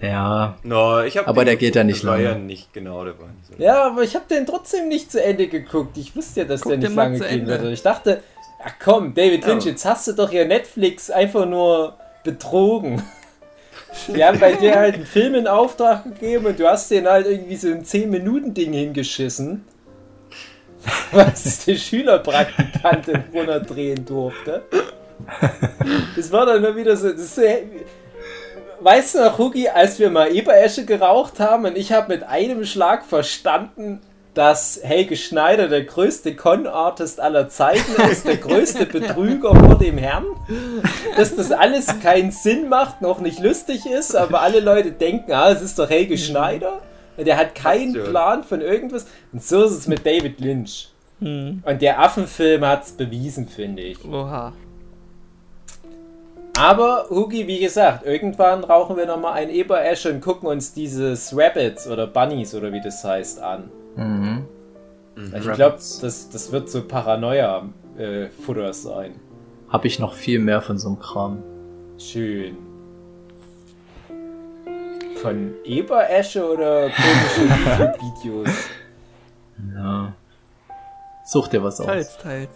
Ja, 0.00 0.56
No, 0.62 1.02
ich 1.02 1.18
Aber 1.18 1.42
den- 1.42 1.46
der 1.46 1.56
geht 1.56 1.74
ja 1.74 1.82
nicht 1.84 2.04
war 2.04 2.18
ja 2.18 2.32
lange. 2.32 2.44
nicht 2.44 2.72
genau, 2.74 3.04
der 3.04 3.18
war 3.18 3.28
nicht 3.28 3.46
so. 3.56 3.62
Ja, 3.62 3.84
aber 3.86 4.02
ich 4.02 4.14
habe 4.14 4.26
den 4.28 4.44
trotzdem 4.46 4.88
nicht 4.88 5.10
zu 5.10 5.22
Ende 5.22 5.48
geguckt. 5.48 5.96
Ich 5.96 6.14
wusste 6.14 6.40
ja, 6.40 6.46
dass 6.46 6.60
Guck 6.60 6.72
der 6.72 6.78
den 6.78 6.88
nicht 6.88 6.96
mal 6.96 7.04
lange 7.12 7.18
gehen 7.20 7.46
würde. 7.46 7.72
Ich 7.72 7.82
dachte, 7.82 8.22
ach 8.62 8.74
komm, 8.82 9.14
David 9.14 9.46
Lynch, 9.46 9.64
Ja. 9.64 9.70
jetzt 9.70 9.84
hast 9.86 10.06
du 10.08 10.12
doch 10.12 10.30
ja 10.32 10.44
Netflix 10.44 11.10
einfach 11.10 11.46
nur 11.46 11.94
betrogen. 12.24 13.02
Die 14.08 14.22
haben 14.22 14.38
bei 14.38 14.52
dir 14.52 14.74
halt 14.74 14.96
einen 14.96 15.06
Film 15.06 15.34
in 15.34 15.46
Auftrag 15.46 16.04
gegeben 16.04 16.44
und 16.46 16.60
du 16.60 16.66
hast 16.68 16.90
den 16.90 17.06
halt 17.08 17.26
irgendwie 17.26 17.56
so 17.56 17.68
ein 17.68 17.82
10-Minuten-Ding 17.82 18.72
hingeschissen. 18.74 19.64
Was 21.12 21.64
die 21.64 21.76
Schülerpraktikantin 21.78 23.24
runterdrehen 23.32 24.04
durfte. 24.04 24.62
Das 26.14 26.30
war 26.30 26.44
dann 26.46 26.62
nur 26.62 26.76
wieder 26.76 26.96
so. 26.96 27.10
Das 27.10 27.20
ist 27.20 27.34
so 27.36 27.42
weißt 28.80 29.14
du 29.14 29.18
noch, 29.24 29.38
Hugi, 29.38 29.68
als 29.68 29.98
wir 29.98 30.10
mal 30.10 30.34
Eberesche 30.34 30.84
geraucht 30.84 31.40
haben 31.40 31.64
und 31.66 31.76
ich 31.76 31.92
habe 31.92 32.12
mit 32.14 32.24
einem 32.24 32.64
Schlag 32.64 33.04
verstanden, 33.04 34.00
dass 34.34 34.80
Helge 34.82 35.16
Schneider 35.16 35.68
der 35.68 35.84
größte 35.84 36.36
Con-Artist 36.36 37.20
aller 37.20 37.48
Zeiten 37.48 38.00
ist, 38.10 38.26
der 38.26 38.36
größte 38.36 38.84
Betrüger 38.84 39.54
vor 39.54 39.78
dem 39.78 39.96
Herrn, 39.96 40.26
dass 41.16 41.34
das 41.34 41.52
alles 41.52 41.86
keinen 42.00 42.30
Sinn 42.32 42.68
macht, 42.68 43.00
noch 43.00 43.20
nicht 43.20 43.38
lustig 43.40 43.86
ist, 43.86 44.14
aber 44.14 44.42
alle 44.42 44.60
Leute 44.60 44.92
denken, 44.92 45.32
ah, 45.32 45.50
es 45.50 45.62
ist 45.62 45.78
doch 45.78 45.88
Helge 45.88 46.18
Schneider 46.18 46.80
und 47.16 47.26
der 47.26 47.38
hat 47.38 47.54
keinen. 47.54 47.94
Plan 47.94 48.44
von 48.44 48.60
irgendwas. 48.60 49.06
Und 49.32 49.42
so 49.42 49.64
ist 49.64 49.72
es 49.72 49.86
mit 49.86 50.04
David 50.04 50.38
Lynch. 50.40 50.90
Und 51.18 51.80
der 51.80 51.98
Affenfilm 52.00 52.64
hat 52.64 52.84
es 52.84 52.92
bewiesen, 52.92 53.48
finde 53.48 53.82
ich. 53.82 54.04
Oha. 54.04 54.52
Aber, 56.58 57.06
Hugi, 57.10 57.46
wie 57.46 57.60
gesagt, 57.60 58.06
irgendwann 58.06 58.64
rauchen 58.64 58.96
wir 58.96 59.06
nochmal 59.06 59.34
ein 59.34 59.50
Eberesche 59.50 60.10
und 60.12 60.20
gucken 60.20 60.48
uns 60.48 60.72
dieses 60.72 61.36
Rabbits 61.36 61.86
oder 61.86 62.06
Bunnies 62.06 62.54
oder 62.54 62.72
wie 62.72 62.80
das 62.80 63.04
heißt 63.04 63.40
an. 63.42 63.70
mhm. 63.96 64.44
Also 65.32 65.50
ich 65.50 65.56
glaube, 65.56 65.76
das, 65.76 66.28
das 66.28 66.52
wird 66.52 66.68
so 66.68 66.82
Paranoia-Futter 66.86 68.72
sein. 68.74 69.14
habe 69.70 69.86
ich 69.86 69.98
noch 69.98 70.12
viel 70.12 70.38
mehr 70.38 70.60
von 70.60 70.76
so 70.76 70.88
einem 70.88 70.98
Kram. 70.98 71.42
Schön. 71.98 72.58
Von 75.22 75.54
Eberesche 75.64 76.46
oder 76.46 76.90
komischen 76.90 77.48
YouTube-Videos? 77.78 78.50
Ja. 79.74 80.12
Such 81.24 81.48
dir 81.48 81.64
was 81.64 81.80
aus. 81.80 81.86
Teils, 81.86 82.18
teils. 82.18 82.50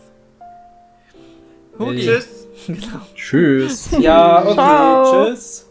Hugi. 1.79 2.01
Tschüss. 2.01 2.40
Genau. 2.67 3.01
Tschüss. 3.15 3.89
Ja, 3.99 4.43
okay, 4.43 4.55
Ciao. 4.55 5.27
tschüss. 5.27 5.67